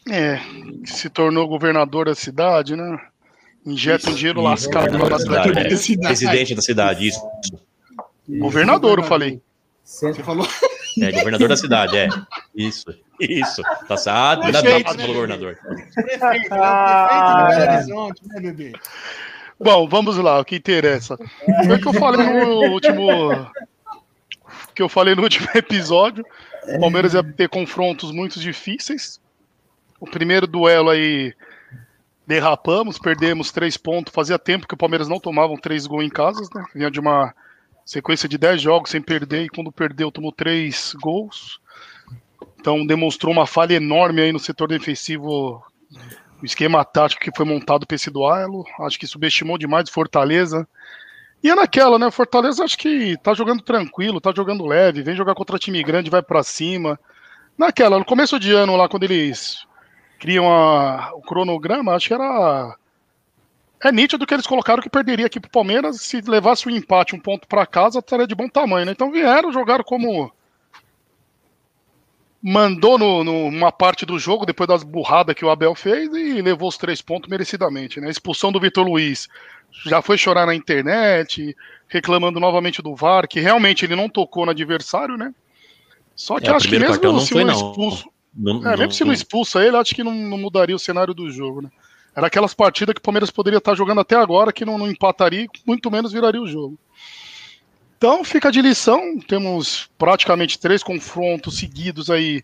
É, 0.10 0.38
que 0.84 0.91
se 0.91 1.10
tornou 1.10 1.47
governador 1.47 2.06
da 2.08 2.16
cidade, 2.16 2.76
né? 2.76 2.97
Injeta 3.66 4.10
um 4.10 4.14
dinheiro 4.14 4.39
Isso, 4.39 4.49
lascado 4.49 4.97
da 4.97 5.06
Atlético 5.06 5.20
cidade, 5.22 5.49
Mineiro. 5.49 5.70
é. 5.70 6.08
Presidente 6.08 6.56
da 6.56 6.62
cidade, 6.62 7.08
isso. 7.08 7.22
Governador, 8.28 8.99
eu 8.99 9.04
falei. 9.06 9.41
Você 9.84 10.14
falou. 10.16 10.47
É, 11.01 11.12
governador 11.12 11.49
da 11.49 11.58
cidade, 11.58 11.97
é. 11.97 12.08
Isso, 12.56 12.86
isso. 13.20 13.62
Tá 13.88 13.95
ainda 14.43 14.62
Prefeito, 14.62 14.86
dá 14.86 14.95
pelo 14.95 15.08
né, 15.08 15.14
governador. 15.14 15.56
Prefeito, 15.56 15.95
né? 15.97 16.20
Prefeito 16.20 16.54
Ah, 16.54 17.49
de 17.49 17.62
é. 17.62 17.74
Horizonte, 17.74 18.22
né, 18.28 18.39
bebê? 18.41 18.74
Bom, 19.60 19.88
vamos 19.88 20.18
lá, 20.18 20.39
o 20.39 20.45
que 20.45 20.56
interessa. 20.58 21.18
Foi 21.66 21.76
o 21.78 21.82
que 21.82 21.88
eu 21.88 21.93
falei 21.93 22.26
no 22.28 22.72
último. 22.72 23.08
que 24.76 24.82
eu 24.82 24.89
falei 24.89 25.16
no 25.16 25.24
último 25.24 25.47
episódio. 25.56 26.26
O 26.76 26.80
Palmeiras 26.80 27.14
ia 27.14 27.24
ter 27.24 27.49
confrontos 27.49 28.12
muito 28.12 28.39
difíceis. 28.39 29.20
O 30.04 30.06
primeiro 30.06 30.45
duelo 30.45 30.89
aí 30.89 31.34
derrapamos, 32.28 32.99
perdemos 32.99 33.54
três 33.54 33.78
pontos. 33.78 34.14
Fazia 34.14 34.38
tempo 34.38 34.68
que 34.68 34.74
o 34.74 34.78
Palmeiras 34.78 35.08
não 35.08 35.18
tomava 35.18 35.56
três 35.56 35.88
gols 35.88 36.04
em 36.04 36.10
casa, 36.10 36.41
né? 36.54 36.66
Vinha 36.76 36.91
de 36.91 36.99
uma 36.99 37.34
sequência 37.86 38.28
de 38.28 38.38
dez 38.38 38.62
jogos 38.62 38.89
sem 38.89 39.01
perder, 39.01 39.45
e 39.45 39.49
quando 39.49 39.72
perdeu, 39.72 40.12
tomou 40.12 40.34
três 40.34 40.93
gols. 41.01 41.62
Então 42.60 42.86
demonstrou 42.86 43.32
uma 43.32 43.47
falha 43.47 43.76
enorme 43.76 44.22
aí 44.22 44.34
no 44.34 44.39
setor 44.39 44.68
defensivo 44.68 45.64
o 46.41 46.45
esquema 46.45 46.84
tático 46.84 47.22
que 47.22 47.34
foi 47.34 47.45
montado 47.45 47.88
para 47.88 47.95
esse 47.95 48.12
duelo. 48.12 48.66
Acho 48.82 48.99
que 48.99 49.08
subestimou 49.08 49.58
demais 49.58 49.88
o 49.88 49.93
Fortaleza. 49.93 50.68
E 51.41 51.49
é 51.49 51.56
naquela, 51.56 51.97
né? 51.97 52.12
Fortaleza 52.12 52.62
acho 52.66 52.78
que 52.78 53.16
tá 53.24 53.34
jogando 53.34 53.62
tranquilo, 53.62 54.20
tá 54.20 54.34
jogando 54.36 54.66
leve, 54.66 55.01
vem 55.01 55.16
jogar 55.16 55.34
contra 55.34 55.58
time 55.58 55.82
grande, 55.82 56.10
vai 56.10 56.22
para 56.22 56.43
cima. 56.43 56.99
Naquela, 57.58 57.97
no 57.97 58.04
começo 58.04 58.38
de 58.38 58.51
ano 58.51 58.76
lá, 58.76 58.89
quando 58.89 59.04
eles 59.04 59.66
criam 60.24 60.49
a- 60.49 61.11
o 61.15 61.21
cronograma, 61.21 61.93
acho 61.93 62.07
que 62.07 62.13
era. 62.13 62.78
É 63.84 63.91
nítido 63.91 64.26
que 64.26 64.34
eles 64.34 64.47
colocaram 64.47 64.82
que 64.82 64.89
perderia 64.89 65.26
aqui 65.26 65.38
pro 65.38 65.51
Palmeiras. 65.51 65.99
Se 65.99 66.21
levasse 66.21 66.65
o 66.65 66.71
empate, 66.71 67.13
um 67.13 67.19
ponto 67.19 67.45
para 67.45 67.65
casa, 67.65 67.99
estaria 67.99 68.26
de 68.26 68.34
bom 68.34 68.47
tamanho, 68.47 68.86
né? 68.86 68.93
Então 68.93 69.11
vieram, 69.11 69.51
jogaram 69.51 69.84
como. 69.84 70.32
Mandou 72.41 72.97
no, 72.97 73.21
no- 73.21 73.51
numa 73.51 73.71
parte 73.71 74.05
do 74.05 74.17
jogo, 74.17 74.45
depois 74.45 74.67
das 74.67 74.82
burradas 74.82 75.36
que 75.36 75.43
o 75.43 75.49
Abel 75.49 75.76
fez, 75.76 76.09
e 76.13 76.41
levou 76.41 76.69
os 76.69 76.78
três 76.78 77.01
pontos 77.01 77.30
merecidamente, 77.30 77.99
né? 77.99 78.07
A 78.07 78.11
expulsão 78.11 78.49
do 78.49 78.61
Vitor 78.61 78.86
Luiz 78.88 79.28
já 79.86 80.01
foi 80.01 80.17
chorar 80.17 80.45
na 80.45 80.55
internet, 80.55 81.53
reclamando 81.89 82.39
novamente 82.39 82.82
do 82.82 82.95
VAR, 82.95 83.28
que 83.28 83.41
realmente 83.41 83.86
ele 83.86 83.95
não 83.97 84.07
tocou 84.07 84.45
no 84.45 84.51
adversário, 84.51 85.17
né? 85.17 85.34
Só 86.15 86.39
que 86.39 86.49
É, 86.49 86.53
acho 86.53 86.69
que 86.69 86.80
mesmo 86.80 87.19
se 87.19 87.34
foi, 87.34 87.43
não 87.43 87.74
não. 88.36 88.56
expulso. 88.56 88.64
Não, 88.64 88.72
É, 88.72 88.78
mesmo 88.78 88.92
se 88.94 89.04
não 89.04 89.14
expulsa 89.14 89.66
ele, 89.66 89.78
acho 89.78 89.96
que 89.96 90.04
não, 90.04 90.14
não 90.14 90.38
mudaria 90.38 90.76
o 90.76 90.80
cenário 90.80 91.14
do 91.14 91.30
jogo, 91.30 91.62
né? 91.62 91.70
Era 92.16 92.28
aquelas 92.28 92.54
partidas 92.54 92.94
que 92.94 93.00
o 93.00 93.04
Palmeiras 93.04 93.32
poderia 93.32 93.58
estar 93.58 93.74
jogando 93.76 94.02
até 94.02 94.16
agora, 94.16 94.54
que 94.54 94.66
não, 94.66 94.78
não 94.78 94.90
empataria, 94.90 95.48
muito 95.66 95.90
menos 95.90 96.12
viraria 96.12 96.42
o 96.42 96.48
jogo. 96.48 96.78
Então 97.98 98.24
fica 98.24 98.52
de 98.52 98.62
lição, 98.62 99.18
temos 99.20 99.90
praticamente 99.98 100.60
três 100.60 100.84
confrontos 100.84 101.58
seguidos 101.58 102.10
aí. 102.10 102.44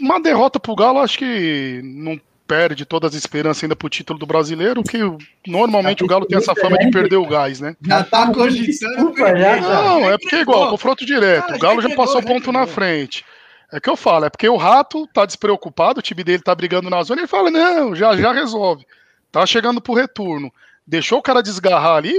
Uma 0.00 0.20
derrota 0.20 0.60
pro 0.60 0.76
Galo, 0.76 1.00
acho 1.00 1.18
que 1.18 1.80
não 1.84 2.20
perde 2.46 2.84
todas 2.84 3.12
as 3.12 3.20
esperanças 3.20 3.64
ainda 3.64 3.74
pro 3.74 3.88
título 3.88 4.18
do 4.18 4.26
brasileiro, 4.26 4.82
que 4.82 4.98
normalmente 5.46 6.04
o 6.04 6.06
Galo 6.06 6.24
tem 6.24 6.38
essa 6.38 6.54
fama 6.54 6.78
de 6.78 6.90
perder 6.90 7.16
o 7.16 7.26
gás, 7.26 7.60
né? 7.60 7.74
Já 7.82 8.04
tá 8.04 8.32
cogitando. 8.32 9.12
Não, 9.12 10.10
é 10.10 10.16
porque 10.16 10.36
é 10.36 10.40
igual, 10.42 10.70
confronto 10.70 11.04
direto. 11.04 11.52
Ah, 11.52 11.56
o 11.56 11.58
Galo 11.58 11.82
já 11.82 11.94
passou 11.94 12.22
ponto 12.22 12.52
na 12.52 12.66
frente. 12.66 13.24
É 13.72 13.80
que 13.80 13.90
eu 13.90 13.96
falo, 13.96 14.26
é 14.26 14.30
porque 14.30 14.48
o 14.48 14.56
Rato 14.56 15.06
tá 15.08 15.26
despreocupado, 15.26 15.98
o 15.98 16.02
time 16.02 16.22
dele 16.22 16.42
tá 16.42 16.54
brigando 16.54 16.88
na 16.88 17.02
zona, 17.02 17.22
ele 17.22 17.28
fala, 17.28 17.50
não, 17.50 17.94
já, 17.94 18.16
já 18.16 18.32
resolve. 18.32 18.86
Tá 19.32 19.44
chegando 19.44 19.80
pro 19.80 19.94
retorno. 19.94 20.52
Deixou 20.86 21.18
o 21.18 21.22
cara 21.22 21.42
desgarrar 21.42 21.96
ali, 21.96 22.14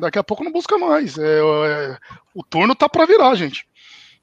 daqui 0.00 0.18
a 0.18 0.24
pouco 0.24 0.42
não 0.42 0.52
busca 0.52 0.76
mais. 0.76 1.16
É, 1.16 1.38
é, 1.38 1.96
o 2.34 2.42
turno 2.42 2.74
tá 2.74 2.88
pra 2.88 3.06
virar, 3.06 3.34
gente. 3.36 3.66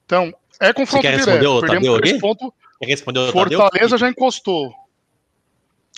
Então, 0.04 0.32
é 0.60 0.72
confronto 0.72 1.02
quer 1.02 1.12
direto. 1.12 1.26
responder 1.26 1.46
o 1.46 1.60
Perdemos 1.60 1.86
Tadeu 1.86 2.00
três 2.00 2.20
pontos. 2.20 2.50
Quer 2.78 2.86
responder 2.86 3.20
o 3.20 3.32
Tadeu? 3.32 3.58
Fortaleza 3.58 3.98
já 3.98 4.08
encostou. 4.08 4.74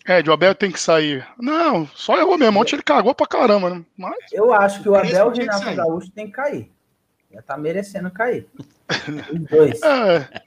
É, 0.06 0.22
de 0.22 0.30
Abel 0.30 0.54
tem 0.54 0.70
que 0.70 0.80
sair. 0.80 1.26
Não, 1.38 1.86
só 1.94 2.16
errou 2.16 2.38
mesmo. 2.38 2.58
Ontem 2.58 2.76
ele 2.76 2.82
cagou 2.82 3.14
pra 3.14 3.26
caramba, 3.26 3.68
né? 3.68 3.84
Mas 3.94 4.16
Eu 4.32 4.54
acho 4.54 4.82
que 4.82 4.88
o 4.88 4.94
Abel 4.94 5.30
que 5.32 5.40
Renato. 5.40 5.74
Gaúcho 5.74 6.10
tem 6.12 6.26
que 6.26 6.32
cair. 6.32 6.70
Já 7.32 7.42
tá 7.42 7.56
merecendo 7.58 8.10
cair. 8.10 8.46
Os 9.32 9.40
dois. 9.50 9.82
é, 9.82 10.42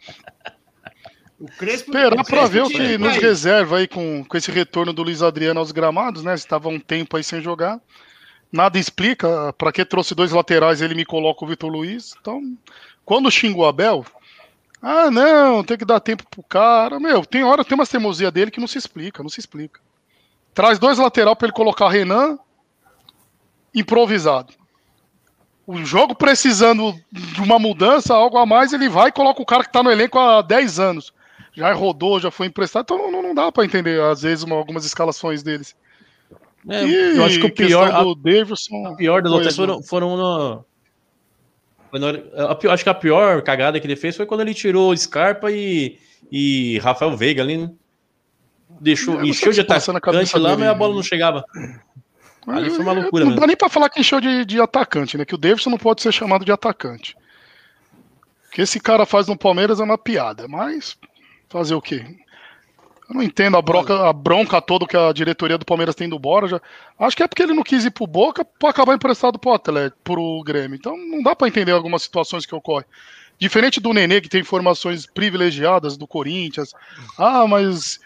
O 1.39 1.45
Crespo, 1.45 1.89
Esperar 1.91 2.13
o 2.13 2.23
pra 2.23 2.23
Crespo 2.23 2.47
ver 2.49 2.61
o 2.63 2.69
que 2.69 2.97
nos 2.97 3.13
cair. 3.13 3.21
reserva 3.21 3.77
aí 3.77 3.87
com, 3.87 4.23
com 4.23 4.37
esse 4.37 4.51
retorno 4.51 4.91
do 4.93 5.03
Luiz 5.03 5.21
Adriano 5.21 5.59
aos 5.59 5.71
gramados, 5.71 6.23
né? 6.23 6.33
Estava 6.33 6.69
um 6.69 6.79
tempo 6.79 7.17
aí 7.17 7.23
sem 7.23 7.41
jogar. 7.41 7.79
Nada 8.51 8.77
explica 8.77 9.53
pra 9.53 9.71
que 9.71 9.85
trouxe 9.85 10.13
dois 10.13 10.31
laterais 10.31 10.81
ele 10.81 10.93
me 10.95 11.05
coloca 11.05 11.45
o 11.45 11.47
Vitor 11.47 11.71
Luiz. 11.71 12.15
Então, 12.19 12.41
quando 13.05 13.31
xinga 13.31 13.59
o 13.59 13.65
Abel, 13.65 14.05
ah, 14.81 15.09
não, 15.09 15.63
tem 15.63 15.77
que 15.77 15.85
dar 15.85 15.99
tempo 15.99 16.23
pro 16.29 16.43
cara. 16.43 16.99
Meu, 16.99 17.25
tem 17.25 17.43
hora, 17.43 17.63
tem 17.63 17.75
umas 17.75 17.89
teimosia 17.89 18.29
dele 18.31 18.51
que 18.51 18.59
não 18.59 18.67
se 18.67 18.77
explica, 18.77 19.23
não 19.23 19.29
se 19.29 19.39
explica. 19.39 19.79
Traz 20.53 20.77
dois 20.79 20.97
lateral 20.97 21.35
pra 21.35 21.45
ele 21.47 21.53
colocar 21.53 21.87
Renan 21.89 22.37
improvisado. 23.73 24.53
O 25.67 25.77
jogo 25.85 26.15
precisando 26.15 26.93
de 27.11 27.41
uma 27.41 27.57
mudança, 27.59 28.13
algo 28.13 28.37
a 28.37 28.45
mais, 28.45 28.73
ele 28.73 28.89
vai 28.89 29.09
e 29.09 29.11
coloca 29.11 29.41
o 29.41 29.45
cara 29.45 29.63
que 29.63 29.71
tá 29.71 29.81
no 29.83 29.91
elenco 29.91 30.17
há 30.19 30.41
10 30.41 30.79
anos 30.79 31.13
já 31.53 31.71
rodou, 31.73 32.19
já 32.19 32.31
foi 32.31 32.47
emprestado, 32.47 32.83
então 32.85 33.11
não, 33.11 33.21
não 33.21 33.35
dá 33.35 33.51
pra 33.51 33.65
entender, 33.65 34.01
às 34.01 34.21
vezes, 34.21 34.43
uma- 34.43 34.55
algumas 34.55 34.85
escalações 34.85 35.43
deles. 35.43 35.75
É, 36.69 36.85
E 36.85 37.17
eu 37.17 37.25
acho 37.25 37.39
que 37.39 37.45
o 37.47 37.53
pior, 37.53 37.91
a, 37.91 38.03
do 38.03 38.15
Davidson. 38.15 38.85
a 38.87 38.95
pior 38.95 39.21
das 39.21 39.31
outras 39.31 39.55
foram, 39.55 39.81
foram 39.81 40.15
no. 40.15 40.65
a 42.37 42.73
acho 42.73 42.83
que 42.83 42.89
a 42.89 42.93
pior 42.93 43.41
cagada 43.41 43.79
que 43.79 43.87
ele 43.87 43.95
fez 43.95 44.15
foi 44.15 44.25
quando 44.25 44.41
ele 44.41 44.53
tirou 44.53 44.95
Scarpa 44.95 45.51
e, 45.51 45.97
e 46.31 46.77
Rafael 46.79 47.17
Veiga 47.17 47.41
ali, 47.41 47.57
né? 47.57 47.71
Deixou, 48.79 49.23
encheu 49.25 49.51
de 49.51 49.57
na 49.59 49.63
atacante 49.75 49.99
cabeça 50.01 50.39
lá, 50.39 50.49
dele, 50.51 50.61
mas 50.61 50.69
a 50.69 50.73
bola 50.73 50.95
não 50.95 51.03
chegava. 51.03 51.43
Ali 52.47 52.69
foi 52.69 52.79
uma 52.79 52.93
loucura 52.93 53.23
Não 53.23 53.31
mesmo. 53.31 53.41
dá 53.41 53.47
nem 53.47 53.55
pra 53.55 53.69
falar 53.69 53.89
que 53.89 53.99
encheu 53.99 54.19
de, 54.19 54.45
de 54.45 54.59
atacante, 54.59 55.17
né? 55.17 55.25
Que 55.25 55.35
o 55.35 55.37
Davidson 55.37 55.69
não 55.69 55.77
pode 55.77 56.01
ser 56.01 56.11
chamado 56.11 56.43
de 56.43 56.51
atacante. 56.51 57.15
O 58.47 58.51
que 58.51 58.61
esse 58.61 58.79
cara 58.79 59.05
faz 59.05 59.27
no 59.27 59.37
Palmeiras 59.37 59.79
é 59.79 59.83
uma 59.83 59.97
piada, 59.97 60.47
mas 60.47 60.97
fazer 61.47 61.75
o 61.75 61.81
quê? 61.81 62.03
Eu 63.07 63.15
não 63.15 63.23
entendo 63.23 63.57
a 63.57 63.61
bronca, 63.61 64.07
a 64.09 64.13
bronca 64.13 64.61
toda 64.61 64.87
que 64.87 64.95
a 64.95 65.11
diretoria 65.11 65.57
do 65.57 65.65
Palmeiras 65.65 65.95
tem 65.95 66.07
do 66.09 66.17
Borja. 66.17 66.61
Acho 66.97 67.15
que 67.15 67.23
é 67.23 67.27
porque 67.27 67.43
ele 67.43 67.53
não 67.53 67.63
quis 67.63 67.85
ir 67.85 67.91
pro 67.91 68.07
Boca 68.07 68.43
pra 68.43 68.69
acabar 68.69 68.95
emprestado 68.95 69.37
pro 69.37 69.53
Atlético, 69.53 69.97
pro 70.03 70.41
Grêmio. 70.45 70.75
Então 70.75 70.95
não 70.97 71.21
dá 71.21 71.35
pra 71.35 71.47
entender 71.47 71.71
algumas 71.73 72.03
situações 72.03 72.45
que 72.45 72.55
ocorrem. 72.55 72.85
Diferente 73.37 73.79
do 73.79 73.93
Nenê, 73.93 74.21
que 74.21 74.29
tem 74.29 74.41
informações 74.41 75.05
privilegiadas 75.05 75.97
do 75.97 76.07
Corinthians. 76.07 76.73
Ah, 77.17 77.45
mas 77.47 77.99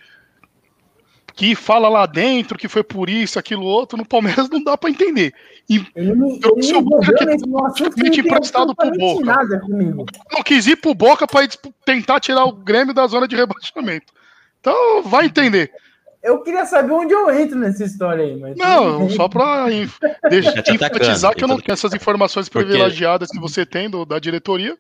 que 1.36 1.54
fala 1.54 1.90
lá 1.90 2.06
dentro 2.06 2.58
que 2.58 2.68
foi 2.70 2.82
por 2.84 3.10
isso, 3.10 3.38
aquilo 3.38 3.64
outro, 3.66 3.98
no 3.98 4.06
Palmeiras 4.06 4.50
não 4.50 4.64
dá 4.64 4.78
pra 4.78 4.90
entender. 4.90 5.34
E 5.70 5.86
Ele 5.96 6.12
Eu- 6.42 6.54
ele 6.54 6.64
se 6.64 6.74
o 6.76 6.82
Boca 6.82 7.12
que- 7.14 7.38
simplesmente 7.78 8.22
emprestado 8.22 8.74
pro 8.76 8.92
Boca. 8.92 9.26
nada 9.26 9.60
comigo. 9.60 10.06
não 10.32 10.42
quis 10.44 10.66
ir 10.68 10.78
pro 10.78 10.94
Boca 10.96 11.28
dispu- 11.48 11.74
tentar 11.84 12.20
tirar 12.20 12.46
o 12.46 12.54
Grêmio 12.54 12.94
da 12.94 13.06
zona 13.08 13.28
de 13.28 13.36
rebaixamento. 13.36 14.14
Então, 14.62 15.04
vai 15.04 15.26
entender. 15.26 15.72
Eu 16.24 16.42
queria 16.42 16.66
saber 16.66 16.92
onde 16.92 17.14
eu 17.14 17.30
entro 17.30 17.56
nessa 17.60 17.84
história 17.84 18.24
aí, 18.24 18.36
mas. 18.40 18.56
Não, 18.58 19.10
só 19.12 19.28
inf- 19.72 20.00
te 20.64 20.74
enfatizar 20.74 21.36
que 21.36 21.44
eu 21.44 21.48
não 21.48 21.60
tenho 21.60 21.74
essas 21.74 21.94
informações 21.94 22.50
privilegiadas 22.50 23.30
que 23.30 23.40
você 23.40 23.64
tem 23.66 23.90
do- 23.90 24.06
da 24.06 24.18
diretoria. 24.20 24.76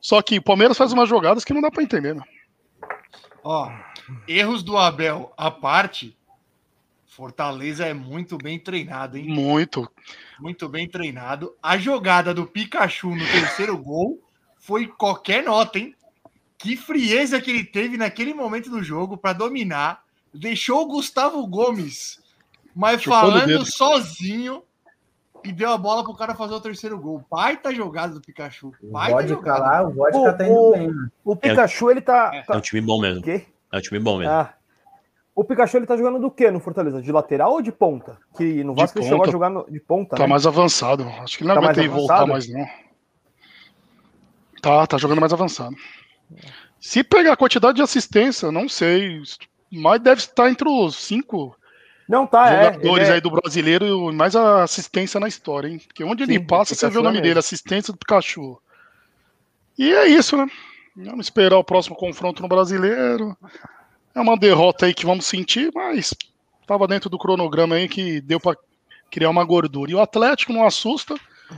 Só 0.00 0.22
que 0.22 0.38
o 0.38 0.42
Palmeiras 0.42 0.78
faz 0.78 0.92
umas 0.92 1.08
jogadas 1.08 1.44
que 1.44 1.52
não 1.52 1.60
dá 1.60 1.70
pra 1.70 1.82
entender, 1.82 2.14
né? 2.14 2.22
Ó, 3.44 3.68
erros 4.26 4.62
do 4.62 4.76
Abel 4.76 5.32
à 5.36 5.50
parte, 5.50 6.16
Fortaleza 7.06 7.84
é 7.84 7.92
muito 7.94 8.38
bem 8.38 8.58
treinado, 8.58 9.16
hein? 9.18 9.26
Muito. 9.28 9.90
Muito 10.38 10.68
bem 10.68 10.88
treinado. 10.88 11.54
A 11.62 11.76
jogada 11.76 12.32
do 12.32 12.46
Pikachu 12.46 13.10
no 13.10 13.26
terceiro 13.26 13.76
gol 13.82 14.20
foi 14.58 14.86
qualquer 14.86 15.42
nota, 15.42 15.78
hein? 15.78 15.94
Que 16.56 16.76
frieza 16.76 17.40
que 17.40 17.50
ele 17.50 17.64
teve 17.64 17.96
naquele 17.96 18.34
momento 18.34 18.70
do 18.70 18.82
jogo 18.82 19.16
para 19.16 19.32
dominar. 19.32 20.02
Deixou 20.32 20.82
o 20.82 20.86
Gustavo 20.88 21.44
Gomes, 21.46 22.20
mas 22.74 23.00
Chupou 23.02 23.18
falando 23.18 23.64
sozinho 23.64 24.62
e 25.42 25.50
deu 25.50 25.70
a 25.72 25.78
bola 25.78 26.04
pro 26.04 26.14
cara 26.14 26.34
fazer 26.34 26.54
o 26.54 26.60
terceiro 26.60 26.98
gol. 26.98 27.24
Baita 27.30 27.74
jogada 27.74 28.12
do 28.14 28.20
Pikachu. 28.20 28.72
O 28.82 28.90
Baita 28.92 29.14
vodka 29.16 29.28
jogada. 29.34 29.60
lá, 29.60 29.82
o 29.82 29.90
vodka 29.92 30.18
O- 30.18 30.36
tá 30.36 30.46
indo 30.46 30.54
o- 30.54 30.72
bem, 30.72 30.86
mano. 30.88 31.12
O 31.24 31.34
Pikachu, 31.36 31.90
ele 31.90 32.00
tá. 32.00 32.30
É 32.34 32.42
tá- 32.42 32.56
um 32.56 32.60
time 32.60 32.80
bom 32.80 32.98
O 32.98 33.00
mesmo. 33.00 33.22
quê? 33.22 33.46
É 33.72 33.78
um 33.78 33.80
time 33.80 33.98
bom 33.98 34.18
mesmo. 34.18 34.32
Ah. 34.32 34.54
O 35.34 35.44
Pikachu, 35.44 35.76
ele 35.76 35.86
tá 35.86 35.96
jogando 35.96 36.18
do 36.18 36.30
quê 36.30 36.50
no 36.50 36.58
Fortaleza? 36.58 37.00
De 37.00 37.12
lateral 37.12 37.52
ou 37.52 37.62
de 37.62 37.70
ponta? 37.70 38.18
Que 38.36 38.64
no 38.64 38.74
De 38.74 38.80
Vasco 38.80 38.98
ele 38.98 39.06
chegou 39.08 39.24
a 39.24 39.30
jogar 39.30 39.50
no- 39.50 39.70
de 39.70 39.78
ponta, 39.78 40.16
Tá 40.16 40.22
né? 40.24 40.28
mais 40.28 40.46
avançado. 40.46 41.04
Acho 41.22 41.38
que 41.38 41.44
ele 41.44 41.48
não 41.48 41.60
Tá 41.60 41.66
aguenta 41.66 41.80
mais 41.80 41.92
voltar 41.92 42.14
avançado? 42.22 42.32
mais, 42.32 42.48
não. 42.48 42.66
Tá, 44.60 44.86
tá 44.86 44.98
jogando 44.98 45.20
mais 45.20 45.32
avançado. 45.32 45.76
Se 46.80 47.04
pegar 47.04 47.32
a 47.34 47.36
quantidade 47.36 47.76
de 47.76 47.82
assistência, 47.82 48.50
não 48.50 48.68
sei. 48.68 49.22
Mas 49.70 50.00
deve 50.00 50.20
estar 50.20 50.50
entre 50.50 50.68
os 50.68 50.96
cinco 50.96 51.54
Não, 52.08 52.26
tá, 52.26 52.50
é. 52.50 52.64
jogadores 52.64 53.02
ele 53.04 53.10
é- 53.10 53.14
aí 53.14 53.20
do 53.20 53.30
brasileiro 53.30 54.10
e 54.10 54.14
mais 54.14 54.34
a 54.34 54.62
assistência 54.64 55.20
na 55.20 55.28
história, 55.28 55.68
hein? 55.68 55.78
Porque 55.78 56.02
onde 56.02 56.22
ele 56.24 56.34
Sim, 56.38 56.44
passa, 56.46 56.72
o 56.72 56.76
você 56.76 56.88
vê 56.90 56.98
o 56.98 57.02
nome 57.02 57.18
é 57.18 57.20
dele, 57.20 57.34
mesmo. 57.34 57.40
assistência 57.40 57.92
do 57.92 57.98
Pikachu. 57.98 58.60
E 59.78 59.92
é 59.92 60.06
isso, 60.08 60.36
né? 60.36 60.46
Vamos 61.04 61.26
esperar 61.26 61.56
o 61.56 61.64
próximo 61.64 61.94
confronto 61.94 62.42
no 62.42 62.48
brasileiro. 62.48 63.36
É 64.12 64.20
uma 64.20 64.36
derrota 64.36 64.86
aí 64.86 64.94
que 64.94 65.06
vamos 65.06 65.26
sentir, 65.26 65.70
mas 65.72 66.12
tava 66.66 66.88
dentro 66.88 67.08
do 67.08 67.18
cronograma 67.18 67.76
aí 67.76 67.88
que 67.88 68.20
deu 68.20 68.40
pra 68.40 68.56
criar 69.08 69.30
uma 69.30 69.44
gordura. 69.44 69.92
E 69.92 69.94
o 69.94 70.00
Atlético 70.00 70.52
não 70.52 70.66
assusta. 70.66 71.14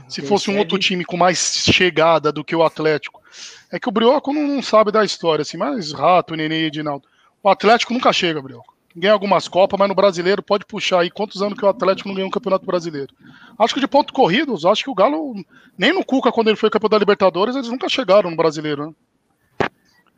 Se 0.07 0.21
fosse 0.21 0.49
um 0.49 0.57
outro 0.57 0.77
time 0.77 1.03
com 1.03 1.17
mais 1.17 1.65
chegada 1.69 2.31
do 2.31 2.45
que 2.45 2.55
o 2.55 2.63
Atlético. 2.63 3.21
É 3.69 3.79
que 3.79 3.89
o 3.89 3.91
Brioco 3.91 4.31
não, 4.31 4.47
não 4.47 4.61
sabe 4.61 4.91
da 4.91 5.03
história, 5.03 5.41
assim, 5.41 5.57
mas 5.57 5.91
Rato, 5.91 6.35
Nenê 6.35 6.61
e 6.61 6.65
Edinaldo. 6.67 7.07
O 7.43 7.49
Atlético 7.49 7.93
nunca 7.93 8.13
chega, 8.13 8.41
Brioco. 8.41 8.73
Ganha 8.95 9.13
algumas 9.13 9.47
Copas, 9.47 9.79
mas 9.79 9.89
no 9.89 9.95
brasileiro 9.95 10.43
pode 10.43 10.65
puxar 10.65 11.01
aí 11.01 11.09
quantos 11.09 11.41
anos 11.41 11.57
que 11.57 11.65
o 11.65 11.67
Atlético 11.67 12.07
não 12.07 12.15
ganhou 12.15 12.27
um 12.27 12.31
campeonato 12.31 12.65
brasileiro. 12.65 13.13
Acho 13.57 13.73
que 13.73 13.79
de 13.79 13.87
ponto 13.87 14.13
corridos, 14.13 14.65
acho 14.65 14.83
que 14.83 14.89
o 14.89 14.95
Galo, 14.95 15.33
nem 15.77 15.91
no 15.91 16.05
Cuca, 16.05 16.31
quando 16.31 16.49
ele 16.49 16.57
foi 16.57 16.69
campeão 16.69 16.89
da 16.89 16.97
Libertadores, 16.99 17.55
eles 17.55 17.69
nunca 17.69 17.89
chegaram 17.89 18.29
no 18.29 18.37
brasileiro, 18.37 18.87
né? 18.87 18.93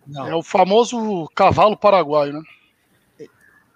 Não. 0.08 0.28
É 0.28 0.36
o 0.36 0.44
famoso 0.44 1.28
cavalo 1.36 1.78
paraguaio, 1.78 2.34
né? 2.34 2.42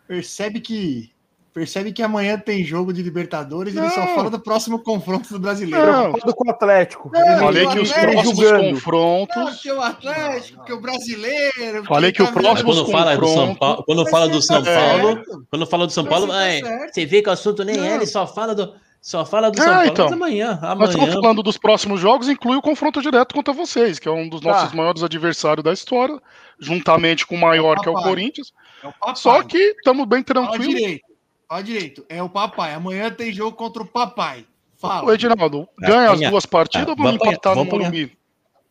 Percebe 0.08 0.60
que. 0.60 1.12
Percebe 1.54 1.92
que 1.92 2.04
amanhã 2.04 2.38
tem 2.38 2.64
jogo 2.64 2.94
de 2.94 3.02
Libertadores 3.02 3.74
e 3.74 3.80
ele 3.80 3.90
só 3.90 4.02
Não. 4.06 4.14
fala 4.16 4.30
do 4.30 4.40
próximo 4.40 4.78
confronto 4.78 5.28
do 5.34 5.40
brasileiro. 5.40 5.88
Não. 5.88 6.12
Preocupado 6.12 6.36
com 6.36 6.48
o 6.48 6.52
Atlético. 6.52 7.12
Não, 7.12 7.40
Falei 7.40 7.66
eu 7.66 7.70
que 7.72 7.80
os 7.80 7.90
Atlético 7.92 8.14
próximos 8.14 8.38
julgando. 8.38 8.64
Não, 8.64 8.74
confrontos. 8.76 9.62
que 9.64 9.72
o 9.72 9.82
Atlético, 9.82 10.64
que 10.66 10.74
o 10.74 10.80
brasileiro. 10.80 11.84
Falei 11.86 12.12
que 12.12 12.22
o 12.22 12.26
tá 12.28 12.32
Mas 12.36 12.44
próximo- 12.44 12.70
quando 12.74 12.92
fala 12.92 13.18
do 13.18 13.28
São. 13.28 13.56
Paulo, 13.56 13.84
quando 13.84 14.06
fala 14.08 14.26
você 14.28 14.32
do 14.34 14.42
São 14.44 14.64
tá 14.64 14.72
Paulo, 14.72 15.24
quando 15.50 15.66
fala 15.66 15.88
do 15.88 15.94
São 15.94 16.06
Paulo, 16.06 16.28
você 16.28 16.62
tá 16.62 17.10
vê 17.10 17.22
que 17.24 17.30
o 17.30 17.32
assunto 17.34 17.64
nem 17.64 17.78
Não. 17.78 17.84
é, 17.86 17.96
ele 17.96 18.06
só 18.06 18.28
fala 18.28 18.54
do 18.54 18.76
só 19.10 19.26
fala 19.26 19.49
do 19.49 19.58
Ah, 19.60 19.64
São 19.64 19.74
Paulo. 19.74 19.88
então. 19.89 20.05
Mas 20.05 20.14
amanhã, 20.14 20.47
Nós 20.47 20.89
estamos 20.89 20.95
amanhã. 20.95 21.14
falando 21.22 21.43
dos 21.43 21.58
próximos 21.58 22.01
jogos, 22.01 22.28
inclui 22.28 22.58
o 22.58 22.62
confronto 22.62 23.01
direto 23.01 23.34
contra 23.34 23.53
vocês, 23.53 23.99
que 23.99 24.08
é 24.08 24.12
um 24.12 24.28
dos 24.28 24.41
Tá. 24.41 24.49
nossos 24.51 24.74
maiores 24.74 25.01
adversários 25.01 25.64
da 25.64 25.72
história, 25.72 26.20
juntamente 26.60 27.26
com 27.26 27.36
o 27.36 27.39
maior, 27.39 27.80
que 27.80 27.88
é 27.88 27.91
o. 27.91 27.95
Corinthians. 27.95 28.51
É 28.84 28.88
o 28.88 28.91
papai. 28.93 29.16
Só 29.16 29.41
que 29.43 29.58
estamos 29.58 30.05
bem 30.05 30.24
Fala 30.28 30.47
tranquilos. 30.49 30.76
direito. 30.76 31.05
Fala 31.47 31.64
direito. 31.64 32.05
É 32.10 32.22
o 32.22 32.30
papai. 32.30 32.74
Amanhã 32.74 33.10
tem 33.10 33.32
jogo 33.34 33.55
contra 33.55 33.82
o 33.82 33.86
papai. 33.86 34.45
Fala. 34.78 35.05
O 35.08 35.12
Edinaldo, 35.14 35.68
ganha 35.80 36.12
as 36.12 36.20
duas 36.20 36.45
partidas 36.45 36.88
Ah, 36.89 36.91
ou 36.91 36.97
vamos 36.97 37.14
empatar 37.16 37.55
no 37.55 37.64
vamos. 37.64 37.80
Morumbi? 37.80 38.18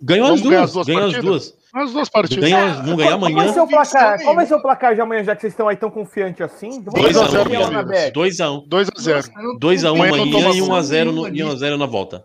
Ganhou 0.01 0.34
as 0.34 0.41
duas, 0.43 0.61
as 0.62 0.72
duas 0.74 0.87
ganhou 0.87 1.01
as 1.07 1.12
partidas? 1.14 1.24
duas. 1.24 1.56
As 1.77 1.93
duas 1.93 2.09
partidas. 2.09 2.49
Ganhou, 2.51 2.66
as- 2.68 2.77
vamos 2.77 2.97
ganhar 2.97 3.11
Qual 3.11 3.20
vai 3.20 3.33
amanhã. 3.33 3.53
ser 3.53 3.61
o 3.61 3.66
placar? 3.68 4.03
Convicção 4.03 4.24
Qual 4.24 4.35
vai 4.35 4.47
ser 4.47 4.55
o 4.55 4.62
placar 4.62 4.95
de 4.95 5.01
amanhã, 5.03 5.24
já 5.24 5.35
que 5.37 5.43
vocês 5.43 5.53
estão 5.53 5.68
aí 5.68 5.77
tão 5.77 5.91
confiantes 5.91 6.41
assim? 6.41 6.70
Vamos 6.83 6.95
2 7.03 7.16
a 7.16 7.24
a 7.24 7.29
zero, 7.29 7.51
1 7.51 7.53
Palmeiras. 7.53 7.70
na 7.70 7.83
bet. 7.83 8.12
2 8.12 8.41
a 8.41 8.51
1 8.51 8.66
2 8.66 8.89
a 8.89 9.01
0 9.01 9.22
2 9.59 9.85
a 9.85 9.93
1 9.93 9.95
Amanhã 9.97 10.55
e 10.55 10.62
1 10.62 10.74
a 10.74 10.83
0 10.83 11.12
no, 11.12 11.22
nenhuma 11.29 11.37
e 11.39 11.43
1 11.43 11.47
a 11.47 11.51
disso. 11.51 11.59
0 11.59 11.77
na 11.79 11.87
volta. 11.87 12.24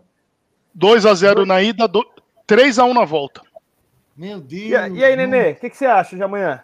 2 0.74 1.04
a 1.04 1.12
0 1.14 1.44
na 1.44 1.62
ida, 1.62 1.86
3 2.46 2.78
a 2.78 2.84
1 2.84 2.94
na 2.94 3.04
volta. 3.04 3.42
Meu 4.16 4.40
Deus. 4.40 4.62
E, 4.62 4.98
e 4.98 5.04
aí, 5.04 5.16
Nenê, 5.16 5.50
o 5.52 5.56
que, 5.56 5.68
que 5.70 5.76
você 5.76 5.86
acha 5.86 6.16
de 6.16 6.22
amanhã? 6.22 6.62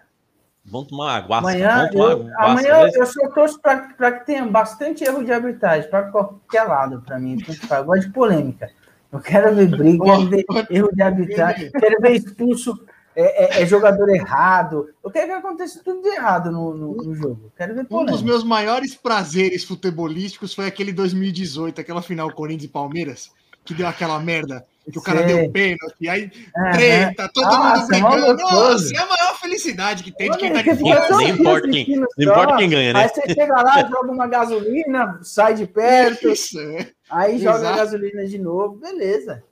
Vamos 0.65 0.89
tomar 0.89 1.17
água. 1.17 1.39
Amanhã, 1.39 1.89
tomar 1.91 2.11
eu, 2.11 2.31
amanhã 2.39 2.77
beleza? 2.79 2.99
eu 2.99 3.07
só 3.07 3.29
torço 3.31 3.61
para 3.61 4.13
que 4.13 4.27
tenha 4.27 4.47
bastante 4.47 5.03
erro 5.05 5.25
de 5.25 5.33
arbitragem, 5.33 5.89
para 5.91 6.05
qualquer 6.11 6.65
lado, 6.65 7.03
para 7.07 7.19
mim. 7.19 7.39
Eu 7.71 7.85
gosto 7.85 8.07
de 8.07 8.13
polêmica. 8.13 8.71
Eu 9.13 9.21
quero 9.21 9.55
ver 9.55 9.69
briga, 9.69 10.05
quero 10.05 10.27
ver 10.29 10.45
erro 10.71 10.91
de 10.93 11.03
arbitragem, 11.03 11.71
quero 11.73 12.01
ver 12.01 12.13
expulso 12.13 12.79
é, 13.17 13.59
é- 13.59 13.63
é 13.63 13.67
jogador 13.67 14.09
errado. 14.11 14.89
Eu 15.03 15.11
quero 15.11 15.27
que 15.27 15.33
aconteça 15.33 15.81
tudo 15.85 16.03
de 16.03 16.09
errado 16.09 16.53
no, 16.53 16.73
no- 16.75 16.95
no 16.95 17.15
jogo. 17.17 17.51
Quero 17.57 17.75
ver 17.75 17.87
Um 17.91 18.05
dos 18.05 18.23
meus 18.23 18.45
maiores 18.45 18.95
prazeres 18.95 19.65
futebolísticos 19.65 20.55
foi 20.55 20.67
aquele 20.67 20.93
2018, 20.93 21.81
aquela 21.81 22.01
final 22.03 22.31
Corinthians 22.33 22.65
e 22.71 22.73
Palmeiras, 22.73 23.31
que 23.65 23.75
deu 23.75 23.89
aquela 23.89 24.21
merda, 24.21 24.65
que 24.93 24.99
o 24.99 25.03
cara 25.03 25.27
Sei. 25.27 25.37
deu 25.37 25.51
pênalti, 25.51 26.09
aí 26.09 26.31
Aham. 26.57 26.73
treta, 26.73 27.29
todo 27.35 27.45
Nossa, 27.45 27.81
mundo 27.81 27.87
brigando. 27.89 28.21
mó 28.21 28.33
gostoso. 28.35 28.85
Nossa, 28.85 28.95
é 28.95 28.99
a 28.99 29.07
maior 29.07 29.39
felicidade 29.41 30.03
que 30.05 30.13
tem 30.13 30.31
de 30.31 30.39
quem 30.39 30.53
tá 30.53 30.63
de 30.63 30.77
fora. 30.77 31.09
só 31.09 31.21
importa 31.23 31.69
quem- 31.69 31.97
não 31.97 32.07
importa 32.19 32.57
quem 32.57 32.69
ganha, 32.71 32.93
né? 32.93 33.01
Aí 33.03 33.09
você 33.09 33.23
chega 33.35 33.63
lá, 33.63 33.81
joga 33.89 34.13
uma 34.13 34.27
gasolina, 34.29 35.19
sai 35.23 35.55
de 35.55 35.67
perto, 36.23 36.29
Isso, 36.31 36.61
é. 36.61 36.89
Aí 37.11 37.39
joga 37.39 37.59
a 37.59 37.61
Exato. 37.61 37.77
gasolina 37.79 38.27
de 38.27 38.39
novo, 38.39 38.77
beleza. 38.77 39.45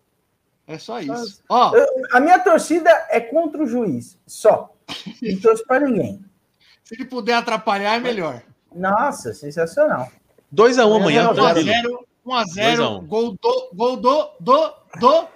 É 0.66 0.78
só 0.78 1.00
isso. 1.00 1.42
Ó, 1.48 1.72
a 2.12 2.20
minha 2.20 2.38
torcida 2.40 2.90
é 3.10 3.20
contra 3.20 3.62
o 3.62 3.66
juiz, 3.66 4.18
só. 4.26 4.74
Não 5.22 5.38
torço 5.40 5.64
para 5.66 5.86
ninguém. 5.86 6.24
se 6.84 6.94
ele 6.94 7.04
puder 7.04 7.34
atrapalhar, 7.34 7.94
é 7.94 8.00
melhor. 8.00 8.42
Nossa, 8.74 9.32
sensacional. 9.32 10.08
2 10.50 10.78
a 10.78 10.86
1 10.86 10.94
amanhã, 10.94 11.28
1 11.28 11.30
a 11.30 11.34
tranquilo. 11.34 11.66
0 11.66 12.06
1 12.26 12.34
a 12.34 12.44
0 12.44 12.66
Dois 12.66 12.80
a 12.80 12.90
um. 12.90 13.06
gol 13.06 13.36
do, 13.40 13.70
gol 13.74 13.96
do, 13.96 14.30
do, 14.40 14.74
do 14.98 15.28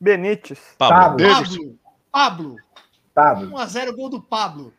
Benítez. 0.00 0.58
Pablo. 0.76 1.26
Pablo. 1.26 1.26
Pablo. 1.26 1.78
Pablo. 2.12 2.56
Pablo. 3.14 3.50
1 3.52 3.58
a 3.58 3.66
0 3.66 3.96
gol 3.96 4.08
do 4.10 4.20
Pablo. 4.22 4.74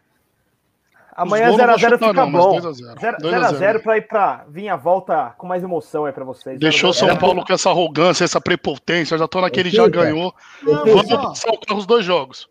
Amanhã 1.18 1.47
gols 1.47 1.57
não 1.57 1.65
vou 1.68 1.76
0x0 1.76 1.80
chutar, 1.80 2.07
fica 2.09 2.13
não, 2.13 2.32
bom. 2.32 2.61
2 2.61 2.65
a 2.65 2.72
0. 2.72 3.18
2 3.20 3.34
a 3.34 3.51
0. 3.53 3.80
0x0 3.80 3.84
pra 3.84 3.97
ir 3.97 4.07
pra 4.07 4.45
vir 4.47 4.70
a 4.70 4.76
volta 4.76 5.34
com 5.36 5.47
mais 5.47 5.63
emoção 5.63 6.05
aí 6.05 6.13
pra 6.13 6.24
vocês. 6.24 6.59
Deixou 6.59 6.93
0 6.93 7.05
a 7.05 7.07
0. 7.07 7.11
São 7.20 7.20
Paulo 7.28 7.43
com 7.43 7.53
essa 7.53 7.70
arrogância, 7.72 8.24
essa 8.24 8.39
prepotência. 8.39 9.18
Já 9.18 9.28
tô 9.28 9.41
naquele, 9.41 9.72
já 9.72 9.86
Fica. 9.86 10.03
ganhou. 10.03 10.32
Não, 10.61 10.86
Vamos 10.86 11.09
mas, 11.09 11.11
ó, 11.11 11.18
passar 11.30 11.49
o 11.49 11.57
carro 11.59 11.80
os 11.80 11.88
dois 11.88 12.05
jogos. 12.05 12.47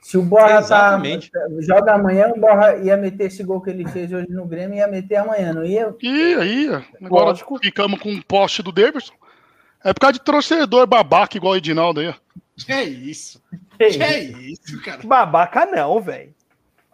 Se 0.00 0.16
o 0.16 0.22
Borra 0.22 0.60
Exatamente. 0.60 1.28
tá, 1.30 1.40
joga 1.58 1.94
amanhã, 1.94 2.28
o 2.34 2.40
Borra 2.40 2.76
ia 2.76 2.96
meter 2.96 3.24
esse 3.26 3.42
gol 3.42 3.60
que 3.60 3.68
ele 3.68 3.86
fez 3.88 4.12
hoje 4.12 4.30
no 4.30 4.46
Grêmio, 4.46 4.76
ia 4.78 4.86
meter 4.86 5.16
amanhã, 5.16 5.52
não 5.52 5.64
ia? 5.64 5.92
E 6.00 6.34
aí, 6.34 6.66
agora 7.04 7.26
Lógico. 7.26 7.58
ficamos 7.58 8.00
com 8.00 8.10
um 8.10 8.22
poste 8.22 8.62
do 8.62 8.70
Davidson. 8.70 9.12
É 9.84 9.92
por 9.92 10.00
causa 10.00 10.12
de 10.14 10.20
torcedor 10.20 10.86
babaca 10.86 11.36
igual 11.36 11.54
o 11.54 11.56
Edinaldo 11.56 11.98
aí. 12.00 12.08
ó. 12.08 12.14
que 12.64 12.72
é 12.72 12.84
isso? 12.84 13.42
Que 13.76 13.84
é 13.84 14.20
isso, 14.22 14.80
cara? 14.82 15.00
Babaca 15.04 15.66
não, 15.66 16.00
velho. 16.00 16.32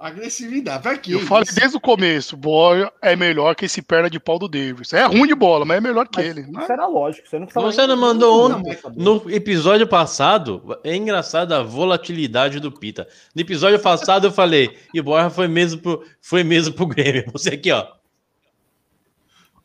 Agressividade. 0.04 0.82
Pra 0.82 0.98
quê? 0.98 1.14
Eu 1.14 1.20
falei 1.20 1.44
isso? 1.44 1.54
desde 1.54 1.78
o 1.78 1.80
começo, 1.80 2.36
Boya 2.36 2.92
é 3.00 3.16
melhor 3.16 3.54
que 3.54 3.64
esse 3.64 3.80
perna 3.80 4.10
de 4.10 4.20
pau 4.20 4.38
do 4.38 4.46
Davidson. 4.46 4.96
É 4.98 5.06
ruim 5.06 5.26
de 5.26 5.34
bola, 5.34 5.64
mas 5.64 5.78
é 5.78 5.80
melhor 5.80 6.06
que 6.06 6.20
ele. 6.20 6.42
Isso 6.42 6.70
era 6.70 6.86
lógico. 6.86 7.26
Você 7.26 7.38
não, 7.38 7.46
Você 7.46 7.86
não 7.86 7.96
mandou 7.96 8.50
Não, 8.50 8.58
um, 8.58 8.62
mas- 8.62 8.82
no 8.94 9.30
episódio 9.30 9.86
passado, 9.86 10.78
é 10.84 10.94
engraçado 10.94 11.52
a 11.52 11.62
volatilidade 11.62 12.60
do 12.60 12.70
Pita. 12.70 13.08
No 13.34 13.40
episódio 13.40 13.80
passado 13.80 14.26
eu 14.26 14.30
falei, 14.30 14.76
e 14.92 15.00
Borja 15.00 15.30
foi 15.30 15.48
mesmo 15.48 15.80
pro, 15.80 16.04
foi 16.20 16.44
mesmo 16.44 16.74
pro 16.74 16.86
Grêmio. 16.86 17.24
Você 17.32 17.54
aqui, 17.54 17.72
ó. 17.72 17.86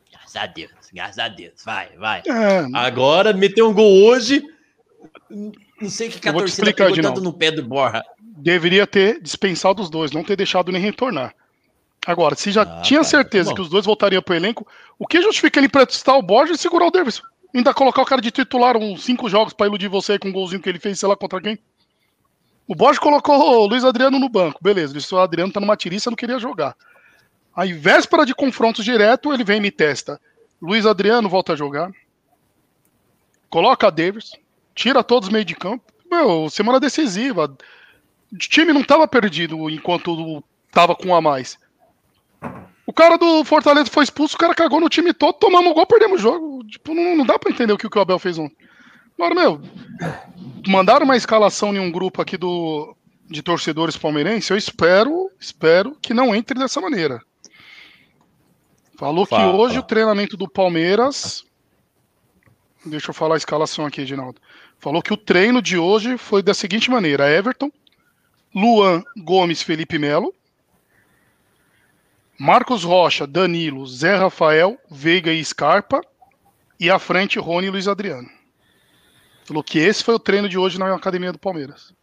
Graças 0.09 0.35
a 0.37 0.45
Deus, 0.45 0.71
graças 0.93 1.19
a 1.19 1.27
Deus, 1.27 1.61
vai, 1.65 1.89
vai. 1.97 2.23
É, 2.25 2.65
Agora 2.75 3.33
meteu 3.33 3.69
um 3.69 3.73
gol 3.73 4.05
hoje. 4.05 4.41
Não 5.29 5.89
sei 5.89 6.07
o 6.07 6.11
que, 6.11 6.19
que 6.21 6.29
a 6.29 6.33
torcida 6.33 6.73
pegou 6.73 6.95
tanto 6.95 7.19
no 7.19 7.33
pé 7.33 7.51
do 7.51 7.61
Borja. 7.61 8.05
Deveria 8.41 8.87
ter 8.87 9.21
dispensado 9.21 9.81
os 9.81 9.89
dois, 9.89 10.11
não 10.11 10.23
ter 10.23 10.35
deixado 10.35 10.71
nem 10.71 10.81
retornar. 10.81 11.33
Agora, 12.05 12.35
se 12.35 12.51
já 12.51 12.61
Ah, 12.63 12.81
tinha 12.81 13.01
tá, 13.01 13.03
certeza 13.03 13.49
bom. 13.49 13.55
que 13.55 13.61
os 13.61 13.69
dois 13.69 13.85
voltariam 13.85 14.21
pro 14.21 14.35
elenco, 14.35 14.65
o 14.97 15.05
que 15.05 15.21
justifica 15.21 15.59
ele 15.59 15.67
emprestar 15.67 16.17
o 16.17 16.21
Borja 16.21 16.53
e 16.53 16.57
segurar 16.57 16.87
o 16.87 16.91
Davidson? 16.91 17.23
Ainda 17.53 17.73
colocar 17.73 18.01
o 18.01 18.05
cara 18.05 18.21
de 18.21 18.31
titular 18.31 18.77
uns 18.77 19.03
cinco 19.03 19.29
jogos 19.29 19.53
pra 19.53 19.67
iludir 19.67 19.87
você 19.87 20.17
com 20.17 20.29
o 20.29 20.31
golzinho 20.31 20.61
que 20.61 20.69
ele 20.69 20.79
fez, 20.79 20.99
sei 20.99 21.09
lá 21.09 21.15
contra 21.17 21.41
quem? 21.41 21.59
O 22.67 22.75
Borja 22.75 22.99
colocou 22.99 23.35
o 23.35 23.65
Luiz 23.65 23.83
Adriano 23.83 24.19
no 24.19 24.29
banco, 24.29 24.59
beleza. 24.61 24.93
O 24.93 24.95
Luiz 24.95 25.11
Adriano 25.13 25.51
tá 25.51 25.59
numa 25.59 25.75
tiriça, 25.75 26.09
não 26.09 26.15
queria 26.15 26.37
jogar. 26.39 26.75
Aí, 27.55 27.73
véspera 27.73 28.25
de 28.25 28.33
confrontos 28.35 28.85
direto, 28.85 29.33
ele 29.33 29.43
vem 29.43 29.57
e 29.57 29.61
me 29.61 29.71
testa. 29.71 30.21
Luiz 30.61 30.85
Adriano 30.85 31.27
volta 31.27 31.53
a 31.53 31.55
jogar. 31.55 31.91
Coloca 33.49 33.87
a 33.87 33.89
Davis. 33.89 34.31
Tira 34.75 35.03
todos 35.03 35.29
meio 35.29 35.43
de 35.43 35.55
campo. 35.55 35.83
Meu, 36.09 36.49
semana 36.49 36.79
decisiva. 36.79 37.53
O 38.32 38.38
time 38.38 38.73
não 38.73 38.84
tava 38.84 39.07
perdido 39.07 39.69
enquanto 39.69 40.43
tava 40.71 40.95
com 40.95 41.09
um 41.09 41.15
a 41.15 41.21
mais. 41.21 41.57
O 42.86 42.93
cara 42.93 43.17
do 43.17 43.43
Fortaleza 43.43 43.89
foi 43.91 44.03
expulso, 44.03 44.36
o 44.36 44.39
cara 44.39 44.55
cagou 44.55 44.80
no 44.80 44.89
time 44.89 45.13
todo, 45.13 45.34
tomamos 45.34 45.71
um 45.71 45.73
gol, 45.73 45.86
perdemos 45.86 46.19
o 46.19 46.23
jogo. 46.23 46.63
Tipo, 46.65 46.93
não, 46.93 47.17
não 47.17 47.25
dá 47.25 47.38
pra 47.38 47.51
entender 47.51 47.73
o 47.73 47.77
que, 47.77 47.86
o 47.88 48.01
Abel 48.01 48.17
fez 48.17 48.38
ontem. 48.38 48.57
Agora, 49.17 49.36
meu, 49.36 49.61
mandaram 50.67 51.05
uma 51.05 51.17
escalação 51.17 51.73
em 51.73 51.80
um 51.80 51.91
grupo 51.91 52.21
aqui 52.21 52.38
do, 52.38 52.95
de 53.30 53.43
torcedores 53.43 53.95
palmeirenses, 53.95 54.49
eu 54.49 54.57
espero, 54.57 55.30
espero 55.39 55.95
que 56.01 56.13
não 56.13 56.34
entre 56.34 56.57
dessa 56.57 56.82
maneira. 56.82 57.21
Falou 58.97 59.25
que 59.25 59.36
Fala. 59.36 59.55
hoje 59.55 59.80
o 59.80 59.84
treinamento 59.84 60.36
do 60.36 60.49
Palmeiras. 60.49 61.45
Deixa 62.86 63.11
eu 63.11 63.13
falar 63.13 63.36
a 63.36 63.38
escalação 63.38 63.86
aqui, 63.86 64.01
Edinaldo. 64.01 64.41
Falou 64.77 65.01
que 65.01 65.13
o 65.13 65.17
treino 65.17 65.61
de 65.61 65.77
hoje 65.77 66.17
foi 66.17 66.41
da 66.41 66.53
seguinte 66.53 66.89
maneira: 66.89 67.30
Everton, 67.30 67.71
Luan 68.53 69.03
Gomes, 69.17 69.61
Felipe 69.61 69.97
Melo, 69.97 70.33
Marcos 72.37 72.83
Rocha, 72.83 73.27
Danilo, 73.27 73.85
Zé 73.85 74.15
Rafael, 74.15 74.79
Veiga 74.89 75.31
e 75.31 75.43
Scarpa, 75.43 76.01
e 76.79 76.89
à 76.89 76.97
frente 76.97 77.37
Rony 77.37 77.67
e 77.67 77.69
Luiz 77.69 77.87
Adriano. 77.87 78.29
Falou 79.43 79.63
que 79.63 79.79
esse 79.79 80.03
foi 80.03 80.13
o 80.13 80.19
treino 80.19 80.47
de 80.47 80.57
hoje 80.57 80.79
na 80.79 80.95
academia 80.95 81.31
do 81.31 81.39
Palmeiras. 81.39 81.93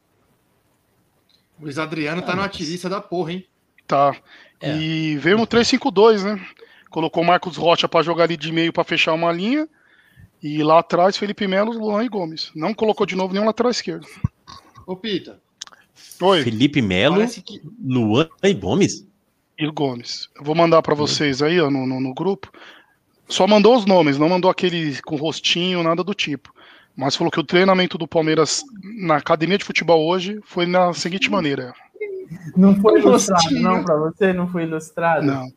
Luiz 1.59 1.79
Adriano 1.79 2.21
tá 2.21 2.37
numa 2.37 2.49
tiriça 2.49 2.89
da 2.89 3.01
porra, 3.01 3.33
hein? 3.33 3.47
Tá. 3.87 4.15
É. 4.61 4.77
E 4.77 5.17
veio 5.17 5.39
no 5.39 5.47
3-5-2, 5.47 6.23
né? 6.23 6.47
Colocou 6.91 7.23
o 7.23 7.27
Marcos 7.27 7.57
Rocha 7.57 7.89
para 7.89 8.03
jogar 8.03 8.25
ali 8.25 8.37
de 8.37 8.53
meio 8.53 8.73
para 8.73 8.85
fechar 8.85 9.15
uma 9.15 9.33
linha. 9.33 9.69
E 10.43 10.63
lá 10.63 10.81
atrás, 10.81 11.17
Felipe 11.17 11.47
Melo, 11.47 11.73
Luan 11.73 12.05
e 12.05 12.09
Gomes. 12.09 12.51
Não 12.55 12.75
colocou 12.75 13.07
de 13.07 13.17
novo 13.17 13.33
nenhum 13.33 13.47
lateral 13.47 13.71
esquerdo. 13.71 14.07
Ô, 14.87 14.95
Pita, 14.95 15.41
Oi, 16.21 16.43
Felipe 16.43 16.81
Melo, 16.83 17.27
que. 17.27 17.61
Luan 17.83 18.29
e 18.43 18.53
Gomes. 18.55 19.07
e 19.59 19.67
Gomes. 19.71 20.29
Eu 20.37 20.45
vou 20.45 20.55
mandar 20.55 20.83
para 20.83 20.95
vocês 20.95 21.43
aí, 21.43 21.61
ó, 21.61 21.71
no, 21.71 21.87
no, 21.87 22.01
no 22.01 22.15
grupo. 22.15 22.51
Só 23.29 23.47
mandou 23.47 23.77
os 23.77 23.85
nomes, 23.85 24.19
não 24.19 24.29
mandou 24.29 24.51
aquele 24.51 25.01
com 25.03 25.17
rostinho, 25.17 25.83
nada 25.83 26.05
do 26.05 26.15
tipo. 26.15 26.55
Mas 26.97 27.17
falou 27.17 27.31
que 27.31 27.41
o 27.41 27.45
treinamento 27.45 27.99
do 27.99 28.09
Palmeiras 28.09 28.65
na 28.99 29.17
academia 29.17 29.59
de 29.59 29.65
futebol 29.65 30.07
hoje 30.07 30.41
foi 30.45 30.65
na 30.65 30.95
seguinte 30.95 31.31
maneira. 31.31 31.75
Não 32.57 32.75
foi 32.81 33.01
ilustrado, 33.01 33.51
não, 33.51 33.85
pra 33.85 33.97
você? 33.97 34.33
Não 34.33 34.49
foi 34.49 34.63
ilustrado? 34.63 35.27
Não. 35.27 35.53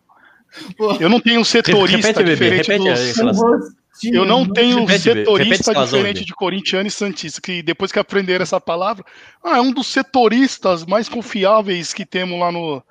Eu 0.99 1.09
não 1.09 1.19
tenho 1.19 1.41
um 1.41 1.43
setorista 1.43 2.07
Repete, 2.07 2.23
bebê, 2.23 2.61
diferente 2.61 2.67
repete 2.67 3.23
dos... 3.23 3.79
Eu 4.01 4.25
não 4.25 4.47
tenho 4.47 4.77
um 4.77 4.85
Repete, 4.85 5.09
repete 5.09 5.25
setorista 5.25 5.55
escalação, 5.55 5.97
diferente 5.99 6.25
de 6.25 6.33
corintiano 6.33 6.87
e 6.87 6.91
santista, 6.91 7.41
que 7.41 7.61
depois 7.61 7.91
que 7.91 7.99
aprenderam 7.99 8.43
essa 8.43 8.59
palavra, 8.59 9.03
ah, 9.43 9.57
é 9.57 9.61
um 9.61 9.71
dos 9.71 9.87
setoristas 9.87 10.85
mais 10.85 11.09
confiáveis 11.09 11.93
que 11.93 12.05
temos 12.05 12.39
lá 12.39 12.51
no 12.51 12.81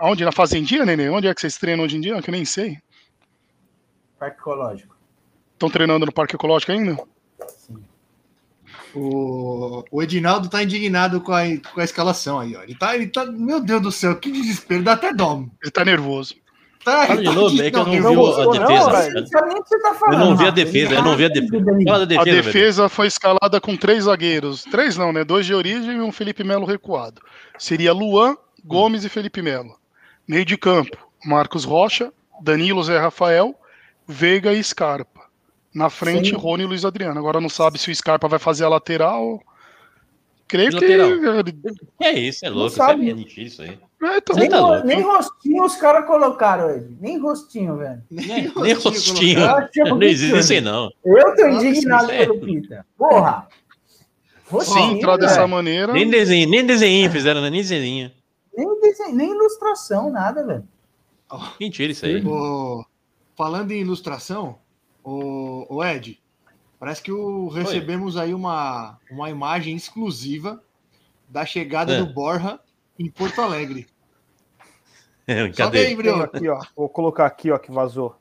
Onde? 0.00 0.24
Na 0.24 0.32
Fazendinha, 0.32 0.84
Nenê? 0.84 1.08
Onde 1.08 1.26
é 1.26 1.34
que 1.34 1.40
vocês 1.40 1.56
treinam 1.56 1.84
hoje 1.84 1.96
em 1.96 2.00
dia? 2.00 2.20
Que 2.22 2.30
eu 2.30 2.32
nem 2.32 2.44
sei. 2.44 2.78
Parque 4.18 4.38
Ecológico. 4.38 4.96
Estão 5.54 5.70
treinando 5.70 6.06
no 6.06 6.12
Parque 6.12 6.36
Ecológico 6.36 6.72
ainda? 6.72 6.96
O, 8.94 9.84
o 9.90 10.02
Edinaldo 10.02 10.48
tá 10.48 10.62
indignado 10.62 11.20
com 11.20 11.32
a, 11.32 11.42
com 11.74 11.80
a 11.80 11.84
escalação 11.84 12.38
aí, 12.38 12.56
ó. 12.56 12.62
Ele 12.62 12.74
tá, 12.74 12.94
ele 12.94 13.08
tá. 13.08 13.26
Meu 13.26 13.60
Deus 13.60 13.82
do 13.82 13.92
céu, 13.92 14.16
que 14.16 14.30
desespero, 14.30 14.82
dá 14.82 14.92
até 14.92 15.12
dó. 15.12 15.44
Ele 15.62 15.70
tá 15.70 15.84
nervoso. 15.84 16.36
Tá, 16.88 17.06
Fala 17.06 17.20
de 17.20 17.34
novo, 17.34 17.62
é 17.62 17.70
que 17.70 17.76
eu 17.76 17.84
não 17.84 17.92
vi 17.92 18.46
a 18.46 18.46
defesa. 18.50 19.20
Não 19.20 19.62
que 19.62 19.78
tá 19.78 19.98
Eu 20.10 20.18
não 20.18 20.36
vi 20.36 20.46
a 20.46 20.50
defesa, 20.50 20.94
eu 20.94 21.02
não 21.02 21.16
vi 21.16 21.24
a 21.24 21.28
defesa. 21.28 21.64
Fala 21.86 22.06
da 22.06 22.20
A 22.20 22.24
defesa, 22.24 22.24
velho. 22.24 22.42
defesa 22.42 22.88
foi 22.88 23.06
escalada 23.06 23.60
com 23.60 23.76
três 23.76 24.04
zagueiros. 24.04 24.64
Três 24.64 24.96
não, 24.96 25.12
né? 25.12 25.22
Dois 25.22 25.44
de 25.44 25.52
origem 25.52 25.98
e 25.98 26.00
um 26.00 26.10
Felipe 26.10 26.42
Melo 26.42 26.64
recuado. 26.64 27.20
Seria 27.58 27.92
Luan, 27.92 28.36
Gomes 28.64 29.04
e 29.04 29.10
Felipe 29.10 29.42
Melo. 29.42 29.76
Meio 30.26 30.46
de 30.46 30.56
campo, 30.56 30.96
Marcos 31.24 31.64
Rocha, 31.64 32.10
Danilo 32.40 32.82
Zé 32.82 32.98
Rafael, 32.98 33.54
Veiga 34.06 34.54
e 34.54 34.64
Scarpa. 34.64 35.20
Na 35.74 35.90
frente, 35.90 36.30
Sim. 36.30 36.36
Rony 36.36 36.62
e 36.62 36.66
Luiz 36.66 36.86
Adriano. 36.86 37.18
Agora 37.18 37.38
não 37.38 37.50
sabe 37.50 37.78
se 37.78 37.90
o 37.90 37.94
Scarpa 37.94 38.28
vai 38.28 38.38
fazer 38.38 38.64
a 38.64 38.68
lateral. 38.70 39.42
Creio 40.46 40.70
que. 40.70 40.96
Lateral. 40.96 41.44
É 42.00 42.12
isso, 42.12 42.46
é 42.46 42.48
louco. 42.48 42.70
Sabe. 42.70 43.10
é 43.10 43.14
mentira 43.14 43.46
isso 43.46 43.60
aí. 43.60 43.78
É, 44.00 44.18
então, 44.18 44.36
Nem, 44.36 44.48
tá 44.48 44.84
nem 44.84 45.02
rostinho 45.02 45.64
os 45.64 45.74
caras 45.74 46.06
colocaram 46.06 46.66
hoje. 46.68 46.96
Nem 47.00 47.18
rostinho, 47.18 47.76
velho. 47.76 48.00
Nem, 48.10 48.52
nem 48.54 48.72
rostinho. 48.74 49.40
Eu 49.40 49.56
achei 49.56 49.84
Não 49.84 50.02
existe 50.02 50.38
isso 50.38 50.52
aí, 50.52 50.60
não. 50.60 50.90
Eu 51.04 51.34
tô 51.34 51.46
indignado 51.48 52.06
pelo 52.08 52.40
Pita. 52.40 52.86
Porra! 52.96 53.48
se 53.50 54.52
Rostinho, 54.54 54.96
entrar 54.96 55.16
dessa 55.18 55.46
maneira. 55.46 55.92
Nem 55.92 56.08
desenho, 56.08 56.48
nem 56.48 56.64
desenho 56.64 57.10
fizeram, 57.10 57.40
né? 57.42 57.50
nem 57.50 57.60
desenho. 57.60 58.10
Nem, 58.56 58.80
desenho, 58.80 59.14
nem 59.14 59.30
ilustração, 59.30 60.10
nada, 60.10 60.46
velho. 60.46 60.66
Mentira 61.60 61.92
isso 61.92 62.06
aí. 62.06 62.24
O- 62.24 62.84
falando 63.36 63.72
em 63.72 63.80
ilustração, 63.80 64.58
o, 65.04 65.66
o 65.68 65.84
Ed, 65.84 66.18
parece 66.80 67.02
que 67.02 67.12
o, 67.12 67.48
recebemos 67.48 68.16
aí 68.16 68.32
uma, 68.32 68.96
uma 69.10 69.28
imagem 69.28 69.76
exclusiva 69.76 70.62
da 71.28 71.44
chegada 71.44 71.92
É. 71.94 71.98
do 71.98 72.06
Borja 72.06 72.58
em 72.98 73.10
Porto 73.10 73.40
Alegre. 73.42 73.86
É, 75.30 75.42
aí, 75.42 75.52
Cadê? 75.52 75.94
Brioco. 75.94 76.26
Tenho 76.38 76.54
aqui, 76.54 76.66
ó. 76.68 76.70
Vou 76.74 76.88
colocar 76.88 77.26
aqui, 77.26 77.50
ó, 77.50 77.58
que 77.58 77.70
vazou. 77.70 78.18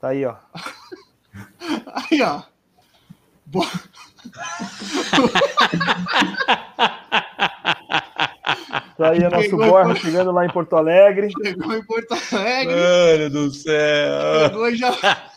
Tá 0.00 0.10
aí, 0.10 0.24
ó. 0.24 0.36
Aí, 2.12 2.22
ó. 2.22 2.42
Bo- 3.44 3.66
Tá 8.96 9.10
aí 9.10 9.18
o 9.24 9.30
nosso 9.30 9.50
Pegou- 9.50 9.66
Borja 9.68 9.94
chegando 9.96 10.30
lá 10.32 10.44
em 10.46 10.50
Porto 10.50 10.76
Alegre. 10.76 11.28
Chegou 11.44 11.74
em 11.74 11.84
Porto 11.84 12.12
Alegre, 12.32 12.74
Mano 12.74 13.30
do 13.30 13.50
céu. 13.52 14.48
chegou 14.48 14.68
e 14.68 14.76
já, 14.76 15.31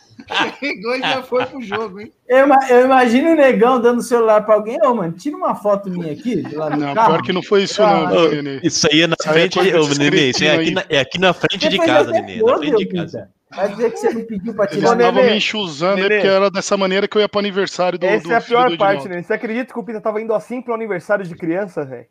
chegou 0.58 0.94
e 0.96 1.00
já 1.00 1.22
foi 1.22 1.46
pro 1.46 1.60
jogo, 1.62 2.00
hein? 2.00 2.12
Eu, 2.28 2.46
eu 2.68 2.84
imagino 2.84 3.30
o 3.32 3.34
negão 3.36 3.80
dando 3.80 3.98
o 3.98 4.02
celular 4.02 4.42
pra 4.44 4.54
alguém. 4.54 4.78
Ô, 4.84 4.94
mano, 4.94 5.12
tira 5.12 5.36
uma 5.36 5.54
foto 5.54 5.90
minha 5.90 6.12
aqui. 6.12 6.42
lá 6.52 6.68
do 6.68 6.76
Não, 6.76 6.94
carro. 6.94 7.12
pior 7.14 7.22
que 7.22 7.32
não 7.32 7.42
foi 7.42 7.62
isso, 7.64 7.82
Ah, 7.82 8.10
não, 8.10 8.28
Nenê. 8.30 8.60
Isso 8.62 8.86
aí 8.90 9.02
é 9.02 9.06
na 9.06 9.16
Isso 9.18 9.28
é 9.28 9.32
frente, 9.32 9.58
ô, 9.58 9.62
desse 9.62 9.98
Nenê. 9.98 10.30
Isso 10.30 10.44
é 10.44 10.50
aqui, 10.56 10.70
na, 10.72 10.84
é 10.88 10.98
aqui 10.98 11.18
na 11.20 11.32
frente 11.32 11.68
de 11.68 11.78
casa, 11.78 12.10
Nenê. 12.10 12.42
Na 12.42 12.58
frente 12.58 12.76
de 12.76 12.86
casa. 12.86 13.18
Pita. 13.18 13.36
Vai 13.54 13.68
dizer 13.68 13.90
que 13.92 13.96
você 13.98 14.10
não 14.12 14.24
pediu 14.24 14.54
pra 14.54 14.64
Eles 14.64 14.76
tirar 14.76 14.90
Ô, 14.90 14.92
estavam 14.94 15.22
me 15.22 15.36
enxuzando, 15.36 15.98
é 15.98 16.02
Nenê. 16.02 16.14
porque 16.16 16.28
era 16.28 16.50
dessa 16.50 16.76
maneira 16.76 17.06
que 17.06 17.16
eu 17.16 17.20
ia 17.22 17.28
pro 17.28 17.38
aniversário 17.38 17.98
do. 17.98 18.04
Essa 18.04 18.24
do 18.24 18.32
é 18.32 18.36
a 18.36 18.40
pior 18.40 18.76
parte, 18.76 19.08
né? 19.08 19.22
Você 19.22 19.32
acredita 19.32 19.72
que 19.72 19.78
o 19.78 19.84
Pita 19.84 20.00
tava 20.00 20.20
indo 20.20 20.34
assim 20.34 20.60
pro 20.60 20.74
aniversário 20.74 21.24
de 21.24 21.34
criança, 21.34 21.84
velho? 21.84 22.06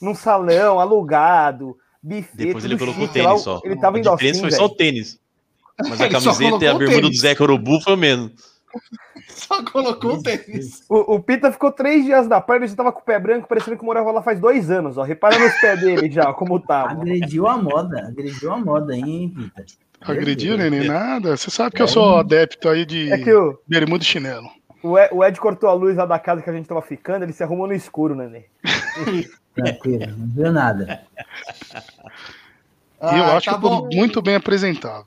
Num 0.00 0.14
salão, 0.14 0.80
alugado, 0.80 1.76
buffet, 2.02 2.26
Depois 2.34 2.64
ele 2.64 2.76
colocou 2.78 3.02
chique, 3.02 3.14
tênis 3.14 3.30
lá, 3.30 3.38
só. 3.38 3.60
Ele 3.62 3.76
tava 3.78 3.96
O 3.96 4.00
indo 4.00 4.10
assim, 4.10 4.34
foi 4.40 4.50
só 4.50 4.64
o 4.64 4.68
tênis. 4.70 5.20
Mas 5.80 6.00
a 6.00 6.08
camiseta 6.08 6.64
e 6.64 6.68
a 6.68 6.74
bermuda 6.74 7.02
tênis. 7.02 7.16
do 7.16 7.20
Zé 7.20 7.34
Corubu 7.34 7.80
foi 7.80 7.94
o 7.94 7.96
menos. 7.96 8.32
Só 9.28 9.62
colocou 9.64 10.14
o 10.14 10.22
tênis. 10.22 10.82
O, 10.88 11.14
o 11.16 11.20
Pita 11.22 11.50
ficou 11.52 11.70
três 11.72 12.04
dias 12.04 12.26
da 12.28 12.40
praia, 12.40 12.60
ele 12.60 12.68
já 12.68 12.76
tava 12.76 12.92
com 12.92 13.00
o 13.00 13.04
pé 13.04 13.18
branco, 13.18 13.48
parecendo 13.48 13.76
que 13.76 13.84
morava 13.84 14.10
lá 14.10 14.22
faz 14.22 14.40
dois 14.40 14.70
anos, 14.70 14.96
ó. 14.98 15.02
Repara 15.02 15.38
nos 15.38 15.52
pés 15.60 15.80
dele 15.80 16.10
já, 16.10 16.32
como 16.32 16.58
tava. 16.60 16.92
Agrediu 16.92 17.46
a 17.46 17.56
moda. 17.58 18.08
Agrediu 18.08 18.52
a 18.52 18.56
moda, 18.58 18.94
hein, 18.96 19.32
Pita? 19.34 19.64
Agrediu, 20.00 20.56
Nenê? 20.56 20.84
Nada. 20.88 21.36
Você 21.36 21.50
sabe 21.50 21.76
que 21.76 21.82
eu 21.82 21.88
sou 21.88 22.16
adepto 22.18 22.68
aí 22.68 22.84
de 22.84 23.12
É 23.12 23.18
que 23.18 23.32
o, 23.32 23.58
bermuda 23.68 24.02
e 24.02 24.06
chinelo. 24.06 24.48
o 24.82 24.98
Ed, 24.98 25.10
o 25.12 25.24
Ed 25.24 25.38
cortou 25.40 25.68
a 25.70 25.74
luz 25.74 25.96
lá 25.96 26.04
da 26.06 26.18
casa 26.18 26.42
que 26.42 26.50
a 26.50 26.52
gente 26.52 26.66
tava 26.68 26.82
ficando, 26.82 27.22
ele 27.24 27.32
se 27.32 27.42
arrumou 27.42 27.66
no 27.68 27.72
escuro, 27.74 28.14
né? 28.14 28.44
Tranquilo, 29.54 30.06
não 30.16 30.28
viu 30.28 30.50
nada. 30.52 31.02
E 33.12 33.18
eu 33.18 33.24
Ah, 33.24 33.36
acho 33.36 33.50
tá 33.50 33.58
que 33.58 33.64
eu 33.66 33.88
muito 33.92 34.22
bem 34.22 34.34
apresentado. 34.36 35.06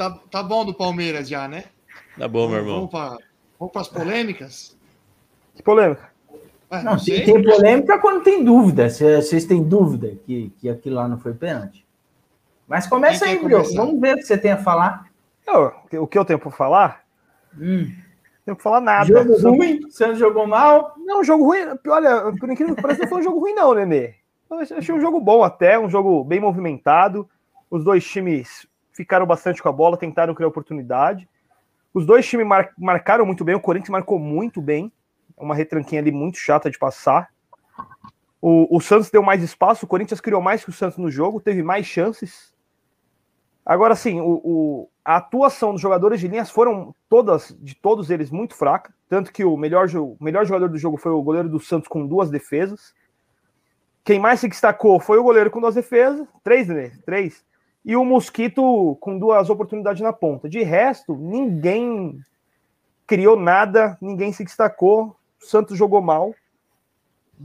Tá, 0.00 0.18
tá 0.30 0.42
bom 0.42 0.64
do 0.64 0.72
Palmeiras 0.72 1.28
já, 1.28 1.46
né? 1.46 1.64
Tá 2.18 2.26
bom, 2.26 2.48
meu 2.48 2.58
irmão. 2.58 2.74
Vamos 2.76 2.90
para 2.90 3.18
vamos 3.58 3.76
as 3.76 3.88
polêmicas? 3.88 4.76
Que 5.54 5.62
polêmica. 5.62 6.08
Ué, 6.72 6.82
Não, 6.82 6.98
sei. 6.98 7.24
tem, 7.24 7.34
tem 7.34 7.44
polêmica 7.44 7.98
quando 7.98 8.22
tem 8.22 8.42
dúvida. 8.42 8.88
Se 8.88 9.16
vocês 9.20 9.44
têm 9.44 9.62
dúvida 9.62 10.16
que, 10.24 10.50
que 10.58 10.70
aquilo 10.70 10.96
lá 10.96 11.06
não 11.06 11.18
foi 11.18 11.34
pênalti. 11.34 11.84
Mas 12.66 12.86
começa 12.86 13.26
aí, 13.26 13.42
Brio. 13.42 13.62
Vamos 13.74 14.00
ver 14.00 14.14
o 14.14 14.16
que 14.18 14.22
você 14.22 14.38
tem 14.38 14.52
a 14.52 14.56
falar. 14.56 15.06
Eu- 15.46 15.72
o 16.02 16.06
que 16.06 16.16
eu 16.18 16.24
tenho 16.24 16.38
pra 16.38 16.50
falar? 16.50 17.04
Hum. 17.58 17.84
Não 17.88 18.44
tenho 18.44 18.56
pra 18.56 18.62
falar 18.62 18.80
nada. 18.80 19.04
Jogo 19.06 19.34
Só- 19.38 19.50
ruim, 19.50 19.80
o 19.84 19.90
Santos 19.90 20.18
jogou 20.18 20.46
mal. 20.46 20.94
Não, 20.96 21.22
jogo 21.22 21.44
ruim. 21.44 21.60
Olha, 21.88 22.32
por 22.38 22.48
incrível 22.50 22.74
que 22.76 22.80
pareça, 22.82 23.02
não 23.02 23.08
foi 23.08 23.20
um 23.20 23.24
jogo 23.24 23.40
ruim, 23.40 23.52
não, 23.54 23.74
Nenê. 23.74 24.14
Eu 24.48 24.58
achei 24.78 24.94
um 24.94 25.00
jogo 25.00 25.20
bom 25.20 25.42
até, 25.44 25.78
um 25.78 25.90
jogo 25.90 26.24
bem 26.24 26.40
movimentado. 26.40 27.28
Os 27.70 27.84
dois 27.84 28.04
times 28.04 28.66
ficaram 28.92 29.26
bastante 29.26 29.62
com 29.62 29.68
a 29.68 29.72
bola, 29.72 29.96
tentaram 29.96 30.34
criar 30.34 30.48
oportunidade. 30.48 31.28
Os 31.92 32.06
dois 32.06 32.26
times 32.26 32.46
mar- 32.46 32.72
marcaram 32.78 33.26
muito 33.26 33.44
bem, 33.44 33.54
o 33.54 33.60
Corinthians 33.60 33.90
marcou 33.90 34.18
muito 34.18 34.60
bem. 34.60 34.92
É 35.36 35.42
Uma 35.42 35.54
retranquinha 35.54 36.00
ali 36.00 36.10
muito 36.12 36.38
chata 36.38 36.70
de 36.70 36.78
passar. 36.78 37.30
O, 38.40 38.76
o 38.76 38.80
Santos 38.80 39.10
deu 39.10 39.22
mais 39.22 39.42
espaço, 39.42 39.84
o 39.84 39.88
Corinthians 39.88 40.20
criou 40.20 40.40
mais 40.40 40.62
que 40.64 40.70
o 40.70 40.72
Santos 40.72 40.98
no 40.98 41.10
jogo, 41.10 41.40
teve 41.40 41.62
mais 41.62 41.86
chances. 41.86 42.54
Agora, 43.64 43.94
sim, 43.94 44.20
o, 44.20 44.40
o- 44.42 44.90
a 45.04 45.16
atuação 45.16 45.72
dos 45.72 45.80
jogadores 45.80 46.20
de 46.20 46.28
linhas 46.28 46.50
foram 46.50 46.94
todas, 47.08 47.56
de 47.60 47.74
todos 47.74 48.10
eles, 48.10 48.30
muito 48.30 48.54
fraca. 48.54 48.94
Tanto 49.08 49.32
que 49.32 49.44
o 49.44 49.56
melhor, 49.56 49.88
o 49.96 50.16
melhor 50.20 50.44
jogador 50.46 50.68
do 50.68 50.78
jogo 50.78 50.96
foi 50.96 51.10
o 51.10 51.22
goleiro 51.22 51.48
do 51.48 51.58
Santos 51.58 51.88
com 51.88 52.06
duas 52.06 52.30
defesas. 52.30 52.94
Quem 54.04 54.18
mais 54.20 54.40
se 54.40 54.48
destacou 54.48 55.00
foi 55.00 55.18
o 55.18 55.22
goleiro 55.22 55.50
com 55.50 55.60
duas 55.60 55.74
defesas, 55.74 56.26
três, 56.44 56.68
né? 56.68 56.92
Três. 57.04 57.44
E 57.84 57.96
o 57.96 58.04
Mosquito 58.04 58.96
com 59.00 59.18
duas 59.18 59.48
oportunidades 59.48 60.02
na 60.02 60.12
ponta. 60.12 60.48
De 60.48 60.62
resto, 60.62 61.16
ninguém 61.16 62.20
criou 63.06 63.36
nada, 63.36 63.96
ninguém 64.00 64.32
se 64.32 64.44
destacou. 64.44 65.16
O 65.40 65.44
Santos 65.44 65.76
jogou 65.76 66.00
mal. 66.00 66.34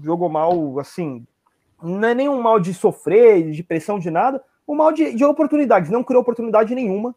Jogou 0.04 0.30
mal, 0.30 0.80
assim. 0.80 1.26
Não 1.82 2.08
é 2.08 2.14
nenhum 2.14 2.42
mal 2.42 2.60
de 2.60 2.74
sofrer, 2.74 3.50
de 3.52 3.64
pressão, 3.64 3.98
de 3.98 4.12
nada. 4.12 4.44
O 4.68 4.76
mal 4.76 4.92
de, 4.92 5.14
de 5.14 5.24
oportunidades. 5.24 5.90
Não 5.90 6.04
criou 6.04 6.22
oportunidade 6.22 6.76
nenhuma. 6.76 7.16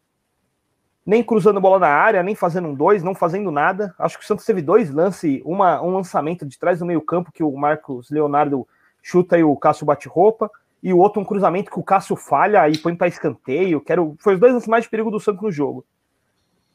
Nem 1.05 1.23
cruzando 1.23 1.61
bola 1.61 1.79
na 1.79 1.89
área, 1.89 2.23
nem 2.23 2.35
fazendo 2.35 2.69
um 2.69 2.75
dois, 2.75 3.03
não 3.03 3.15
fazendo 3.15 3.51
nada. 3.51 3.95
Acho 3.99 4.19
que 4.19 4.25
o 4.25 4.27
Santos 4.27 4.45
teve 4.45 4.63
dois 4.63 4.91
lances, 4.91 5.43
um 5.45 5.91
lançamento 5.91 6.47
de 6.47 6.59
trás 6.59 6.79
do 6.79 6.87
meio-campo 6.87 7.33
que 7.33 7.43
o 7.43 7.57
Marcos 7.57 8.11
Leonardo 8.11 8.69
chuta 9.03 9.39
e 9.39 9.43
o 9.43 9.57
Cássio 9.57 9.87
bate 9.87 10.07
roupa, 10.07 10.51
e 10.83 10.93
o 10.93 10.99
outro 10.99 11.21
um 11.21 11.25
cruzamento 11.25 11.71
que 11.71 11.79
o 11.79 11.83
Cássio 11.83 12.17
falha 12.17 12.69
e 12.69 12.79
põe 12.79 12.95
para 12.95 13.09
escanteio. 13.09 13.81
Quero, 13.81 14.17
foi 14.21 14.35
os 14.35 14.41
dois 14.41 14.53
lances 14.53 14.69
mais 14.69 14.85
de 14.85 14.91
perigo 14.91 15.11
do 15.11 15.19
Santos 15.19 15.43
no 15.43 15.51
jogo. 15.51 15.85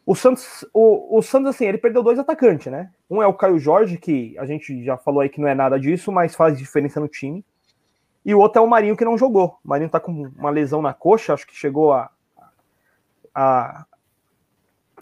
O 0.05 0.15
Santos, 0.15 0.65
o, 0.73 1.17
o 1.17 1.21
Santos, 1.21 1.49
assim, 1.49 1.65
ele 1.65 1.77
perdeu 1.77 2.03
dois 2.03 2.19
atacantes, 2.19 2.71
né? 2.71 2.91
Um 3.09 3.23
é 3.23 3.27
o 3.27 3.33
Caio 3.33 3.57
Jorge, 3.57 3.97
que 3.97 4.37
a 4.37 4.45
gente 4.45 4.83
já 4.83 4.97
falou 4.97 5.21
aí 5.21 5.29
que 5.29 5.39
não 5.39 5.47
é 5.47 5.55
nada 5.55 5.79
disso, 5.79 6.11
mas 6.11 6.35
faz 6.35 6.57
diferença 6.57 6.99
no 6.99 7.07
time. 7.07 7.45
E 8.25 8.35
o 8.35 8.39
outro 8.39 8.61
é 8.61 8.65
o 8.65 8.67
Marinho, 8.67 8.97
que 8.97 9.05
não 9.05 9.17
jogou. 9.17 9.57
O 9.63 9.69
Marinho 9.69 9.89
tá 9.89 9.99
com 9.99 10.11
uma 10.11 10.49
lesão 10.49 10.81
na 10.81 10.93
coxa, 10.93 11.33
acho 11.33 11.47
que 11.47 11.55
chegou 11.55 11.93
a, 11.93 12.09
a 13.33 13.85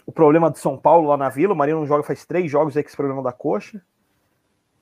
o 0.04 0.10
problema 0.10 0.50
do 0.50 0.58
São 0.58 0.76
Paulo 0.76 1.08
lá 1.08 1.16
na 1.16 1.28
Vila. 1.28 1.52
O 1.52 1.56
Marinho 1.56 1.78
não 1.78 1.86
joga 1.86 2.02
faz 2.02 2.24
três 2.24 2.50
jogos 2.50 2.76
aí 2.76 2.82
com 2.82 2.88
esse 2.88 2.96
problema 2.96 3.22
da 3.22 3.32
coxa. 3.32 3.82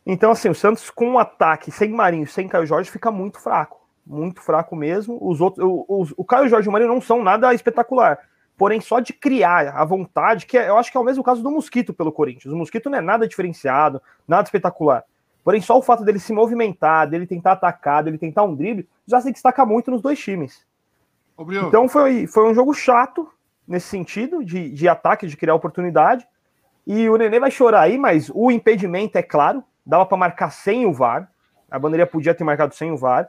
Então, 0.05 0.31
assim, 0.31 0.49
o 0.49 0.55
Santos 0.55 0.91
com 0.91 1.07
um 1.11 1.19
ataque 1.19 1.71
sem 1.71 1.91
Marinho, 1.91 2.27
sem 2.27 2.49
Caio 2.49 2.67
Jorge, 2.67 2.91
fica 2.91 3.11
muito 3.11 3.39
fraco. 3.39 3.80
Muito 4.07 4.41
fraco 4.41 4.75
mesmo. 4.75 5.19
Os 5.21 5.41
outros, 5.41 5.65
o, 5.65 5.85
o, 5.89 6.07
o 6.17 6.25
Caio 6.25 6.49
Jorge 6.49 6.67
e 6.67 6.71
o 6.71 6.73
Marinho 6.73 6.93
não 6.93 7.01
são 7.01 7.23
nada 7.23 7.53
espetacular. 7.55 8.19
Porém, 8.57 8.81
só 8.81 9.01
de 9.01 9.13
criar 9.13 9.69
a 9.75 9.85
vontade, 9.85 10.45
que 10.47 10.59
é- 10.59 10.69
eu 10.69 10.77
acho 10.77 10.91
que 10.91 10.97
é 10.99 11.01
o 11.01 11.05
mesmo 11.05 11.23
caso 11.23 11.43
do 11.43 11.51
Mosquito 11.51 11.95
pelo 11.95 12.13
Corinthians. 12.13 12.53
O 12.53 12.57
Mosquito 12.57 12.91
não 12.91 12.99
é 12.99 13.01
nada 13.01 13.27
diferenciado, 13.27 14.03
nada 14.29 14.43
espetacular. 14.45 15.05
Porém, 15.43 15.61
só 15.63 15.79
o 15.79 15.83
fato 15.83 16.05
dele 16.05 16.19
se 16.19 16.33
movimentar, 16.33 17.09
dele 17.09 17.27
tentar 17.27 17.53
atacar, 17.53 18.05
dele 18.05 18.19
tentar 18.19 18.43
um 18.43 18.55
drible, 18.55 18.87
já 19.07 19.21
se 19.21 19.33
destaca 19.33 19.65
muito 19.65 19.91
nos 19.91 20.03
dois 20.03 20.19
times. 20.19 20.67
Ô, 21.37 21.45
Então 21.69 21.89
foi, 21.89 22.27
foi 22.27 22.51
um 22.51 22.55
jogo 22.55 22.75
chato 22.75 23.27
nesse 23.67 23.87
sentido, 23.89 24.45
de, 24.45 24.69
de 24.69 24.89
ataque, 24.89 25.27
de 25.27 25.37
criar 25.37 25.55
oportunidade. 25.55 26.27
E 26.87 27.09
o 27.09 27.17
Nenê 27.17 27.41
vai 27.41 27.51
chorar 27.51 27.83
aí, 27.83 27.97
mas 27.97 28.31
o 28.35 28.51
impedimento 28.51 29.17
é 29.17 29.23
claro, 29.23 29.65
dava 29.87 30.05
para 30.05 30.19
marcar 30.19 30.51
sem 30.51 30.85
o 30.85 30.93
VAR. 30.93 31.31
A 31.71 31.79
bandeirinha 31.79 32.07
podia 32.07 32.35
ter 32.35 32.45
marcado 32.45 32.75
sem 32.75 32.91
o 32.91 32.97
VAR. 32.97 33.29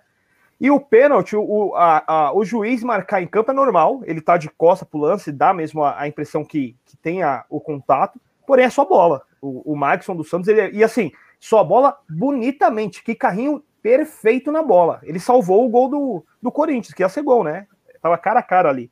E 0.62 0.70
o 0.70 0.80
pênalti, 0.80 1.36
o, 1.36 1.74
a- 1.76 2.04
a- 2.06 2.34
o 2.34 2.46
juiz 2.46 2.84
marcar 2.84 3.20
em 3.20 3.26
campo 3.26 3.50
é 3.50 3.54
normal, 3.54 4.02
ele 4.06 4.22
tá 4.22 4.38
de 4.38 4.48
costa 4.48 4.86
pro 4.86 5.00
lance, 5.00 5.32
dá 5.32 5.52
mesmo 5.56 5.84
a, 5.84 6.00
a 6.00 6.08
impressão 6.08 6.46
que, 6.46 6.76
que 6.86 6.96
tem 6.98 7.24
a- 7.24 7.44
o 7.50 7.60
contato, 7.60 8.22
porém 8.46 8.66
é 8.66 8.70
só 8.70 8.86
bola. 8.86 9.24
O, 9.42 9.74
o 9.74 9.76
Maxson 9.76 10.16
do 10.16 10.24
Santos, 10.24 10.48
ele, 10.48 10.78
e 10.78 10.84
assim, 10.84 11.12
só 11.40 11.64
bola 11.64 11.98
bonitamente, 12.08 13.04
que 13.04 13.16
carrinho 13.16 13.64
perfeito 13.82 14.52
na 14.52 14.62
bola. 14.62 15.00
Ele 15.02 15.20
salvou 15.20 15.66
o 15.66 15.70
gol 15.70 15.90
do, 15.90 16.26
do 16.40 16.52
Corinthians, 16.52 16.94
que 16.94 17.02
ia 17.02 17.10
ser 17.10 17.24
gol, 17.24 17.44
né? 17.44 17.66
Tava 18.00 18.16
cara 18.20 18.40
a 18.40 18.44
cara 18.44 18.70
ali. 18.70 18.92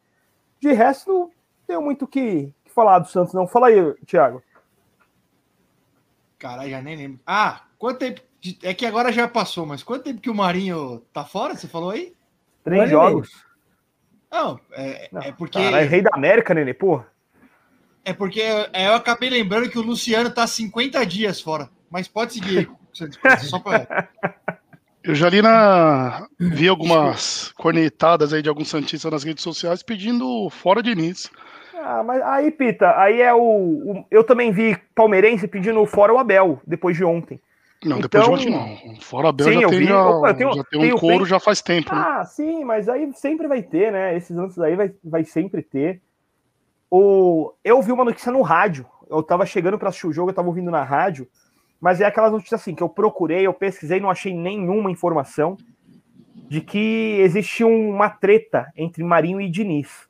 De 0.59 0.73
resto, 0.73 1.11
não 1.11 1.31
tenho 1.67 1.81
muito 1.83 2.05
o 2.05 2.07
que, 2.07 2.51
que 2.65 2.71
falar 2.71 2.97
do 2.97 3.07
Santos, 3.07 3.31
não. 3.35 3.45
Fala 3.45 3.67
aí, 3.67 3.93
Thiago. 4.07 4.41
Caralho, 6.39 6.71
já 6.71 6.81
nem 6.81 6.95
lembro. 6.95 7.19
Ah, 7.27 7.61
quanto 7.77 7.99
tempo. 7.99 8.21
É 8.63 8.73
que 8.73 8.85
agora 8.85 9.11
já 9.11 9.27
passou, 9.27 9.65
mas 9.65 9.83
quanto 9.83 10.03
tempo 10.05 10.21
que 10.21 10.29
o 10.29 10.35
Marinho 10.35 11.01
tá 11.11 11.25
fora? 11.25 11.55
Você 11.55 11.67
falou 11.67 11.89
aí? 11.91 12.13
Três 12.63 12.89
jogos. 12.89 13.29
Não, 14.31 14.59
é, 14.73 15.09
Não, 15.11 15.21
é 15.21 15.31
porque. 15.31 15.57
Cara, 15.59 15.81
é 15.81 15.85
rei 15.85 16.01
da 16.01 16.11
América, 16.13 16.53
Nenê, 16.53 16.73
pô. 16.73 17.03
É 18.05 18.13
porque 18.13 18.41
é, 18.41 18.87
eu 18.87 18.93
acabei 18.93 19.29
lembrando 19.29 19.69
que 19.69 19.77
o 19.77 19.81
Luciano 19.81 20.31
tá 20.31 20.47
50 20.47 21.05
dias 21.05 21.41
fora. 21.41 21.69
Mas 21.89 22.07
pode 22.07 22.33
seguir. 22.33 22.69
Só 23.41 23.59
pra... 23.59 24.07
Eu 25.03 25.15
já 25.15 25.29
li 25.29 25.41
na. 25.41 26.27
Vi 26.39 26.67
algumas 26.67 27.51
cornetadas 27.53 28.33
aí 28.33 28.41
de 28.41 28.49
alguns 28.49 28.69
Santistas 28.69 29.11
nas 29.11 29.23
redes 29.23 29.43
sociais 29.43 29.81
pedindo 29.83 30.49
fora 30.49 30.81
de 30.83 30.91
início. 30.91 31.29
Ah, 31.75 32.03
mas 32.03 32.21
aí, 32.21 32.51
Pita, 32.51 32.97
aí 32.99 33.21
é 33.21 33.33
o, 33.33 33.39
o- 33.41 34.05
Eu 34.11 34.23
também 34.23 34.51
vi 34.51 34.77
palmeirense 34.93 35.47
pedindo 35.47 35.83
fora 35.85 36.13
o 36.13 36.17
Abel, 36.19 36.61
depois 36.67 36.95
de 36.97 37.03
ontem. 37.05 37.39
Não, 37.85 37.99
depois 38.01 38.23
Então- 38.25 38.37
de 38.37 38.49
não. 38.49 38.95
Fora 38.99 39.29
Sim, 39.41 39.61
já 39.61 39.69
tem, 39.69 39.79
vi. 39.79 39.85
já, 39.85 40.05
Opa, 40.09 40.33
tenho- 40.33 40.53
já 40.53 40.63
tem 40.65 40.93
um 40.93 40.97
couro 40.97 41.25
já 41.25 41.39
faz 41.39 41.61
tempo. 41.61 41.93
né? 41.95 42.01
Ah, 42.05 42.25
sim, 42.25 42.65
mas 42.65 42.89
aí 42.89 43.09
sempre 43.13 43.47
vai 43.47 43.61
ter, 43.63 43.91
né? 43.91 44.15
Esses 44.17 44.35
lances 44.35 44.59
aí 44.59 44.75
vai, 44.75 44.91
vai 45.03 45.23
sempre 45.23 45.61
ter. 45.61 46.01
O, 46.91 47.53
eu 47.63 47.81
vi 47.81 47.91
uma 47.91 48.03
notícia 48.03 48.31
no 48.31 48.41
rádio. 48.41 48.85
Eu 49.09 49.23
tava 49.23 49.45
chegando 49.45 49.77
para 49.79 49.89
assistir 49.89 50.07
o 50.07 50.13
jogo, 50.13 50.29
eu 50.31 50.35
tava 50.35 50.47
ouvindo 50.49 50.69
na 50.69 50.83
rádio. 50.83 51.27
Mas 51.79 52.01
é 52.01 52.05
aquelas 52.05 52.31
notícias 52.31 52.59
assim 52.59 52.75
que 52.75 52.83
eu 52.83 52.89
procurei, 52.89 53.47
eu 53.47 53.53
pesquisei, 53.53 53.99
não 54.01 54.09
achei 54.09 54.33
nenhuma 54.33 54.91
informação 54.91 55.55
de 56.49 56.59
que 56.59 57.17
existe 57.21 57.63
uma 57.63 58.09
treta 58.09 58.67
entre 58.75 59.03
Marinho 59.03 59.39
e 59.39 59.49
Diniz. 59.49 60.09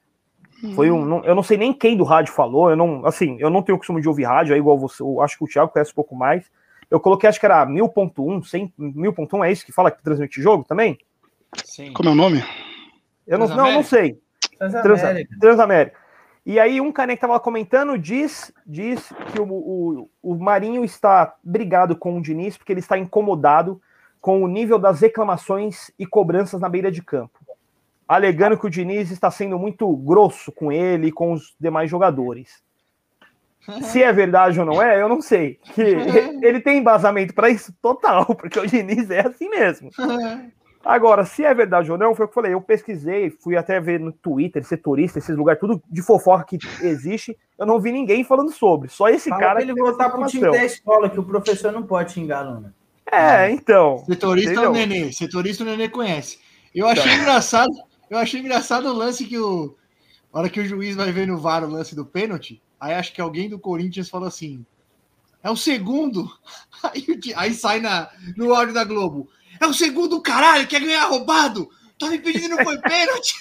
Foi 0.73 0.89
um, 0.89 1.23
eu 1.23 1.35
não 1.35 1.43
sei 1.43 1.57
nem 1.57 1.71
quem 1.71 1.95
do 1.95 2.03
rádio 2.03 2.33
falou, 2.33 2.69
eu 2.69 2.75
não, 2.75 3.05
assim, 3.05 3.37
eu 3.39 3.49
não 3.49 3.61
tenho 3.61 3.75
o 3.75 3.79
costume 3.79 4.01
de 4.01 4.09
ouvir 4.09 4.23
rádio, 4.23 4.53
é 4.53 4.57
igual 4.57 4.77
você, 4.77 5.01
eu 5.03 5.21
acho 5.21 5.37
que 5.37 5.43
o 5.43 5.47
Thiago 5.47 5.71
conhece 5.71 5.91
um 5.91 5.95
pouco 5.95 6.15
mais. 6.15 6.49
Eu 6.89 6.99
coloquei, 6.99 7.29
acho 7.29 7.39
que 7.39 7.45
era 7.45 7.65
1000.1, 7.65 8.43
100, 8.43 8.73
1000.1 8.79 9.45
é 9.45 9.51
isso 9.51 9.65
que 9.65 9.71
fala 9.71 9.91
que 9.91 10.01
transmite 10.03 10.41
jogo 10.41 10.63
também? 10.63 10.97
Sim. 11.63 11.93
Como 11.93 12.09
é 12.09 12.11
o 12.11 12.15
nome? 12.15 12.43
Eu 13.27 13.37
não, 13.37 13.47
não, 13.47 13.71
não 13.71 13.83
sei. 13.83 14.19
Transa- 14.57 14.81
Transamérica. 14.81 15.37
Transamérica. 15.39 15.99
E 16.45 16.59
aí 16.59 16.81
um 16.81 16.91
cara 16.91 17.13
que 17.13 17.21
tava 17.21 17.39
comentando 17.39 17.97
diz, 17.97 18.51
diz 18.65 19.13
que 19.31 19.39
o, 19.39 19.45
o, 19.47 20.09
o 20.21 20.35
Marinho 20.35 20.83
está 20.83 21.35
brigado 21.43 21.95
com 21.95 22.17
o 22.17 22.21
Diniz 22.21 22.57
porque 22.57 22.73
ele 22.73 22.79
está 22.79 22.97
incomodado 22.97 23.79
com 24.19 24.41
o 24.43 24.47
nível 24.47 24.79
das 24.79 24.99
reclamações 25.01 25.91
e 25.99 26.05
cobranças 26.07 26.59
na 26.59 26.67
beira 26.67 26.91
de 26.91 27.03
campo, 27.03 27.39
alegando 28.07 28.57
que 28.57 28.65
o 28.65 28.69
Diniz 28.69 29.11
está 29.11 29.29
sendo 29.29 29.59
muito 29.59 29.87
grosso 29.95 30.51
com 30.51 30.71
ele 30.71 31.07
e 31.07 31.11
com 31.11 31.33
os 31.33 31.55
demais 31.59 31.89
jogadores. 31.89 32.63
Se 33.83 34.01
é 34.01 34.11
verdade 34.11 34.59
ou 34.59 34.65
não 34.65 34.81
é, 34.81 35.01
eu 35.01 35.09
não 35.09 35.21
sei. 35.21 35.59
Que 35.73 35.81
ele 36.41 36.59
tem 36.59 36.79
embasamento 36.79 37.33
para 37.33 37.49
isso 37.49 37.73
total, 37.81 38.25
porque 38.35 38.59
o 38.59 38.65
Diniz 38.65 39.09
é 39.11 39.27
assim 39.27 39.49
mesmo. 39.49 39.89
Agora, 40.83 41.25
se 41.25 41.43
é 41.43 41.53
verdade 41.53 41.91
ou 41.91 41.97
não, 41.97 42.15
foi 42.15 42.25
o 42.25 42.27
que 42.27 42.31
eu 42.31 42.41
falei. 42.41 42.53
Eu 42.53 42.61
pesquisei, 42.61 43.29
fui 43.29 43.57
até 43.57 43.79
ver 43.79 43.99
no 43.99 44.11
Twitter, 44.11 44.63
setorista, 44.63 45.19
esses 45.19 45.35
lugares, 45.35 45.59
tudo 45.59 45.81
de 45.89 46.01
fofoca 46.01 46.45
que 46.45 46.57
existe. 46.81 47.37
Eu 47.57 47.65
não 47.65 47.79
vi 47.79 47.91
ninguém 47.91 48.23
falando 48.23 48.51
sobre. 48.51 48.89
Só 48.89 49.09
esse 49.09 49.29
Fala 49.29 49.41
cara 49.41 49.53
pra 49.55 49.63
ele 49.63 49.73
voltar 49.73 50.09
pro 50.09 50.25
time 50.25 50.49
da 50.49 50.63
escola, 50.63 51.09
que 51.09 51.19
o 51.19 51.23
professor 51.23 51.71
não 51.71 51.83
pode 51.83 52.13
xingar 52.13 52.45
aluno. 52.45 52.73
É, 53.11 53.51
então. 53.51 53.97
Setorista 54.05 54.49
é 54.49 54.53
Entendeu? 54.53 54.69
o 54.69 54.73
Nenê. 54.73 55.11
Setorista 55.11 55.63
o 55.63 55.65
Nenê 55.65 55.89
conhece. 55.89 56.39
Eu 56.73 56.87
achei 56.87 57.13
engraçado. 57.13 57.71
Eu 58.09 58.17
achei 58.17 58.39
engraçado 58.39 58.87
o 58.87 58.93
lance 58.93 59.25
que 59.25 59.37
o. 59.37 59.75
A 60.31 60.39
hora 60.39 60.49
que 60.49 60.59
o 60.59 60.65
juiz 60.65 60.95
vai 60.95 61.11
ver 61.11 61.27
no 61.27 61.37
VAR 61.37 61.63
o 61.63 61.69
lance 61.69 61.95
do 61.95 62.05
pênalti, 62.05 62.61
aí 62.79 62.93
acho 62.93 63.13
que 63.13 63.21
alguém 63.21 63.49
do 63.49 63.59
Corinthians 63.59 64.09
falou 64.09 64.27
assim: 64.27 64.65
é 65.43 65.49
o 65.49 65.55
segundo. 65.55 66.29
Aí, 66.81 67.05
o 67.09 67.39
aí 67.39 67.53
sai 67.53 67.81
na, 67.81 68.09
no 68.37 68.55
áudio 68.55 68.73
da 68.73 68.85
Globo. 68.85 69.27
É 69.59 69.67
o 69.67 69.73
segundo, 69.73 70.21
caralho, 70.21 70.65
quer 70.65 70.79
ganhar 70.79 71.05
roubado? 71.07 71.69
Tá 71.99 72.07
me 72.07 72.17
pedindo 72.17 72.55
não 72.55 72.63
foi 72.63 72.77
pênalti? 72.77 73.37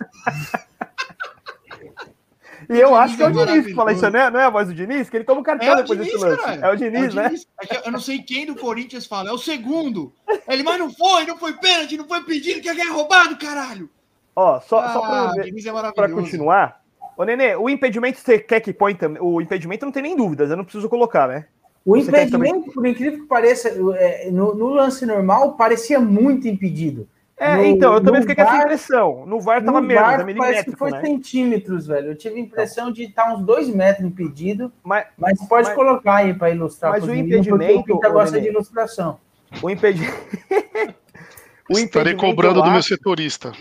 E 2.69 2.77
eu 2.77 2.94
acho 2.94 3.16
que 3.16 3.23
é 3.23 3.27
o 3.27 3.31
Diniz 3.31 3.48
é 3.48 3.62
que 3.69 3.74
fala 3.74 3.93
isso, 3.93 4.10
né? 4.10 4.28
Não 4.28 4.40
é 4.40 4.44
a 4.44 4.51
voz 4.51 4.66
do 4.69 4.74
Diniz? 4.74 5.09
Que 5.09 5.16
ele 5.16 5.24
toma 5.24 5.40
um 5.40 5.44
cartão 5.44 5.69
É 5.69 5.73
o 5.73 5.77
depois 5.77 5.98
Diniz, 5.98 6.12
desse 6.12 6.24
lance. 6.24 6.43
caralho. 6.43 6.65
É 6.65 6.70
o 6.73 6.77
Diniz, 6.77 7.15
né? 7.15 7.24
Diniz. 7.28 7.47
É 7.62 7.66
que 7.66 7.89
eu 7.89 7.93
não 7.93 8.01
sei 8.01 8.23
quem 8.23 8.44
do 8.47 8.56
Corinthians 8.56 9.06
fala, 9.06 9.31
é 9.31 9.32
o 9.32 9.39
segundo. 9.39 10.12
Ele, 10.48 10.62
mas 10.62 10.78
não 10.78 10.93
foi, 10.93 11.24
não 11.24 11.39
foi 11.39 11.52
pênalti, 11.55 11.97
não 11.97 12.09
foi 12.09 12.23
pedido, 12.24 12.60
quer 12.60 12.74
ganhar 12.74 12.93
roubado, 12.93 13.39
caralho. 13.39 13.89
Ó, 14.35 14.60
só, 14.60 14.93
só 14.93 15.05
Ah, 15.05 15.31
pra, 15.31 15.40
o 15.40 15.44
Diniz 15.44 15.65
é 15.65 15.73
pra 15.93 16.10
continuar. 16.10 16.82
Ô, 17.19 17.24
Nenê, 17.24 17.57
o 17.57 17.69
impedimento 17.69 18.20
você 18.20 18.39
quer 18.39 18.61
que 18.61 18.73
põe 18.73 18.95
também? 18.95 19.20
O 19.20 19.40
impedimento 19.40 19.85
não 19.85 19.90
tem 19.93 20.05
nem 20.05 20.16
dúvidas, 20.16 20.51
eu 20.51 20.57
não 20.57 20.62
preciso 20.62 20.89
colocar, 20.89 21.27
né? 21.27 21.47
O 21.85 21.97
Você 21.97 22.09
impedimento, 22.09 22.70
por 22.73 22.86
incrível 22.86 23.19
que 23.20 23.27
pareça, 23.27 23.70
é, 23.97 24.31
no, 24.31 24.55
no 24.55 24.69
lance 24.69 25.05
normal, 25.05 25.55
parecia 25.57 25.99
muito 25.99 26.47
impedido. 26.47 27.09
É, 27.36 27.57
No- 27.57 27.65
então, 27.65 27.95
eu 27.95 28.01
também 28.01 28.20
fiquei 28.20 28.36
com 28.36 28.43
essa 28.43 28.53
VAR 28.53 28.62
impressão. 28.62 29.27
No 29.27 29.40
VAR 29.40 29.65
tava 29.65 29.81
no 29.81 29.86
menos, 29.86 30.03
VAR 30.03 30.12
é 30.12 30.16
parece 30.16 30.27
que 30.35 30.35
milimétrico, 30.40 30.78
foi 30.78 30.90
né? 30.93 31.01
centímetros, 31.01 31.86
velho. 31.89 32.09
Eu 32.09 32.15
tive 32.16 32.36
a 32.36 32.39
impressão 32.40 32.93
de 32.93 33.03
estar 33.05 33.35
uns 33.35 33.43
dois 33.45 33.69
metros 33.69 34.07
impedido, 34.07 34.73
Mas, 34.85 35.07
mas 35.16 35.39
pode 35.49 35.66
Mas- 35.69 35.77
colocar 35.77 36.16
aí 36.16 36.35
para 36.35 36.51
ilustrar. 36.51 36.93
mas 36.93 37.03
o 37.05 37.12
impedimento, 37.15 37.81
O 37.93 37.97
Pita 37.97 38.09
ô, 38.11 38.12
gosta 38.12 38.36
Nenê, 38.36 38.43
de 38.49 38.53
ilustração. 38.55 39.19
O, 39.62 39.69
impedi... 39.70 40.03
o 41.69 41.73
Estarei 41.73 42.12
impedimento, 42.12 42.16
cobrando 42.19 42.61
do 42.62 42.69
meu 42.70 42.78
acho, 42.78 42.89
setorista. 42.89 43.53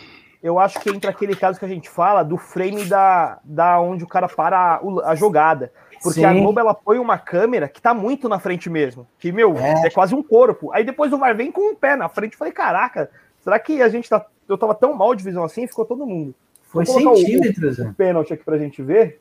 Eu 0.42 0.60
acho 0.60 0.80
que 0.80 0.90
entra 0.90 1.10
aquele 1.12 1.36
caso 1.36 1.58
que 1.60 1.66
a 1.66 1.68
gente 1.68 1.90
fala 1.90 2.24
do 2.24 2.38
frame 2.38 2.86
da, 2.86 3.40
da 3.44 3.80
onde 3.80 4.04
o 4.04 4.08
cara 4.08 4.28
para 4.28 4.76
a, 4.76 4.82
o- 4.82 5.02
a 5.02 5.16
jogada. 5.16 5.72
Porque 6.04 6.24
a 6.24 6.32
Sim. 6.32 6.42
Globo 6.42 6.60
ela 6.60 6.76
põe 6.76 7.00
uma 7.00 7.18
câmera 7.18 7.68
que 7.68 7.82
tá 7.82 7.92
muito 7.94 8.30
na 8.30 8.38
frente 8.40 8.70
mesmo. 8.70 9.08
Que, 9.18 9.32
meu, 9.32 9.58
é, 9.58 9.88
É. 9.88 9.90
quase 9.90 10.14
um 10.14 10.22
corpo. 10.22 10.72
Aí 10.72 10.84
depois 10.84 11.12
o 11.12 11.18
VAR 11.18 11.36
vem 11.36 11.52
com 11.52 11.72
um 11.72 11.76
pé 11.76 11.96
na 11.96 12.08
frente. 12.08 12.34
Eu 12.34 12.38
falei, 12.38 12.54
caraca, 12.54 13.10
será 13.40 13.58
que 13.60 13.82
a 13.82 13.90
gente 13.90 14.08
tá. 14.08 14.24
Eu 14.48 14.58
tava 14.58 14.76
tão 14.76 14.94
mal 14.94 15.16
de 15.16 15.24
visão 15.24 15.44
assim 15.44 15.64
e 15.64 15.68
ficou 15.68 15.86
todo 15.86 16.06
mundo. 16.06 16.36
Foi 16.64 16.84
o- 16.84 16.86
centímetros. 16.86 17.80
O 17.80 17.86
né? 17.86 17.94
pênalti 17.98 18.32
aqui 18.34 18.44
pra 18.44 18.58
gente 18.60 18.82
ver. 18.84 19.20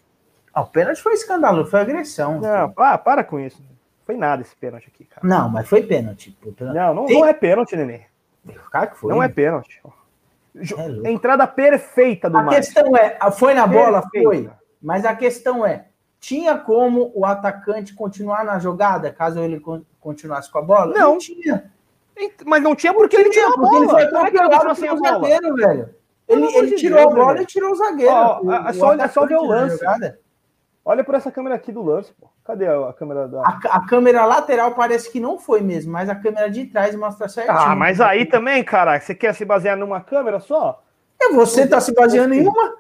Ah, 0.53 0.63
o 0.63 0.67
pênalti 0.67 1.01
foi 1.03 1.15
escandaloso, 1.15 1.71
foi 1.71 1.81
agressão. 1.81 2.41
Não, 2.41 2.73
ah, 2.77 2.99
para 2.99 3.25
com 3.25 3.41
isso. 3.41 3.63
Foi 4.05 4.17
nada 4.17 4.43
esse 4.43 4.55
pênalti 4.55 4.89
aqui, 4.95 5.05
cara. 5.05 5.27
Não, 5.27 5.49
mas 5.49 5.67
foi. 5.69 5.83
Pênalti. 5.83 6.37
Não, 6.61 6.95
não, 6.95 7.07
Tem- 7.07 7.19
não 7.21 7.27
é 7.27 7.33
pênalti, 7.33 7.75
Nenê. 7.75 8.03
Cara 8.71 8.87
que 8.89 8.97
foi. 8.99 9.11
Não 9.13 9.23
é 9.23 9.29
pênalti. 9.29 9.81
É. 10.57 11.11
Entrada 11.11 11.47
perfeita 11.47 12.31
do 12.31 12.39
A 12.39 12.43
Márcio. 12.43 12.63
questão 12.75 12.97
é, 12.97 13.17
a- 13.21 13.31
foi 13.31 13.53
na 13.55 13.67
bola? 13.67 14.03
Perfeita. 14.03 14.29
Foi. 14.29 14.51
Mas 14.81 15.05
a 15.05 15.15
questão 15.15 15.67
é, 15.67 15.87
tinha 16.19 16.57
como 16.57 17.11
o 17.15 17.25
atacante 17.27 17.95
continuar 17.95 18.45
na 18.45 18.59
jogada, 18.59 19.13
caso 19.13 19.41
ele 19.41 19.61
con- 19.61 19.83
continuasse 20.01 20.51
com 20.51 20.59
a 20.59 20.63
bola? 20.63 20.95
Não. 20.99 21.19
tinha. 21.19 21.71
Mas 22.47 22.63
não 22.63 22.75
tinha 22.75 22.95
porque 22.95 23.17
ele 23.17 23.29
tirou 23.31 23.51
a 23.51 23.55
porque 23.55 23.77
ele 23.77 23.87
bola. 23.87 23.99
foi 24.01 24.11
Como 24.11 24.27
é 24.27 24.31
que 24.31 24.37
ele 24.37 24.45
atropelado 24.47 24.69
continua 24.69 24.75
sem 24.75 24.89
a 24.89 24.95
bola? 25.13 25.29
zagueiro, 25.31 25.55
velho. 25.57 25.95
Ele, 26.29 26.57
ele 26.57 26.75
tirou 26.77 26.99
Deus, 26.99 27.13
a 27.13 27.15
bola 27.15 27.33
velho. 27.35 27.43
e 27.43 27.47
tirou 27.47 27.73
o 27.73 27.75
zagueiro. 27.77 28.13
Ó, 28.13 28.41
O- 28.43 28.53
é 28.53 28.71
o 28.71 28.75
só- 28.75 28.95
é 28.95 29.09
só 29.09 29.27
ver 29.27 29.37
o 29.37 29.45
lance. 29.45 29.77
jogada. 29.79 30.19
Olha 30.89 31.03
por 31.03 31.17
essa 31.17 31.33
câmera 31.33 31.57
aqui 31.57 31.73
do 31.73 31.83
lance, 31.83 32.13
pô. 32.13 32.29
Cadê 32.45 32.65
a, 32.69 32.91
a 32.91 32.93
câmera 32.93 33.27
da. 33.27 33.41
A, 33.43 33.59
a 33.73 33.87
câmera 33.89 34.25
lateral 34.25 34.71
parece 34.73 35.11
que 35.11 35.19
não 35.19 35.37
foi 35.37 35.61
mesmo, 35.61 35.91
mas 35.91 36.09
a 36.09 36.15
câmera 36.15 36.49
de 36.49 36.65
trás 36.67 36.95
mostra 36.95 37.29
certinho. 37.29 37.59
Ah, 37.59 37.75
mas 37.75 38.01
aí 38.01 38.25
também, 38.25 38.63
cara, 38.63 39.01
você 39.01 39.13
quer 39.13 39.35
se 39.35 39.45
basear 39.45 39.77
numa 39.77 40.01
câmera 40.01 40.39
só? 40.39 40.81
É 41.21 41.33
você 41.33 41.67
tá 41.67 41.81
se 41.81 41.93
baseando 41.93 42.35
em 42.35 42.47
uma? 42.47 42.75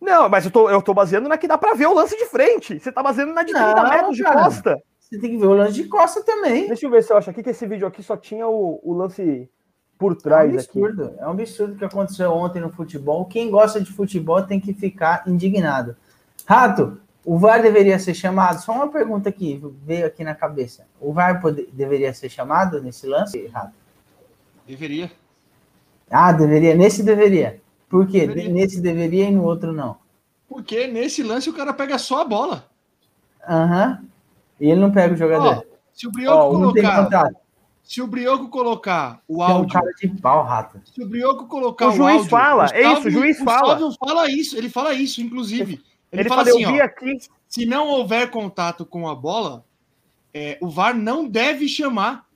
Não, 0.00 0.28
mas 0.28 0.44
eu 0.44 0.50
tô, 0.50 0.68
eu 0.68 0.82
tô 0.82 0.92
baseando 0.92 1.28
na 1.28 1.38
que 1.38 1.46
dá 1.46 1.56
pra 1.56 1.74
ver 1.74 1.86
o 1.86 1.94
lance 1.94 2.16
de 2.18 2.26
frente. 2.26 2.80
Você 2.80 2.90
tá 2.90 3.00
baseando 3.00 3.32
na 3.32 3.44
de 3.44 3.52
30 3.52 3.74
Não, 3.74 3.88
metros 3.90 4.16
de 4.16 4.24
cara. 4.24 4.42
costa. 4.42 4.82
Você 4.98 5.16
tem 5.20 5.30
que 5.30 5.36
ver 5.36 5.46
o 5.46 5.54
lance 5.54 5.74
de 5.74 5.84
costa 5.84 6.20
também. 6.24 6.66
Deixa 6.66 6.84
eu 6.86 6.90
ver 6.90 7.04
se 7.04 7.12
eu 7.12 7.16
acho 7.16 7.30
aqui 7.30 7.44
que 7.44 7.50
esse 7.50 7.64
vídeo 7.64 7.86
aqui 7.86 8.02
só 8.02 8.16
tinha 8.16 8.48
o, 8.48 8.80
o 8.82 8.92
lance 8.92 9.48
por 9.96 10.12
É 10.12 10.14
um 10.16 10.18
trás 10.18 10.50
aqui. 10.50 10.82
absurdo. 10.82 11.14
É 11.16 11.26
um 11.28 11.30
absurdo 11.30 11.76
que 11.76 11.84
aconteceu 11.84 12.32
ontem 12.32 12.60
no 12.60 12.70
futebol. 12.70 13.24
Quem 13.26 13.48
gosta 13.52 13.80
de 13.80 13.92
futebol 13.92 14.42
tem 14.42 14.58
que 14.58 14.74
ficar 14.74 15.22
indignado. 15.28 15.94
Rato, 16.44 16.98
o 17.24 17.38
VAR 17.38 17.62
deveria 17.62 17.98
ser 17.98 18.14
chamado? 18.14 18.60
Só 18.60 18.72
uma 18.72 18.88
pergunta 18.88 19.28
aqui, 19.28 19.60
veio 19.84 20.06
aqui 20.06 20.24
na 20.24 20.34
cabeça. 20.34 20.86
O 21.00 21.12
VAR 21.12 21.40
pode- 21.40 21.68
deveria 21.72 22.12
ser 22.12 22.28
chamado 22.28 22.80
nesse 22.82 23.06
lance, 23.06 23.46
Rato? 23.48 23.72
Deveria. 24.66 25.10
Ah, 26.10 26.32
deveria. 26.32 26.74
Nesse 26.74 27.02
deveria. 27.02 27.60
Por 27.88 28.06
quê? 28.06 28.26
Deveria. 28.26 28.50
Nesse 28.52 28.80
deveria 28.80 29.24
e 29.28 29.30
no 29.30 29.44
outro 29.44 29.72
não. 29.72 29.96
Porque 30.48 30.86
nesse 30.86 31.22
lance 31.22 31.48
o 31.48 31.52
cara 31.54 31.72
pega 31.72 31.96
só 31.98 32.20
a 32.22 32.24
bola. 32.24 32.66
Aham. 33.48 34.02
E 34.60 34.70
ele 34.70 34.80
não 34.80 34.90
pega 34.90 35.14
o 35.14 35.16
jogador. 35.16 35.58
Ó, 35.58 35.62
se 35.92 36.06
o 36.06 36.10
Brioco 36.12 36.72
tem 36.72 36.82
colocar. 36.84 37.28
Se 37.82 38.00
o 38.00 38.06
Brioco 38.06 38.48
colocar 38.48 39.20
o 39.26 39.42
É 39.42 39.46
um 39.46 39.50
áudio, 39.50 39.72
cara 39.72 39.90
de 40.00 40.08
pau, 40.20 40.44
rato. 40.44 40.80
se 40.84 41.02
o 41.02 41.08
Brioco 41.08 41.46
colocar 41.46 41.86
O 41.86 41.88
o, 41.88 41.92
juiz 41.92 42.14
áudio, 42.16 42.30
fala, 42.30 42.66
é 42.72 42.92
isso, 42.92 43.08
o 43.08 43.10
juiz 43.10 43.38
fala. 43.40 43.68
Sávio 43.78 43.92
fala 43.98 44.30
isso, 44.30 44.56
ele 44.56 44.68
fala 44.68 44.94
isso, 44.94 45.20
inclusive. 45.20 45.82
Ele, 46.12 46.22
Ele, 46.22 46.28
fala 46.28 46.44
falou, 46.44 46.58
assim, 46.58 46.80
ó, 46.80 46.84
aqui. 46.84 47.18
se 47.48 47.64
não 47.64 47.88
houver 47.88 48.30
contato 48.30 48.84
com 48.84 49.08
a 49.08 49.14
bola, 49.14 49.64
é, 50.32 50.58
o 50.60 50.68
VAR 50.68 50.94
não 50.94 51.26
deve 51.26 51.66
chamar. 51.66 52.26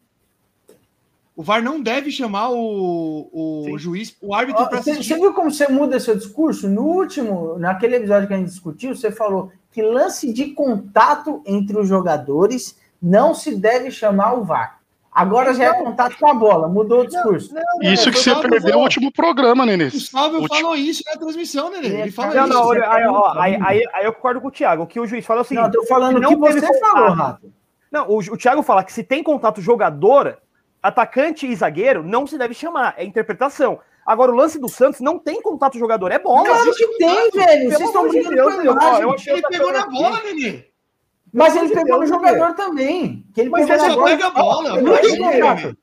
O 1.34 1.42
VAR 1.42 1.62
não 1.62 1.82
deve 1.82 2.10
chamar 2.10 2.50
o, 2.50 3.28
o 3.70 3.78
juiz, 3.78 4.16
o 4.22 4.34
árbitro 4.34 4.66
para 4.68 4.78
assistir. 4.78 5.04
você 5.04 5.20
viu 5.20 5.34
como 5.34 5.50
você 5.50 5.68
muda 5.68 6.00
seu 6.00 6.16
discurso? 6.16 6.66
No 6.66 6.82
último, 6.82 7.58
naquele 7.58 7.96
episódio 7.96 8.26
que 8.26 8.32
a 8.32 8.38
gente 8.38 8.48
discutiu, 8.48 8.96
você 8.96 9.12
falou 9.12 9.52
que 9.70 9.82
lance 9.82 10.32
de 10.32 10.52
contato 10.52 11.42
entre 11.44 11.78
os 11.78 11.86
jogadores 11.86 12.78
não 13.00 13.34
se 13.34 13.54
deve 13.54 13.90
chamar 13.90 14.32
o 14.32 14.44
VAR. 14.44 14.80
Agora 15.16 15.54
já 15.54 15.64
é 15.64 15.72
contato 15.82 16.18
com 16.18 16.28
a 16.28 16.34
bola, 16.34 16.68
mudou 16.68 17.00
o 17.00 17.06
discurso. 17.06 17.54
Isso 17.80 18.10
que 18.10 18.18
você 18.18 18.34
perdeu 18.34 18.60
falando. 18.60 18.76
o 18.76 18.82
último 18.82 19.10
programa, 19.10 19.64
Nenê. 19.64 19.86
O 19.86 19.98
Sálvio 19.98 20.40
Último. 20.42 20.60
falou 20.60 20.76
isso 20.76 21.02
na 21.06 21.18
transmissão, 21.18 21.70
né? 21.70 21.78
Ele 21.78 22.10
fala 22.12 22.34
Não, 22.34 22.44
isso. 22.44 22.52
não, 22.52 22.66
olha, 22.66 22.90
aí, 22.92 23.06
ó, 23.06 23.32
aí, 23.38 23.58
aí, 23.64 23.82
aí 23.94 24.04
eu 24.04 24.12
concordo 24.12 24.42
com 24.42 24.48
o 24.48 24.50
Thiago. 24.50 24.82
O 24.82 24.86
que 24.86 25.00
o 25.00 25.06
juiz 25.06 25.24
fala 25.24 25.40
é 25.40 25.42
o 25.42 25.44
seguinte: 25.44 25.62
Não, 25.62 25.68
eu 25.72 25.80
tô 25.80 25.86
falando 25.86 26.16
o 26.16 26.20
não 26.20 26.28
que 26.28 26.36
você 26.36 26.60
contato. 26.60 26.80
falou, 26.80 27.14
Rato. 27.14 27.52
Não, 27.90 28.08
o, 28.10 28.18
o 28.18 28.36
Thiago 28.36 28.62
fala 28.62 28.84
que 28.84 28.92
se 28.92 29.02
tem 29.02 29.22
contato 29.22 29.58
jogador, 29.62 30.36
atacante 30.82 31.46
e 31.46 31.56
zagueiro, 31.56 32.02
não 32.02 32.26
se 32.26 32.36
deve 32.36 32.52
chamar. 32.52 32.92
É 32.98 33.02
interpretação. 33.04 33.80
Agora, 34.04 34.30
o 34.30 34.36
lance 34.36 34.58
do 34.60 34.68
Santos 34.68 35.00
não 35.00 35.18
tem 35.18 35.40
contato 35.40 35.78
jogador, 35.78 36.12
é 36.12 36.18
bola. 36.18 36.44
Claro 36.46 36.74
que 36.74 36.86
tem, 36.98 37.30
velho. 37.30 37.70
Vocês 37.70 37.88
estão 37.88 38.08
Deus, 38.08 38.54
com 38.54 38.60
a 38.60 38.64
imagem. 38.64 39.14
Ele 39.28 39.42
pegou 39.48 39.72
na 39.72 39.86
bola, 39.86 40.20
Nenê. 40.22 40.64
Mas 41.36 41.54
ele 41.56 41.68
pegou 41.68 41.94
no 41.94 41.98
Deus, 41.98 42.08
jogador 42.08 42.54
também. 42.54 43.24
Que 43.34 43.42
ele 43.42 43.50
Mas 43.50 43.66
pegou 43.66 43.84
ele 43.86 43.94
só 43.94 44.04
pega 44.04 44.26
a 44.26 44.30
bola, 44.30 44.80
Não 44.80 44.92
mas 44.92 45.00
tem 45.00 45.12
ele- 45.14 45.22
contato. 45.40 45.76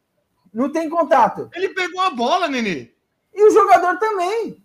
Não 0.54 0.72
tem 0.72 0.90
contato. 0.90 1.50
Ele 1.54 1.70
pegou 1.70 2.02
a 2.02 2.10
bola, 2.12 2.48
Nenê. 2.48 2.90
E 3.34 3.44
o 3.44 3.52
jogador 3.52 3.98
também. 3.98 4.58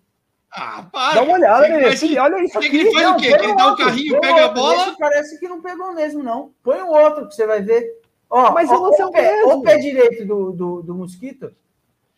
Ah, 0.51 0.85
para. 0.91 1.15
Dá 1.17 1.23
uma 1.23 1.35
olhada, 1.35 1.69
Nenê. 1.69 2.19
Olha 2.19 2.43
isso 2.43 2.59
que 2.59 2.67
aqui. 2.67 2.77
ele 2.79 2.93
faz 2.93 3.05
Não, 3.07 3.17
o 3.17 3.21
quê? 3.21 3.27
ele 3.27 3.55
dá 3.55 3.65
o 3.67 3.69
outro, 3.71 3.85
carrinho, 3.85 4.21
pega 4.21 4.45
a 4.47 4.49
bola. 4.49 4.89
Esse 4.89 4.99
parece 4.99 5.39
que 5.41 5.49
não 5.49 5.61
pegou 5.61 5.95
mesmo, 5.95 6.23
não. 6.23 6.53
Põe 6.63 6.81
o 6.81 6.89
outro 6.89 7.29
que 7.29 7.35
você 7.35 7.47
vai 7.47 7.61
ver. 7.63 7.87
Ó, 8.31 8.53
Mas 8.53 8.71
ó, 8.71 8.79
o 8.89 8.95
é 8.95 9.11
pé, 9.13 9.37
mesmo. 9.37 9.53
o 9.59 9.63
pé 9.63 9.77
direito 9.79 10.27
do, 10.27 10.53
do, 10.53 10.83
do 10.83 10.95
mosquito 10.95 11.51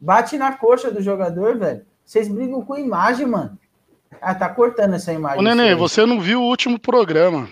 bate 0.00 0.36
na 0.38 0.52
coxa 0.52 0.90
do 0.90 1.00
jogador, 1.02 1.56
velho. 1.58 1.84
Vocês 2.04 2.28
brigam 2.28 2.64
com 2.64 2.76
imagem, 2.76 3.26
mano. 3.26 3.56
Ah, 4.20 4.34
tá 4.34 4.48
cortando 4.48 4.94
essa 4.94 5.12
imagem. 5.12 5.38
Ô, 5.38 5.42
Nenê, 5.42 5.74
você 5.76 6.04
não 6.04 6.20
viu 6.20 6.40
o 6.40 6.46
último 6.46 6.78
programa. 6.80 7.48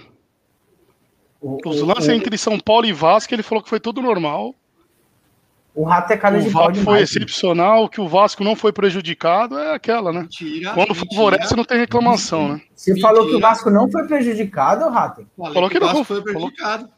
O, 1.41 1.59
Os 1.65 1.81
lances 1.83 2.09
o- 2.09 2.13
entre 2.13 2.37
São 2.37 2.59
Paulo 2.59 2.87
e 2.87 2.93
Vasco, 2.93 3.33
ele 3.35 3.43
falou 3.43 3.63
que 3.63 3.69
foi 3.71 3.79
tudo 3.81 4.03
normal. 4.03 4.55
O 5.75 5.85
rato 5.85 6.13
é 6.13 6.17
cara 6.17 6.41
de 6.41 6.51
pau 6.51 6.65
Vasco 6.65 6.75
foi 6.75 6.83
demais. 6.95 7.03
excepcional, 7.11 7.89
que 7.89 8.01
o 8.01 8.09
Vasco 8.09 8.43
não 8.43 8.57
foi 8.57 8.73
prejudicado, 8.73 9.57
é 9.57 9.75
aquela, 9.75 10.13
né? 10.13 10.23
Mentira. 10.23 10.73
Quando 10.75 10.89
mentira. 10.89 11.07
favorece, 11.15 11.55
não 11.57 11.63
tem 11.65 11.79
reclamação, 11.79 12.49
né? 12.49 12.61
Você 12.75 12.91
Mentira. 12.93 13.09
falou 13.09 13.29
que 13.29 13.35
o 13.37 13.41
Vasco 13.41 13.71
não 13.71 13.89
foi 13.89 14.05
prejudicado, 14.09 14.89
Rato? 14.89 15.25
Falou 15.37 15.71
que 15.71 15.77
o 15.77 15.81
Vasco 15.81 15.97
não, 15.99 16.05
foi 16.05 16.17
falou- 16.17 16.33
prejudicado. 16.35 16.89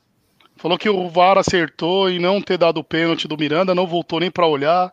Falou 0.57 0.79
que 0.79 0.89
o 0.91 1.09
VAR 1.09 1.39
acertou 1.39 2.09
em 2.11 2.19
não 2.19 2.41
ter 2.41 2.59
dado 2.59 2.79
o 2.79 2.85
pênalti 2.85 3.27
do 3.27 3.37
Miranda, 3.37 3.75
não 3.75 3.87
voltou 3.87 4.21
nem 4.21 4.31
pra 4.31 4.47
olhar. 4.47 4.93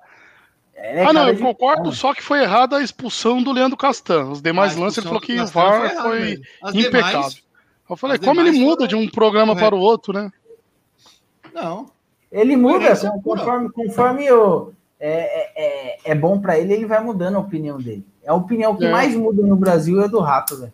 É, 0.73 1.03
ah, 1.05 1.11
não, 1.11 1.27
eu 1.27 1.37
concordo, 1.37 1.91
só 1.91 2.13
que 2.13 2.21
foi 2.23 2.41
errada 2.41 2.77
a 2.77 2.83
expulsão 2.83 3.41
do 3.43 3.51
Leandro 3.51 3.75
Castan. 3.75 4.25
Os 4.29 4.41
demais 4.41 4.77
A 4.77 4.79
lances 4.79 4.99
ele 4.99 5.07
falou 5.07 5.21
que 5.21 5.37
o 5.39 5.45
VAR 5.47 5.89
foi 6.03 6.19
mesmo. 6.19 6.43
As 6.63 6.75
impecável. 6.75 7.09
demais- 7.11 7.43
Eu 7.89 7.95
falei, 7.97 8.17
as 8.19 8.25
como 8.25 8.39
ele 8.41 8.51
muda 8.59 8.85
foram 8.85 8.87
de 8.87 8.95
um 8.95 9.09
programa 9.09 9.53
corretas. 9.53 9.69
para 9.69 9.75
o 9.77 9.81
outro, 9.81 10.13
né? 10.13 10.31
Não. 11.53 11.89
Ele 12.31 12.55
muda, 12.55 12.93
pura. 12.95 13.11
conforme, 13.23 13.69
conforme 13.71 14.31
o, 14.31 14.71
é, 14.99 15.11
é, 15.11 15.51
é, 15.95 15.97
é 16.11 16.15
bom 16.15 16.39
pra 16.39 16.59
ele, 16.59 16.73
ele 16.73 16.85
vai 16.85 17.01
mudando 17.01 17.35
a 17.35 17.39
opinião 17.39 17.77
dele. 17.77 18.05
É 18.23 18.29
a 18.29 18.33
opinião 18.33 18.75
que 18.75 18.85
É. 18.85 18.91
mais 18.91 19.15
muda 19.15 19.41
no 19.41 19.55
Brasil 19.55 20.01
é 20.01 20.07
do 20.09 20.19
Rato, 20.19 20.57
velho. 20.57 20.73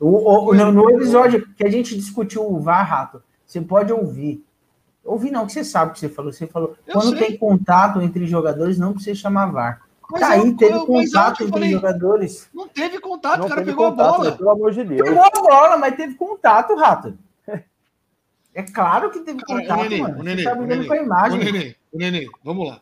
O, 0.00 0.50
o- 0.50 0.54
no, 0.54 0.72
no 0.72 0.90
episódio 0.90 1.46
que 1.56 1.64
a 1.64 1.70
gente 1.70 1.96
discutiu 1.96 2.48
o 2.48 2.60
VAR, 2.60 2.88
Rato, 2.88 3.22
você 3.46 3.60
pode 3.60 3.92
ouvir. 3.92 4.44
Ouvir 5.04 5.30
não, 5.30 5.46
que 5.46 5.52
você 5.52 5.64
sabe 5.64 5.90
o 5.90 5.94
que 5.94 6.00
você 6.00 6.08
falou. 6.08 6.32
Você 6.32 6.46
falou, 6.46 6.76
Eu 6.86 6.92
quando 6.94 7.16
sei. 7.16 7.28
tem 7.28 7.36
contato 7.38 8.00
entre 8.02 8.26
jogadores, 8.26 8.78
não 8.78 8.92
precisa 8.92 9.18
chamar 9.18 9.46
VAR. 9.46 9.80
Mas 10.10 10.20
tá 10.20 10.28
aí, 10.30 10.38
eu- 10.40 10.56
teve 10.56 10.72
eu- 10.72 10.78
é 10.78 10.82
o 10.82 10.86
contato 10.86 11.40
eu 11.40 11.46
entre 11.46 11.58
falei. 11.60 11.72
jogadores. 11.72 12.48
Não 12.54 12.66
teve 12.68 12.98
contato, 12.98 13.38
Não 13.40 13.46
o 13.46 13.48
cara 13.48 13.62
pegou 13.62 13.90
contato, 13.90 14.06
a 14.08 14.16
bola. 14.16 14.30
né? 14.30 14.36
pelo 14.36 14.50
amor 14.50 14.72
de 14.72 14.84
Deus. 14.84 15.02
Pegou 15.08 15.22
a 15.24 15.30
bola, 15.30 15.76
mas 15.76 15.96
teve 15.96 16.14
contato, 16.14 16.74
Rato. 16.76 17.18
É 18.54 18.62
claro 18.62 19.10
que 19.10 19.20
teve 19.20 19.40
Cara, 19.44 19.60
contato, 19.60 19.78
o 19.80 19.82
Nenê, 19.84 20.02
mano. 20.02 20.14
o 20.14 20.16
Você 20.18 20.22
Nenê, 20.24 20.44
tá 20.44 20.52
o 20.54 20.62
Nenê, 20.62 20.86
com 20.86 20.92
a 20.92 20.96
o 20.96 21.00
imagem. 21.02 21.38
Nenê, 21.44 21.76
o 21.92 21.98
Nenê, 21.98 22.26
vamos 22.42 22.68
lá. 22.68 22.80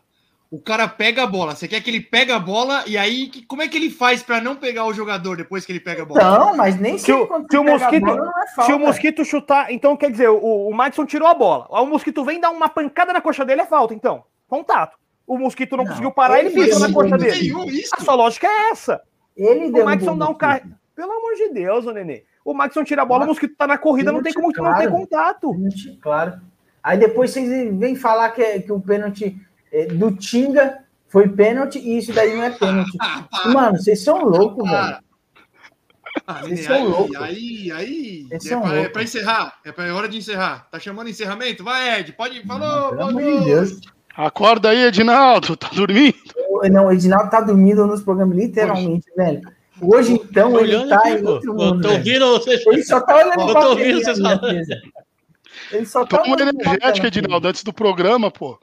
O 0.49 0.59
cara 0.61 0.87
pega 0.87 1.23
a 1.23 1.27
bola. 1.27 1.53
Você 1.55 1.67
quer 1.67 1.81
que 1.81 1.89
ele 1.89 1.99
pegue 1.99 2.31
a 2.31 2.39
bola 2.39 2.83
e 2.87 2.97
aí 2.97 3.27
que- 3.27 3.45
como 3.45 3.61
é 3.61 3.67
que 3.67 3.75
ele 3.75 3.89
faz 3.89 4.23
pra 4.23 4.39
não 4.39 4.55
pegar 4.55 4.85
o 4.85 4.93
jogador 4.93 5.35
depois 5.35 5.65
que 5.65 5.71
ele 5.73 5.79
pega 5.81 6.03
a 6.03 6.05
bola? 6.05 6.23
Não, 6.23 6.55
mas 6.55 6.79
nem 6.79 6.97
Se 6.97 7.11
o- 7.11 7.17
se 7.17 7.23
o 7.23 7.27
você 7.27 7.47
pega 7.49 7.59
a 7.59 7.63
mosquito- 7.73 8.05
bola, 8.05 8.25
não 8.25 8.41
é 8.41 8.65
Se 8.65 8.73
o 8.73 8.79
mosquito 8.79 9.25
chutar, 9.25 9.71
então 9.71 9.97
quer 9.97 10.09
dizer, 10.09 10.29
o, 10.29 10.69
o 10.69 10.73
Madison 10.73 11.05
tirou 11.05 11.27
a 11.27 11.33
bola. 11.33 11.67
O 11.69 11.85
mosquito 11.85 12.23
vem 12.23 12.39
dar 12.39 12.49
uma 12.49 12.69
pancada 12.69 13.11
na 13.11 13.19
coxa 13.19 13.43
dele, 13.43 13.61
é 13.61 13.65
falta, 13.65 13.93
então. 13.93 14.23
Contato. 14.47 14.97
O 15.27 15.37
mosquito 15.37 15.75
não, 15.75 15.83
Não, 15.83 15.91
conseguiu 15.91 16.11
parar, 16.11 16.39
ele 16.39 16.47
ele 16.49 16.63
pisou 16.63 16.79
na 16.79 16.91
coxa 16.93 17.17
dele. 17.17 17.41
Nenhum. 17.53 17.65
A 17.97 18.01
sua 18.01 18.15
lógica 18.15 18.47
é 18.47 18.69
essa. 18.71 19.01
Ele 19.35 19.65
O 19.79 19.83
Madison 19.85 20.17
dá 20.17 20.27
um 20.29 20.33
carro. 20.33 20.61
Pelo 20.95 21.11
amor 21.11 21.35
de 21.35 21.49
Deus, 21.49 21.85
ô 21.85 21.91
Nenê. 21.91 22.23
O 22.45 22.53
Madison 22.53 22.83
tira 22.83 23.01
a 23.01 23.05
bola, 23.05 23.25
o 23.25 23.27
mosquito 23.27 23.53
tá 23.57 23.67
na 23.67 23.77
corrida, 23.77 24.11
não 24.11 24.23
tem 24.23 24.33
como 24.33 24.47
não 24.47 24.53
ter 24.53 24.59
Claro. 24.61 24.91
contato. 24.91 25.51
Pênalti, 25.51 25.99
Claro. 26.01 26.41
Aí 26.81 26.97
depois 26.97 27.31
vocês 27.31 27.49
vêm 27.77 27.95
falar 27.95 28.29
que, 28.31 28.41
é- 28.41 28.59
que 28.61 28.71
o 28.71 28.79
pênalti 28.79 29.37
é, 29.71 29.87
do 29.87 30.15
Tinga 30.15 30.85
foi 31.09 31.27
pênalti 31.27 31.77
e 31.77 31.97
isso 31.97 32.13
daí 32.13 32.33
não 32.33 32.43
é 32.43 32.51
pênalti. 32.51 32.97
Mano, 33.53 33.77
vocês 33.77 34.01
são 34.01 34.23
loucos, 34.23 34.63
velho. 34.69 34.97
Ah, 36.25 36.41
Vocês 36.41 36.63
são 36.65 36.75
aí, 36.75 36.83
loucos. 36.83 37.15
aí, 37.17 37.71
aí, 37.71 38.27
é 38.31 38.39
são 38.39 38.61
pra, 38.61 38.75
é 38.75 38.89
pra 38.89 39.03
encerrar, 39.03 39.59
é 39.63 39.71
pra 39.71 39.85
é 39.85 39.91
hora 39.91 40.09
de 40.09 40.17
encerrar. 40.17 40.67
Tá 40.71 40.79
chamando 40.79 41.09
encerramento? 41.09 41.63
Vai, 41.63 41.99
Ed, 41.99 42.11
pode, 42.13 42.41
falou, 42.45 42.89
Pelo 42.89 43.09
amor 43.09 43.21
de. 43.21 43.45
Deus. 43.45 43.79
Acorda 44.17 44.69
aí, 44.69 44.83
Edinaldo, 44.85 45.55
tá 45.55 45.69
dormindo? 45.73 46.17
Não, 46.71 46.87
o 46.87 46.91
Edinaldo 46.91 47.29
tá 47.29 47.39
dormindo 47.39 47.85
nos 47.85 48.01
programas, 48.01 48.35
literalmente, 48.35 49.05
velho. 49.15 49.41
Hoje, 49.79 50.13
então, 50.13 50.51
Tô 50.53 50.59
ele 50.61 50.87
tá 50.87 50.97
aqui, 50.97 51.09
em 51.09 51.23
outro 51.25 51.51
Eu 51.51 51.53
mundo. 51.55 51.81
tô 51.83 51.87
velho. 51.89 51.97
ouvindo 51.99 52.27
vocês. 52.29 52.65
Ele 52.65 52.83
só 52.83 52.99
tá 52.99 53.15
olhando 53.15 53.39
Eu 53.41 53.47
pra 53.51 53.61
tô 53.61 53.69
ouvindo 53.69 53.99
vocês 54.03 54.19
falando. 54.19 54.47
Ele 55.71 55.85
só 55.85 56.05
tá 56.05 56.17
Toma 56.17 56.35
energética. 56.41 57.07
Edinaldo, 57.07 57.47
antes 57.47 57.63
do 57.63 57.71
programa, 57.71 58.31
pô. 58.31 58.57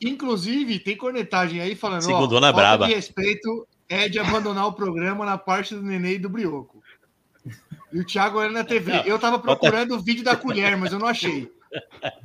Inclusive, 0.00 0.78
tem 0.78 0.96
cornetagem 0.96 1.60
aí 1.60 1.74
falando, 1.74 2.02
Segundo 2.02 2.24
ó, 2.24 2.26
Dona 2.26 2.52
Braba. 2.52 2.86
de 2.86 2.94
respeito 2.94 3.66
é 3.88 4.08
de 4.08 4.18
abandonar 4.18 4.66
o 4.66 4.72
programa 4.74 5.24
na 5.24 5.38
parte 5.38 5.74
do 5.74 5.82
Nenê 5.82 6.14
e 6.14 6.18
do 6.18 6.28
Brioco. 6.28 6.82
E 7.92 7.98
o 7.98 8.04
Thiago 8.04 8.38
olhando 8.38 8.52
na 8.54 8.64
TV. 8.64 9.02
Eu 9.06 9.18
tava 9.18 9.38
procurando 9.38 9.94
o 9.94 10.00
vídeo 10.00 10.22
da 10.22 10.36
colher, 10.36 10.76
mas 10.76 10.92
eu 10.92 10.98
não 10.98 11.06
achei. 11.08 11.50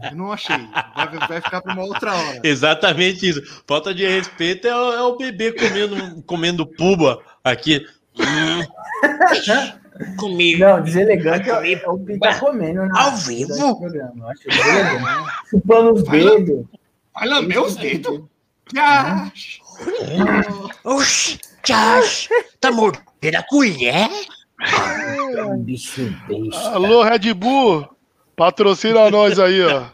Eu 0.09 0.15
não 0.15 0.31
achei. 0.31 0.55
Vai, 0.95 1.27
vai 1.27 1.41
ficar 1.41 1.61
para 1.61 1.73
uma 1.73 1.83
outra 1.83 2.13
hora. 2.13 2.41
Exatamente 2.43 3.27
isso. 3.27 3.63
Falta 3.67 3.93
de 3.93 4.05
respeito 4.05 4.67
é 4.67 4.75
o, 4.75 4.93
é 4.93 5.01
o 5.01 5.17
bebê 5.17 5.51
comendo, 5.51 6.23
comendo 6.23 6.65
puba 6.65 7.19
aqui. 7.43 7.85
Comigo. 10.17 10.59
Não, 10.59 10.81
deselegante 10.81 11.49
é, 11.49 11.73
é 11.73 11.89
o 11.89 11.99
Pita 11.99 12.39
comendo 12.39 12.85
na, 12.85 12.99
Ao 12.99 13.15
vivo? 13.15 13.53
acho 13.53 14.47
deselegante. 14.47 15.31
Chupando 15.49 15.93
os 15.93 16.03
dedos. 16.03 16.65
Vai 17.13 17.27
lamber 17.27 17.61
os 17.61 17.75
dedos. 17.75 18.21
Ah, 18.75 19.31
Oxi, 20.83 21.39
Josh, 21.63 22.29
tá 22.59 22.71
mordendo 22.71 23.35
a 23.35 23.43
colher? 23.43 24.09
Bicho 25.59 26.09
besta. 26.27 26.69
Alô, 26.69 27.03
Red 27.03 27.33
Bull, 27.33 27.87
patrocina 28.35 29.09
nós 29.09 29.39
aí, 29.39 29.61
ó. 29.61 29.85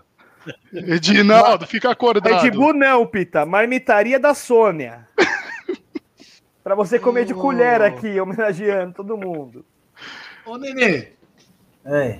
Edinaldo, 0.73 1.67
fica 1.67 1.91
acordado. 1.91 2.41
Red 2.41 2.51
Bull 2.51 2.73
não, 2.73 3.05
Pita. 3.05 3.45
Marmitaria 3.45 4.19
da 4.19 4.33
Sônia. 4.33 5.07
pra 6.63 6.75
você 6.75 6.97
comer 6.97 7.25
de 7.25 7.33
Oh. 7.33 7.39
colher 7.39 7.81
aqui, 7.81 8.19
homenageando 8.19 8.93
todo 8.93 9.17
mundo. 9.17 9.65
Ô, 10.45 10.57
Nenê, 10.57 11.09
É. 11.85 12.19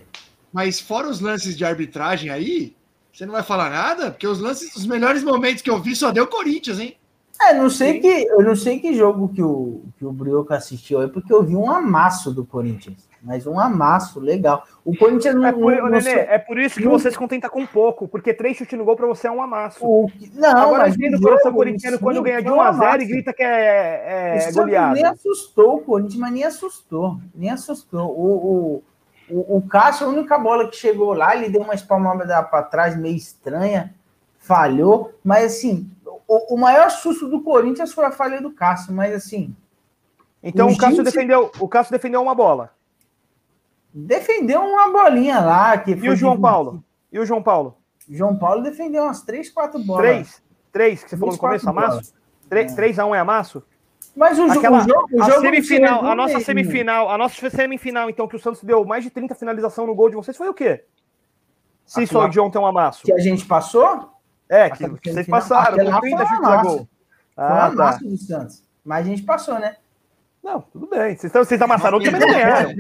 mas 0.53 0.79
fora 0.79 1.07
os 1.07 1.19
lances 1.19 1.57
de 1.57 1.65
arbitragem 1.65 2.29
aí, 2.29 2.75
você 3.11 3.25
não 3.25 3.33
vai 3.33 3.43
falar 3.43 3.69
nada? 3.69 4.11
Porque 4.11 4.27
os 4.27 4.39
lances, 4.39 4.75
os 4.75 4.85
melhores 4.85 5.23
momentos 5.23 5.61
que 5.61 5.69
eu 5.69 5.81
vi 5.81 5.95
só 5.95 6.11
deu 6.11 6.27
Corinthians, 6.27 6.79
hein? 6.79 6.95
É, 7.41 7.53
não 7.53 7.69
sei 7.69 7.99
que, 8.01 8.07
eu 8.07 8.43
não 8.43 8.55
sei 8.55 8.79
que 8.79 8.93
jogo 8.93 9.29
que 9.29 9.41
o, 9.41 9.81
que 9.97 10.05
o 10.05 10.11
Brioco 10.11 10.53
assistiu 10.53 10.99
aí, 10.99 11.07
porque 11.07 11.33
eu 11.33 11.41
vi 11.41 11.55
um 11.55 11.71
amasso 11.71 12.33
do 12.33 12.45
Corinthians. 12.45 13.08
Mas 13.21 13.45
um 13.45 13.59
amasso 13.59 14.19
legal. 14.19 14.63
O 14.85 14.95
Corinthians 14.95 15.35
não. 15.35 15.45
É 15.45 15.51
por, 15.51 15.75
não, 15.75 15.89
Nenê, 15.89 16.09
é 16.11 16.37
por 16.39 16.57
isso 16.57 16.77
que 16.79 16.85
não- 16.85 16.91
você 16.91 17.11
se 17.11 17.17
contenta 17.17 17.49
com 17.49 17.65
pouco, 17.65 18.07
porque 18.07 18.33
três 18.33 18.55
chutes 18.55 18.77
no 18.79 18.85
gol 18.85 18.95
pra 18.95 19.05
você 19.07 19.27
é 19.27 19.31
um 19.31 19.41
amasso. 19.41 19.85
o 19.85 20.09
não, 20.33 20.49
Agora 20.57 20.83
mas 20.83 20.95
entendo 20.95 21.15
o 21.15 21.17
o 21.17 21.21
coração 21.21 21.53
corintiano 21.53 21.99
quando 21.99 22.21
ganha 22.23 22.41
de 22.41 22.47
foi 22.47 22.57
1 22.57 22.57
um 22.57 22.61
a 22.61 22.71
0 22.71 23.01
e 23.01 23.05
grita 23.05 23.33
que 23.33 23.43
é, 23.43 24.37
é 24.47 24.51
goleada. 24.53 24.93
Nem 24.93 25.03
assustou 25.05 25.75
o 25.75 25.81
Corinthians, 25.81 26.19
mas 26.19 26.31
nem 26.31 26.43
assustou. 26.45 27.19
Nem 27.35 27.49
assustou. 27.49 28.07
O, 28.09 28.83
o, 29.29 29.35
o, 29.35 29.57
o 29.57 29.61
Cássio, 29.67 30.07
a 30.07 30.09
única 30.09 30.37
bola 30.37 30.69
que 30.69 30.75
chegou 30.77 31.13
lá, 31.13 31.35
ele 31.35 31.49
deu 31.49 31.61
uma 31.61 31.73
espalmada 31.75 32.41
para 32.43 32.63
trás 32.63 32.95
meio 32.97 33.15
estranha. 33.17 33.93
falhou, 34.37 35.13
mas 35.23 35.57
assim, 35.57 35.91
o, 36.27 36.55
o 36.55 36.57
maior 36.57 36.89
susto 36.89 37.27
do 37.27 37.41
Corinthians 37.43 37.91
foi 37.91 38.05
a 38.05 38.11
falha 38.11 38.41
do 38.41 38.51
Cássio, 38.51 38.93
mas 38.93 39.13
assim, 39.13 39.53
Então 40.41 40.67
O 40.69 40.71
o 40.71 40.77
Cássio 40.77 40.95
Gil- 40.95 41.03
defendeu, 41.03 41.51
o 41.59 41.67
Cássio 41.67 41.91
defendeu 41.91 42.21
uma 42.21 42.33
bola. 42.33 42.71
Defendeu 43.93 44.61
uma 44.61 44.91
bolinha 44.91 45.39
lá. 45.39 45.77
Que 45.77 45.91
E 45.91 46.09
o 46.09 46.15
João 46.15 46.35
de- 46.35 46.41
Paulo? 46.41 46.83
E 47.11 47.19
o 47.19 47.25
João 47.25 47.41
Paulo? 47.43 47.77
João 48.09 48.37
Paulo 48.37 48.61
defendeu 48.63 49.03
umas 49.03 49.21
três, 49.21 49.49
quatro 49.49 49.79
bolas. 49.79 50.01
Três? 50.03 50.43
Três, 50.71 51.03
que 51.03 51.09
você 51.09 51.17
falou 51.17 51.33
no 51.33 51.39
começo, 51.39 51.69
Amasso? 51.69 52.13
Três, 52.49 52.73
três 52.73 52.99
a 52.99 53.05
um 53.05 53.13
é 53.13 53.19
Amasso? 53.19 53.63
Mas 54.15 54.37
o, 54.39 54.45
Aquela, 54.51 54.79
o 54.79 54.87
jogo, 54.87 55.07
o 55.13 55.23
a 55.23 55.29
jogo 55.29 55.41
semifinal, 55.41 56.01
não 56.01 56.07
se 56.07 56.11
a 56.11 56.15
nossa 56.15 56.37
resume- 56.39 56.45
semifinal, 56.63 57.09
a 57.09 57.17
nossa 57.17 57.49
semifinal, 57.49 58.09
então, 58.09 58.27
que 58.27 58.35
o 58.35 58.39
Santos 58.39 58.63
deu 58.63 58.83
mais 58.83 59.03
de 59.03 59.09
30 59.11 59.35
finalização 59.35 59.85
no 59.85 59.93
gol 59.95 60.09
de 60.09 60.15
vocês, 60.15 60.35
foi 60.35 60.49
o 60.49 60.53
quê? 60.53 60.83
Se 61.85 62.05
só 62.07 62.27
de 62.27 62.39
ontem 62.39 62.57
é 62.57 62.61
um 62.61 62.65
amasso. 62.65 63.03
que 63.03 63.13
a 63.13 63.19
gente 63.19 63.45
passou, 63.45 64.11
É, 64.49 64.67
que 64.69 64.83
aquela 64.83 64.89
vocês 64.97 65.13
semifinal, 65.13 65.39
passaram, 65.41 65.73
aquela 65.75 65.91
com 65.93 65.99
30 66.01 66.17
foi 66.17 66.25
um 66.25 66.29
chutes 66.29 66.43
a 66.49 66.53
amasso. 66.53 66.67
gol. 66.77 66.77
foi 66.77 66.87
Ah, 67.45 67.53
uma 67.53 67.69
tá. 67.69 67.75
massa 67.75 68.03
do 68.05 68.17
Santos. 68.17 68.63
Mas 68.83 69.05
a 69.05 69.09
gente 69.09 69.21
passou, 69.23 69.59
né? 69.59 69.75
Não, 70.43 70.61
tudo 70.61 70.87
bem. 70.87 71.15
Vocês, 71.15 71.31
vocês 71.31 71.61
amassaram, 71.61 71.99
também 71.99 72.19
não 72.19 72.27
ganharam. 72.27 72.71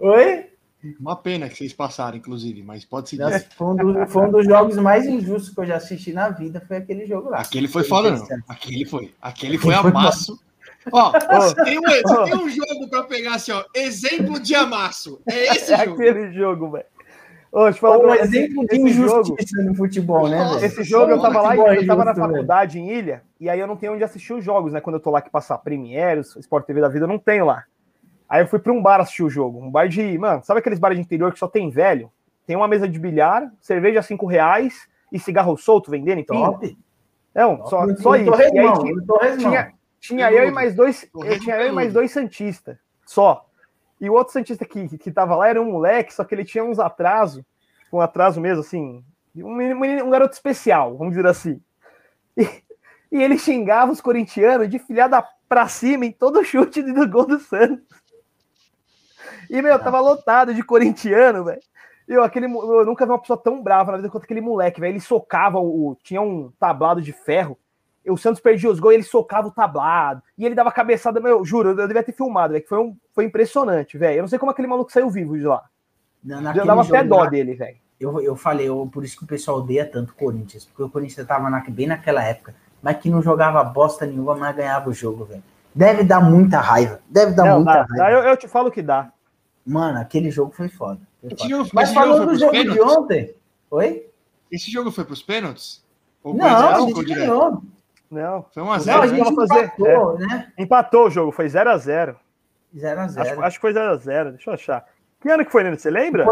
Oi? 0.00 0.46
Uma 0.98 1.14
pena 1.14 1.48
que 1.48 1.56
vocês 1.56 1.72
passaram, 1.72 2.16
inclusive, 2.16 2.60
mas 2.62 2.84
pode 2.84 3.08
se 3.08 3.16
Nossa, 3.16 3.38
dizer. 3.38 3.48
foi, 3.56 3.66
um 3.68 3.76
do- 3.76 4.06
foi 4.08 4.26
um 4.26 4.30
dos 4.32 4.44
jogos 4.44 4.76
mais 4.78 5.06
injustos 5.06 5.54
que 5.54 5.60
eu 5.60 5.66
já 5.66 5.76
assisti 5.76 6.12
na 6.12 6.28
vida, 6.30 6.60
foi 6.66 6.78
aquele 6.78 7.06
jogo 7.06 7.30
lá. 7.30 7.38
Aquele 7.38 7.68
foi 7.68 7.84
foda, 7.84 8.10
não. 8.10 8.26
Aquele 8.48 8.84
foi. 8.84 9.14
Aquele 9.22 9.58
foi 9.58 9.74
amasso. 9.74 10.36
Ó, 10.90 11.12
tem, 11.64 11.78
um, 11.78 11.82
tem 12.24 12.34
um 12.36 12.48
jogo 12.48 12.88
pra 12.90 13.04
pegar 13.04 13.36
assim, 13.36 13.52
ó, 13.52 13.62
exemplo 13.72 14.40
de 14.40 14.52
amasso. 14.56 15.20
É 15.26 15.54
esse 15.54 15.72
É 15.72 15.84
jogo. 15.84 15.92
aquele 16.02 16.32
jogo, 16.32 16.70
velho. 16.72 16.84
Ô, 17.52 17.72
falar 17.74 17.98
Foi 17.98 18.06
um 18.08 18.14
exemplo 18.14 18.66
de 18.66 18.74
esse 18.76 18.88
jogo, 18.94 19.20
injustiça 19.34 19.62
no 19.62 19.74
futebol, 19.76 20.26
né, 20.26 20.38
Nossa, 20.38 20.64
esse 20.66 20.82
jogo 20.82 21.12
eu 21.12 21.20
tava 21.20 21.42
lá, 21.42 21.54
eu 21.54 21.86
tava 21.86 22.02
na 22.04 22.12
velho. 22.14 22.26
faculdade 22.26 22.80
em 22.80 22.90
Ilha, 22.90 23.22
e 23.38 23.48
aí 23.48 23.60
eu 23.60 23.66
não 23.66 23.76
tenho 23.76 23.92
onde 23.92 24.02
assistir 24.02 24.32
os 24.32 24.42
jogos, 24.42 24.72
né? 24.72 24.80
Quando 24.80 24.96
eu 24.96 25.00
tô 25.00 25.10
lá 25.10 25.20
que 25.20 25.28
passar 25.30 25.58
Premiere, 25.58 26.22
Sport 26.22 26.64
TV 26.64 26.80
da 26.80 26.88
vida, 26.88 27.04
eu 27.04 27.08
não 27.08 27.18
tenho 27.18 27.44
lá. 27.44 27.64
Aí 28.32 28.40
eu 28.40 28.46
fui 28.46 28.58
pra 28.58 28.72
um 28.72 28.80
bar 28.82 28.98
assistir 28.98 29.22
o 29.22 29.28
jogo. 29.28 29.58
Um 29.62 29.70
bar 29.70 29.86
de. 29.90 30.16
Mano, 30.16 30.42
sabe 30.42 30.60
aqueles 30.60 30.78
bares 30.78 30.96
de 30.96 31.04
interior 31.04 31.30
que 31.34 31.38
só 31.38 31.46
tem 31.46 31.68
velho? 31.68 32.10
Tem 32.46 32.56
uma 32.56 32.66
mesa 32.66 32.88
de 32.88 32.98
bilhar, 32.98 33.52
cerveja 33.60 34.00
a 34.00 34.02
5 34.02 34.24
reais 34.24 34.88
e 35.12 35.18
cigarro 35.18 35.54
solto 35.58 35.90
vendendo 35.90 36.24
pinga. 36.24 36.46
Top. 36.52 36.78
Não, 37.34 37.66
só, 37.66 37.86
só 37.96 38.16
isso. 38.16 38.30
E 38.54 38.58
aí 38.58 38.72
tinha, 38.78 38.94
tinha, 39.36 39.72
tinha 40.00 40.32
eu 40.32 40.48
e 40.48 40.50
mais 40.50 40.74
dois. 40.74 41.06
Eu 41.14 41.38
tinha 41.40 41.56
eu 41.56 41.68
e 41.68 41.72
mais 41.72 41.92
dois 41.92 42.10
Santistas. 42.10 42.78
Só. 43.04 43.44
E 44.00 44.08
o 44.08 44.14
outro 44.14 44.32
Santista 44.32 44.64
que, 44.64 44.96
que 44.96 45.10
tava 45.12 45.36
lá 45.36 45.48
era 45.48 45.60
um 45.60 45.70
moleque, 45.70 46.14
só 46.14 46.24
que 46.24 46.34
ele 46.34 46.44
tinha 46.46 46.64
uns 46.64 46.78
atrasos, 46.78 47.44
um 47.92 48.00
atraso 48.00 48.40
mesmo, 48.40 48.60
assim. 48.60 49.04
Um, 49.36 49.54
menino- 49.54 50.06
um 50.06 50.10
garoto 50.10 50.32
especial, 50.32 50.96
vamos 50.96 51.14
dizer 51.14 51.26
assim. 51.26 51.60
E, 52.34 52.48
e 53.12 53.22
ele 53.22 53.36
xingava 53.36 53.92
os 53.92 54.00
corintianos 54.00 54.70
de 54.70 54.78
filhada 54.78 55.22
pra 55.46 55.68
cima 55.68 56.06
em 56.06 56.12
todo 56.12 56.42
chute 56.42 56.80
do 56.82 57.06
gol 57.06 57.26
do 57.26 57.38
Santos. 57.38 58.01
E, 59.52 59.60
meu, 59.60 59.78
tava 59.78 60.00
lotado 60.00 60.54
de 60.54 60.62
corintiano, 60.62 61.44
velho. 61.44 61.60
Eu, 62.08 62.24
aquele, 62.24 62.46
eu 62.46 62.86
nunca 62.86 63.04
vi 63.04 63.12
uma 63.12 63.18
pessoa 63.20 63.36
tão 63.36 63.62
brava 63.62 63.92
na 63.92 63.98
vida 63.98 64.08
quanto 64.08 64.24
aquele 64.24 64.40
moleque, 64.40 64.80
velho. 64.80 64.92
Ele 64.92 65.00
socava 65.00 65.58
o. 65.58 65.94
Tinha 66.02 66.22
um 66.22 66.50
tablado 66.58 67.02
de 67.02 67.12
ferro. 67.12 67.58
E 68.04 68.10
o 68.10 68.16
Santos 68.16 68.40
perdia 68.40 68.70
os 68.70 68.80
gols 68.80 68.92
e 68.94 68.96
ele 68.96 69.02
socava 69.04 69.48
o 69.48 69.52
tablado. 69.52 70.22
E 70.36 70.44
ele 70.46 70.54
dava 70.54 70.72
cabeçada, 70.72 71.20
meu, 71.20 71.44
juro, 71.44 71.68
eu 71.78 71.86
devia 71.86 72.02
ter 72.02 72.12
filmado, 72.12 72.52
velho. 72.54 72.62
que 72.62 72.68
Foi, 72.68 72.78
um, 72.78 72.96
foi 73.14 73.24
impressionante, 73.26 73.96
velho. 73.98 74.16
Eu 74.18 74.22
não 74.22 74.28
sei 74.28 74.38
como 74.38 74.50
aquele 74.50 74.66
maluco 74.66 74.90
saiu 74.90 75.08
vivo 75.10 75.36
de 75.38 75.44
lá. 75.44 75.62
Na- 76.24 76.40
naquele 76.40 76.66
dava 76.66 76.80
até 76.80 77.04
dó 77.04 77.18
lá, 77.18 77.26
dele, 77.26 77.54
velho. 77.54 77.76
Eu, 78.00 78.20
eu 78.20 78.34
falei, 78.34 78.68
eu- 78.68 78.88
por 78.92 79.04
isso 79.04 79.16
que 79.18 79.24
o 79.24 79.26
pessoal 79.28 79.58
odeia 79.58 79.84
tanto 79.86 80.10
o 80.10 80.14
Corinthians, 80.14 80.64
porque 80.64 80.82
o 80.82 80.88
Corinthians 80.88 81.26
tava 81.26 81.48
na- 81.50 81.62
bem 81.68 81.86
naquela 81.86 82.24
época, 82.24 82.54
mas 82.82 82.96
que 82.96 83.08
não 83.10 83.22
jogava 83.22 83.62
bosta 83.62 84.06
nenhuma, 84.06 84.34
mas 84.34 84.56
ganhava 84.56 84.88
o 84.90 84.92
jogo, 84.94 85.24
velho. 85.26 85.42
Deve 85.74 86.02
dar 86.02 86.20
muita 86.20 86.58
raiva, 86.58 87.00
deve 87.08 87.32
dar 87.32 87.44
Não, 87.44 87.56
muita 87.58 87.72
dá, 87.74 87.78
raiva. 87.82 87.96
dá, 87.96 88.10
eu, 88.10 88.18
eu 88.30 88.36
te 88.36 88.48
falo 88.48 88.70
que 88.70 88.82
dá. 88.82 89.12
Mano, 89.64 89.98
aquele 89.98 90.30
jogo 90.30 90.52
foi 90.52 90.68
foda. 90.68 91.00
foi 91.20 91.30
foda. 91.30 91.48
jogo, 91.48 91.70
Mas 91.72 91.92
falando 91.92 92.24
foi 92.24 92.34
do 92.34 92.38
jogo 92.38 92.52
de 92.52 92.58
pênaltis? 92.58 92.96
ontem, 92.96 93.34
oi? 93.70 94.06
Esse 94.50 94.70
jogo 94.70 94.90
foi 94.90 95.04
pros 95.04 95.22
pênaltis? 95.22 95.82
Ou 96.22 96.34
Não, 96.34 96.46
foi 96.48 96.92
a 96.92 96.94
gente 96.94 97.14
ganhou. 97.14 97.62
Não. 98.10 98.44
Foi 98.52 98.62
1 98.62 98.70
a 98.70 98.76
Não, 98.76 98.80
0 98.84 98.96
Não, 98.98 99.02
a 99.02 99.06
né? 99.06 99.16
gente 99.16 99.32
empatou, 99.32 100.18
né? 100.18 100.52
Empatou 100.58 101.06
o 101.06 101.10
jogo, 101.10 101.32
foi 101.32 101.46
0x0. 101.46 102.16
0 102.76 103.00
a 103.00 103.08
0 103.08 103.30
Acho, 103.30 103.42
acho 103.42 103.56
que 103.56 103.60
foi 103.60 103.72
0x0, 103.72 104.30
deixa 104.32 104.50
eu 104.50 104.54
achar. 104.54 104.84
Que 105.20 105.30
ano 105.30 105.44
que 105.44 105.52
foi, 105.52 105.62
Neno? 105.62 105.78
Você 105.78 105.90
lembra? 105.90 106.26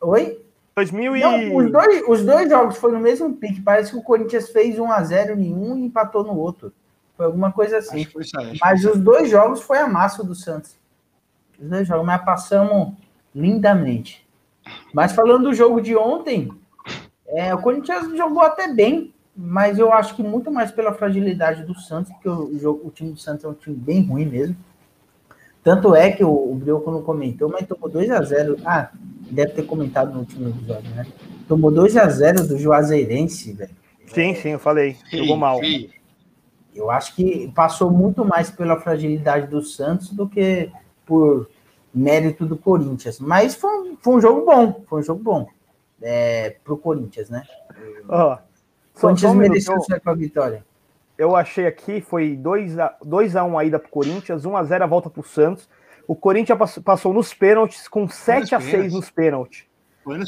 Oi? 0.00 0.44
2000 0.74 1.16
e... 1.16 1.20
Não, 1.20 1.56
os, 1.56 1.70
dois, 1.70 2.08
os 2.08 2.24
dois 2.24 2.48
jogos 2.48 2.76
foram 2.78 2.94
no 2.94 3.00
mesmo 3.00 3.34
pique. 3.36 3.60
Parece 3.60 3.90
que 3.92 3.98
o 3.98 4.02
Corinthians 4.02 4.48
fez 4.50 4.76
1x0 4.76 5.38
em 5.38 5.54
um 5.54 5.76
e 5.76 5.84
empatou 5.84 6.24
no 6.24 6.36
outro. 6.36 6.72
Foi 7.16 7.26
alguma 7.26 7.52
coisa 7.52 7.78
assim. 7.78 7.98
Acho 7.98 8.06
que 8.06 8.12
foi 8.12 8.22
isso 8.22 8.38
aí. 8.40 8.58
Mas 8.60 8.84
os 8.84 8.98
dois 8.98 9.28
jogos 9.28 9.60
foi 9.60 9.78
a 9.78 9.86
massa 9.86 10.24
do 10.24 10.34
Santos. 10.34 10.76
Os 11.60 11.68
dois 11.68 11.86
jogos, 11.86 12.06
mas 12.06 12.24
passamos 12.24 12.94
lindamente. 13.34 14.26
Mas 14.92 15.12
falando 15.12 15.44
do 15.44 15.54
jogo 15.54 15.80
de 15.80 15.96
ontem, 15.96 16.50
é, 17.26 17.54
o 17.54 17.58
Corinthians 17.58 18.16
jogou 18.16 18.42
até 18.42 18.72
bem, 18.72 19.12
mas 19.36 19.78
eu 19.78 19.92
acho 19.92 20.16
que 20.16 20.22
muito 20.22 20.50
mais 20.50 20.70
pela 20.70 20.92
fragilidade 20.92 21.62
do 21.62 21.74
Santos, 21.74 22.12
porque 22.12 22.28
o, 22.28 22.58
jogo, 22.58 22.88
o 22.88 22.90
time 22.90 23.12
do 23.12 23.18
Santos 23.18 23.44
é 23.44 23.48
um 23.48 23.54
time 23.54 23.76
bem 23.76 24.02
ruim 24.02 24.26
mesmo. 24.26 24.56
Tanto 25.62 25.94
é 25.94 26.10
que 26.10 26.24
o, 26.24 26.30
o 26.30 26.54
Brioco 26.54 26.90
não 26.90 27.02
comentou, 27.02 27.50
mas 27.50 27.66
tomou 27.66 27.88
2 27.88 28.10
a 28.10 28.22
0 28.22 28.56
Ah, 28.64 28.90
deve 29.30 29.52
ter 29.52 29.62
comentado 29.62 30.12
no 30.12 30.20
último 30.20 30.48
episódio, 30.48 30.90
né? 30.94 31.06
Tomou 31.46 31.70
2 31.70 31.96
a 31.96 32.08
0 32.08 32.46
do 32.46 32.58
Juazeirense, 32.58 33.52
velho. 33.52 33.70
Sim, 34.06 34.34
sim, 34.34 34.50
eu 34.50 34.58
falei. 34.58 34.96
Jogou 35.12 35.36
mal. 35.36 35.58
feio. 35.58 35.90
Eu 36.74 36.90
acho 36.90 37.14
que 37.14 37.50
passou 37.54 37.90
muito 37.90 38.24
mais 38.24 38.50
pela 38.50 38.80
fragilidade 38.80 39.48
do 39.48 39.62
Santos 39.62 40.10
do 40.10 40.28
que 40.28 40.70
por 41.04 41.49
mérito 41.92 42.46
do 42.46 42.56
Corinthians. 42.56 43.18
Mas 43.20 43.54
foi, 43.54 43.70
um- 43.70 43.96
foi 44.00 44.14
um 44.14 44.20
jogo 44.20 44.44
bom, 44.46 44.84
foi 44.88 45.00
um 45.00 45.02
jogo 45.02 45.22
bom 45.22 45.48
é, 46.02 46.56
pro 46.64 46.76
Corinthians, 46.78 47.28
né? 47.30 47.42
Ó, 48.08 48.34
O 48.96 49.00
Corinthians 49.00 49.32
um 49.32 49.34
minuto, 49.34 49.50
mereceu 49.52 49.74
eu, 49.74 49.80
sair 49.82 50.00
com 50.00 50.10
a 50.10 50.14
vitória. 50.14 50.64
eu 51.18 51.36
achei 51.36 51.66
aqui, 51.66 52.00
foi 52.00 52.36
2x1 52.36 53.58
a 53.58 53.64
ida 53.64 53.78
pro 53.78 53.88
Corinthians, 53.90 54.44
1x0 54.44 54.82
a 54.82 54.86
volta 54.86 55.10
pro 55.10 55.22
Santos. 55.22 55.68
O 56.06 56.14
Corinthians 56.16 56.58
pass- 56.58 56.78
passou 56.78 57.12
nos 57.12 57.32
pênaltis 57.34 57.86
com 57.86 58.06
7x6 58.08 58.70
pênaltis. 58.70 58.92
nos 58.94 59.10
pênaltis. 59.10 59.64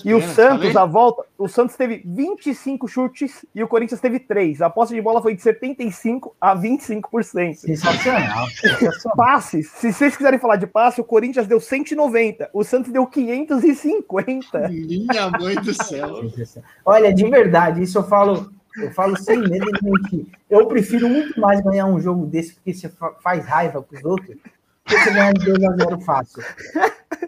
E 0.04 0.12
o 0.14 0.20
Santos, 0.20 0.58
falei? 0.72 0.76
a 0.76 0.84
volta, 0.84 1.24
o 1.38 1.48
Santos 1.48 1.74
teve 1.76 2.02
25 2.04 2.86
chutes 2.86 3.44
e 3.54 3.62
o 3.62 3.68
Corinthians 3.68 4.00
teve 4.00 4.20
3. 4.20 4.60
A 4.60 4.68
posse 4.68 4.94
de 4.94 5.00
bola 5.00 5.22
foi 5.22 5.34
de 5.34 5.40
75 5.42 6.36
a 6.40 6.54
25%. 6.54 7.54
Sensacional. 7.54 8.46
sensacional. 8.52 9.16
Passes, 9.16 9.70
se 9.70 9.92
vocês 9.92 10.16
quiserem 10.16 10.38
falar 10.38 10.56
de 10.56 10.66
passe, 10.66 11.00
o 11.00 11.04
Corinthians 11.04 11.46
deu 11.46 11.58
190, 11.58 12.50
o 12.52 12.62
Santos 12.62 12.92
deu 12.92 13.06
550. 13.06 14.68
Minha 14.68 15.30
mãe 15.30 15.54
do 15.56 15.72
céu. 15.74 16.20
Olha, 16.84 17.12
de 17.12 17.28
verdade, 17.28 17.82
isso 17.82 17.98
eu 17.98 18.04
falo, 18.04 18.52
eu 18.76 18.90
falo 18.92 19.16
sem 19.16 19.38
medo 19.38 19.66
de 19.72 19.84
mentir. 19.84 20.26
Eu 20.50 20.66
prefiro 20.66 21.08
muito 21.08 21.40
mais 21.40 21.60
ganhar 21.62 21.86
um 21.86 22.00
jogo 22.00 22.26
desse 22.26 22.54
porque 22.54 22.74
você 22.74 22.88
fa- 22.88 23.14
faz 23.22 23.44
raiva 23.46 23.80
pros 23.82 24.04
outros, 24.04 24.36
que 24.84 24.98
você 24.98 25.10
ganhar 25.10 25.32
de 25.34 25.44
2 25.46 25.64
a 25.64 25.76
0 25.76 26.00
fácil. 26.00 26.42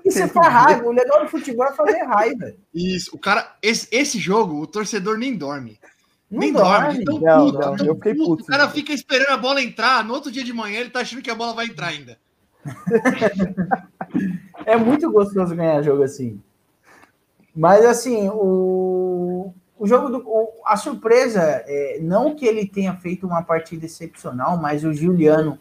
E 0.05 0.10
você 0.10 0.26
faz 0.28 0.52
raiva, 0.52 0.85
o 0.86 0.93
legal 0.93 1.22
do 1.24 1.31
futebol 1.31 1.66
é 1.66 1.72
fazer 1.72 2.02
raiva. 2.02 2.52
Isso, 2.74 3.14
o 3.14 3.18
cara, 3.18 3.56
esse, 3.62 3.89
esse 3.90 4.18
jogo, 4.18 4.60
o 4.60 4.66
torcedor 4.66 5.16
nem 5.18 5.36
dorme. 5.36 5.78
Não 6.31 6.40
nem 6.40 6.52
dorme. 6.52 7.05
dorme. 7.05 7.05
tão 7.05 7.20
Não, 7.20 7.47
puto, 7.47 7.59
não, 7.59 7.76
tão 7.76 7.86
eu 7.86 7.94
fiquei 7.97 8.14
puto. 8.14 8.43
O 8.43 8.47
cara 8.47 8.68
fica 8.68 8.93
esperando 8.93 9.31
a 9.31 9.36
bola 9.36 9.62
entrar, 9.62 10.05
no 10.05 10.14
outro 10.14 10.31
dia 10.32 10.43
de 10.44 10.52
manhã 10.52 10.81
ele 10.81 10.90
tá 10.90 11.01
achando 11.01 11.22
que 11.22 11.31
a 11.31 11.35
bola 11.35 11.55
vai 11.55 11.66
entrar 11.66 11.89
ainda. 11.89 12.18
É 14.66 14.76
muito 14.76 15.10
gostoso 15.10 15.55
ganhar 15.55 15.82
jogo 15.82 16.02
assim. 16.02 16.40
Mas 17.55 17.85
assim, 17.85 18.28
o, 18.32 19.52
o 19.78 19.86
jogo 19.86 20.09
do. 20.09 20.18
o- 20.26 20.62
a 20.64 20.76
surpresa, 20.76 21.40
é, 21.66 21.98
não 22.01 22.35
que 22.35 22.47
ele 22.47 22.66
tenha 22.66 22.94
feito 22.97 23.26
uma 23.26 23.43
partida 23.43 23.85
excepcional, 23.85 24.56
mas 24.56 24.85
o 24.85 24.93
Juliano, 24.94 25.59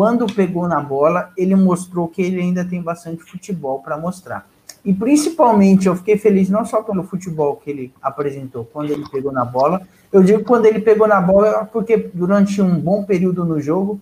quando 0.00 0.26
pegou 0.26 0.66
na 0.66 0.80
bola, 0.80 1.30
ele 1.36 1.54
mostrou 1.54 2.08
que 2.08 2.22
ele 2.22 2.40
ainda 2.40 2.64
tem 2.64 2.80
bastante 2.80 3.22
futebol 3.22 3.80
para 3.80 3.98
mostrar. 3.98 4.48
E 4.82 4.94
principalmente 4.94 5.88
eu 5.88 5.94
fiquei 5.94 6.16
feliz 6.16 6.48
não 6.48 6.64
só 6.64 6.82
pelo 6.82 7.02
futebol 7.02 7.56
que 7.56 7.68
ele 7.68 7.92
apresentou 8.00 8.64
quando 8.64 8.90
ele 8.90 9.06
pegou 9.10 9.30
na 9.30 9.44
bola, 9.44 9.82
eu 10.10 10.22
digo 10.22 10.42
quando 10.42 10.64
ele 10.64 10.80
pegou 10.80 11.06
na 11.06 11.20
bola 11.20 11.66
porque 11.70 11.98
durante 12.14 12.62
um 12.62 12.80
bom 12.80 13.04
período 13.04 13.44
no 13.44 13.60
jogo 13.60 14.00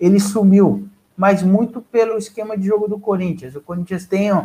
ele 0.00 0.18
sumiu, 0.18 0.88
mas 1.14 1.42
muito 1.42 1.82
pelo 1.82 2.16
esquema 2.16 2.56
de 2.56 2.66
jogo 2.66 2.88
do 2.88 2.98
Corinthians. 2.98 3.54
O 3.54 3.60
Corinthians 3.60 4.06
tem, 4.06 4.32
ó, 4.32 4.44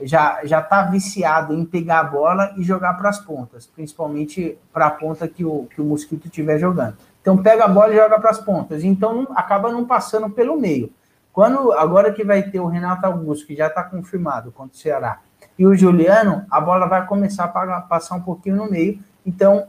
já 0.00 0.42
já 0.44 0.60
está 0.60 0.82
viciado 0.84 1.54
em 1.54 1.64
pegar 1.64 1.98
a 1.98 2.04
bola 2.04 2.54
e 2.56 2.62
jogar 2.62 2.94
para 2.94 3.08
as 3.08 3.18
pontas, 3.18 3.66
principalmente 3.66 4.56
para 4.72 4.86
a 4.86 4.90
ponta 4.92 5.26
que 5.26 5.44
o, 5.44 5.66
que 5.74 5.80
o 5.80 5.84
Mosquito 5.84 6.26
estiver 6.26 6.56
jogando. 6.60 6.94
Então 7.26 7.36
pega 7.36 7.64
a 7.64 7.68
bola 7.68 7.92
e 7.92 7.96
joga 7.96 8.20
para 8.20 8.30
as 8.30 8.38
pontas. 8.38 8.84
Então 8.84 9.26
acaba 9.34 9.72
não 9.72 9.84
passando 9.84 10.30
pelo 10.30 10.56
meio. 10.56 10.92
Quando 11.32 11.72
agora 11.72 12.12
que 12.12 12.22
vai 12.22 12.40
ter 12.44 12.60
o 12.60 12.68
Renato 12.68 13.04
Augusto, 13.04 13.48
que 13.48 13.56
já 13.56 13.66
está 13.66 13.82
confirmado 13.82 14.52
contra 14.52 14.72
o 14.72 14.78
Ceará, 14.78 15.18
e 15.58 15.66
o 15.66 15.74
Juliano, 15.74 16.46
a 16.48 16.60
bola 16.60 16.86
vai 16.86 17.04
começar 17.04 17.42
a 17.42 17.48
pagar- 17.48 17.80
passar 17.88 18.14
um 18.14 18.20
pouquinho 18.20 18.54
no 18.54 18.70
meio 18.70 19.00
Então, 19.26 19.66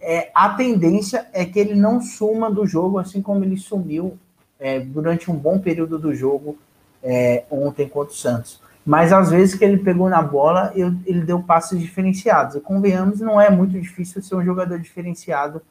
é, 0.00 0.32
a 0.34 0.48
tendência 0.48 1.28
é 1.32 1.44
que 1.44 1.60
ele 1.60 1.76
não 1.76 2.00
suma 2.00 2.50
do 2.50 2.66
jogo, 2.66 2.98
assim 2.98 3.22
como 3.22 3.44
ele 3.44 3.56
sumiu 3.56 4.18
é, 4.58 4.80
durante 4.80 5.30
um 5.30 5.36
bom 5.36 5.60
período 5.60 6.00
do 6.00 6.12
jogo 6.12 6.58
é, 7.04 7.44
ontem 7.48 7.88
contra 7.88 8.12
o 8.12 8.16
Santos. 8.16 8.60
Mas 8.84 9.12
às 9.12 9.30
vezes 9.30 9.54
que 9.54 9.64
ele 9.64 9.78
pegou 9.78 10.08
na 10.08 10.20
bola, 10.20 10.72
eu, 10.74 10.92
ele 11.06 11.20
deu 11.20 11.40
passes 11.40 11.78
diferenciados. 11.78 12.56
E 12.56 12.60
convenhamos, 12.60 13.20
não 13.20 13.40
é 13.40 13.48
muito 13.48 13.78
difícil 13.80 14.20
ser 14.20 14.34
um 14.34 14.44
jogador 14.44 14.80
diferenciado 14.80 15.62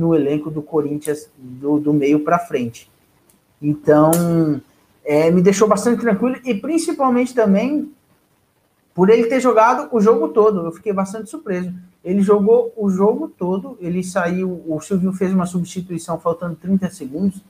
no 0.00 0.14
elenco 0.14 0.50
do 0.50 0.62
Corinthians 0.62 1.28
do, 1.36 1.78
do 1.78 1.92
meio 1.92 2.20
para 2.20 2.38
frente. 2.38 2.90
Então, 3.60 4.60
é, 5.04 5.30
me 5.30 5.42
deixou 5.42 5.68
bastante 5.68 6.00
tranquilo 6.00 6.38
e 6.44 6.54
principalmente 6.54 7.34
também 7.34 7.92
por 8.94 9.10
ele 9.10 9.26
ter 9.26 9.40
jogado 9.40 9.88
o 9.92 10.00
jogo 10.00 10.28
todo. 10.28 10.64
Eu 10.64 10.72
fiquei 10.72 10.92
bastante 10.92 11.28
surpreso. 11.28 11.72
Ele 12.02 12.22
jogou 12.22 12.72
o 12.76 12.88
jogo 12.88 13.28
todo, 13.28 13.76
ele 13.78 14.02
saiu, 14.02 14.62
o 14.66 14.80
Silvio 14.80 15.12
fez 15.12 15.32
uma 15.34 15.44
substituição 15.44 16.18
faltando 16.18 16.56
30 16.56 16.88
segundos, 16.88 17.42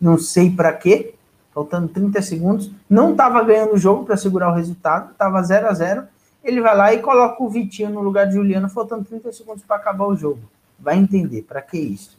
não 0.00 0.18
sei 0.18 0.50
para 0.50 0.72
quê, 0.72 1.14
faltando 1.52 1.86
30 1.86 2.20
segundos, 2.20 2.72
não 2.90 3.12
estava 3.12 3.44
ganhando 3.44 3.74
o 3.74 3.78
jogo 3.78 4.04
para 4.04 4.16
segurar 4.16 4.50
o 4.50 4.54
resultado, 4.56 5.12
estava 5.12 5.40
0 5.40 5.68
a 5.68 5.72
0 5.72 6.02
ele 6.42 6.60
vai 6.60 6.76
lá 6.76 6.92
e 6.92 6.98
coloca 6.98 7.42
o 7.42 7.48
Vitinho 7.48 7.90
no 7.90 8.02
lugar 8.02 8.26
de 8.26 8.34
Juliano, 8.34 8.68
faltando 8.68 9.04
30 9.04 9.32
segundos 9.32 9.64
para 9.64 9.76
acabar 9.76 10.06
o 10.06 10.14
jogo. 10.14 10.40
Vai 10.78 10.96
entender 10.96 11.42
para 11.42 11.62
que 11.62 11.78
isso. 11.78 12.18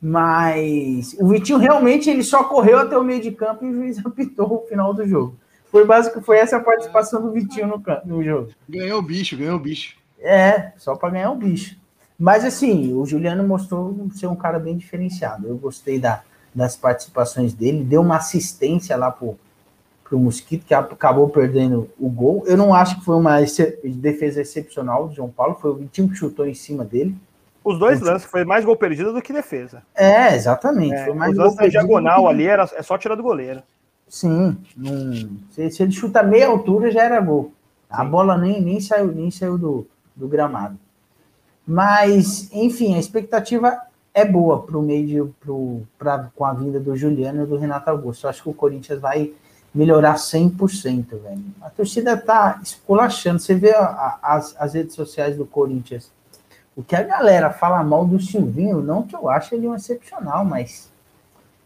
Mas 0.00 1.16
o 1.18 1.28
Vitinho 1.28 1.58
realmente 1.58 2.08
ele 2.08 2.22
só 2.22 2.44
correu 2.44 2.78
até 2.78 2.96
o 2.96 3.02
meio 3.02 3.20
de 3.20 3.32
campo 3.32 3.64
e 3.64 3.70
o 3.70 3.74
juiz 3.74 3.98
apitou 4.04 4.62
o 4.64 4.66
final 4.68 4.94
do 4.94 5.06
jogo. 5.06 5.36
Foi 5.70 5.84
básico, 5.84 6.22
foi 6.22 6.38
essa 6.38 6.56
a 6.56 6.60
participação 6.60 7.20
do 7.20 7.32
Vitinho 7.32 7.66
no, 7.66 7.82
no 8.04 8.24
jogo. 8.24 8.50
Ganhou 8.68 9.00
o 9.00 9.02
bicho, 9.02 9.36
ganhou 9.36 9.56
o 9.56 9.60
bicho. 9.60 9.96
É, 10.20 10.72
só 10.76 10.96
para 10.96 11.10
ganhar 11.10 11.30
o 11.30 11.36
bicho. 11.36 11.76
Mas 12.18 12.44
assim, 12.44 12.92
o 12.94 13.04
Juliano 13.04 13.46
mostrou 13.46 14.08
ser 14.14 14.26
um 14.26 14.34
cara 14.34 14.58
bem 14.58 14.76
diferenciado. 14.76 15.46
Eu 15.46 15.56
gostei 15.56 15.98
da, 16.00 16.22
das 16.54 16.76
participações 16.76 17.52
dele, 17.52 17.84
deu 17.84 18.00
uma 18.00 18.16
assistência 18.16 18.96
lá 18.96 19.10
pro, 19.10 19.38
pro 20.02 20.18
Mosquito, 20.18 20.64
que 20.66 20.74
acabou 20.74 21.28
perdendo 21.28 21.88
o 21.98 22.08
gol. 22.08 22.42
Eu 22.46 22.56
não 22.56 22.74
acho 22.74 22.98
que 22.98 23.04
foi 23.04 23.14
uma 23.14 23.38
defesa 23.84 24.40
excepcional 24.40 25.08
do 25.08 25.14
João 25.14 25.28
Paulo, 25.28 25.58
foi 25.60 25.70
o 25.70 25.74
Vitinho 25.74 26.08
que 26.08 26.16
chutou 26.16 26.46
em 26.46 26.54
cima 26.54 26.84
dele. 26.84 27.14
Os 27.68 27.78
dois 27.78 28.00
lances 28.00 28.30
foi 28.30 28.44
mais 28.44 28.64
gol 28.64 28.76
perdido 28.76 29.12
do 29.12 29.20
que 29.22 29.32
defesa. 29.32 29.82
É, 29.94 30.34
exatamente. 30.34 30.94
É, 30.94 31.04
foi 31.06 31.14
mais 31.14 31.30
os 31.32 31.36
gol 31.36 31.44
lances 31.44 31.58
perdido 31.60 31.80
diagonal 31.80 32.22
que- 32.24 32.28
ali 32.30 32.46
era, 32.46 32.68
é 32.74 32.82
só 32.82 32.96
tirar 32.98 33.14
do 33.14 33.22
goleiro. 33.22 33.62
Sim, 34.08 34.56
não- 34.76 35.30
se, 35.50 35.70
se 35.70 35.82
ele 35.82 35.92
chuta 35.92 36.22
meia 36.22 36.48
altura 36.48 36.90
já 36.90 37.02
era 37.04 37.20
gol. 37.20 37.52
A 37.90 38.04
bola 38.04 38.36
nem, 38.38 38.60
nem 38.60 38.80
saiu, 38.80 39.08
nem 39.12 39.30
saiu 39.30 39.56
do, 39.58 39.86
do 40.16 40.26
gramado. 40.28 40.78
Mas, 41.66 42.48
enfim, 42.52 42.94
a 42.94 42.98
expectativa 42.98 43.78
é 44.14 44.24
boa 44.24 44.62
para 44.62 44.78
o 44.78 44.82
meio 44.82 45.34
pro, 45.40 45.82
pra, 45.98 46.30
com 46.34 46.44
a 46.44 46.52
vinda 46.52 46.80
do 46.80 46.96
Juliano 46.96 47.42
e 47.42 47.46
do 47.46 47.58
Renato 47.58 47.90
Augusto. 47.90 48.24
Eu 48.24 48.30
acho 48.30 48.42
que 48.42 48.48
o 48.48 48.54
Corinthians 48.54 49.00
vai 49.00 49.32
melhorar 49.74 50.14
100%, 50.16 51.18
velho. 51.22 51.42
A 51.60 51.68
torcida 51.70 52.16
tá 52.16 52.58
esculachando. 52.62 53.38
Você 53.38 53.54
vê 53.54 53.74
a- 53.74 53.84
a- 53.84 54.18
as, 54.22 54.56
as 54.58 54.74
redes 54.74 54.94
sociais 54.94 55.36
do 55.36 55.44
Corinthians. 55.44 56.10
O 56.78 56.82
que 56.84 56.94
a 56.94 57.02
galera 57.02 57.50
fala 57.50 57.82
mal 57.82 58.06
do 58.06 58.20
Silvinho, 58.20 58.80
não 58.80 59.02
que 59.02 59.16
eu 59.16 59.28
ache 59.28 59.52
ele 59.52 59.66
um 59.66 59.74
excepcional, 59.74 60.44
mas. 60.44 60.88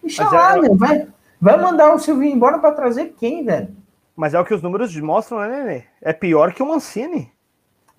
Deixa 0.01 0.24
Mas 0.24 0.32
lá, 0.32 0.56
é- 0.56 0.60
meu. 0.62 0.74
Vai, 0.74 1.06
vai 1.39 1.60
mandar 1.60 1.94
o 1.94 1.98
Silvinho 1.98 2.34
embora 2.34 2.59
para 2.59 2.72
trazer 2.72 3.14
quem, 3.20 3.44
velho? 3.44 3.68
Mas 4.16 4.32
é 4.32 4.40
o 4.40 4.44
que 4.44 4.55
os 4.55 4.62
números 4.62 4.97
mostram, 4.97 5.40
né, 5.40 5.48
Nenê? 5.48 5.84
É 6.01 6.14
pior 6.14 6.55
que 6.55 6.62
o 6.62 6.66
Mancini. 6.66 7.30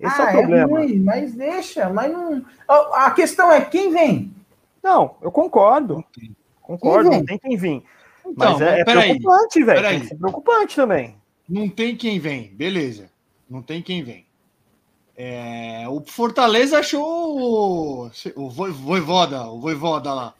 Esse 0.00 0.20
ah, 0.20 0.24
é 0.24 0.28
o 0.30 0.38
problema. 0.38 0.66
ruim, 0.66 0.98
mas 0.98 1.34
deixa, 1.34 1.88
mas 1.88 2.12
não. 2.12 2.44
A 2.94 3.08
questão 3.12 3.52
é 3.52 3.60
quem 3.60 3.92
vem. 3.92 4.34
Não, 4.82 5.14
eu 5.22 5.30
concordo. 5.30 6.04
Concordo, 6.60 7.10
Quem 7.10 7.18
não 7.20 7.26
tem 7.26 7.38
quem 7.38 7.56
vir. 7.56 7.84
Então, 8.26 8.52
Mas 8.52 8.60
é, 8.60 8.80
é 8.80 8.84
preocupante, 8.84 9.62
velho. 9.62 9.88
Tem 9.88 10.00
que 10.00 10.06
ser 10.08 10.16
preocupante 10.16 10.74
também. 10.74 11.14
Não 11.48 11.68
tem 11.68 11.96
quem 11.96 12.18
vem, 12.18 12.48
beleza. 12.54 13.08
Não 13.48 13.62
tem 13.62 13.80
quem 13.80 14.02
vem. 14.02 14.23
É, 15.16 15.84
o 15.88 16.00
Fortaleza 16.00 16.78
achou 16.78 17.04
o, 17.04 18.10
o 18.36 18.50
Voi- 18.50 18.72
Voivoda, 18.72 19.46
o 19.48 19.60
Voivoda 19.60 20.12
lá. 20.12 20.34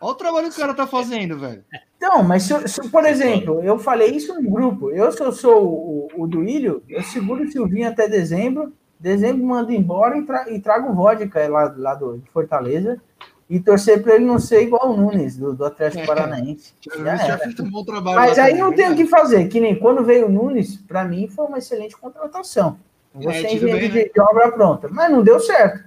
Olha 0.00 0.12
o 0.12 0.14
trabalho 0.14 0.48
que 0.50 0.56
o 0.56 0.60
cara 0.60 0.74
tá 0.74 0.86
fazendo, 0.86 1.38
velho. 1.38 1.64
Então, 1.96 2.22
mas 2.22 2.42
se, 2.42 2.68
se, 2.68 2.88
por 2.90 3.04
exemplo, 3.06 3.62
eu 3.62 3.78
falei 3.78 4.10
isso 4.10 4.34
no 4.34 4.50
grupo. 4.50 4.90
Eu, 4.90 5.10
se 5.12 5.22
eu 5.22 5.32
sou 5.32 5.64
o, 5.64 6.08
o 6.16 6.26
Duílio, 6.26 6.82
eu 6.88 7.02
seguro 7.02 7.44
o 7.44 7.50
Silvinho 7.50 7.88
até 7.88 8.08
dezembro. 8.08 8.72
Dezembro 9.00 9.44
mando 9.44 9.72
embora 9.72 10.16
e, 10.18 10.22
tra 10.22 10.50
e 10.50 10.60
trago 10.60 10.92
vodka 10.94 11.46
lá, 11.48 11.74
lá 11.76 11.94
do 11.94 12.18
de 12.18 12.30
Fortaleza. 12.30 13.00
E 13.48 13.60
torcer 13.60 14.02
para 14.02 14.14
ele 14.14 14.24
não 14.24 14.38
ser 14.38 14.62
igual 14.62 14.90
o 14.90 14.96
Nunes, 14.96 15.36
do, 15.36 15.54
do 15.54 15.64
Atlético 15.64 16.06
Paranaense. 16.06 16.72
Já 17.04 17.38
fez 17.38 17.60
um 17.60 17.70
bom 17.70 17.84
trabalho. 17.84 18.16
Mas 18.16 18.38
aí 18.38 18.52
também, 18.52 18.62
não 18.62 18.72
tem 18.72 18.90
o 18.90 18.96
que 18.96 19.06
fazer, 19.06 19.48
que 19.48 19.60
nem 19.60 19.78
quando 19.78 20.02
veio 20.02 20.26
o 20.26 20.30
Nunes, 20.30 20.76
para 20.76 21.04
mim 21.04 21.28
foi 21.28 21.46
uma 21.46 21.58
excelente 21.58 21.96
contratação. 21.96 22.78
Você 23.14 23.28
É, 23.28 23.42
é, 23.42 23.54
engenheiro 23.54 23.80
bem, 23.80 24.04
de, 24.06 24.12
de 24.12 24.20
obra 24.20 24.50
pronta, 24.52 24.88
mas 24.90 25.10
não 25.10 25.22
deu 25.22 25.38
certo. 25.40 25.84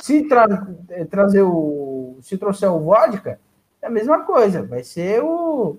Se 0.00 0.24
tra- 0.28 0.66
eh, 0.90 1.04
trazer 1.04 1.42
o, 1.42 2.16
se 2.22 2.36
trouxer 2.36 2.70
o 2.70 2.80
vodka, 2.80 3.38
é 3.80 3.86
a 3.86 3.90
mesma 3.90 4.20
coisa, 4.24 4.62
vai 4.62 4.82
ser 4.82 5.22
o, 5.22 5.76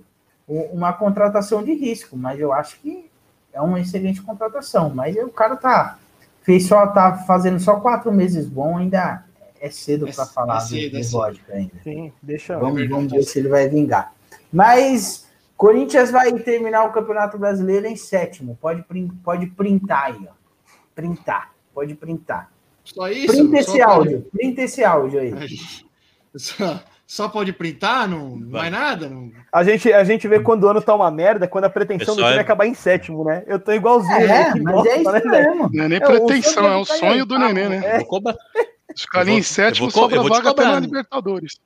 o- 0.47 0.63
uma 0.73 0.93
contratação 0.93 1.63
de 1.63 1.73
risco, 1.73 2.15
mas 2.17 2.39
eu 2.39 2.51
acho 2.53 2.79
que 2.79 3.09
é 3.51 3.61
uma 3.61 3.79
excelente 3.79 4.21
contratação. 4.21 4.89
Mas 4.93 5.15
o 5.17 5.29
cara 5.29 5.55
tá 5.55 5.97
fez 6.43 6.65
só 6.67 6.87
tá 6.87 7.17
fazendo 7.27 7.59
só 7.59 7.79
quatro 7.79 8.11
meses 8.11 8.47
bom, 8.47 8.77
ainda 8.77 9.23
é 9.59 9.69
cedo 9.69 10.07
É- 10.07 10.11
para 10.13 10.23
é 10.23 10.27
falar 10.27 10.59
cedo, 10.61 10.91
de, 10.91 10.97
é 10.97 11.01
de 11.01 11.07
vodka 11.11 11.53
ainda. 11.53 11.73
Sim, 11.83 12.11
deixa. 12.21 12.57
Vamos, 12.57 12.75
verdade. 12.75 12.93
vamos 12.93 13.11
ver 13.11 13.23
se 13.23 13.39
ele 13.39 13.49
vai 13.49 13.67
vingar. 13.67 14.13
Mas 14.51 15.27
Corinthians 15.57 16.09
vai 16.09 16.31
terminar 16.39 16.85
o 16.85 16.91
Campeonato 16.91 17.37
Brasileiro 17.37 17.85
em 17.85 17.95
sétimo. 17.95 18.57
Pode, 18.61 18.83
pode 19.23 19.47
printar 19.47 20.05
aí, 20.05 20.27
ó. 20.29 20.38
Printar. 21.01 21.51
Pode 21.73 21.93
printar. 21.95 22.51
Só 22.83 23.07
isso? 23.07 23.27
Printa 23.27 23.57
esse 23.57 23.67
pode- 23.71 23.81
áudio. 23.81 24.27
Printa 24.31 24.61
esse 24.61 24.83
áudio 24.83 25.19
aí. 25.19 25.33
Só, 26.35 26.83
só 27.07 27.29
pode 27.29 27.53
printar? 27.53 28.07
Não, 28.07 28.35
não 28.35 28.49
Vai. 28.51 28.69
nada? 28.69 29.07
Não... 29.09 29.31
A 29.51 29.63
gente, 29.63 29.91
a 29.93 30.03
gente 30.03 30.27
vê 30.27 30.39
quando 30.39 30.63
o 30.63 30.67
ano 30.67 30.81
tá 30.81 30.93
uma 30.93 31.09
merda, 31.09 31.47
quando 31.47 31.65
a 31.65 31.69
pretensão 31.69 32.15
do 32.15 32.21
time 32.21 32.33
é 32.33 32.37
é- 32.37 32.39
acabar 32.39 32.65
em 32.67 32.73
sétimo, 32.73 33.23
né? 33.23 33.43
Eu 33.47 33.59
tô 33.59 33.71
igualzinho. 33.71 34.13
É, 34.13 34.53
né? 34.53 34.61
Mas 34.61 34.85
é 34.85 35.01
isso 35.01 35.11
né, 35.11 35.21
mesmo. 35.25 35.69
Não 35.73 35.83
é 35.85 35.87
nem 35.87 35.99
É, 35.99 36.03
o 36.03 36.07
pretensão, 36.07 36.53
sonho 36.53 36.67
é 36.67 36.77
o 36.77 36.85
sonho 36.85 37.25
do 37.25 37.37
neném, 37.39 37.69
né? 37.69 37.77
Ali 37.95 38.03
Eu 39.29 39.33
vou- 39.33 39.39
em 39.39 39.41
sétimo 39.43 39.87
eu 39.87 39.91
vou 39.91 40.01
co- 40.03 40.09
sobra 40.09 40.21
vaga 40.29 40.49
até 40.49 40.61
cobrar, 40.63 40.71
na? 40.75 40.79
Libertadores. 40.81 41.59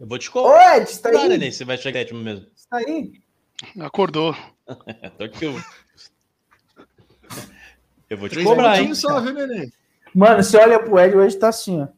Eu 0.00 0.06
vou 0.06 0.18
te 0.18 0.28
Ô, 0.30 0.32
cobrar, 0.32 0.78
Ed, 0.78 0.98
tá 1.00 1.10
aí? 1.10 1.52
Você 1.52 1.64
vai 1.64 1.76
chegar 1.76 2.00
sétimo 2.00 2.20
mesmo. 2.22 2.46
Tá 2.70 2.78
aí? 2.78 3.12
Acordou. 3.80 4.34
Tô 5.18 5.24
aqui, 5.24 5.46
eu... 8.14 8.18
vou 8.18 8.28
te 8.28 8.32
Três 8.32 8.46
cobrar, 8.46 8.80
hein? 8.80 8.94
só, 8.94 9.20
viu? 9.20 9.34
Mano, 10.14 10.42
você 10.42 10.56
olha 10.56 10.78
pro 10.78 10.98
Ed, 10.98 11.16
hoje 11.16 11.36
tá 11.36 11.48
assim, 11.48 11.82
ó. 11.82 11.88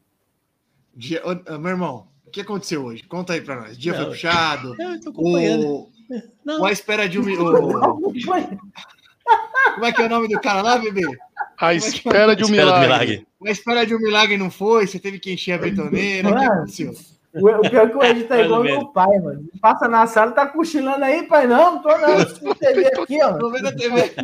Dia- 0.95 1.23
ô, 1.25 1.55
ô, 1.55 1.59
meu 1.59 1.71
irmão, 1.71 2.09
o 2.27 2.31
que 2.31 2.41
aconteceu 2.41 2.85
hoje? 2.85 3.03
Conta 3.05 3.35
aí 3.35 3.41
pra 3.41 3.57
nós. 3.61 3.77
Dia 3.79 3.93
Não. 3.93 4.01
foi 4.01 4.11
puxado. 4.11 4.75
Eu 4.81 5.01
tô 5.01 5.11
acompanhando. 5.11 5.67
O... 5.67 5.91
Não. 6.45 6.61
o 6.63 6.65
A 6.65 6.73
Espera 6.73 7.09
de 7.09 7.19
um... 7.19 7.23
o- 7.29 8.13
Como 9.75 9.85
é 9.85 9.93
que 9.93 10.03
é 10.03 10.07
o 10.07 10.09
nome 10.09 10.29
do 10.29 10.41
cara 10.41 10.63
lá, 10.63 10.79
bebê? 10.79 11.03
À 11.59 11.75
espera 11.75 12.35
de 12.37 12.43
um 12.45 12.47
Espera 12.47 12.65
do 12.67 12.79
milagre. 12.79 12.87
milagre. 12.87 13.27
A 13.47 13.51
Espera 13.51 13.87
de 13.87 13.95
um 13.95 13.99
Milagre 13.99 14.37
não 14.37 14.51
foi, 14.51 14.87
você 14.87 14.99
teve 14.99 15.19
que 15.19 15.33
encher 15.33 15.53
a 15.53 15.59
betoneira. 15.59 16.29
O 16.31 16.37
que 16.37 16.45
aconteceu? 16.45 16.95
O, 17.37 17.49
o 17.49 17.71
pior 17.71 17.87
é 17.87 17.91
que 17.91 17.97
o 17.97 18.03
Ed 18.03 18.25
tá 18.25 18.41
igual 18.41 18.63
meu 18.63 18.87
pai, 18.87 19.19
mano. 19.19 19.49
Passa 19.61 19.87
na 19.89 20.07
sala, 20.07 20.33
tá 20.33 20.47
cochilando 20.47 21.05
aí, 21.05 21.25
pai. 21.25 21.47
Não, 21.47 21.75
não 21.75 21.83
tô 21.83 21.89
não. 21.99 22.15
Assistindo 22.15 22.55
TV 22.55 22.87
aqui, 22.87 23.23
ó. 23.23 23.35
Tô 23.35 23.51
vendo 23.51 23.69
a 23.69 23.73
TV, 23.73 24.15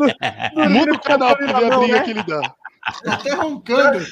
Muda 0.68 0.92
o 0.92 1.00
canal 1.00 1.36
pra 1.36 1.60
ver 1.60 1.72
a 1.72 1.78
briga 1.78 1.94
né? 1.94 2.04
que 2.04 2.10
ele 2.10 2.22
dá. 2.22 2.40
tá 3.04 3.12
até 3.12 3.34
roncando. 3.34 4.04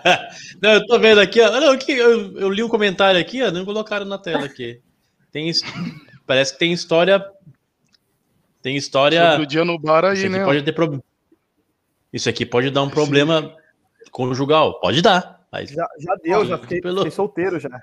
Não, 0.62 0.72
eu 0.72 0.86
tô 0.86 0.98
vendo 0.98 1.20
aqui, 1.20 1.40
ó. 1.40 1.50
Não, 1.60 1.72
aqui, 1.72 1.92
eu, 1.92 2.38
eu 2.38 2.48
li 2.48 2.62
um 2.62 2.68
comentário 2.68 3.20
aqui, 3.20 3.42
ó. 3.42 3.50
Não 3.50 3.64
colocaram 3.64 4.06
na 4.06 4.18
tela 4.18 4.46
aqui. 4.46 4.80
Tem, 5.30 5.50
parece 6.26 6.52
que 6.52 6.58
tem 6.58 6.72
história. 6.72 7.22
Tem 8.62 8.76
história. 8.76 9.30
Sobre 9.32 9.44
o 9.44 9.48
dia 9.48 9.64
no 9.64 9.78
bar 9.78 10.04
aí, 10.04 10.14
Isso 10.14 10.26
aqui 10.26 10.38
né? 10.38 10.44
pode 10.44 10.62
ter 10.62 10.72
problema. 10.72 11.02
Isso 12.12 12.28
aqui 12.28 12.46
pode 12.46 12.70
dar 12.70 12.82
um 12.82 12.88
problema 12.88 13.54
conjugal. 14.10 14.80
Pode 14.80 15.02
dar. 15.02 15.44
Mas... 15.52 15.70
Já, 15.70 15.86
já 15.98 16.14
deu, 16.22 16.46
já 16.46 16.58
fiquei, 16.58 16.80
Pelo- 16.80 16.98
fiquei 16.98 17.10
solteiro 17.10 17.60
já. 17.60 17.80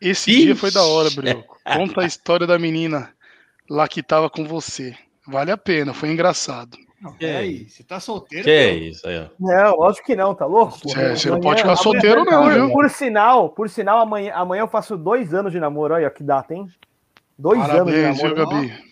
Esse 0.00 0.30
Ixi. 0.30 0.44
dia 0.46 0.56
foi 0.56 0.70
da 0.70 0.82
hora, 0.82 1.10
Brioco. 1.10 1.56
Conta 1.64 2.02
a 2.02 2.06
história 2.06 2.46
da 2.46 2.58
menina 2.58 3.10
lá 3.68 3.88
que 3.88 4.02
tava 4.02 4.28
com 4.30 4.44
você. 4.44 4.94
Vale 5.26 5.50
a 5.50 5.56
pena, 5.56 5.92
foi 5.94 6.10
engraçado. 6.10 6.76
Que 7.18 7.26
aí, 7.26 7.68
você 7.68 7.82
tá 7.84 8.00
solteiro? 8.00 8.44
Que 8.44 8.50
é 8.50 8.74
isso 8.74 9.06
aí, 9.06 9.18
ó. 9.18 9.26
Não, 9.38 9.76
lógico 9.76 10.06
que 10.06 10.16
não, 10.16 10.34
tá 10.34 10.46
louco? 10.46 10.76
É, 10.96 11.14
você 11.14 11.30
não 11.30 11.40
pode 11.40 11.60
ficar 11.60 11.72
amanhã- 11.72 11.82
solteiro, 11.82 12.24
não, 12.24 12.42
por, 12.42 12.52
viu? 12.52 12.70
Por 12.72 12.90
sinal, 12.90 13.48
por 13.50 13.68
sinal, 13.68 14.00
amanhã, 14.00 14.32
amanhã 14.34 14.62
eu 14.62 14.68
faço 14.68 14.96
dois 14.96 15.32
anos 15.34 15.52
de 15.52 15.60
namoro. 15.60 15.94
Olha 15.94 16.10
que 16.10 16.22
data, 16.22 16.54
hein? 16.54 16.66
Dois 17.38 17.58
anos 17.60 17.92
de 17.92 18.00
Parabéns, 18.02 18.20
viu, 18.22 18.34
namoro. 18.34 18.50
Gabi? 18.50 18.84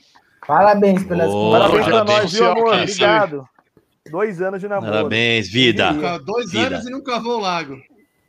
Parabéns 0.46 1.04
pelas 1.04 1.30
Ô, 1.32 1.50
Parabéns 1.52 1.84
Parabéns 1.86 2.04
pra 2.04 2.22
nós, 2.22 2.32
viu, 2.32 2.46
amor? 2.50 2.74
Obrigado. 2.74 3.48
Dois 4.10 4.42
anos 4.42 4.60
de 4.60 4.68
namoro. 4.68 4.92
Parabéns, 4.92 5.48
vida. 5.50 5.92
Nunca- 5.92 6.18
Dois 6.18 6.50
Vida. 6.52 6.66
anos 6.76 6.86
e 6.86 6.90
não 6.90 7.02
cavou 7.02 7.38
o 7.38 7.40
lago. 7.40 7.78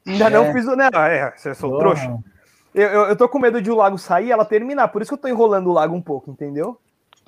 Ainda 0.07 0.25
É. 0.25 0.29
não 0.29 0.53
fiz 0.53 0.65
o. 0.67 0.75
Não, 0.75 0.85
é, 0.87 1.33
você 1.35 1.53
sou 1.53 1.71
Porra. 1.71 1.79
trouxa. 1.81 2.17
Eu, 2.75 2.89
eu, 2.89 3.01
eu 3.05 3.15
tô 3.15 3.29
com 3.29 3.39
medo 3.39 3.61
de 3.61 3.71
o 3.71 3.75
lago 3.75 3.97
sair 3.97 4.27
e 4.27 4.31
ela 4.33 4.43
terminar. 4.43 4.89
Por 4.89 5.01
isso 5.01 5.09
que 5.09 5.15
eu 5.15 5.21
tô 5.21 5.29
enrolando 5.29 5.67
o 5.67 5.73
lago 5.73 5.95
um 5.95 6.01
pouco, 6.01 6.29
entendeu? 6.29 6.77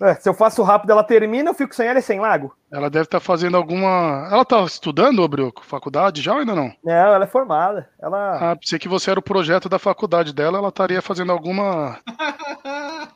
É, 0.02 0.14
se 0.14 0.28
eu 0.28 0.34
faço 0.34 0.62
rápido, 0.62 0.92
ela 0.92 1.04
termina, 1.04 1.50
eu 1.50 1.54
fico 1.54 1.74
sem 1.74 1.88
ela 1.88 1.98
e 1.98 2.02
sem 2.02 2.20
lago. 2.20 2.54
Ela 2.70 2.90
deve 2.90 3.06
estar 3.06 3.22
fazendo 3.22 3.56
alguma. 3.56 4.28
Ela 4.30 4.44
tá 4.44 4.62
estudando, 4.66 5.24
ô 5.24 5.28
Brioco? 5.28 5.66
Faculdade 5.66 6.22
já 6.22 6.34
ou 6.34 6.40
ainda 6.40 6.54
não? 6.54 6.72
Não, 6.84 7.14
ela 7.14 7.24
é 7.24 7.28
formada. 7.28 7.90
Ela. 7.98 8.52
Ah, 8.52 8.56
pensei 8.58 8.78
que 8.78 8.90
você 8.90 9.10
era 9.10 9.20
o 9.20 9.24
projeto 9.24 9.70
da 9.70 9.80
faculdade 9.80 10.34
dela, 10.34 10.58
ela 10.58 10.68
estaria 10.68 11.02
fazendo 11.02 11.32
alguma. 11.32 11.98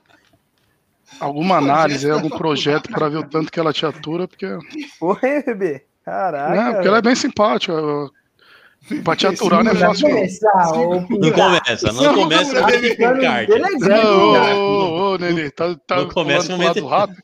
alguma 1.19 1.57
análise, 1.57 2.09
algum 2.09 2.29
projeto 2.29 2.89
para 2.89 3.09
ver 3.09 3.17
o 3.17 3.29
tanto 3.29 3.51
que 3.51 3.59
ela 3.59 3.73
te 3.73 3.85
atura, 3.85 4.25
porque. 4.25 4.47
Oi, 5.01 5.43
bebê. 5.45 5.85
Caraca. 6.03 6.55
Não, 6.55 6.73
porque 6.73 6.87
ela 6.87 6.97
é 6.97 7.01
bem 7.01 7.15
simpática. 7.15 7.73
Pra 9.03 9.15
te 9.15 9.27
aturar 9.27 9.63
não 9.63 9.71
é 9.71 9.75
fácil. 9.75 10.09
não. 10.09 11.07
Não 11.19 11.31
começa, 11.31 11.91
não 11.93 12.13
começa 12.15 12.61
com 12.61 12.67
Não, 13.87 14.33
cara. 14.33 14.55
ô, 14.57 15.17
Nenê, 15.17 15.49
tá, 15.51 15.75
tá 15.87 15.95
Não 15.97 16.09
começa 16.09 16.53
o 16.53 16.57
momento- 16.57 16.87
rápido. 16.87 17.21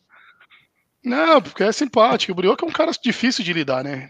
Não, 1.03 1.41
porque 1.41 1.63
é 1.63 1.71
simpático. 1.71 2.31
O 2.31 2.35
Brioco 2.35 2.63
é 2.65 2.67
um 2.67 2.71
cara 2.71 2.91
difícil 3.01 3.43
de 3.43 3.53
lidar, 3.53 3.83
né? 3.83 4.09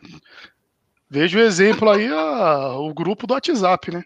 Veja 1.09 1.37
o 1.39 1.41
exemplo 1.41 1.89
aí, 1.89 2.07
a- 2.07 2.73
o 2.77 2.93
grupo 2.93 3.25
do 3.25 3.33
WhatsApp, 3.33 3.91
né? 3.91 4.03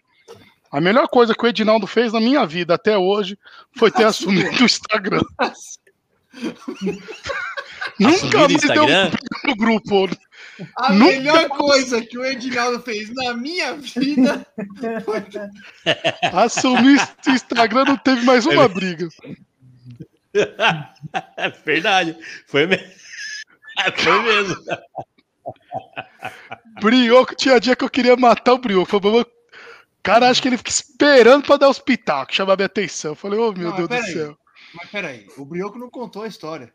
A 0.70 0.80
melhor 0.80 1.08
coisa 1.08 1.34
que 1.34 1.44
o 1.44 1.48
Edinaldo 1.48 1.86
fez 1.86 2.12
na 2.12 2.20
minha 2.20 2.46
vida 2.46 2.74
até 2.74 2.96
hoje 2.96 3.36
foi 3.76 3.90
ter 3.90 4.04
assumido 4.04 4.62
o 4.62 4.64
Instagram. 4.64 5.20
Nunca 7.98 8.14
Assumido 8.14 8.36
o 8.36 8.40
mais 8.40 8.60
deu 8.62 8.84
Instagram? 8.84 9.10
no 9.44 9.56
grupo. 9.56 10.08
A 10.76 10.92
Nunca 10.92 11.12
melhor 11.12 11.48
coisa 11.48 12.04
que 12.04 12.18
o 12.18 12.24
Edinaldo 12.24 12.80
fez 12.82 13.12
na 13.14 13.34
minha 13.34 13.74
vida 13.74 14.46
Assumir 16.32 17.00
o 17.26 17.30
Instagram 17.30 17.84
não 17.84 17.96
teve 17.96 18.22
mais 18.22 18.44
uma 18.44 18.68
briga. 18.68 19.08
É 20.34 21.50
verdade. 21.64 22.16
Foi 22.46 22.66
mesmo. 22.66 22.86
Foi 23.96 24.22
mesmo. 24.22 24.56
Brioco, 26.80 27.34
tinha 27.34 27.58
dia 27.58 27.74
que 27.74 27.84
eu 27.84 27.90
queria 27.90 28.16
matar 28.16 28.52
o 28.54 28.58
Brioco. 28.58 29.00
"Mas, 29.02 29.26
Cara, 30.02 30.28
acho 30.28 30.42
que 30.42 30.48
ele 30.48 30.56
fica 30.56 30.70
esperando 30.70 31.46
pra 31.46 31.56
dar 31.56 31.68
os 31.68 31.78
pitacos, 31.78 32.34
chamar 32.34 32.56
minha 32.56 32.66
atenção. 32.66 33.12
Eu 33.12 33.16
falei, 33.16 33.38
ô 33.38 33.52
meu 33.52 33.70
Não, 33.70 33.76
Deus 33.76 33.88
do 33.88 34.12
céu. 34.12 34.36
Mas 34.74 34.90
peraí, 34.90 35.28
o 35.36 35.44
Brioco 35.44 35.78
não 35.78 35.88
contou 35.88 36.22
a 36.22 36.26
história. 36.26 36.72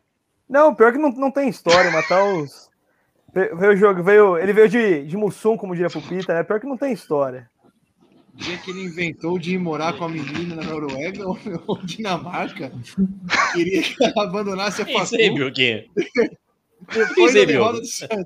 Não, 0.48 0.74
pior 0.74 0.92
que 0.92 0.98
não, 0.98 1.10
não 1.10 1.30
tem 1.30 1.48
história, 1.48 1.90
matar 1.90 2.24
os. 2.24 2.70
Veio, 3.32 3.72
o 3.72 3.76
jogo, 3.76 4.02
veio, 4.02 4.38
ele 4.38 4.52
veio 4.52 4.68
de, 4.68 5.04
de 5.04 5.16
Mussum, 5.16 5.56
como 5.56 5.74
diria 5.74 5.90
Pupita, 5.90 6.34
né? 6.34 6.42
Pior 6.42 6.58
que 6.60 6.66
não 6.66 6.76
tem 6.76 6.92
história. 6.92 7.48
O 8.34 8.36
dia 8.38 8.56
que 8.58 8.70
ele 8.70 8.84
inventou 8.84 9.38
de 9.38 9.54
ir 9.54 9.58
morar 9.58 9.92
com 9.98 10.04
a 10.04 10.08
menina 10.08 10.54
na 10.56 10.62
Noruega 10.62 11.26
ou, 11.28 11.38
ou 11.66 11.78
Dinamarca, 11.84 12.72
queria 13.52 13.82
que 13.82 13.96
ela 14.02 14.24
abandonasse 14.24 14.82
a 14.82 14.88
É 14.88 15.02
isso 15.02 15.16
aí, 15.16 15.30
Brioquinho. 15.30 15.84
depois 16.86 17.10
isso 17.34 17.38
aí, 17.38 17.46
da 17.46 17.52
derrota 17.52 17.80
do 17.80 17.86
Santos. 17.86 18.24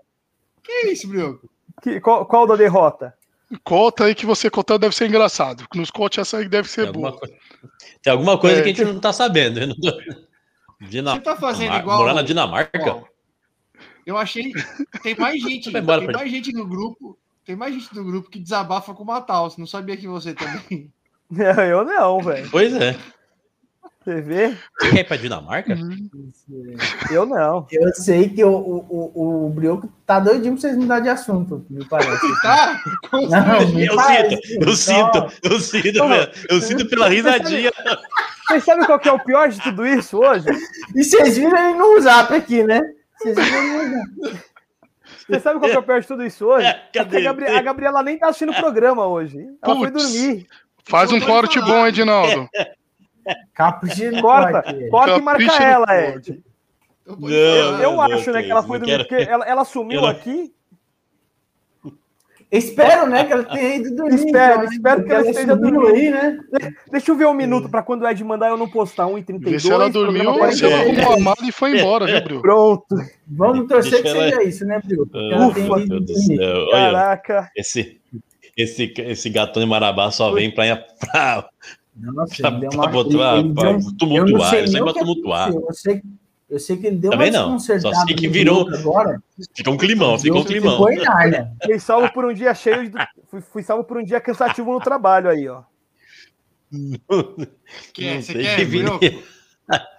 Que 0.62 0.72
isso, 0.90 1.08
Brioco? 1.08 1.50
Que, 1.82 2.00
qual, 2.00 2.24
qual 2.26 2.46
da 2.46 2.54
derrota? 2.56 3.12
Conta 3.64 4.04
aí 4.04 4.14
que 4.14 4.24
você 4.24 4.48
contando 4.48 4.80
deve 4.82 4.94
ser 4.94 5.08
engraçado. 5.08 5.66
Nos 5.74 5.90
conte 5.90 6.20
essa 6.20 6.38
aí 6.38 6.44
que 6.44 6.48
deve 6.50 6.68
Tem 6.68 6.74
ser 6.74 6.86
alguma, 6.86 7.10
boa. 7.10 7.28
tem 8.02 8.12
alguma 8.12 8.38
coisa 8.38 8.58
É. 8.60 8.62
que 8.62 8.68
a 8.70 8.72
gente 8.72 8.84
não 8.84 9.00
tá 9.00 9.12
sabendo. 9.12 9.66
não 9.66 9.74
tô- 9.74 9.98
Dina- 10.88 11.14
Você 11.14 11.20
tá 11.20 11.36
fazendo 11.36 11.70
Mar- 11.70 11.80
igual- 11.80 11.98
Morar 11.98 12.14
na 12.14 12.22
Dinamarca? 12.22 13.02
Eu 14.06 14.16
achei. 14.16 14.52
Tem 15.02 15.16
mais 15.16 15.40
gente. 15.40 15.70
Tem 15.70 15.82
mais 15.82 16.30
gente 16.30 16.52
no 16.52 16.66
grupo. 16.66 17.18
Tem 17.44 17.56
mais 17.56 17.74
gente 17.74 17.94
no 17.94 18.04
grupo 18.04 18.30
que 18.30 18.38
desabafa 18.38 18.94
com 18.94 19.02
o 19.02 19.06
Matheus. 19.06 19.56
Não 19.56 19.66
sabia 19.66 19.96
que 19.96 20.06
você 20.06 20.34
também. 20.34 20.90
Eu 21.70 21.84
não, 21.84 22.20
velho. 22.20 22.48
Pois 22.50 22.72
é. 22.74 22.96
Você 24.04 24.20
vê? 24.20 24.48
Você 24.80 24.90
quer 24.90 25.00
ir 25.00 25.04
pra 25.04 25.16
Dinamarca? 25.16 25.78
Eu 27.10 27.24
não. 27.24 27.66
Eu 27.70 27.94
sei 27.94 28.28
que 28.28 28.42
o, 28.42 28.50
o, 28.50 29.12
o, 29.14 29.46
o 29.46 29.50
Brioco 29.50 29.88
tá 30.04 30.18
doidinho 30.18 30.54
pra 30.54 30.60
vocês 30.60 30.76
mudar 30.76 30.98
de 30.98 31.08
assunto, 31.08 31.64
me 31.70 31.84
parece. 31.84 32.26
Tá? 32.42 32.82
Não, 33.12 33.68
me 33.68 33.86
Eu 33.86 33.94
parece. 33.94 34.36
sinto, 34.36 34.58
eu 34.60 34.66
Não. 34.66 34.76
sinto, 34.76 35.32
eu 35.44 35.60
sinto, 35.60 36.08
velho. 36.08 36.32
eu 36.50 36.60
sinto 36.60 36.88
pela 36.88 37.08
risadinha. 37.08 37.70
Vocês 38.48 38.64
sabem 38.64 38.84
qual 38.84 38.98
que 38.98 39.08
é 39.08 39.12
o 39.12 39.20
pior 39.20 39.48
de 39.48 39.60
tudo 39.62 39.86
isso 39.86 40.18
hoje? 40.18 40.44
E 40.94 41.04
vocês 41.04 41.38
viram 41.38 41.56
ele 41.70 41.78
no 41.78 41.98
zap 42.00 42.34
aqui, 42.34 42.62
né? 42.64 42.82
Vocês. 43.22 43.36
Vocês 45.26 45.42
sabem 45.42 45.58
qual 45.60 45.70
que 45.70 45.76
é 45.76 45.80
o 45.80 45.82
pior 45.82 46.00
de 46.00 46.06
tudo 46.06 46.24
isso 46.24 46.46
hoje? 46.46 46.66
É, 46.66 46.70
É 46.70 46.82
cadê? 46.92 47.18
a, 47.18 47.20
Gabri- 47.20 47.46
a 47.48 47.62
Gabriela 47.62 48.02
nem 48.02 48.18
tá 48.18 48.28
assistindo 48.28 48.52
o 48.52 48.56
programa 48.56 49.06
hoje. 49.06 49.38
Ela 49.62 49.76
foi 49.76 49.90
Putz. 49.90 50.12
dormir. 50.12 50.46
Faz 50.84 51.12
um 51.12 51.20
corte 51.20 51.60
bom, 51.60 51.86
Edinaldo. 51.86 52.48
Capricha 53.54 54.10
no 54.10 54.20
Corta, 54.20 54.62
corte. 54.62 54.88
corta 54.90 55.16
e 55.16 55.22
marca 55.22 55.62
ela. 55.62 56.00
Ed. 56.00 56.42
Eu, 57.06 57.16
Não, 57.16 57.28
Eu, 57.28 57.78
eu 57.78 57.92
não, 57.92 58.00
acho, 58.02 58.26
não, 58.26 58.34
né, 58.34 58.42
que 58.42 58.50
ela 58.50 58.62
foi 58.62 58.80
quero. 58.80 58.90
dormir, 58.90 59.08
porque 59.08 59.30
ela, 59.30 59.44
ela 59.44 59.64
sumiu 59.64 59.96
Eu 59.98 60.02
não- 60.02 60.08
aqui. 60.08 60.52
Espero, 62.52 63.08
né, 63.08 63.24
que 63.24 63.32
ela 63.32 63.44
tenha 63.44 63.76
ido 63.76 63.96
dormir. 63.96 64.14
Espero, 64.16 64.60
então, 64.60 64.72
espero 64.72 64.96
que 64.96 65.08
Porque 65.08 65.14
ela 65.14 65.30
esteja 65.30 65.56
dormindo. 65.56 65.86
aí, 65.86 66.10
né? 66.10 66.38
Deixa 66.90 67.10
eu 67.10 67.16
ver 67.16 67.26
um 67.26 67.32
minuto 67.32 67.70
pra 67.70 67.82
quando 67.82 68.02
o 68.02 68.06
Ed 68.08 68.22
mandar 68.22 68.50
eu 68.50 68.58
não 68.58 68.68
postar 68.68 69.06
1h32. 69.06 69.38
Vê 69.50 69.58
se 69.58 69.72
ela 69.72 69.88
dormiu, 69.88 70.22
ela 70.22 70.36
42. 70.38 70.74
arrumou 70.98 71.12
a 71.14 71.18
mala 71.18 71.36
e 71.48 71.50
foi 71.50 71.78
embora, 71.78 72.04
viu, 72.04 72.20
Brioco? 72.22 72.42
Pronto. 72.42 72.96
Vamos 73.26 73.66
torcer 73.66 73.90
Deixa 73.90 74.02
que 74.02 74.08
ela- 74.08 74.28
seja 74.28 74.42
isso, 74.42 74.64
né? 74.66 74.82
Que 74.86 74.94
Ah, 74.94 75.18
ela 75.32 75.46
Ufa, 75.48 75.60
Meu 75.60 75.86
Deus 75.86 76.04
do 76.04 76.14
céu. 76.18 76.56
Olha, 76.66 76.70
Caraca. 76.92 77.50
esse, 77.56 77.98
esse, 78.54 78.92
esse 78.98 79.30
gatão 79.30 79.62
de 79.62 79.68
Marabá 79.68 80.10
só 80.10 80.30
vem 80.32 80.50
pra, 80.54 80.76
pra, 81.00 81.48
Nossa, 81.96 82.36
pra, 82.36 82.50
ele 82.50 82.60
deu 82.60 82.68
pra 82.70 82.78
uma... 82.80 82.88
botar, 82.88 83.38
ele 83.38 83.54
pra 83.54 83.62
deu- 83.64 83.72
eu 83.72 83.78
não 83.80 83.96
tumultuar. 83.96 84.50
sei 84.50 84.70
pra 84.82 84.92
que 84.92 84.98
tumultuar. 84.98 85.50
Eu 85.52 85.72
sei, 85.72 86.02
eu 86.52 86.58
sei 86.60 86.76
que 86.76 86.86
ele 86.86 86.96
deu 86.96 87.10
Também 87.10 87.30
uma 87.30 87.38
não. 87.38 87.56
desconcertada 87.56 87.94
Só 87.96 88.06
sei 88.06 88.14
que 88.14 88.28
virou- 88.28 88.68
Agora, 88.74 89.22
Fica 89.56 89.70
um 89.70 89.76
climão, 89.76 90.18
fica 90.18 90.36
um 90.36 90.44
climão. 90.44 90.72
Ficou 90.72 90.92
em 90.92 90.98
Nárnia. 91.02 91.50
Fui 91.64 91.78
salvo 91.78 92.12
por 92.12 92.24
um 92.24 92.32
dia 92.34 92.54
cheio 92.54 92.90
de... 92.90 92.98
fui, 93.28 93.40
fui 93.40 93.62
salvo 93.62 93.84
por 93.84 93.96
um 93.98 94.04
dia 94.04 94.20
cansativo 94.20 94.70
no 94.72 94.78
trabalho 94.80 95.30
aí, 95.30 95.48
ó. 95.48 95.62
Quer, 97.92 98.14
Não 98.16 98.22
você 98.22 98.32
quer, 98.34 98.56
que. 98.56 98.64
Brioco? 98.66 99.00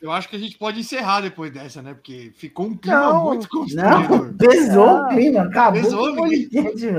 Eu 0.00 0.12
acho 0.12 0.28
que 0.28 0.36
a 0.36 0.38
gente 0.38 0.58
pode 0.58 0.78
encerrar 0.78 1.22
depois 1.22 1.50
dessa, 1.50 1.80
né? 1.80 1.94
Porque 1.94 2.30
ficou 2.36 2.66
um 2.66 2.76
clima 2.76 3.00
Não, 3.00 3.24
muito 3.24 3.48
Não, 3.50 3.60
constrangedor. 3.62 4.34
pesou 4.38 4.88
Ah, 4.88 5.02
o 5.02 5.08
clima, 5.08 5.42
acabou 5.42 5.82
pesou, 5.82 6.14
ninguém-. 6.26 6.48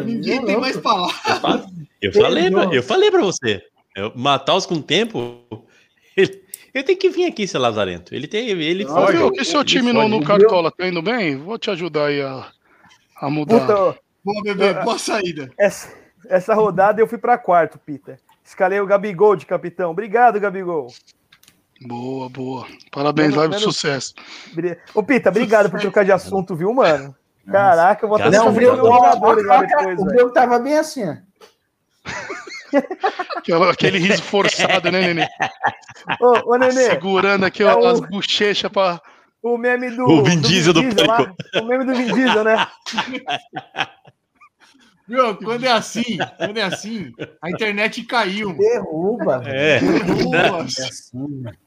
Ninguém 0.03 0.37
tem 0.39 0.55
louco. 0.55 0.61
mais 0.61 0.77
palavras. 0.77 1.67
Eu 2.01 2.11
falei, 2.11 2.49
eu 2.73 2.83
falei 2.83 3.11
pra 3.11 3.21
você. 3.21 3.61
Eu, 3.95 4.11
matar 4.15 4.55
os 4.55 4.65
com 4.65 4.81
tempo. 4.81 5.37
Ele, 6.17 6.43
ele 6.77 6.83
tem 6.85 6.95
que 6.97 7.09
vir 7.09 7.25
aqui, 7.25 7.47
seu 7.47 7.59
Lazarento. 7.59 8.13
Ele 8.15 8.27
tem. 8.27 8.49
Ele 8.49 8.85
Ô, 8.85 8.87
foge. 8.89 9.13
Brioco, 9.13 9.41
e 9.41 9.45
seu 9.45 9.59
ele 9.61 9.69
time 9.69 9.91
no, 9.93 10.01
foge. 10.01 10.11
no 10.11 10.23
Cartola 10.25 10.71
tá 10.71 10.87
indo 10.87 11.01
bem? 11.01 11.37
Vou 11.37 11.57
te 11.57 11.69
ajudar 11.69 12.05
aí 12.07 12.21
a, 12.21 12.47
a 13.21 13.29
mudar. 13.29 13.59
Puta, 13.61 13.99
Boa, 14.23 14.43
bebê, 14.43 14.73
boa 14.73 14.97
saída. 14.99 15.49
essa, 15.57 15.93
essa 16.27 16.53
rodada 16.53 16.99
eu 17.01 17.07
fui 17.07 17.17
pra 17.17 17.37
quarto, 17.37 17.79
Pita. 17.79 18.19
Escalei 18.43 18.79
o 18.79 18.85
Gabigol 18.85 19.35
de 19.35 19.45
capitão. 19.45 19.91
Obrigado, 19.91 20.39
Gabigol. 20.39 20.87
Boa, 21.81 22.27
boa. 22.29 22.65
Parabéns, 22.91 23.29
Menos- 23.29 23.37
live 23.37 23.53
de 23.55 23.59
menos- 23.61 23.75
sucesso. 23.75 24.13
Ô, 24.93 25.03
Pita, 25.03 25.29
obrigado 25.29 25.69
por 25.69 25.79
trocar 25.79 26.03
de 26.03 26.11
assunto, 26.11 26.55
viu, 26.55 26.73
mano? 26.73 27.15
Caraca, 27.49 28.03
eu 28.03 28.09
vou 28.09 28.17
até 28.17 28.29
Não, 28.29 28.51
Não, 28.51 28.51
o 28.57 28.61
jogadores 28.61 29.45
ó, 29.45 29.47
lá 29.47 29.61
depois, 29.63 29.99
o. 29.99 30.05
Brioco 30.05 30.33
tava 30.33 30.59
bem 30.59 30.77
assim, 30.77 31.07
ó. 31.07 31.15
Aquele 33.71 33.97
riso 33.99 34.21
forçado, 34.23 34.91
né, 34.91 35.01
Nenê? 35.01 35.27
Ô, 36.19 36.53
ô, 36.53 36.57
Nenê, 36.57 36.71
Segurando 36.71 37.45
aqui 37.45 37.63
É 37.63 37.67
ó, 37.73 37.79
o- 37.79 37.85
as 37.87 37.99
bochechas 38.01 38.71
pra. 38.71 39.01
o 39.41 39.57
meme 39.57 39.89
do. 39.91 40.03
O 40.05 40.23
Vin 40.23 40.39
Diesel 40.41 40.73
do 40.73 40.81
lá, 41.05 41.33
O 41.61 41.65
meme 41.65 41.85
do 41.85 41.93
Vin 41.95 42.13
Diesel, 42.13 42.43
né? 42.43 42.67
Brioco, 45.07 45.43
quando 45.45 45.63
é 45.65 45.71
assim, 45.71 46.17
quando 46.37 46.57
é 46.57 46.63
assim, 46.63 47.13
a 47.41 47.49
internet 47.49 48.03
caiu, 48.03 48.49
mano. 48.49 48.59
Derruba. 48.59 49.41
É. 49.45 49.79
Derruba, 49.79 50.37
É 50.37 50.59
assim, 50.59 51.17
mano. 51.17 51.57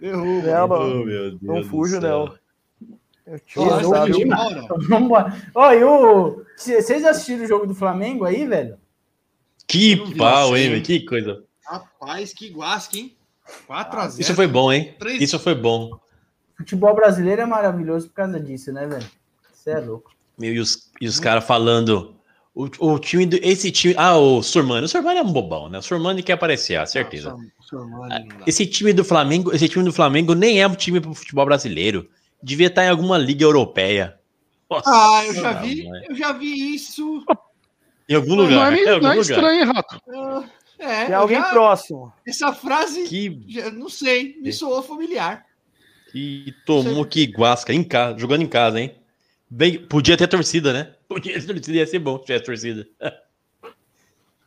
derruba. 0.00 0.46
Não, 0.48 0.64
Oh, 0.64 0.68
não, 0.68 1.04
meu 1.04 1.30
Deus 1.30 1.38
não 1.42 1.60
do 1.62 1.64
fujo, 1.68 2.00
céu. 2.00 2.26
não. 2.26 2.40
Eu 3.26 3.38
te 3.40 3.58
não, 3.58 3.90
sabe? 3.90 4.12
e 5.74 5.84
o. 5.84 6.44
Vocês 6.56 7.04
assistiram 7.04 7.44
o 7.44 7.48
jogo 7.48 7.66
do 7.66 7.74
Flamengo 7.74 8.24
aí, 8.24 8.46
velho? 8.46 8.78
Que 9.70 10.14
pau, 10.16 10.56
hein, 10.56 10.70
velho? 10.70 10.82
Que 10.82 11.00
coisa. 11.04 11.44
Rapaz, 11.64 12.32
que 12.32 12.48
guasque, 12.50 12.98
hein? 13.00 13.16
4x0. 13.68 14.20
Isso 14.20 14.34
foi 14.34 14.46
bom, 14.46 14.72
hein? 14.72 14.94
Três- 14.98 15.20
Isso 15.22 15.38
foi 15.38 15.54
bom. 15.54 15.90
Futebol 16.56 16.94
brasileiro 16.94 17.42
é 17.42 17.46
maravilhoso 17.46 18.08
por 18.08 18.14
causa 18.14 18.38
disso, 18.38 18.72
né, 18.72 18.86
velho? 18.86 19.06
Você 19.52 19.70
é 19.70 19.78
louco. 19.80 20.10
Meu, 20.38 20.52
e 20.54 20.58
os, 20.58 20.90
e 21.00 21.06
os 21.06 21.18
caras 21.20 21.44
falando. 21.44 22.14
O, 22.54 22.68
o 22.92 22.98
time 22.98 23.26
do. 23.26 23.36
Esse 23.42 23.70
time. 23.70 23.94
Ah, 23.96 24.16
o 24.16 24.42
Sormani. 24.42 24.84
O 24.86 24.88
Sormani 24.88 25.20
é 25.20 25.22
um 25.22 25.32
bobão, 25.32 25.68
né? 25.68 25.78
O 25.78 25.82
Sormani 25.82 26.22
quer 26.22 26.32
aparecer, 26.34 26.76
ah, 26.76 26.86
certeza. 26.86 27.36
Esse 28.46 28.66
time 28.66 28.92
do 28.92 29.04
Flamengo, 29.04 29.54
esse 29.54 29.68
time 29.68 29.84
do 29.84 29.92
Flamengo 29.92 30.34
nem 30.34 30.60
é 30.60 30.66
um 30.66 30.74
time 30.74 31.00
pro 31.00 31.14
futebol 31.14 31.44
brasileiro. 31.46 32.08
Devia 32.42 32.66
estar 32.66 32.84
em 32.84 32.88
alguma 32.88 33.16
liga 33.18 33.44
europeia. 33.44 34.18
Nossa, 34.68 34.84
Ah, 34.90 35.24
eu 35.26 35.34
já 35.34 35.52
vi, 35.52 35.88
mãe. 35.88 36.02
eu 36.08 36.14
já 36.16 36.32
vi 36.32 36.74
isso. 36.74 37.24
Em 38.10 38.14
algum 38.16 38.34
Não 38.34 38.44
lugar. 38.44 38.72
é, 38.72 38.76
nem- 38.76 38.84
em 38.84 38.88
algum 38.88 39.02
não 39.06 39.12
é 39.12 39.16
lugar. 39.16 39.30
estranho, 39.30 39.72
Rato? 39.72 40.02
É, 40.80 41.04
Tem 41.04 41.14
eu 41.14 41.20
alguém 41.20 41.38
já- 41.38 41.50
próximo. 41.50 42.12
essa 42.26 42.52
frase, 42.52 43.04
Que, 43.04 43.40
já- 43.46 43.70
não 43.70 43.88
sei, 43.88 44.36
me 44.42 44.52
soou 44.52 44.82
familiar. 44.82 45.46
que 46.10 46.52
tomou 46.66 47.04
que 47.04 47.24
guasca 47.26 47.72
em 47.72 47.84
casa, 47.84 48.18
jogando 48.18 48.42
em 48.42 48.48
casa, 48.48 48.80
hein? 48.80 48.96
Bem, 49.48 49.78
podia 49.86 50.16
ter 50.16 50.26
torcida, 50.26 50.72
né? 50.72 50.92
Podia 51.08 51.34
ter 51.34 51.46
torcida, 51.46 51.76
ia 51.78 51.86
ser 51.86 51.98
bom 52.00 52.18
se 52.18 52.24
tivesse 52.26 52.44
torcida. 52.44 52.88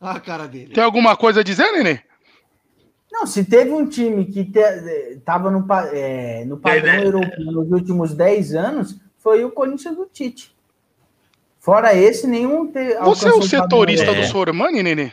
Ah, 0.00 0.12
a 0.12 0.20
cara 0.20 0.46
dele. 0.46 0.74
Tem 0.74 0.84
alguma 0.84 1.16
coisa 1.16 1.40
a 1.40 1.42
dizer, 1.42 1.70
Nenê? 1.72 2.00
Não, 3.10 3.26
se 3.26 3.44
teve 3.44 3.70
um 3.70 3.86
time 3.88 4.24
que 4.26 4.40
estava 5.12 5.50
no, 5.50 5.66
pa- 5.66 5.88
é, 5.92 6.44
no 6.44 6.58
padrão 6.58 6.94
europeu 7.02 7.44
nos 7.52 7.70
últimos 7.70 8.12
10 8.14 8.54
anos, 8.54 8.98
foi 9.18 9.44
o 9.44 9.50
Corinthians 9.52 9.96
do 9.96 10.04
Tite. 10.06 10.53
Fora 11.64 11.94
esse, 11.94 12.26
nenhum 12.26 12.66
te, 12.66 12.74
Você 12.74 12.92
é 12.92 12.96
alcançou 12.98 13.38
o 13.38 13.42
setorista 13.42 14.10
É. 14.10 14.20
do 14.20 14.26
Sormani, 14.26 14.82
Nenê? 14.82 15.12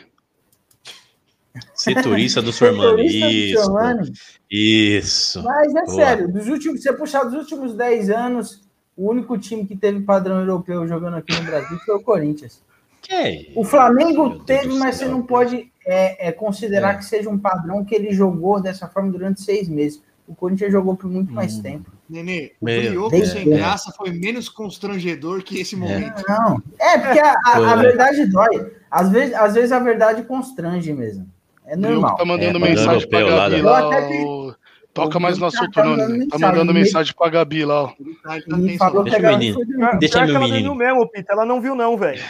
Setorista 1.74 2.42
do 2.42 2.52
Sormani. 2.52 3.08
Setorista 3.08 3.26
do 3.26 3.32
Isso. 3.32 3.62
Sormani. 3.64 4.12
Isso. 4.50 5.42
Mas 5.42 5.74
é 5.74 5.84
Boa. 5.84 5.86
sério, 5.96 6.28
dos 6.30 6.48
últimos, 6.48 6.82
se 6.82 6.88
você 6.88 6.92
puxar 6.92 7.24
dos 7.24 7.34
últimos 7.34 7.74
10 7.74 8.10
anos, 8.10 8.60
o 8.94 9.08
único 9.10 9.38
time 9.38 9.64
que 9.66 9.74
teve 9.74 10.00
padrão 10.02 10.40
europeu 10.40 10.86
jogando 10.86 11.16
aqui 11.16 11.34
no 11.34 11.42
Brasil 11.44 11.78
foi 11.86 11.94
o 11.96 12.00
Corinthians. 12.02 12.62
Que 13.00 13.14
é 13.14 13.30
isso? 13.42 13.52
O 13.56 13.64
Flamengo 13.64 14.38
teve, 14.40 14.68
do 14.68 14.78
mas 14.78 14.96
você 14.96 15.06
não 15.08 15.22
pode 15.22 15.72
é, 15.86 16.28
é, 16.28 16.32
considerar 16.32 16.96
É. 16.96 16.98
que 16.98 17.04
seja 17.06 17.30
um 17.30 17.38
padrão 17.38 17.82
que 17.82 17.94
ele 17.94 18.12
jogou 18.12 18.60
dessa 18.60 18.86
forma 18.86 19.10
durante 19.10 19.40
seis 19.40 19.68
meses. 19.70 20.02
O 20.28 20.34
Corinthians 20.34 20.70
jogou 20.70 20.94
por 20.96 21.08
muito 21.10 21.32
mais 21.32 21.56
Hum. 21.56 21.62
tempo. 21.62 21.90
Nenê, 22.12 22.52
o 22.60 22.64
Meu 22.66 22.80
brioco 22.90 23.10
Deus. 23.10 23.28
sem 23.30 23.48
graça 23.48 23.90
foi 23.96 24.10
menos 24.10 24.46
constrangedor 24.50 25.42
que 25.42 25.58
esse 25.58 25.74
momento. 25.74 26.22
Não, 26.28 26.62
é 26.78 26.98
porque 26.98 27.18
a, 27.18 27.32
a- 27.46 27.72
a 27.72 27.76
verdade 27.76 28.26
dói. 28.26 28.70
Às 28.90 29.10
vezes, 29.10 29.34
às 29.34 29.54
vezes 29.54 29.72
a 29.72 29.78
verdade 29.78 30.22
constrange 30.24 30.92
mesmo. 30.92 31.26
É 31.66 31.74
O 31.74 31.78
normal. 31.78 32.16
tá 32.16 32.24
mandando 32.26 32.58
É, 32.58 32.68
mensagem 32.68 33.08
pra 33.08 33.22
Gabi 33.22 33.62
lá. 33.62 33.88
O- 34.26 34.54
Toca 34.92 35.16
o 35.16 35.20
mais 35.22 35.38
no 35.38 35.50
tá 35.50 35.58
assunto, 35.58 35.74
não, 35.78 35.86
mandando 35.92 36.12
Nenê. 36.12 36.26
Tá 36.26 36.36
mensagem. 36.36 36.46
mandando 36.58 36.74
Me- 36.74 36.80
mensagem 36.80 37.14
pra 37.16 37.28
Gabi 37.30 37.64
lá, 37.64 37.82
ó. 37.84 37.92
Ele 37.98 38.14
tá, 38.22 38.28
tá 38.28 38.78
falou 38.78 39.04
Deixa 39.04 39.16
que 39.18 39.22
o 39.24 39.26
ela 39.26 39.38
menino. 39.38 39.54
foi. 39.54 39.98
Deixa 39.98 40.18
ela 40.18 40.26
menino. 40.26 40.48
dormiu 40.68 40.74
mesmo, 40.74 41.08
Pita. 41.08 41.32
Ela 41.32 41.46
não 41.46 41.62
viu, 41.62 41.74
não, 41.74 41.96
velho. 41.96 42.22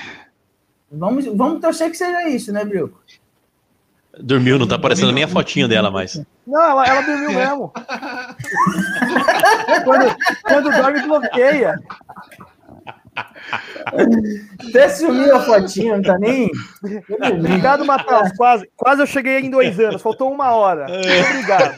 Vamos, 0.93 1.25
vamos 1.27 1.61
torcer 1.61 1.91
que 1.91 1.97
seja 1.97 2.29
isso, 2.29 2.53
né, 2.53 2.65
Brioco? 2.65 3.01
Dormiu, 4.19 4.59
não 4.59 4.69
tá 4.69 4.75
aparecendo 4.77 5.13
nem 5.13 5.25
a 5.25 5.29
fotinho 5.29 5.67
dela 5.67 5.91
mais. 5.91 6.23
Não, 6.47 6.61
ela, 6.61 6.87
ela 6.87 7.01
dormiu 7.01 7.33
mesmo. 7.33 7.73
quando, 9.85 10.17
quando 10.43 10.71
dorme, 10.71 11.01
bloqueia. 11.03 11.79
Até 14.69 14.89
sumiu 14.91 15.37
a 15.37 15.41
fotinha, 15.41 15.97
não 15.97 16.03
tá 16.03 16.19
nem. 16.19 16.51
Obrigado, 17.39 17.85
Matheus. 17.85 18.33
Quase, 18.37 18.69
quase 18.77 19.03
eu 19.03 19.07
cheguei 19.07 19.41
em 19.41 19.51
dois 19.51 19.81
anos. 19.81 20.03
Faltou 20.03 20.31
uma 20.31 20.53
hora. 20.53 20.87
Obrigado. 20.87 21.77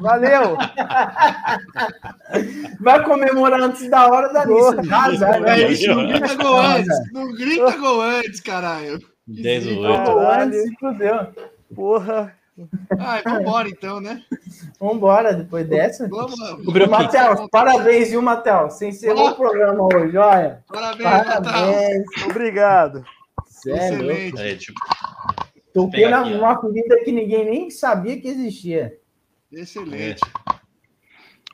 Valeu. 0.00 0.56
Vai 2.80 3.04
comemorar 3.04 3.60
antes 3.60 3.88
da 3.90 4.06
hora 4.06 4.32
da? 4.32 4.44
É 5.46 5.70
isso, 5.70 5.94
não 5.94 6.06
grita 6.06 6.34
gol 6.36 6.58
antes. 6.58 7.12
Não 7.12 7.32
grita 7.32 7.76
gol 7.76 8.00
antes, 8.00 8.40
caralho. 8.40 8.98
10 9.30 9.66
ou 9.66 9.72
zica. 9.72 9.88
8. 9.88 10.04
Pô, 10.04 10.18
antes 10.18 10.62
se 10.62 10.74
fudeu. 10.76 11.26
Porra. 11.74 12.36
Ai, 12.98 13.22
vambora 13.22 13.68
então, 13.68 14.00
né? 14.00 14.22
Vambora, 14.78 15.32
depois 15.32 15.66
dessa. 15.66 16.06
Vamos. 16.08 16.36
Matheus, 16.90 17.48
parabéns, 17.50 18.10
viu, 18.10 18.20
Matheus? 18.20 18.74
Você 18.74 18.88
encerrou 18.88 19.30
o 19.30 19.34
programa 19.34 19.84
hoje, 19.94 20.16
olha. 20.16 20.62
Parabéns. 20.68 21.08
Parabéns. 21.08 22.04
Obrigado. 22.28 23.04
Sério. 23.46 24.10
Excelente. 24.10 24.40
É, 24.42 24.56
tipo, 24.56 24.78
Toquei 25.72 26.08
na- 26.08 26.24
numa 26.24 26.56
comida 26.56 27.02
que 27.04 27.12
ninguém 27.12 27.44
nem 27.44 27.70
sabia 27.70 28.20
que 28.20 28.28
existia. 28.28 28.98
Excelente. 29.52 30.20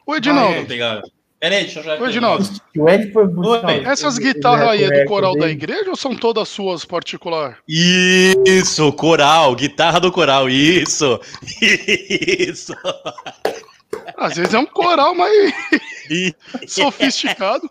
Ô, 0.05 0.07
vou 0.07 0.17
Edinaldo, 0.17 0.67
pegar. 0.67 1.03
Peraí, 1.39 1.65
deixa 1.65 1.81
eu 1.81 1.85
já. 1.85 1.97
Edinaldo, 2.09 2.49
O 2.79 2.89
Ed 2.89 3.13
foi 3.13 3.27
buscar. 3.29 3.67
Oi. 3.67 3.85
essas 3.85 4.19
guitarras 4.19 4.67
o 4.67 4.71
aí 4.71 4.85
é 4.85 5.03
do 5.03 5.09
coral 5.09 5.37
da 5.37 5.49
igreja 5.51 5.91
ou 5.91 5.97
são 5.97 6.17
todas 6.17 6.49
suas 6.49 6.85
particular? 6.85 7.59
Isso, 7.69 8.91
coral, 8.95 9.55
guitarra 9.55 10.01
do 10.01 10.11
coral, 10.11 10.49
isso. 10.49 11.21
Isso. 11.61 12.75
Às 14.17 14.37
vezes 14.37 14.55
é 14.55 14.59
um 14.59 14.67
coral 14.67 15.15
mais 15.15 15.53
sofisticado, 16.67 17.69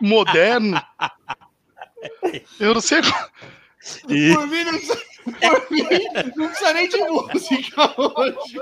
moderno. 0.00 0.80
Eu 2.60 2.74
não 2.74 2.80
sei. 2.80 3.00
e- 4.08 4.32
Por 4.34 4.46
mim, 4.46 4.64
não 4.64 4.72
precisa, 4.72 5.02
por 5.24 5.70
mim, 5.70 5.82
não 6.36 6.48
precisa 6.48 6.72
nem 6.72 6.88
de 6.88 6.96
música 6.98 7.94
hoje. 7.96 8.60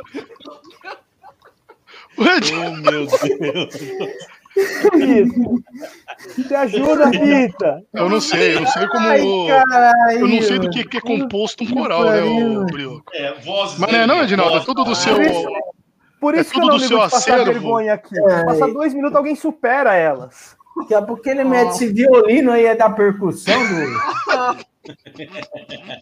O 2.19 2.23
Oh, 2.23 2.71
meu 2.77 3.07
Deus. 3.09 3.13
Pita. 4.93 6.49
Te 6.49 6.55
ajuda, 6.55 7.11
Pita. 7.11 7.83
Eu 7.95 8.09
não 8.09 8.21
sei, 8.21 8.55
eu 8.57 8.61
não 8.61 8.67
sei 8.69 8.87
como. 8.89 9.07
Ai, 9.09 9.21
caralho. 9.49 10.19
Eu 10.21 10.29
não 10.29 10.43
sei 10.43 10.59
do 10.59 10.71
que, 10.71 10.85
que 10.85 10.99
é 10.99 11.01
composto 11.01 11.65
um 11.65 11.71
coral, 11.71 12.05
né, 12.05 12.23
ô 12.23 12.65
Brioco? 12.67 13.05
É, 13.15 13.33
vozes. 13.41 13.79
Mas 13.79 13.93
não 13.93 13.99
é 14.01 14.07
não, 14.07 14.23
Edinaldo, 14.23 14.57
é 14.59 14.61
tudo 14.61 14.85
do 14.85 14.95
seu. 14.95 15.17
Por 16.21 16.35
É 16.37 16.41
isso 16.41 16.53
que 16.53 16.61
eu 16.61 16.67
não 16.67 16.77
ligo 16.77 16.89
de 16.89 16.95
passar 16.97 17.17
acervo. 17.19 17.45
vergonha 17.47 17.95
aqui. 17.95 18.15
É. 18.17 18.45
Passa 18.45 18.69
dois 18.69 18.95
minutos, 18.95 19.17
alguém 19.17 19.35
supera 19.35 19.95
elas. 19.95 20.55
Daqui 20.77 20.95
a 20.95 21.03
pouco 21.03 21.29
ele 21.29 21.45
mete 21.45 21.71
esse 21.71 21.87
violino 21.93 22.53
aí 22.53 22.65
é 22.67 22.75
da 22.75 22.89
percussão 22.91 23.55
do. 23.59 24.63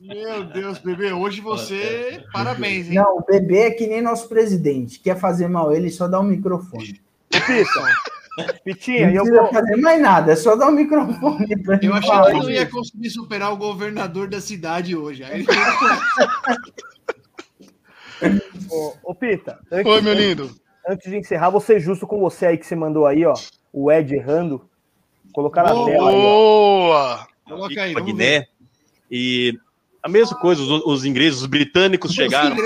Meu 0.00 0.44
Deus, 0.44 0.78
bebê, 0.78 1.12
hoje 1.12 1.40
você. 1.40 2.24
Parabéns, 2.32 2.88
hein? 2.88 2.94
Não, 2.94 3.18
o 3.18 3.24
bebê 3.24 3.58
é 3.62 3.70
que 3.70 3.86
nem 3.86 4.00
nosso 4.00 4.28
presidente. 4.28 4.98
Quer 5.00 5.18
fazer 5.18 5.48
mal 5.48 5.72
ele, 5.72 5.90
só 5.90 6.08
dá 6.08 6.18
um 6.20 6.24
microfone. 6.24 7.00
Ô, 7.34 7.40
Pita. 7.46 8.50
Pitinha, 8.64 9.08
Não 9.08 9.14
eu 9.14 9.26
vou. 9.26 9.52
fazer 9.52 9.76
mais 9.76 10.00
nada, 10.00 10.32
é 10.32 10.36
só 10.36 10.56
dar 10.56 10.68
um 10.68 10.72
microfone 10.72 11.62
pra 11.62 11.74
ele 11.76 11.88
Eu 11.88 11.94
achei 11.94 12.08
falar 12.08 12.30
que 12.30 12.36
eu 12.38 12.42
não 12.44 12.50
ia 12.50 12.64
conseguir 12.66 13.10
superar 13.10 13.52
o 13.52 13.56
governador 13.56 14.28
da 14.28 14.40
cidade 14.40 14.96
hoje. 14.96 15.24
Aí 15.24 15.44
Ô, 18.70 18.94
ô, 19.02 19.14
Pita, 19.14 19.58
antes, 19.70 19.90
Oi, 19.92 20.00
meu 20.00 20.14
lindo. 20.14 20.50
antes 20.88 21.10
de 21.10 21.16
encerrar, 21.18 21.50
vou 21.50 21.60
ser 21.60 21.80
justo 21.80 22.06
com 22.06 22.20
você 22.20 22.46
aí 22.46 22.56
que 22.58 22.66
você 22.66 22.76
mandou 22.76 23.06
aí, 23.06 23.24
ó. 23.26 23.34
O 23.72 23.90
Ed 23.90 24.14
errando. 24.14 24.68
Colocar 25.32 25.62
na 25.62 25.72
Boa. 25.74 25.86
tela 25.90 26.10
aí, 26.10 26.16
ó. 26.16 26.20
Boa! 26.20 27.26
Coloca 27.46 27.82
aí, 27.82 27.94
Guiné. 27.94 28.40
ver. 28.40 28.48
E 29.10 29.58
a 30.02 30.08
mesma 30.08 30.36
coisa, 30.38 30.62
os, 30.62 30.82
os 30.86 31.04
ingleses, 31.04 31.40
os 31.40 31.46
britânicos 31.46 32.10
Os 32.10 32.16
chegaram 32.16 32.56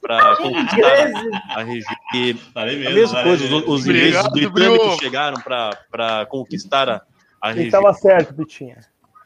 para 0.00 0.36
conquistar 0.36 1.12
a 1.50 1.62
região. 1.62 1.96
E 2.14 2.36
a 2.54 2.64
mesmo, 2.66 2.94
mesma 2.94 3.08
falei 3.18 3.24
coisa, 3.38 3.44
os, 3.44 3.68
os 3.68 3.86
ingleses, 3.86 4.18
os 4.20 4.26
Obrigado, 4.26 4.32
britânicos 4.32 4.52
Brioco. 4.78 5.02
chegaram 5.02 5.40
para 5.40 6.26
conquistar 6.26 6.88
a, 6.88 7.02
a 7.40 7.52
região. 7.52 7.82
tava 7.82 7.94
certo, 7.94 8.34
Pitinha. 8.34 8.78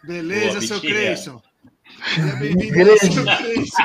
Beleza, 0.04 0.58
Boa, 0.58 0.60
seu. 0.62 0.80
Creyson. 0.80 1.42
Bem-vindo, 2.38 2.98
seu 2.98 3.24
Creyson. 3.24 3.82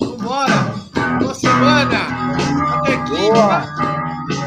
Vambora! 0.00 0.74
Boa 1.20 1.34
semana! 1.34 1.98
Até 2.78 2.96
Boa. 2.96 3.60
quinta! 3.60 3.74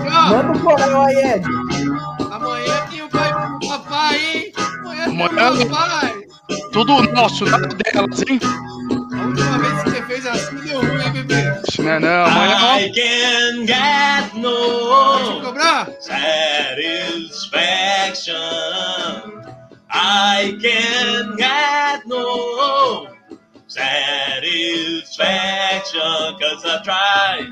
Tchau! 0.09 0.29
Manda 0.29 0.57
o 0.57 0.59
coral 0.61 1.01
aí, 1.03 1.15
Ed. 1.15 1.45
Amanhã 5.17 5.29
tem 5.29 5.39
Amanhã- 5.47 5.65
o 5.65 5.69
papai! 5.69 6.13
Tudo 6.71 7.01
nosso, 7.13 7.43
nada 7.45 7.67
delas, 7.67 8.21
hein? 8.29 8.39
A 8.41 8.45
última 9.25 9.57
vez 9.57 9.83
que 9.83 9.89
você 9.89 10.01
fez 10.05 10.25
assim 10.25 10.55
deu 10.57 10.79
ruim, 10.79 11.01
hein, 11.03 11.11
bebê? 11.11 11.43
Não, 11.79 11.89
é 11.91 11.99
não, 11.99 12.25
amanhã 12.25 12.79
I 12.79 12.89
can 12.91 13.65
get 13.65 14.33
no 14.35 15.41
cobrar? 15.43 15.89
satisfaction. 15.99 18.35
I 19.89 20.57
can 20.61 21.35
get 21.37 22.05
no 22.05 23.07
satisfaction. 23.67 26.37
Cause 26.39 26.65
I 26.65 26.81
tried, 26.83 27.49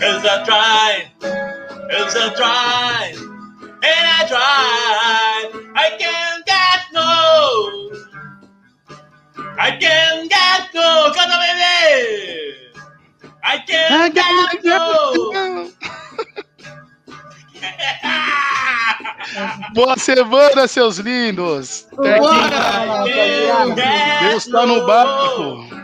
cause 0.00 0.24
I 0.24 0.42
tried, 0.44 1.10
cause 1.90 2.16
I 2.16 2.30
tried, 2.34 3.16
and 3.84 4.06
I 4.08 4.24
tried. 4.32 5.48
I 5.76 5.86
can 6.00 6.42
get 6.46 6.80
no. 6.92 7.90
I 9.58 9.70
can 9.76 10.28
get 10.28 10.72
no. 10.74 11.10
Canta, 11.12 11.36
baby. 11.42 12.56
I 13.44 13.58
can 13.58 14.12
get 14.12 14.64
no. 14.64 15.70
Boa 19.74 19.96
semana, 19.98 20.66
seus 20.68 20.98
lindos! 20.98 21.86
Bora! 21.92 23.04
I 23.04 23.74
get 23.74 24.30
Deus 24.30 24.46
tá 24.46 24.66
no 24.66 24.76
no. 24.78 24.86
barco. 24.86 25.66